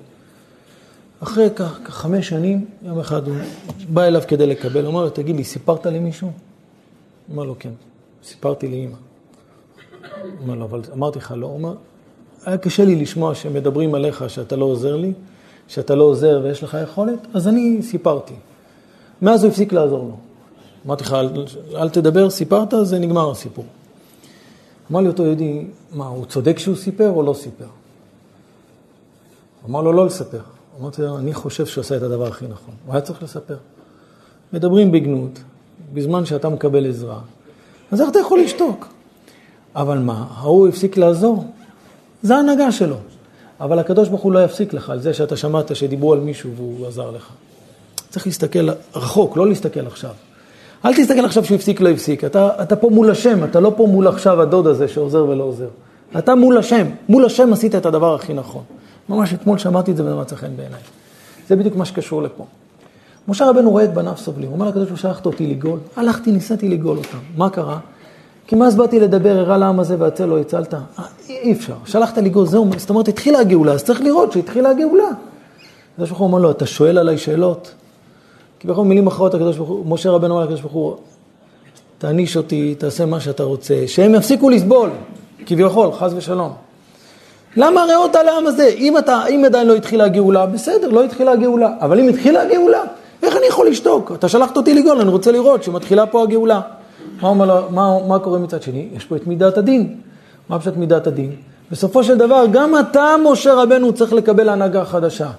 אחרי 1.20 1.50
כך, 1.56 1.80
חמש 1.86 2.30
שנים, 2.30 2.66
יום 2.82 3.00
אחד 3.00 3.28
הוא 3.28 3.36
בא 3.90 4.04
אליו 4.04 4.22
כדי 4.28 4.48
לקבל, 4.48 4.86
הוא 4.86 4.92
אמר 4.92 5.04
לו, 5.04 5.10
תגיד 5.10 5.36
לי, 5.36 5.44
סיפרת 5.44 5.86
למישהו? 5.86 6.32
הוא 7.28 7.36
אמר 7.36 7.44
לו, 7.44 7.56
כן, 7.60 7.72
סיפרתי 8.24 8.68
לאימא. 8.68 8.96
אומר 10.42 10.56
לו, 10.56 10.66
אבל 10.66 10.82
אמרתי 10.94 11.20
לך 11.20 11.34
לא. 11.38 11.48
אומר, 11.48 11.76
היה 12.46 12.58
קשה 12.58 12.86
לי 12.86 12.96
לשמוע 12.96 13.36
שמדברים 13.36 13.96
עליך 13.96 14.30
שאתה 14.30 14.56
לא 14.56 14.66
עוזר 14.66 14.96
לי, 14.96 15.14
שאתה 15.68 15.96
לא 15.96 16.04
עוזר 16.04 16.42
ויש 16.44 16.64
לך 16.64 16.78
יכולת, 16.84 17.20
אז 17.34 17.48
אני 17.48 17.80
סיפרתי. 17.82 18.34
מאז 19.22 19.44
הוא 19.44 19.52
הפסיק 19.52 19.74
לעזור 19.74 20.04
לו. 20.04 20.18
אמרתי 20.86 21.04
לך, 21.04 21.14
אל, 21.14 21.46
אל 21.76 21.90
תדבר, 21.90 22.30
סיפרת, 22.30 22.74
זה 22.84 23.00
נגמר 23.00 23.32
הסיפור. 23.32 23.66
אמר 24.92 25.00
לי 25.02 25.08
אותו 25.08 25.26
יהודי, 25.26 25.66
מה, 25.92 26.08
הוא 26.08 26.26
צודק 26.26 26.60
שהוא 26.60 26.76
סיפר 26.76 27.10
או 27.10 27.24
לא 27.24 27.34
סיפר? 27.34 27.66
אמר 29.70 29.82
לו 29.82 29.94
לא 29.94 30.06
לספר. 30.06 30.42
אמרתי 30.80 31.02
לו, 31.02 31.18
אני 31.18 31.34
חושב 31.34 31.66
שהוא 31.66 31.82
עשה 31.82 31.98
את 31.98 32.02
הדבר 32.02 32.28
הכי 32.28 32.46
נכון. 32.48 32.74
הוא 32.86 32.94
היה 32.94 33.02
צריך 33.02 33.24
לספר. 33.24 33.58
מדברים 34.54 34.92
בגנות, 34.92 35.40
בזמן 35.94 36.26
שאתה 36.26 36.50
מקבל 36.50 36.90
עזרה, 36.90 37.20
אז 37.92 38.02
איך 38.02 38.10
אתה 38.10 38.20
יכול 38.20 38.40
לשתוק? 38.40 38.88
אבל 39.76 39.98
מה, 39.98 40.26
ההוא 40.38 40.68
הפסיק 40.68 40.98
לעזור? 40.98 41.46
זה 42.22 42.36
ההנהגה 42.36 42.72
שלו. 42.72 42.96
אבל 43.60 43.80
הקדוש 43.80 44.10
ברוך 44.10 44.22
הוא 44.22 44.32
לא 44.32 44.44
יפסיק 44.44 44.74
לך 44.74 44.90
על 44.90 45.00
זה 45.00 45.14
שאתה 45.14 45.38
שמעת 45.38 45.76
שדיברו 45.76 46.14
על 46.14 46.20
מישהו 46.20 46.50
והוא 46.56 46.88
עזר 46.88 47.12
לך. 47.12 47.30
צריך 48.10 48.28
להסתכל 48.28 48.70
רחוק, 48.96 49.38
לא 49.38 49.48
להסתכל 49.48 49.88
עכשיו. 49.88 50.12
אל 50.86 50.96
תסתכל 50.96 51.26
עכשיו 51.26 51.46
שהוא 51.46 51.56
הפסיק, 51.56 51.82
לא 51.82 51.90
הפסיק. 51.90 52.24
אתה, 52.24 52.50
אתה 52.64 52.76
פה 52.76 52.90
מול 52.90 53.12
השם, 53.12 53.44
אתה 53.44 53.60
לא 53.60 53.74
פה 53.78 53.88
מול 53.88 54.08
עכשיו 54.08 54.42
הדוד 54.42 54.68
הזה 54.68 54.88
שעוזר 54.88 55.26
ולא 55.26 55.44
עוזר. 55.44 55.68
אתה 56.18 56.36
מול 56.36 56.58
השם, 56.58 56.88
מול 57.10 57.26
השם 57.26 57.54
עשית 57.54 57.76
את 57.76 57.86
הדבר 57.86 58.16
הכי 58.16 58.34
נכון. 58.34 58.64
ממש 59.10 59.34
אתמול 59.34 59.58
שמעתי 59.58 59.92
את 59.92 59.98
זה 59.98 60.06
וזה 60.06 60.16
מצא 60.16 60.36
חן 60.36 60.56
בעיניי. 60.56 60.80
זה 61.48 61.56
בדיוק 61.56 61.76
מה 61.76 61.86
שקשור 61.86 62.24
לפה. 62.24 62.46
משה 63.28 63.50
רבנו 63.50 63.72
רואה 63.72 63.84
את 63.84 63.94
בניו 63.94 64.14
סובלים, 64.18 64.50
הוא 64.50 64.56
אומר 64.56 64.68
לקדוש 64.68 64.84
ברוך 64.88 64.92
הוא 64.92 64.98
שלחת 64.98 65.26
אותי 65.26 65.48
לגאול, 65.48 65.80
הלכתי, 65.96 66.32
ניסיתי 66.32 66.70
לגאול 66.70 66.98
אותם. 66.98 67.18
מה 67.38 67.50
קרה? 67.50 67.80
כי 68.48 68.56
מה 68.56 68.68
אז 68.68 68.76
באתי 68.76 69.00
לדבר, 69.00 69.40
הרע 69.40 69.58
לעם 69.58 69.80
הזה 69.80 69.96
והצל 70.00 70.26
לא 70.26 70.40
הצלת? 70.40 70.74
אה, 70.74 70.80
אי 71.30 71.52
אפשר, 71.52 71.74
שלחת 71.86 72.18
לגאול, 72.18 72.48
זהו, 72.48 72.68
זאת 72.78 72.90
אומרת, 72.90 73.08
התחילה 73.08 73.40
הגאולה, 73.40 73.72
אז 73.72 73.84
צריך 73.84 74.02
לראות 74.02 74.32
שהתחילה 74.32 74.70
הגאולה. 74.70 75.08
הקדוש 75.94 76.10
ברוך 76.10 76.20
הוא 76.20 76.28
אומר 76.28 76.40
לו, 76.40 76.52
אתה 76.52 76.66
שואל 76.66 76.98
עליי 76.98 77.18
שאלות? 77.18 77.74
כי 78.60 78.68
בכל 78.68 78.86
מילים 78.86 79.08
אחרות, 79.08 79.34
הקדוש 79.34 79.58
ברוך 79.58 79.70
הוא, 79.70 79.86
משה 79.86 80.10
רבנו 80.10 80.34
אומר 80.34 80.46
לקדוש 80.46 80.62
ברוך 80.62 80.74
הוא, 80.74 80.96
תעניש 81.98 82.38
אותי, 82.38 82.76
תעשה 82.78 83.06
מה 83.06 83.20
שאתה 83.20 83.44
רוצה, 83.44 83.84
שהם 83.88 84.16
יפסיקו 84.16 84.50
לסבול, 84.50 84.90
כביכול, 85.46 85.92
חס 85.92 86.12
ושלום. 86.16 86.54
למה 87.56 87.84
הריאות 87.84 88.16
על 88.16 88.28
העם 88.28 88.48
הזה? 88.48 88.68
אם, 88.68 88.98
אתה, 88.98 89.26
אם 89.26 89.44
עדיין 89.46 89.68
לא 89.68 89.76
התחילה 89.76 90.04
הגאולה, 90.04 90.46
בסדר, 90.46 90.90
לא 90.90 91.04
התחילה 91.04 91.32
הגאולה. 91.32 91.70
אבל 91.82 92.00
אם 92.00 92.10
התחילה 92.10 92.42
הגאולה, 92.42 92.82
איך 93.24 93.38
אני 93.38 93.46
יכול 93.46 93.68
לשתוק? 93.68 94.12
אתה 94.12 94.30
שלחת 94.30 94.58
אותי 94.58 94.74
לגאול, 94.74 95.02
אני 95.02 95.10
רוצה 95.10 95.32
לראות 95.32 95.64
שמתחילה 95.64 96.06
פה 96.06 96.24
הגאולה. 96.24 96.62
מה, 97.22 97.46
לו, 97.46 97.56
מה, 97.70 97.98
מה 98.08 98.20
קורה 98.20 98.40
מצד 98.40 98.62
שני? 98.62 98.88
יש 98.96 99.06
פה 99.06 99.16
את 99.16 99.28
מידת 99.28 99.58
הדין. 99.58 99.96
מה 100.50 100.60
פשוט 100.60 100.78
מידת 100.78 101.08
הדין? 101.08 101.32
בסופו 101.72 102.04
של 102.04 102.18
דבר, 102.18 102.46
גם 102.52 102.80
אתה, 102.80 103.16
משה 103.24 103.54
רבנו, 103.54 103.94
צריך 103.94 104.14
לקבל 104.14 104.50
הנהגה 104.50 104.86
חדשה. 104.86 105.30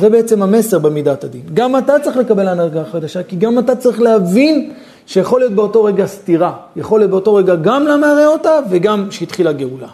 זה 0.00 0.10
בעצם 0.10 0.42
המסר 0.42 0.78
במידת 0.78 1.24
הדין. 1.24 1.42
גם 1.54 1.78
אתה 1.78 1.98
צריך 1.98 2.16
לקבל 2.16 2.48
הנהגה 2.48 2.84
חדשה, 2.84 3.22
כי 3.22 3.36
גם 3.36 3.58
אתה 3.58 3.76
צריך 3.76 4.00
להבין 4.00 4.72
שיכול 5.06 5.40
להיות 5.40 5.52
באותו 5.52 5.84
רגע 5.84 6.06
סתירה. 6.06 6.52
יכול 6.76 7.00
להיות 7.00 7.10
באותו 7.10 7.34
רגע 7.34 7.54
גם 7.54 7.86
למערה 7.86 8.26
אותה 8.26 8.58
וגם 8.70 9.10
שהתחילה 9.10 9.52
גאולה. 9.52 9.88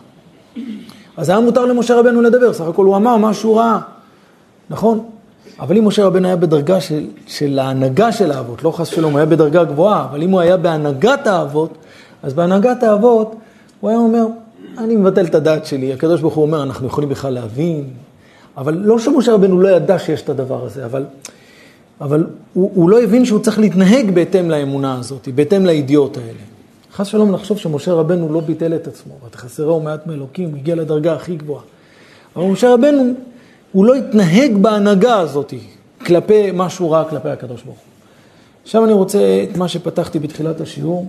אז 1.17 1.29
היה 1.29 1.41
מותר 1.41 1.65
למשה 1.65 1.99
רבנו 1.99 2.23
לדבר, 2.23 2.53
סך 2.53 2.65
הכל 2.65 2.85
הוא 2.85 2.97
אמר 2.97 3.17
מה 3.17 3.35
שהוא 3.35 3.57
ראה, 3.57 3.79
נכון? 4.71 5.05
אבל 5.61 5.77
אם 5.77 5.87
משה 5.87 6.05
רבנו 6.05 6.27
היה 6.27 6.37
בדרגה 6.37 6.81
של, 6.81 7.07
של 7.27 7.59
ההנהגה 7.59 8.13
של 8.13 8.33
האבות, 8.33 8.63
לא 8.63 8.71
חס 8.71 8.93
ושלום, 8.93 9.13
הוא 9.13 9.19
היה 9.19 9.27
בדרגה 9.27 9.65
גבוהה, 9.65 10.05
אבל 10.11 10.23
אם 10.23 10.31
הוא 10.31 10.41
היה 10.41 10.57
בהנהגת 10.57 11.27
האבות, 11.27 11.75
אז 12.23 12.35
בהנהגת 12.35 12.83
האבות 12.83 13.35
הוא 13.81 13.91
היה 13.91 13.99
אומר, 13.99 14.27
אני 14.79 14.97
מבטל 14.97 15.25
את 15.25 15.35
הדעת 15.35 15.67
שלי, 15.67 15.93
הקדוש 15.93 16.21
ברוך 16.21 16.35
הוא 16.35 16.43
אומר, 16.43 16.63
אנחנו 16.63 16.87
יכולים 16.87 17.11
בכלל 17.11 17.35
להבין, 17.35 17.85
אבל 18.57 18.75
לא 18.75 18.99
שמשה 18.99 19.33
רבנו 19.33 19.61
לא 19.61 19.69
ידע 19.69 19.99
שיש 19.99 20.23
את 20.23 20.29
הדבר 20.29 20.65
הזה, 20.65 20.85
אבל, 20.85 21.05
אבל 22.01 22.27
הוא, 22.53 22.71
הוא 22.75 22.91
לא 22.91 23.03
הבין 23.03 23.25
שהוא 23.25 23.41
צריך 23.41 23.59
להתנהג 23.59 24.11
בהתאם 24.11 24.51
לאמונה 24.51 24.99
הזאת, 24.99 25.29
בהתאם 25.35 25.67
לידיעות 25.67 26.17
האלה. 26.17 26.39
חס 26.93 27.07
ושלום 27.07 27.33
לחשוב 27.33 27.59
שמשה 27.59 27.93
רבנו 27.93 28.33
לא 28.33 28.41
ביטל 28.41 28.75
את 28.75 28.87
עצמו, 28.87 29.15
ותחסרו 29.27 29.81
מעט 29.81 30.07
מאלוקים, 30.07 30.55
הגיע 30.55 30.75
לדרגה 30.75 31.13
הכי 31.13 31.37
גבוהה. 31.37 31.63
אבל 32.37 32.45
משה 32.45 32.75
רבנו, 32.75 33.15
הוא 33.73 33.85
לא 33.85 33.95
התנהג 33.95 34.57
בהנהגה 34.57 35.19
הזאת 35.19 35.55
כלפי 36.07 36.51
משהו 36.55 36.91
רע 36.91 37.05
כלפי 37.05 37.29
הקדוש 37.29 37.63
ברוך 37.63 37.77
הוא. 37.77 37.93
עכשיו 38.63 38.85
אני 38.85 38.93
רוצה 38.93 39.45
את 39.51 39.57
מה 39.57 39.69
שפתחתי 39.69 40.19
בתחילת 40.19 40.61
השיעור, 40.61 41.07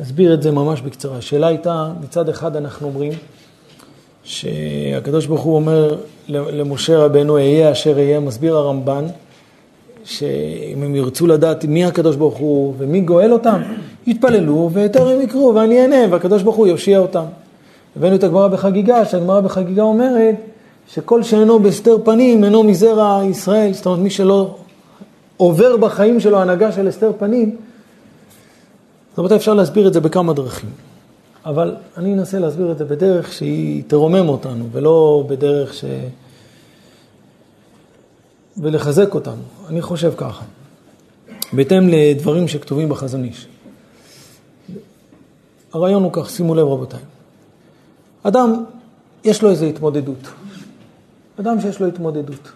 להסביר 0.00 0.34
את 0.34 0.42
זה 0.42 0.50
ממש 0.50 0.80
בקצרה. 0.80 1.16
השאלה 1.16 1.46
הייתה, 1.46 1.90
מצד 2.02 2.28
אחד 2.28 2.56
אנחנו 2.56 2.86
אומרים, 2.86 3.12
שהקדוש 4.22 5.26
ברוך 5.26 5.40
הוא 5.40 5.54
אומר 5.54 5.96
למשה 6.28 6.98
רבנו, 6.98 7.36
אהיה 7.36 7.72
אשר 7.72 7.98
אהיה, 7.98 8.20
מסביר 8.20 8.56
הרמב"ן, 8.56 9.04
שאם 10.04 10.82
הם 10.82 10.94
ירצו 10.94 11.26
לדעת 11.26 11.64
מי 11.64 11.84
הקדוש 11.84 12.16
ברוך 12.16 12.36
הוא 12.36 12.74
ומי 12.78 13.00
גואל 13.00 13.32
אותם, 13.32 13.62
יתפללו 14.06 14.70
הם 14.94 15.20
יקראו 15.20 15.54
ואני 15.54 15.82
אענה 15.82 15.96
והקדוש 16.10 16.42
ברוך 16.42 16.56
הוא 16.56 16.66
יושיע 16.66 16.98
אותם. 16.98 17.24
הבאנו 17.96 18.16
את 18.16 18.24
הגמרא 18.24 18.48
בחגיגה, 18.48 19.04
שהגמרא 19.04 19.40
בחגיגה 19.40 19.82
אומרת 19.82 20.34
שכל 20.88 21.22
שאינו 21.22 21.58
בהסתר 21.58 21.96
פנים 22.04 22.44
אינו 22.44 22.62
מזרע 22.62 23.20
ישראל, 23.24 23.72
זאת 23.72 23.86
אומרת 23.86 24.00
מי 24.00 24.10
שלא 24.10 24.56
עובר 25.36 25.76
בחיים 25.76 26.20
שלו 26.20 26.40
הנהגה 26.40 26.72
של 26.72 26.88
הסתר 26.88 27.12
פנים, 27.18 27.56
זאת 29.10 29.18
אומרת 29.18 29.32
אפשר 29.32 29.54
להסביר 29.54 29.88
את 29.88 29.92
זה 29.92 30.00
בכמה 30.00 30.32
דרכים. 30.32 30.70
אבל 31.44 31.76
אני 31.96 32.14
אנסה 32.14 32.38
להסביר 32.38 32.72
את 32.72 32.78
זה 32.78 32.84
בדרך 32.84 33.32
שהיא 33.32 33.82
תרומם 33.86 34.28
אותנו 34.28 34.64
ולא 34.72 35.24
בדרך 35.28 35.74
ש... 35.74 35.84
ולחזק 38.56 39.14
אותנו. 39.14 39.42
אני 39.68 39.82
חושב 39.82 40.12
ככה, 40.16 40.44
בהתאם 41.52 41.88
לדברים 41.88 42.48
שכתובים 42.48 42.88
בחזון 42.88 43.24
איש. 43.24 43.46
הרעיון 45.72 46.02
הוא 46.02 46.12
כך, 46.12 46.30
שימו 46.30 46.54
לב 46.54 46.66
רבותיי. 46.66 47.00
אדם, 48.22 48.64
יש 49.24 49.42
לו 49.42 49.50
איזו 49.50 49.66
התמודדות. 49.66 50.28
אדם 51.40 51.60
שיש 51.60 51.80
לו 51.80 51.86
התמודדות. 51.86 52.52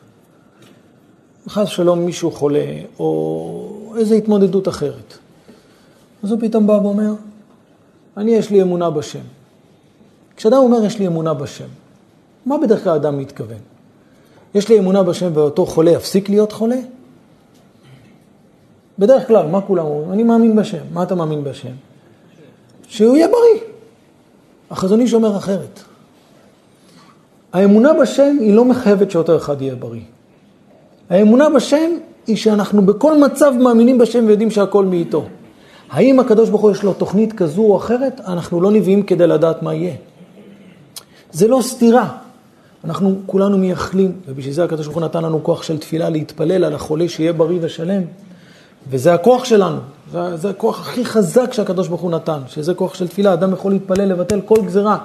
חס 1.49 1.69
שלום 1.69 1.99
מישהו 1.99 2.31
חולה, 2.31 2.67
או 2.99 3.95
איזו 3.99 4.15
התמודדות 4.15 4.69
אחרת. 4.69 5.19
אז 6.23 6.31
הוא 6.31 6.41
פתאום 6.41 6.67
בא 6.67 6.73
ואומר, 6.73 7.13
אני 8.17 8.31
יש 8.31 8.51
לי 8.51 8.63
אמונה 8.63 8.91
בשם. 8.91 9.21
כשאדם 10.37 10.57
אומר 10.57 10.85
יש 10.85 10.99
לי 10.99 11.07
אמונה 11.07 11.35
בשם, 11.35 11.69
מה 12.47 12.59
בדרך 12.59 12.85
כלל 12.85 12.95
אדם 12.95 13.19
מתכוון? 13.19 13.59
יש 14.55 14.69
לי 14.69 14.79
אמונה 14.79 15.03
בשם 15.03 15.31
ואותו 15.35 15.67
חולה 15.67 15.91
יפסיק 15.91 16.29
להיות 16.29 16.53
חולה? 16.53 16.79
בדרך 18.99 19.29
כלל, 19.29 19.47
מה 19.47 19.61
כולם 19.61 19.87
אומרים? 19.87 20.13
אני 20.13 20.23
מאמין 20.23 20.57
בשם. 20.57 20.83
מה 20.93 21.03
אתה 21.03 21.15
מאמין 21.15 21.45
בשם? 21.45 21.73
שהוא 22.89 23.17
יהיה 23.17 23.29
בריא. 23.29 23.71
החזון 24.71 25.01
איש 25.01 25.15
אומר 25.15 25.37
אחרת. 25.37 25.81
האמונה 27.53 27.93
בשם 28.03 28.37
היא 28.41 28.55
לא 28.55 28.65
מחייבת 28.65 29.11
שאותו 29.11 29.37
אחד 29.37 29.63
יהיה 29.63 29.75
בריא. 29.75 30.01
האמונה 31.11 31.51
בשם 31.51 31.91
היא 32.27 32.37
שאנחנו 32.37 32.83
בכל 32.83 33.21
מצב 33.21 33.53
מאמינים 33.61 33.99
בשם 33.99 34.25
ויודעים 34.27 34.51
שהכל 34.51 34.85
מאיתו. 34.85 35.25
האם 35.91 36.21
הקדוש 36.21 36.49
ברוך 36.49 36.63
הוא 36.63 36.71
יש 36.71 36.83
לו 36.83 36.93
תוכנית 36.93 37.33
כזו 37.33 37.63
או 37.63 37.77
אחרת? 37.77 38.21
אנחנו 38.27 38.61
לא 38.61 38.71
נביאים 38.71 39.03
כדי 39.03 39.27
לדעת 39.27 39.63
מה 39.63 39.75
יהיה. 39.75 39.95
זה 41.33 41.49
לא 41.49 41.59
סתירה. 41.63 42.09
אנחנו 42.85 43.15
כולנו 43.27 43.59
מייחלים, 43.59 44.13
ובשביל 44.29 44.55
זה 44.55 44.65
הקדוש 44.65 44.87
ברוך 44.87 44.99
הוא 44.99 45.05
נתן 45.05 45.25
לנו 45.25 45.45
כוח 45.45 45.63
של 45.63 45.79
תפילה 45.79 46.11
להתפלל 46.11 46.65
על 46.65 46.75
החולה 46.75 47.09
שיהיה 47.09 47.33
בריא 47.33 47.59
ושלם. 47.63 48.03
וזה 48.91 49.15
הכוח 49.15 49.45
שלנו, 49.45 49.79
זה, 50.13 50.37
זה 50.37 50.51
הכוח 50.51 50.81
הכי 50.81 51.05
חזק 51.05 51.53
שהקדוש 51.53 51.89
ברוך 51.89 52.01
הוא 52.01 52.11
נתן, 52.11 52.41
שזה 52.47 52.75
כוח 52.75 52.95
של 52.95 53.09
תפילה, 53.09 53.33
אדם 53.33 53.53
יכול 53.53 53.73
להתפלל, 53.73 54.05
לבטל 54.05 54.41
כל 54.41 54.57
גזרה. 54.67 54.99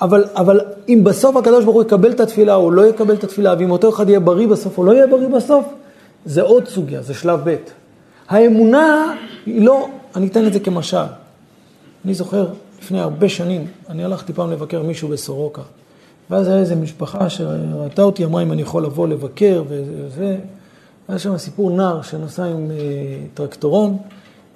אבל, 0.00 0.24
אבל 0.34 0.60
אם 0.88 1.00
בסוף 1.04 1.36
הקדוש 1.36 1.64
ברוך 1.64 1.76
הוא 1.76 1.82
יקבל 1.82 2.10
את 2.10 2.20
התפילה 2.20 2.54
או 2.54 2.70
לא 2.70 2.86
יקבל 2.86 3.14
את 3.14 3.24
התפילה, 3.24 3.54
ואם 3.58 3.70
אותו 3.70 3.88
אחד 3.88 4.08
יהיה 4.08 4.20
בריא 4.20 4.48
בסוף 4.48 4.78
או 4.78 4.84
לא 4.84 4.92
יהיה 4.92 5.06
בריא 5.06 5.28
בסוף, 5.28 5.66
זה 6.24 6.42
עוד 6.42 6.68
סוגיה, 6.68 7.02
זה 7.02 7.14
שלב 7.14 7.40
ב'. 7.44 7.56
האמונה 8.28 9.14
היא 9.46 9.62
לא, 9.62 9.88
אני 10.16 10.26
אתן 10.26 10.46
את 10.46 10.52
זה 10.52 10.60
כמשל. 10.60 10.96
אני 12.04 12.14
זוכר, 12.14 12.46
לפני 12.82 13.00
הרבה 13.00 13.28
שנים, 13.28 13.66
אני 13.88 14.04
הלכתי 14.04 14.32
פעם 14.32 14.50
לבקר 14.50 14.82
מישהו 14.82 15.08
בסורוקה. 15.08 15.62
ואז 16.30 16.48
היה 16.48 16.58
איזו 16.58 16.76
משפחה 16.76 17.30
שראתה 17.30 18.02
אותי, 18.02 18.24
אמרה 18.24 18.42
אם 18.42 18.52
אני 18.52 18.62
יכול 18.62 18.84
לבוא 18.84 19.08
לבקר 19.08 19.62
וזה. 19.68 20.36
היה 21.08 21.18
שם 21.18 21.38
סיפור 21.38 21.70
נער 21.70 22.02
שנסע 22.02 22.44
עם 22.44 22.70
אה, 22.70 22.76
טרקטורון 23.34 23.96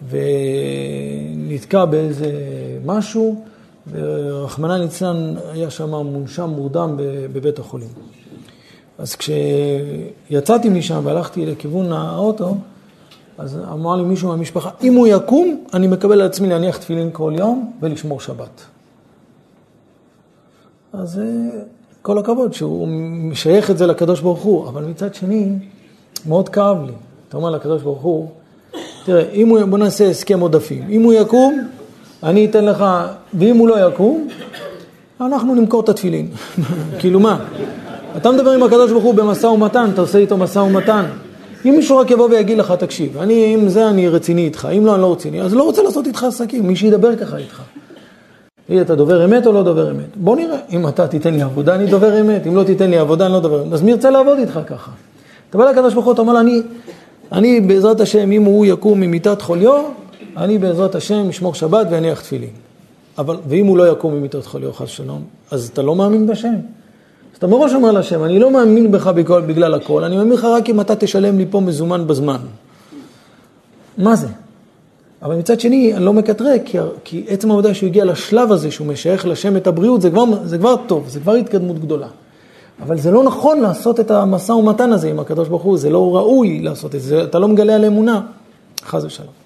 ונתקע 0.09 1.85
באיזה 1.85 2.31
משהו, 2.85 3.45
ורחמנא 3.91 4.73
ליצלן 4.73 5.35
היה 5.53 5.71
שם 5.71 5.91
מונשם 5.91 6.51
מורדם 6.51 6.97
בבית 7.33 7.59
החולים. 7.59 7.89
אז 8.99 9.17
כשיצאתי 9.17 10.69
משם 10.69 11.01
והלכתי 11.05 11.47
לכיוון 11.47 11.93
האוטו, 11.93 12.57
אז 13.39 13.59
אמר 13.73 13.97
לי 13.97 14.03
מישהו 14.03 14.29
מהמשפחה, 14.29 14.71
אם 14.83 14.95
הוא 14.95 15.07
יקום, 15.07 15.65
אני 15.75 15.87
מקבל 15.87 16.13
על 16.13 16.27
עצמי 16.27 16.49
להניח 16.49 16.77
תפילין 16.77 17.11
כל 17.13 17.33
יום 17.39 17.73
ולשמור 17.81 18.21
שבת. 18.21 18.61
אז 20.93 21.19
אה, 21.19 21.25
כל 22.03 22.19
הכבוד 22.19 22.55
שהוא 22.55 22.89
משייך 23.31 23.71
את 23.71 23.79
זה 23.79 23.87
לקדוש 23.87 24.21
ברוך 24.21 24.43
הוא, 24.43 24.69
אבל 24.69 24.85
מצד 24.85 25.15
שני, 25.15 25.49
מאוד 26.27 26.49
כאב 26.49 26.85
לי. 26.87 26.93
אתה 27.29 27.37
אומר 27.37 27.51
לקדוש 27.51 27.83
ברוך 27.83 28.03
הוא, 28.03 28.29
תראה, 29.05 29.31
אם 29.31 29.49
הוא, 29.49 29.65
בוא 29.65 29.79
נעשה 29.79 30.11
הסכם 30.11 30.41
עודפים. 30.41 30.87
אם 30.91 31.03
הוא 31.03 31.13
יקום, 31.13 31.69
אני 32.25 32.45
אתן 32.45 32.65
לך, 32.65 32.85
ואם 33.35 33.57
הוא 33.57 33.69
לא 33.69 33.89
יקום, 33.89 34.29
אנחנו 35.21 35.55
נמכור 35.55 35.81
את 35.81 35.89
התפילין. 35.89 36.29
כאילו 36.99 37.21
מה? 37.21 37.39
אתה 38.17 38.31
מדבר 38.31 38.51
עם 38.51 38.63
הקדוש 38.63 38.91
ברוך 38.91 39.05
הוא 39.05 39.15
במשא 39.15 39.47
ומתן, 39.47 39.91
אתה 39.93 40.01
עושה 40.01 40.19
איתו 40.19 40.37
משא 40.37 40.59
ומתן. 40.59 41.05
אם 41.65 41.75
מישהו 41.77 41.97
רק 41.97 42.11
יבוא 42.11 42.29
ויגיד 42.31 42.59
לך, 42.59 42.73
תקשיב, 42.73 43.19
אני, 43.19 43.55
אם 43.55 43.69
זה 43.69 43.89
אני 43.89 44.09
רציני 44.09 44.45
איתך, 44.45 44.69
אם 44.79 44.87
לא, 44.87 44.95
אני 44.95 45.03
לא 45.03 45.13
רציני, 45.13 45.43
אז 45.43 45.55
לא 45.55 45.63
רוצה 45.63 45.83
לעשות 45.83 46.07
איתך 46.07 46.25
עסקים, 46.25 46.67
מי 46.67 46.77
שידבר 46.77 47.17
ככה 47.17 47.37
איתך. 47.37 47.63
תגיד, 48.67 48.81
אתה 48.81 48.95
דובר 48.95 49.25
אמת 49.25 49.47
או 49.47 49.53
לא 49.53 49.63
דובר 49.63 49.91
אמת? 49.91 50.17
בוא 50.17 50.37
נראה, 50.37 50.59
אם 50.73 50.89
אתה 50.89 51.07
תיתן 51.07 51.35
לי 51.35 51.43
עבודה, 51.43 51.75
אני 51.75 51.87
דובר 51.87 52.21
אמת, 52.21 52.47
אם 52.47 52.57
לא 52.57 52.63
תיתן 52.63 52.91
לי 52.91 52.99
עבודה, 52.99 53.27
אני 53.27 53.33
לא 53.33 53.41
דובר 53.41 53.63
אמת. 53.63 53.73
אז 53.73 53.83
מי 53.83 53.91
ירצה 53.91 54.11
לעבוד 54.11 54.39
איתך 54.39 54.61
ככה? 54.67 54.91
אתה 55.51 55.59
בא 55.59 55.71
לקדוש 55.71 55.95
ברוך 55.95 56.05
הוא, 56.05 56.13
אתה 56.13 56.23
אומר 56.23 56.41
אני, 56.41 56.63
אני 57.33 57.61
בעזרת 57.61 58.01
השם, 58.01 58.33
אם 58.33 58.45
הוא 58.45 58.67
יקום 58.67 59.01
ממיטת 59.01 59.43
חוליו, 59.43 59.83
אני 60.37 60.59
בעזרת 60.59 60.95
השם 60.95 61.29
אשמור 61.29 61.55
שבת 61.55 61.87
ואניח 61.91 62.21
תפילין. 62.21 62.51
אבל, 63.19 63.37
ואם 63.49 63.67
הוא 63.67 63.79
לא 63.79 63.93
יקום 63.93 64.15
ממיטות 64.15 64.47
חוליו 64.47 64.73
חס 64.73 64.89
שלום, 64.89 65.23
אז 65.51 65.71
אתה 65.73 65.83
לא 65.83 65.97
מאמין 65.97 66.27
בשם. 66.27 66.55
אז 67.33 67.39
אתה 67.39 67.47
מראש 67.47 67.75
אומר 67.75 67.93
לשם, 67.93 68.25
אני 68.25 68.39
לא 68.39 68.51
מאמין 68.51 68.93
בך 68.93 69.07
בגלל, 69.07 69.41
בגלל 69.41 69.75
הכל, 69.75 70.05
אני 70.05 70.17
מאמין 70.17 70.33
לך 70.33 70.45
רק 70.45 70.71
אם 70.71 70.81
אתה 70.81 70.97
תשלם 70.97 71.39
לי 71.39 71.47
פה 71.51 71.61
מזומן 71.61 72.07
בזמן. 72.07 72.41
מה 73.99 74.17
זה? 74.17 74.27
אבל 75.23 75.37
מצד 75.37 75.61
שני, 75.61 75.95
אני 75.95 76.05
לא 76.05 76.13
מקטרק, 76.13 76.63
כי, 76.65 76.79
כי 77.05 77.25
עצם 77.29 77.51
העובדה 77.51 77.75
שהוא 77.75 77.87
הגיע 77.87 78.05
לשלב 78.05 78.53
הזה, 78.53 78.71
שהוא 78.71 78.87
משייך 78.87 79.27
לשם 79.27 79.57
את 79.57 79.67
הבריאות, 79.67 80.03
זה 80.03 80.11
כבר, 80.11 80.25
זה 80.45 80.59
כבר 80.59 80.75
טוב, 80.87 81.09
זה 81.09 81.21
כבר 81.21 81.33
התקדמות 81.33 81.79
גדולה. 81.79 82.09
אבל 82.83 82.99
זה 82.99 83.11
לא 83.11 83.25
נכון 83.25 83.61
לעשות 83.61 84.01
את 84.01 84.11
המשא 84.11 84.53
ומתן 84.53 84.93
הזה 84.93 85.09
עם 85.11 85.19
הקדוש 85.19 85.49
ברוך 85.49 85.63
הוא, 85.63 85.79
זה 85.79 85.91
לא 85.91 86.17
ראוי 86.17 86.61
לעשות 86.61 86.95
את 86.95 87.01
זה, 87.01 87.25
אתה 87.25 87.39
לא 87.39 87.49
מגלה 87.49 87.75
על 87.75 87.85
אמונה, 87.85 88.21
חס 88.85 89.05
ושלום. 89.05 89.44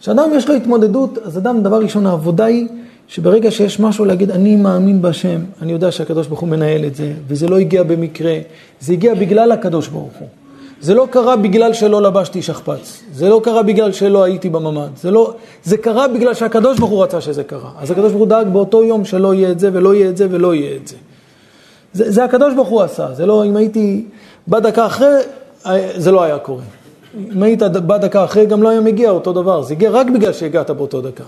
כשאדם 0.00 0.30
יש 0.34 0.48
לו 0.48 0.54
התמודדות, 0.54 1.18
אז 1.18 1.38
אדם, 1.38 1.62
דבר 1.62 1.82
ראשון, 1.82 2.06
העבודה 2.06 2.44
היא 2.44 2.68
שברגע 3.08 3.50
שיש 3.50 3.80
משהו 3.80 4.04
להגיד, 4.04 4.30
אני 4.30 4.56
מאמין 4.56 5.02
בהשם, 5.02 5.40
אני 5.62 5.72
יודע 5.72 5.92
שהקדוש 5.92 6.26
ברוך 6.26 6.40
הוא 6.40 6.48
מנהל 6.48 6.84
את 6.84 6.94
זה, 6.94 7.12
וזה 7.28 7.48
לא 7.48 7.58
הגיע 7.58 7.82
במקרה, 7.82 8.38
זה 8.80 8.92
הגיע 8.92 9.14
בגלל 9.14 9.52
הקדוש 9.52 9.88
ברוך 9.88 10.12
הוא. 10.18 10.28
זה 10.80 10.94
לא 10.94 11.08
קרה 11.10 11.36
בגלל 11.36 11.72
שלא 11.72 12.02
לבשתי 12.02 12.42
שכפ"ץ, 12.42 13.02
זה 13.12 13.28
לא 13.28 13.40
קרה 13.44 13.62
בגלל 13.62 13.92
שלא 13.92 14.24
הייתי 14.24 14.48
בממ"ד, 14.48 14.88
זה, 14.96 15.10
לא, 15.10 15.34
זה 15.64 15.76
קרה 15.76 16.08
בגלל 16.08 16.34
שהקדוש 16.34 16.78
ברוך 16.78 16.90
הוא 16.90 17.02
רצה 17.02 17.20
שזה 17.20 17.44
קרה. 17.44 17.70
אז 17.78 17.90
הקדוש 17.90 18.12
ברוך 18.12 18.20
הוא 18.20 18.28
דאג 18.28 18.48
באותו 18.48 18.84
יום 18.84 19.04
שלא 19.04 19.34
יהיה 19.34 19.50
את 19.50 19.60
זה 19.60 19.70
ולא 19.72 19.94
יהיה 19.94 20.10
את 20.10 20.16
זה 20.16 20.26
ולא 20.30 20.54
יהיה 20.54 20.76
את 20.76 20.88
זה. 20.88 20.96
זה, 21.92 22.10
זה 22.10 22.24
הקדוש 22.24 22.54
ברוך 22.54 22.68
הוא 22.68 22.82
עשה, 22.82 23.14
זה 23.14 23.26
לא, 23.26 23.44
אם 23.44 23.56
הייתי 23.56 24.04
בא 24.46 24.58
דקה 24.58 24.86
אחרי, 24.86 25.08
זה 25.96 26.10
לא 26.10 26.22
היה 26.22 26.38
קורה. 26.38 26.62
אם 27.36 27.42
היית 27.42 27.62
בא 27.62 27.96
דקה 27.96 28.24
אחרי, 28.24 28.46
גם 28.46 28.62
לא 28.62 28.68
היה 28.68 28.80
מגיע 28.80 29.10
אותו 29.10 29.32
דבר, 29.32 29.62
זה 29.62 29.74
הגיע 29.74 29.90
רק 29.90 30.10
בגלל 30.10 30.32
שהגעת 30.32 30.70
באותו 30.70 31.00
דקה. 31.00 31.24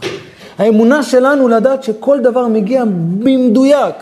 האמונה 0.59 1.03
שלנו 1.03 1.49
לדעת 1.49 1.83
שכל 1.83 2.19
דבר 2.23 2.49
מגיע 2.49 2.85
במדויק, 3.19 3.95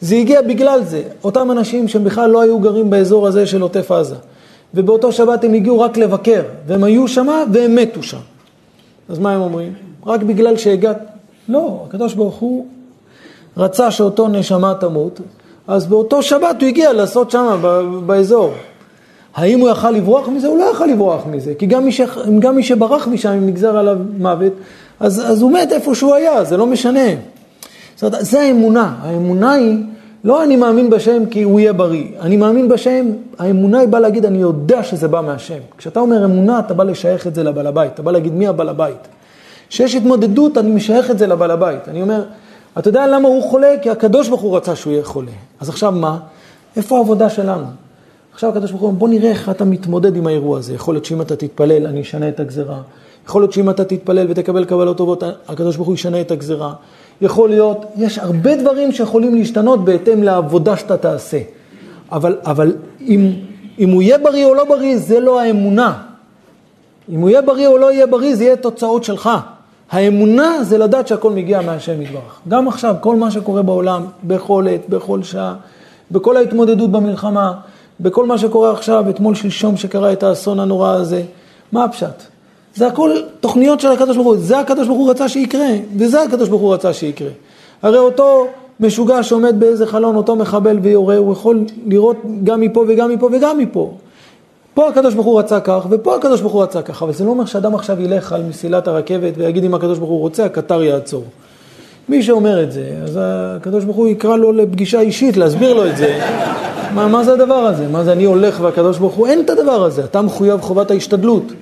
זה 0.00 0.16
הגיע 0.16 0.42
בגלל 0.42 0.80
זה. 0.84 1.02
אותם 1.24 1.50
אנשים 1.50 1.88
שהם 1.88 2.04
בכלל 2.04 2.30
לא 2.30 2.40
היו 2.40 2.58
גרים 2.58 2.90
באזור 2.90 3.26
הזה 3.26 3.46
של 3.46 3.62
עוטף 3.62 3.92
עזה. 3.92 4.14
ובאותו 4.74 5.12
שבת 5.12 5.44
הם 5.44 5.54
הגיעו 5.54 5.80
רק 5.80 5.96
לבקר, 5.96 6.42
והם 6.66 6.84
היו 6.84 7.08
שמה 7.08 7.44
והם 7.52 7.74
מתו 7.74 8.02
שם. 8.02 8.18
אז 9.08 9.18
מה 9.18 9.32
הם 9.34 9.40
אומרים? 9.40 9.72
רק 10.06 10.22
בגלל 10.22 10.56
שהגעת... 10.56 10.98
לא, 11.48 11.84
הקדוש 11.88 12.14
ברוך 12.14 12.34
הוא 12.34 12.66
רצה 13.56 13.90
שאותו 13.90 14.28
נשמה 14.28 14.74
תמות, 14.80 15.20
אז 15.68 15.86
באותו 15.86 16.22
שבת 16.22 16.56
הוא 16.60 16.68
הגיע 16.68 16.92
לעשות 16.92 17.30
שמה, 17.30 17.56
באזור. 18.06 18.52
האם 19.36 19.60
הוא 19.60 19.68
יכל 19.68 19.90
לברוח 19.90 20.28
מזה? 20.28 20.46
הוא 20.46 20.58
לא 20.58 20.64
יכל 20.64 20.86
לברוח 20.86 21.26
מזה, 21.26 21.54
כי 21.58 21.66
גם 21.66 21.84
מי, 21.84 21.92
ש... 21.92 22.00
גם 22.38 22.56
מי 22.56 22.62
שברח 22.62 23.08
משם, 23.08 23.28
אם 23.28 23.46
נגזר 23.46 23.76
עליו 23.76 23.98
מוות, 24.18 24.52
אז, 25.00 25.30
אז 25.30 25.42
הוא 25.42 25.52
מת 25.52 25.72
איפה 25.72 25.94
שהוא 25.94 26.14
היה, 26.14 26.44
זה 26.44 26.56
לא 26.56 26.66
משנה. 26.66 27.08
זאת 27.94 28.02
אומרת, 28.02 28.24
זה 28.24 28.40
האמונה. 28.40 28.94
האמונה 29.02 29.52
היא 29.52 29.78
לא 30.24 30.44
אני 30.44 30.56
מאמין 30.56 30.90
בשם 30.90 31.26
כי 31.26 31.42
הוא 31.42 31.60
יהיה 31.60 31.72
בריא, 31.72 32.06
אני 32.20 32.36
מאמין 32.36 32.68
בשם, 32.68 33.06
האמונה 33.38 33.78
היא 33.78 33.88
באה 33.88 34.00
להגיד 34.00 34.24
אני 34.24 34.38
יודע 34.38 34.82
שזה 34.82 35.08
בא 35.08 35.20
מהשם. 35.20 35.58
כשאתה 35.78 36.00
אומר 36.00 36.24
אמונה 36.24 36.58
אתה 36.58 36.74
בא 36.74 36.84
לשייך 36.84 37.26
את 37.26 37.34
זה 37.34 37.42
לבעל 37.42 37.66
הבית, 37.66 37.94
אתה 37.94 38.02
בא 38.02 38.12
להגיד 38.12 38.32
מי 38.32 38.46
הבעל 38.46 38.68
הבית. 38.68 39.08
כשיש 39.68 39.94
התמודדות 39.94 40.58
אני 40.58 40.70
משייך 40.70 41.10
את 41.10 41.18
זה 41.18 41.26
לבעל 41.26 41.50
הבית, 41.50 41.88
אני 41.88 42.02
אומר, 42.02 42.22
אתה 42.78 42.88
יודע 42.88 43.06
למה 43.06 43.28
הוא 43.28 43.42
חולה? 43.42 43.74
כי 43.82 43.90
הקדוש 43.90 44.28
ברוך 44.28 44.40
הוא 44.40 44.56
רצה 44.56 44.76
שהוא 44.76 44.92
יהיה 44.92 45.04
חולה. 45.04 45.32
אז 45.60 45.68
עכשיו 45.68 45.92
מה? 45.92 46.18
איפה 46.76 46.96
העבודה 46.96 47.30
שלנו? 47.30 47.66
עכשיו 48.36 48.50
הקדוש 48.50 48.70
ברוך 48.70 48.82
הוא 48.82 48.88
אומר 48.88 48.98
בוא 48.98 49.08
נראה 49.08 49.30
איך 49.30 49.48
אתה 49.48 49.64
מתמודד 49.64 50.16
עם 50.16 50.26
האירוע 50.26 50.58
הזה. 50.58 50.74
יכול 50.74 50.94
להיות 50.94 51.04
שאם 51.04 51.20
אתה 51.20 51.36
תתפלל 51.36 51.86
אני 51.86 52.00
אשנה 52.00 52.28
את 52.28 52.40
הגזרה. 52.40 52.80
יכול 53.26 53.42
להיות 53.42 53.52
שאם 53.52 53.70
אתה 53.70 53.84
תתפלל 53.84 54.26
ותקבל 54.30 54.64
קבלות 54.64 54.96
טובות 54.96 55.22
הקדוש 55.48 55.76
ברוך 55.76 55.88
הוא 55.88 55.94
ישנה 55.94 56.20
את 56.20 56.30
הגזרה. 56.30 56.72
יכול 57.20 57.48
להיות, 57.48 57.84
יש 57.96 58.18
הרבה 58.18 58.56
דברים 58.56 58.92
שיכולים 58.92 59.34
להשתנות 59.34 59.84
בהתאם 59.84 60.22
לעבודה 60.22 60.76
שאתה 60.76 60.96
תעשה. 60.96 61.38
אבל, 62.12 62.36
אבל 62.44 62.72
אם, 63.00 63.32
אם 63.78 63.90
הוא 63.90 64.02
יהיה 64.02 64.18
בריא 64.18 64.46
או 64.46 64.54
לא 64.54 64.64
בריא, 64.64 64.96
זה 64.98 65.20
לא 65.20 65.40
האמונה. 65.40 66.02
אם 67.08 67.20
הוא 67.20 67.30
יהיה 67.30 67.42
בריא 67.42 67.68
או 67.68 67.78
לא 67.78 67.92
יהיה 67.92 68.06
בריא, 68.06 68.34
זה 68.34 68.44
יהיה 68.44 68.56
תוצאות 68.56 69.04
שלך. 69.04 69.30
האמונה 69.90 70.64
זה 70.64 70.78
לדעת 70.78 71.08
שהכל 71.08 71.30
מגיע 71.30 71.60
מהשם 71.60 72.02
יתברך. 72.02 72.40
גם 72.48 72.68
עכשיו, 72.68 72.94
כל 73.00 73.16
מה 73.16 73.30
שקורה 73.30 73.62
בעולם, 73.62 74.04
בכל 74.24 74.66
עת, 74.70 74.88
בכל 74.88 75.22
שעה, 75.22 75.54
בכל 76.10 76.36
ההתמודדות 76.36 76.90
במלחמה, 76.90 77.52
בכל 78.00 78.26
מה 78.26 78.38
שקורה 78.38 78.72
עכשיו, 78.72 79.10
אתמול 79.10 79.34
שלשום 79.34 79.76
שקרה 79.76 80.12
את 80.12 80.22
האסון 80.22 80.60
הנורא 80.60 80.90
הזה, 80.90 81.22
מה 81.72 81.84
הפשט? 81.84 82.22
זה 82.74 82.86
הכל 82.86 83.10
תוכניות 83.40 83.80
של 83.80 83.92
הקדוש 83.92 84.16
ברוך 84.16 84.28
הוא, 84.28 84.36
זה 84.38 84.58
הקדוש 84.58 84.86
ברוך 84.86 84.98
הוא 84.98 85.10
רצה 85.10 85.28
שיקרה, 85.28 85.68
וזה 85.96 86.22
הקדוש 86.22 86.48
ברוך 86.48 86.62
הוא 86.62 86.74
רצה 86.74 86.92
שיקרה. 86.92 87.30
הרי 87.82 87.98
אותו 87.98 88.46
משוגע 88.80 89.22
שעומד 89.22 89.60
באיזה 89.60 89.86
חלון, 89.86 90.16
אותו 90.16 90.36
מחבל 90.36 90.78
ויורה, 90.82 91.16
הוא 91.16 91.32
יכול 91.32 91.64
לראות 91.86 92.16
גם 92.44 92.60
מפה 92.60 92.84
וגם 92.88 93.10
מפה 93.10 93.28
וגם 93.32 93.58
מפה. 93.58 93.94
פה 94.74 94.88
הקדוש 94.88 95.14
ברוך 95.14 95.26
הוא 95.26 95.38
רצה 95.38 95.60
כך, 95.60 95.86
ופה 95.90 96.16
הקדוש 96.16 96.40
ברוך 96.40 96.52
הוא 96.52 96.62
רצה 96.62 96.82
כך, 96.82 97.02
אבל 97.02 97.12
זה 97.12 97.24
לא 97.24 97.30
אומר 97.30 97.44
שאדם 97.44 97.74
עכשיו 97.74 98.02
ילך 98.02 98.32
על 98.32 98.42
מסילת 98.42 98.88
הרכבת 98.88 99.32
ויגיד 99.36 99.64
אם 99.64 99.74
הקדוש 99.74 99.98
ברוך 99.98 100.10
הוא 100.10 100.20
רוצה, 100.20 100.44
הקטר 100.44 100.82
יעצור. 100.82 101.24
מי 102.08 102.22
שאומר 102.22 102.62
את 102.62 102.72
זה, 102.72 102.90
אז 103.04 103.18
הקדוש 103.22 103.84
ברוך 103.84 103.96
הוא 103.96 104.08
יקרא 104.08 104.36
לו 104.36 104.52
לפגישה 104.52 105.00
אישית, 105.00 105.36
להסביר 105.36 105.74
לו 105.74 105.86
את 105.86 105.96
זה. 105.96 106.20
מה, 106.94 107.08
מה 107.08 107.24
זה 107.24 107.32
הדבר 107.32 107.54
הזה? 107.54 107.88
מה 107.88 108.04
זה 108.04 108.12
אני 108.12 108.24
הולך 108.24 108.60
והקדוש 108.60 108.98
ברוך 108.98 109.14
הוא? 109.14 109.26
אין 109.26 109.40
את 109.40 109.50
הדבר 109.50 109.84
הזה. 109.84 110.04
אתה 110.04 110.22
מחויב 110.22 110.60
חובת 110.60 110.90
ההשתדלות. 110.90 111.52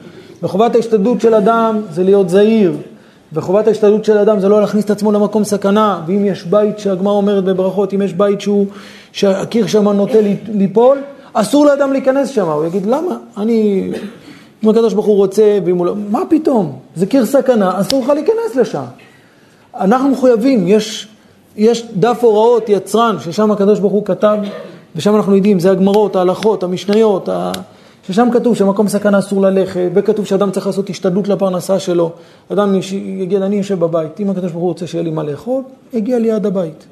וחובת 0.43 0.75
ההשתדלות 0.75 1.21
של 1.21 1.35
אדם 1.35 1.81
זה 1.91 2.05
להיות 2.05 2.29
זהיר, 2.29 2.77
וחובת 3.33 3.67
ההשתדלות 3.67 4.05
של 4.05 4.19
אדם 4.19 4.41
זה 4.41 4.49
לא 4.49 4.61
להכניס 4.61 4.85
את 4.85 4.91
עצמו 4.91 5.13
למקום 5.13 5.45
סכנה, 5.45 6.01
ואם 6.07 6.25
יש 6.25 6.45
בית 6.45 6.79
שהגמרא 6.79 7.13
אומרת 7.13 7.45
בברכות, 7.45 7.95
אם 7.95 8.03
יש 8.03 8.13
בית 8.13 8.41
שהוא, 8.41 8.67
שהקיר 9.13 9.67
שם 9.67 9.89
נוטה 9.89 10.19
ליפול, 10.49 10.99
אסור 11.33 11.67
לאדם 11.67 11.93
להיכנס 11.93 12.29
שם, 12.29 12.49
הוא 12.49 12.65
יגיד 12.65 12.87
למה? 12.87 13.17
אני, 13.37 13.91
אם 14.65 14.69
הקדוש 14.69 14.95
ברוך 14.95 15.07
הוא 15.07 15.17
רוצה, 15.17 15.59
ואם 15.65 15.77
הוא 15.77 15.87
לא, 15.87 15.95
מה 16.11 16.21
פתאום? 16.29 16.79
זה 16.97 17.07
קיר 17.07 17.27
סכנה, 17.27 17.81
אסור 17.81 18.05
לך 18.05 18.09
להיכנס 18.09 18.57
לשם. 18.57 18.85
אנחנו 19.81 20.09
מחויבים, 20.09 20.69
יש, 20.69 21.09
יש 21.57 21.87
דף 21.97 22.19
הוראות 22.25 22.69
יצרן, 22.69 23.17
ששם 23.21 23.51
הקדוש 23.51 23.79
ברוך 23.79 23.93
הוא 23.93 24.05
כתב, 24.05 24.39
ושם 24.97 25.17
אנחנו 25.17 25.37
יודעים, 25.37 25.61
זה 25.61 25.71
הגמרות, 25.71 26.17
ההלכות, 26.17 26.63
המשניות, 26.63 27.29
ה... 27.29 27.53
ששם 28.07 28.29
כתוב 28.33 28.57
שמקום 28.57 28.89
סכנה 28.89 29.19
אסור 29.19 29.43
ללכת, 29.43 29.91
וכתוב 29.95 30.27
שאדם 30.27 30.51
צריך 30.51 30.67
לעשות 30.67 30.91
השתדלות 30.91 31.29
לפרנסה 31.29 31.79
שלו. 31.79 32.11
אדם 32.53 32.75
יגיד, 32.93 33.43
אני 33.43 33.57
יושב 33.57 33.81
בבית, 33.81 34.21
אם 34.21 34.31
הקדוש 34.31 34.53
ברוך 34.53 34.63
הוא 34.63 34.69
רוצה 34.69 34.87
שיהיה 34.87 35.05
לי 35.05 35.11
מה 35.11 35.23
לאכול, 35.23 35.63
יגיע 35.93 36.19
ליד 36.19 36.47
הבית. 36.47 36.85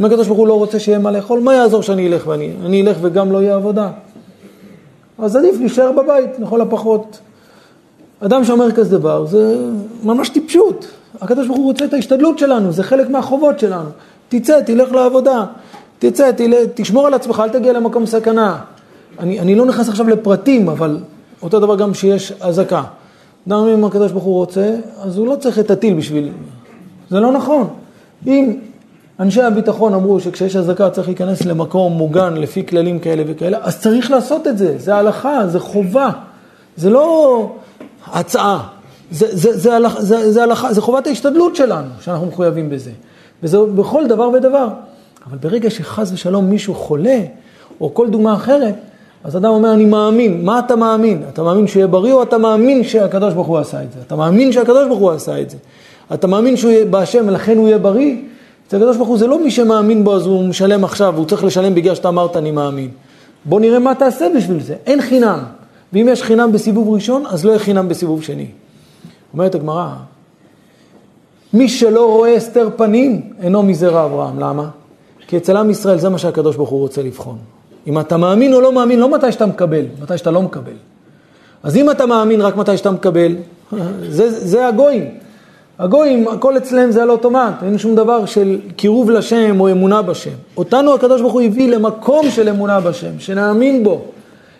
אם 0.00 0.04
הקדוש 0.04 0.26
ברוך 0.26 0.38
הוא 0.38 0.48
לא 0.48 0.58
רוצה 0.58 0.78
שיהיה 0.78 0.98
מה 0.98 1.10
לאכול, 1.10 1.40
מה 1.40 1.54
יעזור 1.54 1.82
שאני 1.82 2.08
אלך 2.08 2.26
ואני 2.26 2.50
אני 2.64 2.82
אלך 2.82 2.96
וגם 3.00 3.32
לא 3.32 3.42
יהיה 3.42 3.54
עבודה? 3.54 3.90
אז 5.18 5.36
עדיף 5.36 5.54
להישאר 5.58 5.92
בבית, 5.92 6.30
לכל 6.38 6.60
הפחות. 6.60 7.18
אדם 8.20 8.44
שאומר 8.44 8.72
כזה 8.72 8.98
דבר, 8.98 9.26
זה 9.26 9.58
ממש 10.02 10.28
טיפשות. 10.28 10.86
הקדוש 11.20 11.46
ברוך 11.46 11.58
הוא 11.58 11.66
רוצה 11.66 11.84
את 11.84 11.94
ההשתדלות 11.94 12.38
שלנו, 12.38 12.72
זה 12.72 12.82
חלק 12.82 13.08
מהחובות 13.08 13.58
שלנו. 13.58 13.88
תצא, 14.28 14.60
תלך 14.60 14.92
לעבודה, 14.92 15.44
תצא, 15.98 16.32
תלך, 16.32 16.58
תשמור 16.74 17.06
על 17.06 17.14
עצמך, 17.14 17.42
אל 17.44 17.48
תגיע 17.48 17.72
למקום 17.72 18.06
סכנה. 18.06 18.58
אני, 19.18 19.40
אני 19.40 19.54
לא 19.54 19.66
נכנס 19.66 19.88
עכשיו 19.88 20.08
לפרטים, 20.08 20.68
אבל 20.68 20.98
אותו 21.42 21.60
דבר 21.60 21.76
גם 21.76 21.94
שיש 21.94 22.32
אזעקה. 22.40 22.82
אדם 23.48 23.66
אם 23.66 23.84
הקדוש 23.84 24.12
ברוך 24.12 24.24
הוא 24.24 24.34
רוצה, 24.34 24.76
אז 25.02 25.18
הוא 25.18 25.26
לא 25.26 25.36
צריך 25.36 25.58
את 25.58 25.70
הטיל 25.70 25.94
בשביל... 25.94 26.28
זה 27.10 27.20
לא 27.20 27.32
נכון. 27.32 27.68
אם 28.26 28.56
אנשי 29.20 29.42
הביטחון 29.42 29.94
אמרו 29.94 30.20
שכשיש 30.20 30.56
אזעקה 30.56 30.90
צריך 30.90 31.08
להיכנס 31.08 31.44
למקום 31.44 31.92
מוגן 31.92 32.34
לפי 32.34 32.66
כללים 32.66 32.98
כאלה 32.98 33.22
וכאלה, 33.26 33.58
אז 33.62 33.80
צריך 33.80 34.10
לעשות 34.10 34.46
את 34.46 34.58
זה, 34.58 34.78
זה 34.78 34.96
הלכה, 34.96 35.46
זה 35.46 35.60
חובה, 35.60 36.10
זה 36.76 36.90
לא 36.90 37.50
הצעה, 38.06 38.68
זה, 39.10 39.26
זה, 39.30 39.58
זה, 39.58 39.76
הלכה, 39.76 40.02
זה, 40.02 40.32
זה, 40.32 40.42
הלכה, 40.42 40.72
זה 40.72 40.80
חובת 40.80 41.06
ההשתדלות 41.06 41.56
שלנו, 41.56 41.88
שאנחנו 42.00 42.26
מחויבים 42.26 42.70
בזה, 42.70 42.90
וזה 43.42 43.58
בכל 43.74 44.06
דבר 44.06 44.28
ודבר. 44.28 44.68
אבל 45.30 45.38
ברגע 45.38 45.70
שחס 45.70 46.12
ושלום 46.12 46.50
מישהו 46.50 46.74
חולה, 46.74 47.20
או 47.80 47.94
כל 47.94 48.10
דוגמה 48.10 48.34
אחרת, 48.34 48.74
אז 49.24 49.36
אדם 49.36 49.50
אומר, 49.50 49.72
אני 49.72 49.84
מאמין. 49.84 50.44
מה 50.44 50.58
אתה 50.58 50.76
מאמין? 50.76 51.22
אתה 51.28 51.42
מאמין 51.42 51.66
שהוא 51.66 51.80
יהיה 51.80 51.86
בריא 51.86 52.12
או 52.12 52.22
אתה 52.22 52.38
מאמין 52.38 52.84
שהקדוש 52.84 53.34
ברוך 53.34 53.46
הוא 53.46 53.58
עשה 53.58 53.82
את 53.82 53.92
זה? 53.92 53.98
אתה 54.06 54.16
מאמין 54.16 54.52
שהקדוש 54.52 54.88
ברוך 54.88 54.98
הוא 54.98 55.10
עשה 55.10 55.40
את 55.40 55.50
זה. 55.50 55.56
אתה 56.14 56.26
מאמין 56.26 56.56
שהוא 56.56 56.70
יהיה 56.70 56.84
בהשם 56.84 57.24
ולכן 57.28 57.56
הוא 57.56 57.68
יהיה 57.68 57.78
בריא? 57.78 58.16
אצל 58.68 58.76
הקדוש 58.76 58.96
ברוך 58.96 59.08
הוא 59.08 59.18
זה 59.18 59.26
לא 59.26 59.44
מי 59.44 59.50
שמאמין 59.50 60.04
בו 60.04 60.16
אז 60.16 60.26
הוא 60.26 60.48
משלם 60.48 60.84
עכשיו, 60.84 61.16
הוא 61.16 61.26
צריך 61.26 61.44
לשלם 61.44 61.74
בגלל 61.74 61.94
שאתה 61.94 62.08
אמרת 62.08 62.36
אני 62.36 62.50
מאמין. 62.50 62.90
בוא 63.44 63.60
נראה 63.60 63.78
מה 63.78 63.94
תעשה 63.94 64.26
בשביל 64.36 64.60
זה. 64.60 64.74
אין 64.86 65.02
חינם. 65.02 65.38
ואם 65.92 66.08
יש 66.10 66.22
חינם 66.22 66.52
בסיבוב 66.52 66.94
ראשון, 66.94 67.24
אז 67.26 67.44
לא 67.44 67.50
יהיה 67.50 67.58
חינם 67.58 67.88
בסיבוב 67.88 68.22
שני. 68.22 68.46
אומרת 69.32 69.54
הגמרא, 69.54 69.88
מי 71.52 71.68
שלא 71.68 72.06
רואה 72.12 72.34
הסתר 72.34 72.68
פנים, 72.76 73.32
אינו 73.40 73.62
מזרע 73.62 74.04
אברהם. 74.04 74.38
למה? 74.38 74.68
כי 75.28 75.36
אצל 75.36 75.56
עם 75.56 75.70
ישראל 75.70 75.98
זה 75.98 76.08
מה 76.08 76.18
שהקדוש 76.18 76.56
ברוך 76.56 76.68
הוא 76.68 76.80
רוצה 76.80 77.02
לבחון. 77.02 77.38
אם 77.86 78.00
אתה 78.00 78.16
מאמין 78.16 78.54
או 78.54 78.60
לא 78.60 78.72
מאמין, 78.72 79.00
לא 79.00 79.08
מתי 79.08 79.32
שאתה 79.32 79.46
מקבל, 79.46 79.84
מתי 80.02 80.18
שאתה 80.18 80.30
לא 80.30 80.42
מקבל. 80.42 80.72
אז 81.62 81.76
אם 81.76 81.90
אתה 81.90 82.06
מאמין 82.06 82.40
רק 82.40 82.56
מתי 82.56 82.76
שאתה 82.76 82.90
מקבל, 82.90 83.36
זה, 84.08 84.30
זה 84.30 84.68
הגויים. 84.68 85.04
הגויים, 85.78 86.28
הכל 86.28 86.56
אצלם 86.56 86.90
זה 86.90 87.02
על 87.02 87.10
אוטומט, 87.10 87.62
אין 87.62 87.78
שום 87.78 87.94
דבר 87.94 88.26
של 88.26 88.58
קירוב 88.76 89.10
לשם 89.10 89.60
או 89.60 89.70
אמונה 89.70 90.02
בשם. 90.02 90.30
אותנו 90.56 90.94
הקדוש 90.94 91.20
ברוך 91.20 91.32
הוא 91.32 91.42
הביא 91.42 91.68
למקום 91.68 92.30
של 92.30 92.48
אמונה 92.48 92.80
בשם, 92.80 93.18
שנאמין 93.18 93.84
בו. 93.84 94.04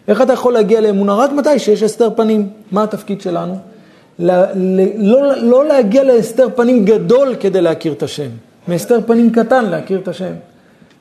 איך 0.09 0.23
אתה 0.23 0.33
יכול 0.33 0.53
להגיע 0.53 0.81
לאמונה? 0.81 1.15
רק 1.15 1.33
מתי 1.33 1.59
שיש 1.59 1.83
הסתר 1.83 2.09
פנים. 2.17 2.49
מה 2.73 2.83
התפקיד 2.83 3.21
שלנו? 3.21 3.59
ל- 4.19 4.31
ל- 4.55 5.11
לא, 5.11 5.37
לא 5.43 5.65
להגיע 5.65 6.05
להסתר 6.05 6.49
פנים 6.55 6.85
גדול 6.85 7.35
כדי 7.41 7.61
להכיר 7.61 7.93
את 7.93 8.03
השם, 8.03 8.29
מהסתר 8.69 8.99
פנים 9.07 9.31
קטן 9.31 9.65
להכיר 9.65 9.99
את 9.99 10.09
השם. 10.09 10.33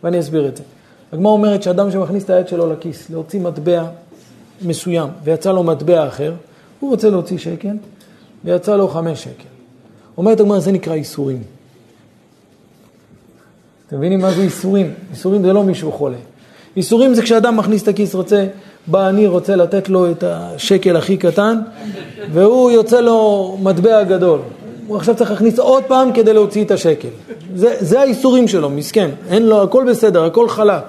ואני 0.04 0.20
אסביר 0.20 0.48
את 0.48 0.58
זה. 0.58 0.64
הגמרא 1.14 1.32
אומרת 1.32 1.64
שאדם 1.64 1.92
שמכניס 1.92 2.24
את 2.24 2.30
היד 2.30 2.48
שלו 2.48 2.74
לכיס 2.74 3.10
להוציא 3.10 3.40
מטבע 3.40 3.86
מסוים 4.62 5.10
ויצא 5.24 5.52
לו 5.52 5.64
מטבע 5.64 6.08
אחר, 6.08 6.34
הוא 6.80 6.90
רוצה 6.90 7.10
להוציא 7.10 7.38
שקל 7.38 7.78
ויצא 8.44 8.76
לו 8.76 8.88
חמש 8.88 9.24
שקל. 9.24 9.48
אומרת 10.18 10.40
הגמרא, 10.40 10.60
זה 10.60 10.72
נקרא 10.72 10.94
איסורים. 10.94 11.44
אתם 13.88 13.98
מבינים 13.98 14.20
מה 14.20 14.32
זה 14.32 14.42
איסורים? 14.42 14.94
איסורים 15.12 15.44
זה 15.44 15.54
לא 15.54 15.64
מישהו 15.64 15.92
חולה. 15.92 16.18
איסורים 16.78 17.14
זה 17.14 17.22
כשאדם 17.22 17.58
מכניס 17.58 17.84
את 17.84 17.88
הכיס, 17.88 18.16
רוצה, 18.16 18.48
בא 18.88 19.10
אני 19.10 19.28
רוצה 19.28 19.56
לתת 19.56 19.90
לו 19.90 20.12
את 20.12 20.24
השקל 20.28 20.96
הכי 20.98 21.18
קטן, 21.18 21.60
והוא 22.34 22.72
יוצא 22.72 23.02
לו 23.02 23.58
מטבע 23.64 24.04
גדול. 24.04 24.40
הוא 24.88 24.98
עכשיו 24.98 25.16
צריך 25.16 25.32
להכניס 25.32 25.60
עוד 25.60 25.84
פעם 25.84 26.12
כדי 26.14 26.34
להוציא 26.34 26.64
את 26.64 26.72
השקל. 26.72 27.08
זה, 27.56 27.76
זה 27.80 28.00
האיסורים 28.00 28.48
שלו, 28.48 28.70
מסכן. 28.70 29.10
אין 29.30 29.46
לו, 29.46 29.64
הכל 29.64 29.86
בסדר, 29.90 30.26
הכל 30.26 30.50
חלק. 30.50 30.84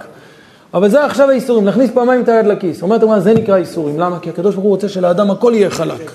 אבל 0.74 0.89
זה 0.89 1.05
עכשיו 1.05 1.31
האיסורים, 1.31 1.66
להכניס 1.66 1.90
פעמיים 1.90 2.23
את 2.23 2.28
היד 2.28 2.47
לכיס. 2.47 2.82
אומרת 2.82 3.02
הגמרא, 3.02 3.20
זה 3.20 3.35
נקרא 3.35 3.56
איסורים. 3.56 4.01
למה? 4.01 4.18
כי 4.18 4.31
הקדוש 4.31 4.55
ברוך 4.55 4.64
הוא 4.64 4.70
רוצה 4.70 4.89
שלאדם 4.89 5.31
הכל 5.31 5.52
יהיה 5.55 5.70
חלק. 5.70 6.12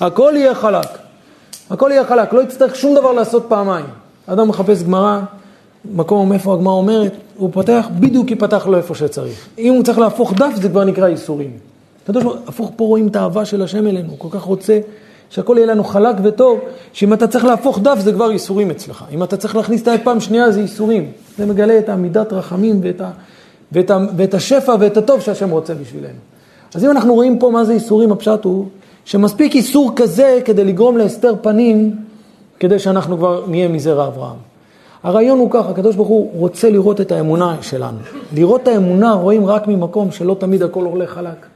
הכל 0.00 0.32
יהיה 0.36 0.54
חלק. 0.54 0.88
הכל 1.70 1.90
יהיה 1.92 2.04
חלק, 2.04 2.32
לא 2.32 2.42
יצטרך 2.42 2.76
שום 2.76 2.94
דבר 2.94 3.12
לעשות 3.12 3.44
פעמיים. 3.48 3.86
אדם 4.26 4.48
מחפש 4.48 4.82
גמרא, 4.82 5.20
מקום 5.84 6.32
איפה 6.32 6.54
הגמרא 6.54 6.72
אומרת, 6.72 7.12
הוא 7.36 7.50
פותח, 7.52 7.86
בדיוק 8.00 8.30
ייפתח 8.30 8.66
לו 8.66 8.76
איפה 8.76 8.94
שצריך. 8.94 9.46
אם 9.58 9.74
הוא 9.74 9.84
צריך 9.84 9.98
להפוך 9.98 10.32
דף, 10.32 10.52
זה 10.54 10.68
כבר 10.68 10.84
נקרא 10.84 11.06
איסורים. 11.06 11.50
הקדוש 12.04 12.22
ברוך 12.22 12.36
הוא, 12.36 12.44
הפוך 12.46 12.72
פה 12.76 12.84
רואים 12.84 13.08
את 13.08 13.16
האהבה 13.16 13.44
של 13.44 13.62
השם 13.62 13.86
אלינו, 13.86 14.08
הוא 14.10 14.18
כל 14.18 14.38
כך 14.38 14.42
רוצה 14.42 14.78
שהכל 15.30 15.54
יהיה 15.56 15.66
לנו 15.66 15.84
חלק 15.84 16.16
וטוב, 16.22 16.60
שאם 16.92 17.12
אתה 17.12 17.26
צריך 17.26 17.44
להפוך 17.44 17.78
דף 17.78 17.98
זה 17.98 18.12
כבר 18.12 18.30
איסורים 18.30 18.70
אצלך. 18.70 19.04
אם 19.10 19.22
אתה 19.22 19.36
צריך 19.36 19.56
להכניס 19.56 19.82
את 19.82 19.88
היד 19.88 20.00
פעם 20.04 20.20
שנייה 20.20 20.50
זה 20.50 20.60
איסורים. 20.60 21.10
זה 21.38 21.46
מגלה 21.46 21.78
את 21.78 21.88
המידת 21.88 22.32
רחמים 22.32 22.80
ואת, 22.82 23.00
ה, 23.00 23.10
ואת, 23.72 23.90
ה, 23.90 23.98
ואת 24.16 24.34
השפע 24.34 24.74
ואת 24.80 24.96
הטוב 24.96 25.20
שהשם 25.20 25.50
רוצה 25.50 25.74
בשבילנו. 25.74 26.18
אז 26.74 26.84
אם 26.84 26.90
אנחנו 26.90 27.14
רואים 27.14 27.38
פה 27.38 27.50
מה 27.50 27.64
זה 27.64 27.72
איסורים, 27.72 28.12
הפשט 28.12 28.44
הוא 28.44 28.66
שמספיק 29.04 29.54
איסור 29.54 29.92
כזה 29.96 30.40
כדי 30.44 30.64
לגרום 30.64 30.96
להסתר 30.96 31.34
פנים, 31.42 31.96
כדי 32.60 32.78
שאנחנו 32.78 33.16
כבר 33.16 33.44
נהיה 33.46 33.68
מזרע 33.68 34.06
אברהם. 34.06 34.36
הרעיון 35.02 35.38
הוא 35.38 35.50
ככה, 35.50 35.70
הקדוש 35.70 35.96
ברוך 35.96 36.08
הוא 36.08 36.30
רוצה 36.34 36.70
לראות 36.70 37.00
את 37.00 37.12
האמונה 37.12 37.56
שלנו. 37.60 37.98
לראות 38.34 38.62
את 38.62 38.68
האמונה 38.68 39.12
רואים 39.12 39.46
רק 39.46 39.68
ממקום 39.68 40.10
שלא 40.10 40.36
תמיד 40.38 40.62
הכל 40.62 40.84
עולה 40.84 41.06
חלק. 41.06 41.46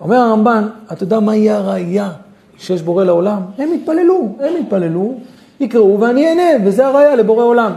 אומר 0.00 0.16
הרמב"ן, 0.16 0.68
אתה 0.92 1.02
יודע 1.02 1.20
מה 1.20 1.36
יהיה 1.36 1.56
הראייה 1.56 2.12
שיש 2.58 2.82
בורא 2.82 3.04
לעולם? 3.04 3.40
הם 3.58 3.72
יתפללו, 3.72 4.28
הם 4.40 4.54
יתפללו, 4.60 5.14
יקראו 5.60 6.00
ואני 6.00 6.28
אענה, 6.28 6.64
וזה 6.64 6.86
הראייה 6.86 7.16
לבורא 7.16 7.44
עולם. 7.44 7.72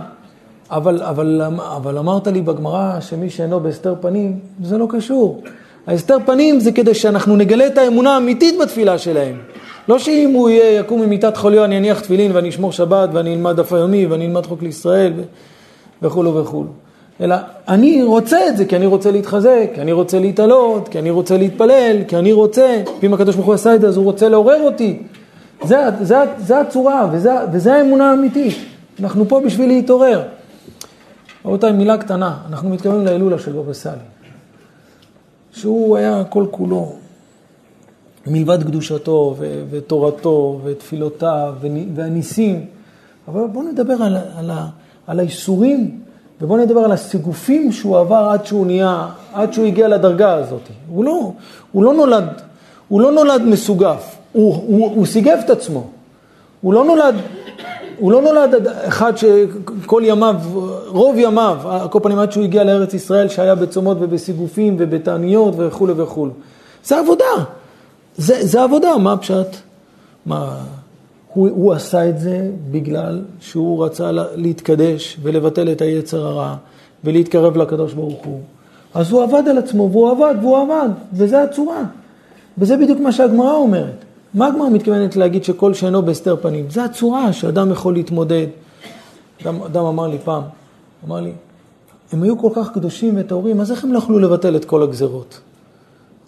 אבל, 0.72 1.04
אבל, 1.04 1.42
אבל 1.76 1.98
אמרת 1.98 2.28
לי 2.28 2.42
בגמרא 2.42 3.00
שמי 3.00 3.30
שאינו 3.30 3.60
בהסתר 3.60 3.96
פנים, 4.02 4.40
זה 4.64 4.78
לא 4.78 4.88
קשור. 4.90 5.44
ההסתר 5.88 6.18
פנים 6.26 6.60
זה 6.60 6.72
כדי 6.72 6.94
שאנחנו 6.94 7.36
נגלה 7.36 7.68
את 7.68 7.78
האמונה 7.78 8.14
האמיתית 8.14 8.60
בתפילה 8.62 8.98
שלהם. 8.98 9.38
לא 9.88 10.00
שאם 10.00 10.32
הוא 10.34 10.50
יהיה, 10.50 10.80
יקום 10.80 11.02
ממיטת 11.02 11.38
חוליו, 11.38 11.64
אני 11.64 11.78
אניח 11.78 12.00
תפילין 12.00 12.32
ואני 12.36 12.50
אשמור 12.50 12.72
שבת 12.72 13.10
ואני 13.14 13.34
אלמד 13.34 13.56
דף 13.56 13.74
היומי 13.74 14.06
ואני 14.06 14.26
אלמד 14.26 14.46
חוק 14.46 14.64
לישראל 14.64 15.14
וכולו 16.02 16.36
וכולו. 16.36 16.85
אלא 17.22 17.36
אני 17.68 18.04
רוצה 18.04 18.48
את 18.48 18.58
זה 18.58 18.66
כי 18.66 18.76
אני 18.76 18.86
רוצה 18.86 19.12
להתחזק, 19.12 19.70
כי 19.76 19.82
אני 19.82 19.92
רוצה 19.92 20.20
להתעלות, 20.20 20.88
כי 20.88 21.00
אני 21.00 21.10
רוצה 21.10 21.38
להתפלל, 21.38 21.98
כי 22.08 22.16
אני 22.18 22.34
רוצה, 22.34 22.84
ואם 23.02 23.14
הקדוש 23.14 23.36
ברוך 23.36 23.48
הוא 23.48 23.56
עשה 23.56 23.76
את 23.76 23.82
זה 23.82 23.88
אז 23.88 23.98
הוא 23.98 24.06
רוצה 24.06 24.30
לעורר 24.30 24.62
אותי. 24.62 25.04
זה, 25.64 25.78
זה, 26.02 26.16
זה 26.38 26.60
הצורה 26.60 27.10
וזה, 27.12 27.32
וזה 27.54 27.74
האמונה 27.74 28.12
האמיתית. 28.12 28.56
אנחנו 29.00 29.28
פה 29.30 29.42
בשביל 29.46 29.68
להתעורר. 29.68 30.24
רבותיי, 31.46 31.72
מילה 31.72 31.98
קטנה, 31.98 32.38
אנחנו 32.50 32.70
מתכוונים 32.70 33.06
להילולה 33.06 33.40
של 33.40 33.52
בבא 33.52 33.74
סאלי. 33.74 33.98
שהוא 35.52 35.98
היה 35.98 36.24
כל 36.30 36.46
כולו, 36.52 36.94
מלבד 38.28 38.64
קדושתו 38.64 39.36
ו- 39.38 39.64
ותורתו 39.70 40.60
ותפילותיו 40.64 41.56
והניסים. 41.96 42.66
אבל 43.28 43.48
בואו 43.48 43.66
נדבר 43.66 43.94
על, 43.94 44.18
על, 44.38 44.52
על 45.08 45.20
האיסורים 45.20 46.00
ובואו 46.42 46.60
נדבר 46.60 46.80
על 46.80 46.92
הסיגופים 46.92 47.72
שהוא 47.72 47.98
עבר 47.98 48.30
עד 48.32 48.46
שהוא 48.46 48.66
נהיה, 48.66 49.08
עד 49.34 49.54
שהוא 49.54 49.66
הגיע 49.66 49.88
לדרגה 49.88 50.34
הזאת. 50.34 50.62
הוא 50.90 51.06
לא, 51.06 51.32
הוא 51.72 51.84
לא 51.84 51.94
נולד, 51.94 52.42
הוא 52.88 53.02
לא 53.02 53.12
נולד 53.12 53.42
מסוגף, 53.42 54.16
הוא, 54.32 54.56
הוא, 54.56 54.92
הוא 54.96 55.06
סיגף 55.06 55.40
את 55.46 55.50
עצמו. 55.50 55.88
הוא 56.62 56.74
לא 56.74 56.86
נולד, 56.86 57.16
הוא 58.00 58.12
לא 58.12 58.22
נולד 58.22 58.68
אחד 58.68 59.14
שכל 59.18 60.02
ימיו, 60.06 60.36
רוב 60.88 61.16
ימיו, 61.18 61.58
על 61.66 61.88
כל 61.88 62.00
פנים 62.04 62.20
עד 62.20 62.32
שהוא 62.32 62.44
הגיע 62.44 62.64
לארץ 62.64 62.94
ישראל 62.94 63.30
שהיה 63.30 63.56
בצומות 63.56 63.98
ובסיגופים 64.00 64.76
ובתעניות 64.80 65.54
וכולי 65.58 65.94
וכולי. 65.98 66.32
זה 66.84 67.00
עבודה. 67.00 67.26
זה, 68.18 68.46
זה 68.46 68.64
עבודה, 68.64 68.98
מה 68.98 69.14
הפשט? 69.14 69.48
מה, 70.26 70.58
הוא, 71.36 71.50
הוא 71.50 71.74
עשה 71.74 72.10
את 72.10 72.20
זה 72.20 72.50
בגלל 72.72 73.22
שהוא 73.40 73.86
רצה 73.86 74.12
להתקדש 74.36 75.18
ולבטל 75.22 75.72
את 75.72 75.82
היצר 75.82 76.26
הרע 76.26 76.56
ולהתקרב 77.04 77.58
לקדוש 77.58 77.94
ברוך 77.94 78.26
הוא. 78.26 78.40
אז 78.94 79.12
הוא 79.12 79.24
עבד 79.24 79.44
על 79.50 79.58
עצמו 79.58 79.90
והוא 79.92 80.12
עבד 80.12 80.36
והוא 80.42 80.58
עבד, 80.58 80.90
וזה 81.14 81.44
הצורה. 81.44 81.84
וזה 82.58 82.78
בדיוק 82.78 83.00
מה 83.00 83.12
שהגמרא 83.12 83.54
אומרת. 83.54 84.06
מה 84.34 84.48
הגמרא 84.48 84.70
מתכוונת 84.70 85.16
להגיד 85.16 85.44
שכל 85.44 85.74
שאינו 85.74 86.02
בהסתר 86.02 86.36
פנים? 86.42 86.66
זה 86.70 86.84
הצורה 86.84 87.34
שאדם 87.34 87.72
יכול 87.72 87.94
להתמודד. 87.94 88.48
אדם, 89.44 89.62
אדם 89.64 89.86
אמר 89.86 90.08
לי 90.08 90.18
פעם, 90.24 90.44
אמר 91.08 91.22
לי, 91.22 91.32
הם 92.12 92.24
היו 92.24 92.38
כל 92.38 92.50
כך 92.56 92.72
קדושים 92.74 93.14
וטהורים, 93.18 93.62
אז 93.62 93.72
איך 93.72 93.84
הם 93.84 93.94
לא 93.94 93.98
יכלו 93.98 94.20
לבטל 94.20 94.56
את 94.56 94.66
כל 94.66 94.84
הגזרות? 94.84 95.40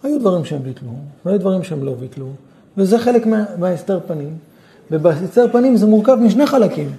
היו 0.03 0.19
דברים 0.19 0.45
שהם 0.45 0.63
ביטלו, 0.63 0.91
והיו 1.25 1.39
דברים 1.39 1.63
שהם 1.63 1.84
לא 1.84 1.93
ביטלו, 1.93 2.27
וזה 2.77 2.99
חלק 2.99 3.25
מה, 3.25 3.43
מההסתר 3.57 3.99
פנים. 4.07 4.38
ובהסתר 4.91 5.45
פנים 5.51 5.77
זה 5.77 5.85
מורכב 5.85 6.18
משני 6.22 6.45
חלקים. 6.45 6.91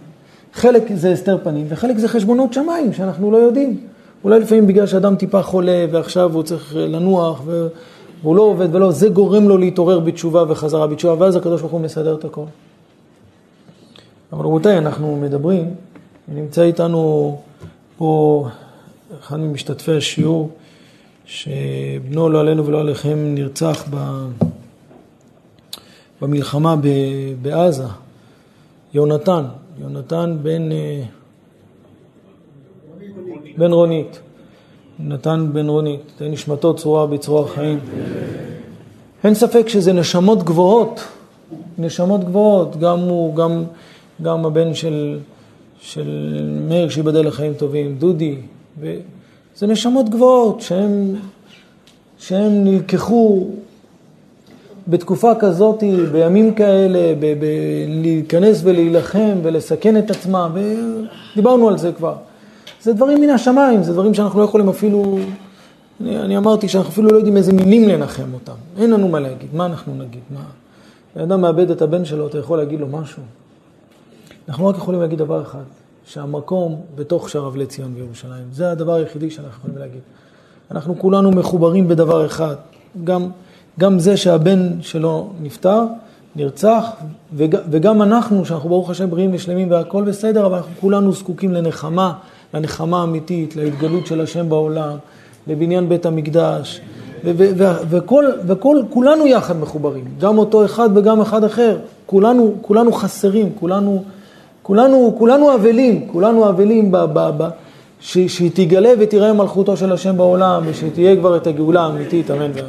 חלק 0.53 0.83
זה 0.95 1.13
הסתר 1.13 1.39
פנים, 1.45 1.67
וחלק 1.69 1.99
זה 1.99 2.09
חשבונות 2.09 2.53
שמיים 2.53 2.93
שאנחנו 2.93 3.31
לא 3.31 3.37
יודעים. 3.37 3.81
אולי 4.25 4.41
לפעמים 4.41 4.67
בגלל 4.67 4.87
שאדם 4.87 5.17
טיפה 5.17 5.43
חולה 5.43 5.87
ועכשיו 5.91 6.35
הוא 6.35 6.43
צריך 6.43 6.77
לנוח 6.77 7.43
והוא 7.45 8.37
לא 8.37 8.43
עובד 8.43 8.75
ולא, 8.75 8.93
זה 8.93 9.09
גורם 9.09 9.49
לו 9.49 9.59
להתעורר 9.59 10.01
בתשובה 10.01 10.45
וחזרה 10.49 10.87
בתשובה, 10.87 11.25
ואז 11.25 11.37
הקדוש 11.37 11.61
ברוך 11.61 11.73
הוא 11.73 11.81
מסדר 11.81 12.15
את 12.15 12.25
הכל. 12.25 12.45
אבל 14.33 14.45
רבותיי, 14.45 14.79
אנחנו 14.79 15.17
מדברים, 15.17 15.75
נמצא 16.29 16.63
איתנו 16.63 17.37
פה 17.99 18.47
אחד 19.21 19.37
ממשתתפי 19.37 19.97
השיעור, 19.97 20.51
שבנו 21.25 22.29
לא 22.29 22.41
עלינו 22.41 22.67
ולא 22.67 22.81
עליכם 22.81 23.19
נרצח 23.19 23.85
ב... 23.91 23.97
במלחמה 26.23 26.75
בעזה, 27.43 27.85
יונתן, 28.95 29.45
יונתן 29.81 30.37
בן, 30.43 30.69
בן 33.57 33.73
רונית, 33.73 34.21
יונתן 35.01 35.51
בן 35.53 35.69
רונית, 35.69 36.01
תהיה 36.17 36.31
נשמתו 36.31 36.75
צרורה 36.75 37.07
בצרור 37.07 37.45
החיים. 37.45 37.79
אין 39.25 39.35
ספק 39.35 39.69
שזה 39.69 39.93
נשמות 39.93 40.43
גבוהות, 40.43 41.01
נשמות 41.79 42.25
גבוהות, 42.25 42.77
גם 42.77 42.99
הוא, 42.99 43.37
גם, 43.37 43.65
גם 44.23 44.47
הבן 44.47 44.75
של, 44.75 45.19
של 45.81 46.41
מאיר 46.69 46.89
שיבדל 46.89 47.27
לחיים 47.27 47.55
טובים, 47.55 47.95
דודי, 47.99 48.37
זה 49.57 49.67
נשמות 49.67 50.09
גבוהות 50.09 50.61
שהם, 50.61 51.15
שהם 52.19 52.65
נלקחו 52.65 53.47
בתקופה 54.89 55.33
כזאת, 55.41 55.83
בימים 56.13 56.55
כאלה, 56.55 57.15
ב- 57.21 57.35
ב- 57.41 57.85
להיכנס 57.89 58.61
ולהילחם 58.65 59.39
ולסכן 59.43 59.97
את 59.97 60.11
עצמם, 60.11 60.57
ודיברנו 61.35 61.69
על 61.69 61.79
זה 61.79 61.93
כבר. 61.93 62.15
זה 62.83 62.93
דברים 62.93 63.21
מן 63.21 63.31
השמיים, 63.31 63.83
זה 63.83 63.93
דברים 63.93 64.15
שאנחנו 64.15 64.39
לא 64.39 64.45
יכולים 64.45 64.69
אפילו, 64.69 65.19
אני, 66.01 66.19
אני 66.19 66.37
אמרתי 66.37 66.69
שאנחנו 66.69 66.91
אפילו 66.91 67.09
לא 67.09 67.17
יודעים 67.17 67.37
איזה 67.37 67.53
מילים 67.53 67.89
לנחם 67.89 68.35
אותם. 68.35 68.53
אין 68.77 68.91
לנו 68.91 69.09
מה 69.09 69.21
להגיד, 69.21 69.49
מה 69.53 69.67
אנחנו 69.67 69.95
נגיד? 69.95 70.21
מה? 70.31 71.23
אדם 71.23 71.41
מאבד 71.41 71.71
את 71.71 71.83
הבן 71.83 72.05
שלו, 72.05 72.27
אתה 72.27 72.39
יכול 72.39 72.59
להגיד 72.59 72.81
לו 72.81 72.87
משהו? 72.87 73.23
אנחנו 74.49 74.67
רק 74.67 74.77
יכולים 74.77 75.01
להגיד 75.01 75.19
דבר 75.19 75.43
אחד, 75.43 75.63
שהמקום 76.05 76.81
בתוך 76.95 77.29
שער 77.29 77.47
אבלי 77.47 77.67
ציון 77.67 77.95
בירושלים, 77.95 78.45
זה 78.53 78.71
הדבר 78.71 78.95
היחידי 78.95 79.31
שאנחנו 79.31 79.59
יכולים 79.59 79.79
להגיד. 79.79 80.01
אנחנו 80.71 80.99
כולנו 80.99 81.31
מחוברים 81.31 81.89
בדבר 81.89 82.27
אחד, 82.27 82.55
גם... 83.05 83.31
גם 83.79 83.99
זה 83.99 84.17
שהבן 84.17 84.71
שלו 84.81 85.29
נפטר, 85.43 85.85
נרצח, 86.37 86.91
וג, 87.37 87.57
וגם 87.71 88.03
אנחנו, 88.03 88.45
שאנחנו 88.45 88.69
ברוך 88.69 88.91
השם 88.91 89.11
בריאים 89.11 89.31
ושלמים 89.35 89.71
והכל 89.71 90.03
בסדר, 90.03 90.47
אבל 90.47 90.57
אנחנו 90.57 90.73
כולנו 90.81 91.13
זקוקים 91.13 91.55
לנחמה, 91.55 92.13
לנחמה 92.55 93.03
אמיתית, 93.03 93.57
להתגלות 93.57 94.07
של 94.07 94.21
השם 94.21 94.49
בעולם, 94.49 94.97
לבניין 95.47 95.89
בית 95.89 96.07
המקדש, 96.07 96.81
וכל, 97.91 98.25
וכל, 98.47 98.83
כולנו 98.91 99.27
יחד 99.27 99.57
מחוברים, 99.57 100.05
גם 100.21 100.39
אותו 100.39 100.65
אחד 100.65 100.89
וגם 100.95 101.21
אחד 101.21 101.45
אחר, 101.45 101.77
כולנו, 102.07 102.55
כולנו 102.61 102.93
חסרים, 102.93 103.53
כולנו, 103.61 104.05
כולנו, 104.63 105.15
כולנו 105.19 105.55
אבלים, 105.55 106.09
כולנו 106.13 106.49
אבלים 106.49 106.93
ב, 106.93 106.97
ב, 106.97 107.31
ב, 107.37 107.49
ש, 108.01 108.19
שהיא 108.19 108.51
תגלה 108.55 108.93
ותראה 108.99 109.33
מלכותו 109.33 109.77
של 109.77 109.93
השם 109.93 110.17
בעולם, 110.17 110.63
ושתהיה 110.67 111.17
כבר 111.17 111.37
את 111.37 111.47
הגאולה 111.47 111.81
האמיתית, 111.81 112.31
אמן 112.31 112.51
ואמן. 112.55 112.69